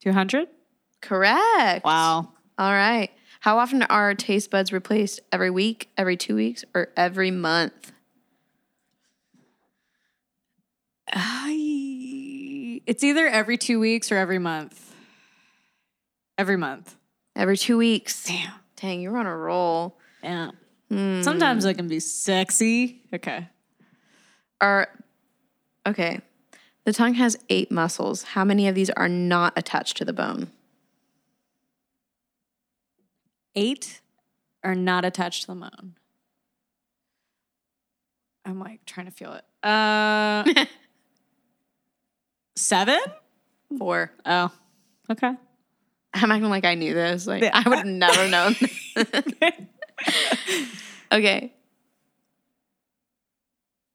200? 0.00 0.48
Correct. 1.02 1.84
Wow. 1.84 2.32
All 2.56 2.72
right. 2.72 3.10
How 3.40 3.58
often 3.58 3.82
are 3.82 4.14
taste 4.14 4.50
buds 4.50 4.72
replaced? 4.72 5.20
Every 5.32 5.50
week, 5.50 5.90
every 5.98 6.16
two 6.16 6.36
weeks, 6.36 6.64
or 6.74 6.88
every 6.96 7.30
month? 7.30 7.92
I, 11.12 11.57
it's 12.88 13.04
either 13.04 13.26
every 13.26 13.58
two 13.58 13.78
weeks 13.78 14.10
or 14.10 14.16
every 14.16 14.38
month. 14.38 14.94
Every 16.38 16.56
month. 16.56 16.96
Every 17.36 17.58
two 17.58 17.76
weeks. 17.76 18.24
Damn. 18.24 18.50
Dang, 18.76 19.02
you're 19.02 19.18
on 19.18 19.26
a 19.26 19.36
roll. 19.36 19.98
Yeah. 20.22 20.52
Hmm. 20.88 21.20
Sometimes 21.20 21.66
I 21.66 21.74
can 21.74 21.86
be 21.86 22.00
sexy. 22.00 23.02
Okay. 23.12 23.46
Are 24.62 24.88
okay. 25.86 26.22
The 26.84 26.94
tongue 26.94 27.14
has 27.14 27.38
eight 27.50 27.70
muscles. 27.70 28.22
How 28.22 28.42
many 28.42 28.68
of 28.68 28.74
these 28.74 28.88
are 28.88 29.08
not 29.08 29.52
attached 29.54 29.98
to 29.98 30.06
the 30.06 30.14
bone? 30.14 30.50
Eight 33.54 34.00
are 34.64 34.74
not 34.74 35.04
attached 35.04 35.42
to 35.42 35.48
the 35.48 35.56
bone. 35.56 35.96
I'm 38.46 38.58
like 38.58 38.86
trying 38.86 39.06
to 39.06 39.12
feel 39.12 39.34
it. 39.34 39.44
Uh, 39.62 40.44
seven? 42.58 42.98
Four. 43.78 44.10
Oh, 44.24 44.50
okay. 45.10 45.32
I'm 46.14 46.32
acting 46.32 46.50
like 46.50 46.64
I 46.64 46.74
knew 46.74 46.94
this. 46.94 47.26
Like 47.26 47.42
Yeah. 47.42 47.50
I 47.52 47.68
would 47.68 47.78
have 47.78 47.86
never 47.86 48.28
known. 48.28 48.56
okay. 51.12 51.52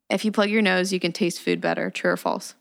If 0.09 0.25
you 0.25 0.31
plug 0.31 0.49
your 0.49 0.61
nose, 0.61 0.93
you 0.93 0.99
can 0.99 1.11
taste 1.11 1.41
food 1.41 1.59
better. 1.59 1.89
True 1.89 2.11
or 2.11 2.17
false? 2.17 2.53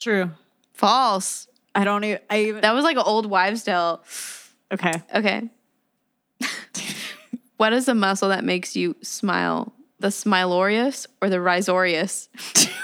True. 0.00 0.30
False. 0.72 1.48
I 1.74 1.84
don't 1.84 2.04
even. 2.04 2.20
I 2.30 2.44
even. 2.44 2.60
That 2.60 2.74
was 2.74 2.84
like 2.84 2.96
an 2.96 3.02
old 3.04 3.26
wives' 3.26 3.64
tale. 3.64 4.02
Okay. 4.72 5.02
Okay. 5.14 5.48
what 7.56 7.72
is 7.72 7.86
the 7.86 7.94
muscle 7.94 8.28
that 8.28 8.44
makes 8.44 8.76
you 8.76 8.96
smile? 9.02 9.72
The 9.98 10.08
smilorius 10.08 11.06
or 11.20 11.30
the 11.30 11.36
risorius? 11.36 12.28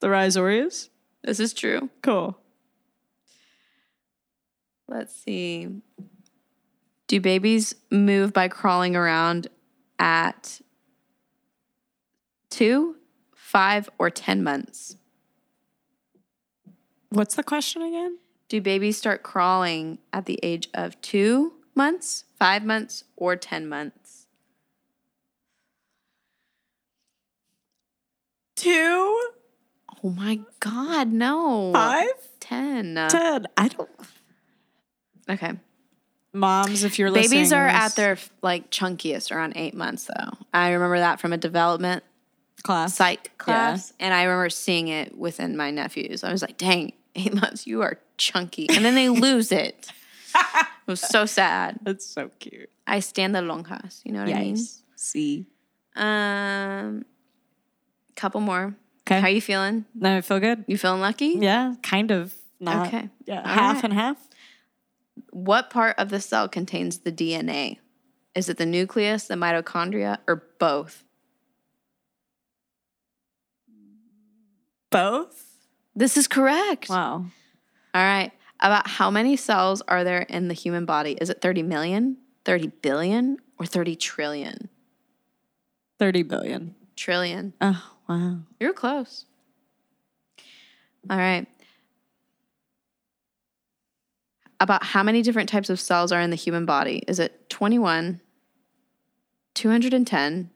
The 0.00 0.06
Risorius? 0.08 0.88
This 1.22 1.38
is 1.38 1.52
true. 1.52 1.90
Cool. 2.02 2.36
Let's 4.88 5.14
see. 5.14 5.68
Do 7.06 7.20
babies 7.20 7.74
move 7.90 8.32
by 8.32 8.48
crawling 8.48 8.96
around 8.96 9.48
at 9.98 10.60
two, 12.48 12.96
five, 13.34 13.90
or 13.98 14.10
10 14.10 14.42
months? 14.42 14.96
What's 17.10 17.34
the 17.34 17.42
question 17.42 17.82
again? 17.82 18.18
Do 18.48 18.60
babies 18.60 18.96
start 18.96 19.22
crawling 19.22 19.98
at 20.12 20.26
the 20.26 20.40
age 20.42 20.68
of 20.72 21.00
two 21.00 21.52
months, 21.74 22.24
five 22.38 22.64
months, 22.64 23.04
or 23.16 23.36
10 23.36 23.68
months? 23.68 23.99
Two. 28.60 29.30
Oh 30.04 30.10
my 30.10 30.40
God, 30.60 31.12
no. 31.12 31.72
Five? 31.72 32.08
Ten. 32.40 32.94
Ten. 33.08 33.46
I 33.56 33.68
don't. 33.68 33.90
Okay. 35.28 35.52
Moms, 36.32 36.84
if 36.84 36.98
you're 36.98 37.10
listening, 37.10 37.38
Babies 37.40 37.52
are 37.52 37.66
at 37.66 37.96
their 37.96 38.16
like 38.42 38.70
chunkiest 38.70 39.34
around 39.34 39.54
eight 39.56 39.74
months, 39.74 40.04
though. 40.06 40.30
I 40.54 40.70
remember 40.72 40.98
that 40.98 41.20
from 41.20 41.32
a 41.32 41.36
development 41.36 42.04
class. 42.62 42.94
psych 42.94 43.36
class, 43.38 43.92
and 43.98 44.14
I 44.14 44.22
remember 44.24 44.48
seeing 44.50 44.88
it 44.88 45.16
within 45.16 45.56
my 45.56 45.70
nephews. 45.70 46.22
I 46.22 46.30
was 46.30 46.40
like, 46.42 46.56
"Dang, 46.56 46.92
eight 47.16 47.34
months, 47.34 47.66
you 47.66 47.82
are 47.82 47.98
chunky," 48.16 48.68
and 48.70 48.84
then 48.84 48.94
they 48.94 49.08
lose 49.26 49.50
it. 49.50 49.90
it 50.34 50.66
was 50.86 51.00
so 51.00 51.26
sad. 51.26 51.80
That's 51.82 52.06
so 52.06 52.30
cute. 52.38 52.70
I 52.86 53.00
stand 53.00 53.34
the 53.34 53.40
lonjas. 53.40 54.00
You 54.04 54.12
know 54.12 54.24
what 54.24 54.32
I 54.34 54.40
mean? 54.40 54.66
See. 54.96 55.46
Um, 55.96 57.04
couple 58.20 58.40
more. 58.40 58.74
Okay. 59.06 59.20
How 59.20 59.28
you 59.28 59.40
feeling? 59.40 59.86
Now 59.94 60.16
I 60.16 60.20
feel 60.20 60.40
good. 60.40 60.64
You 60.68 60.76
feeling 60.76 61.00
lucky? 61.00 61.36
Yeah, 61.40 61.74
kind 61.82 62.10
of. 62.10 62.34
Not. 62.60 62.86
Okay. 62.88 63.08
Yeah, 63.24 63.40
All 63.40 63.46
half 63.46 63.76
right. 63.76 63.84
and 63.84 63.92
half. 63.94 64.28
What 65.30 65.70
part 65.70 65.98
of 65.98 66.10
the 66.10 66.20
cell 66.20 66.48
contains 66.48 66.98
the 66.98 67.12
DNA? 67.12 67.78
Is 68.34 68.48
it 68.48 68.58
the 68.58 68.66
nucleus, 68.66 69.24
the 69.26 69.34
mitochondria, 69.34 70.18
or 70.28 70.44
both? 70.58 71.04
Both. 74.90 75.46
This 75.94 76.16
is 76.16 76.28
correct. 76.28 76.88
Wow. 76.88 77.24
All 77.94 78.02
right. 78.02 78.32
About 78.60 78.86
how 78.86 79.10
many 79.10 79.36
cells 79.36 79.82
are 79.88 80.04
there 80.04 80.22
in 80.22 80.48
the 80.48 80.54
human 80.54 80.84
body? 80.84 81.12
Is 81.20 81.30
it 81.30 81.40
30 81.40 81.62
million, 81.62 82.18
30 82.44 82.68
billion, 82.82 83.38
or 83.58 83.66
30 83.66 83.96
trillion? 83.96 84.68
Thirty 85.98 86.22
billion. 86.22 86.74
Trillion. 86.96 87.52
Oh 87.60 87.82
wow. 88.10 88.38
You're 88.58 88.72
close. 88.72 89.24
All 91.08 91.16
right. 91.16 91.46
About 94.58 94.84
how 94.84 95.02
many 95.02 95.22
different 95.22 95.48
types 95.48 95.70
of 95.70 95.80
cells 95.80 96.12
are 96.12 96.20
in 96.20 96.30
the 96.30 96.36
human 96.36 96.66
body? 96.66 97.02
Is 97.08 97.18
it 97.18 97.48
21, 97.48 98.20
210, 99.54 100.50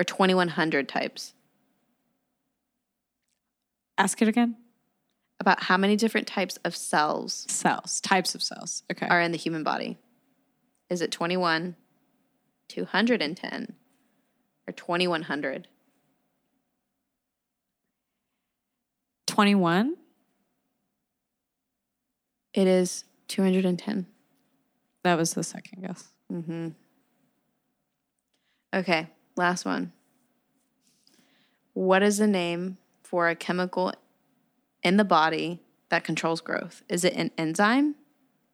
or 0.00 0.04
2100 0.04 0.88
types? 0.88 1.34
Ask 3.96 4.20
it 4.22 4.28
again. 4.28 4.56
About 5.38 5.64
how 5.64 5.76
many 5.76 5.94
different 5.94 6.26
types 6.26 6.58
of 6.64 6.74
cells 6.74 7.46
Cells. 7.48 8.00
Types 8.00 8.34
of 8.34 8.42
cells. 8.42 8.82
Okay. 8.90 9.06
are 9.06 9.20
in 9.20 9.30
the 9.30 9.38
human 9.38 9.62
body? 9.62 9.98
Is 10.90 11.00
it 11.00 11.10
21, 11.10 11.76
210, 12.68 13.74
or 14.66 14.72
2100? 14.72 15.68
Twenty-one. 19.34 19.96
It 22.52 22.68
is 22.68 23.04
210. 23.26 24.06
That 25.02 25.18
was 25.18 25.34
the 25.34 25.42
second 25.42 25.82
guess. 25.82 26.04
Mm-hmm. 26.32 26.68
Okay, 28.72 29.08
last 29.34 29.64
one. 29.64 29.92
What 31.72 32.04
is 32.04 32.18
the 32.18 32.28
name 32.28 32.78
for 33.02 33.28
a 33.28 33.34
chemical 33.34 33.92
in 34.84 34.98
the 34.98 35.04
body 35.04 35.60
that 35.88 36.04
controls 36.04 36.40
growth? 36.40 36.84
Is 36.88 37.02
it 37.02 37.14
an 37.14 37.32
enzyme? 37.36 37.96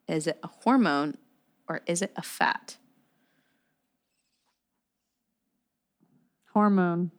Is 0.08 0.26
it 0.26 0.38
a 0.42 0.48
hormone? 0.62 1.18
Or 1.68 1.82
is 1.84 2.00
it 2.00 2.12
a 2.16 2.22
fat? 2.22 2.78
Hormone. 6.54 7.10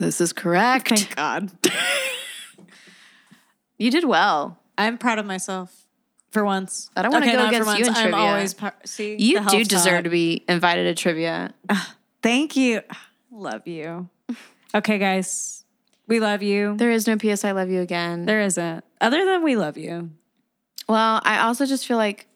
This 0.00 0.20
is 0.20 0.32
correct. 0.32 0.88
Thank 0.88 1.14
God. 1.14 1.50
You 3.78 3.90
did 3.90 4.04
well. 4.04 4.58
I'm 4.76 4.98
proud 4.98 5.18
of 5.18 5.24
myself 5.24 5.86
for 6.30 6.44
once. 6.44 6.90
I 6.94 7.00
don't 7.00 7.12
wanna 7.12 7.24
go 7.24 7.32
not 7.32 7.48
against 7.48 7.78
you 7.78 7.86
in 7.86 7.94
I'm 7.94 8.12
always 8.12 8.52
par- 8.52 8.74
see. 8.84 9.16
You 9.16 9.40
do 9.48 9.64
deserve 9.64 9.94
talk. 9.94 10.04
to 10.04 10.10
be 10.10 10.44
invited 10.50 10.84
to 10.84 11.02
trivia. 11.02 11.54
Thank 12.22 12.56
you. 12.56 12.82
Love 13.32 13.66
you. 13.66 14.10
Okay, 14.74 14.98
guys. 14.98 15.64
We 16.06 16.20
love 16.20 16.42
you. 16.42 16.76
There 16.76 16.90
is 16.90 17.06
no 17.06 17.16
PS 17.16 17.42
I 17.42 17.52
love 17.52 17.70
you 17.70 17.80
again. 17.80 18.26
There 18.26 18.42
isn't. 18.42 18.84
Other 19.00 19.24
than 19.24 19.42
we 19.42 19.56
love 19.56 19.78
you. 19.78 20.10
Well, 20.86 21.22
I 21.24 21.40
also 21.40 21.64
just 21.64 21.86
feel 21.86 21.96
like 21.96 22.26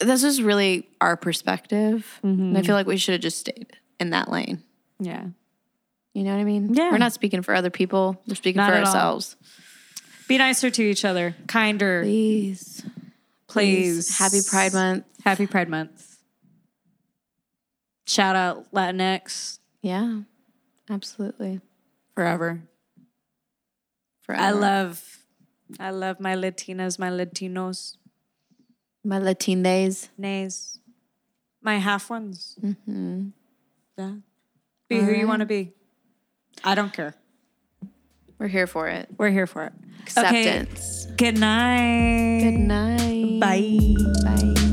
this 0.00 0.22
is 0.22 0.40
really 0.40 0.88
our 1.00 1.16
perspective. 1.16 2.20
And 2.22 2.56
I 2.56 2.60
mm-hmm. 2.60 2.66
feel 2.66 2.74
like 2.74 2.86
we 2.86 2.96
should 2.96 3.12
have 3.12 3.20
just 3.20 3.38
stayed 3.38 3.76
in 4.00 4.10
that 4.10 4.30
lane. 4.30 4.62
Yeah. 5.00 5.26
You 6.14 6.24
know 6.24 6.32
what 6.32 6.40
I 6.40 6.44
mean? 6.44 6.74
Yeah. 6.74 6.90
We're 6.90 6.98
not 6.98 7.12
speaking 7.12 7.42
for 7.42 7.54
other 7.54 7.70
people. 7.70 8.20
We're 8.26 8.34
speaking 8.34 8.58
Not 8.58 8.70
for 8.70 8.76
at 8.76 8.80
all. 8.84 8.86
ourselves. 8.88 9.36
Be 10.26 10.38
nicer 10.38 10.70
to 10.70 10.82
each 10.82 11.04
other. 11.04 11.34
Kinder. 11.46 12.02
Please. 12.02 12.84
Please. 13.46 14.18
Happy 14.18 14.40
Pride 14.48 14.72
Month. 14.72 15.04
Happy 15.24 15.46
Pride 15.46 15.68
Month. 15.68 16.18
Shout 18.06 18.36
out 18.36 18.72
Latinx 18.72 19.58
Yeah. 19.82 20.20
Absolutely. 20.90 21.60
forever. 22.14 22.62
Forever. 24.22 24.42
I 24.42 24.50
love 24.50 25.18
I 25.78 25.90
love 25.90 26.18
my 26.18 26.34
Latinas, 26.34 26.98
my 26.98 27.10
Latinos, 27.10 27.96
my 29.04 29.18
Latin 29.18 29.62
days. 29.62 30.08
nays, 30.16 30.78
my 31.62 31.76
half 31.76 32.08
ones. 32.08 32.56
Mm-hmm. 32.62 33.28
Yeah. 33.98 34.12
Be 34.88 35.00
who 35.00 35.12
you 35.12 35.26
want 35.28 35.40
to 35.40 35.46
be. 35.46 35.72
I 36.64 36.74
don't 36.74 36.92
care. 36.92 37.14
We're 38.38 38.48
here 38.48 38.66
for 38.66 38.88
it. 38.88 39.08
We're 39.16 39.30
here 39.30 39.46
for 39.46 39.64
it. 39.64 39.72
Acceptance. 40.02 41.06
Good 41.16 41.38
night. 41.38 42.40
Good 42.42 42.58
night. 42.58 43.40
Bye. 43.40 43.94
Bye. 44.24 44.67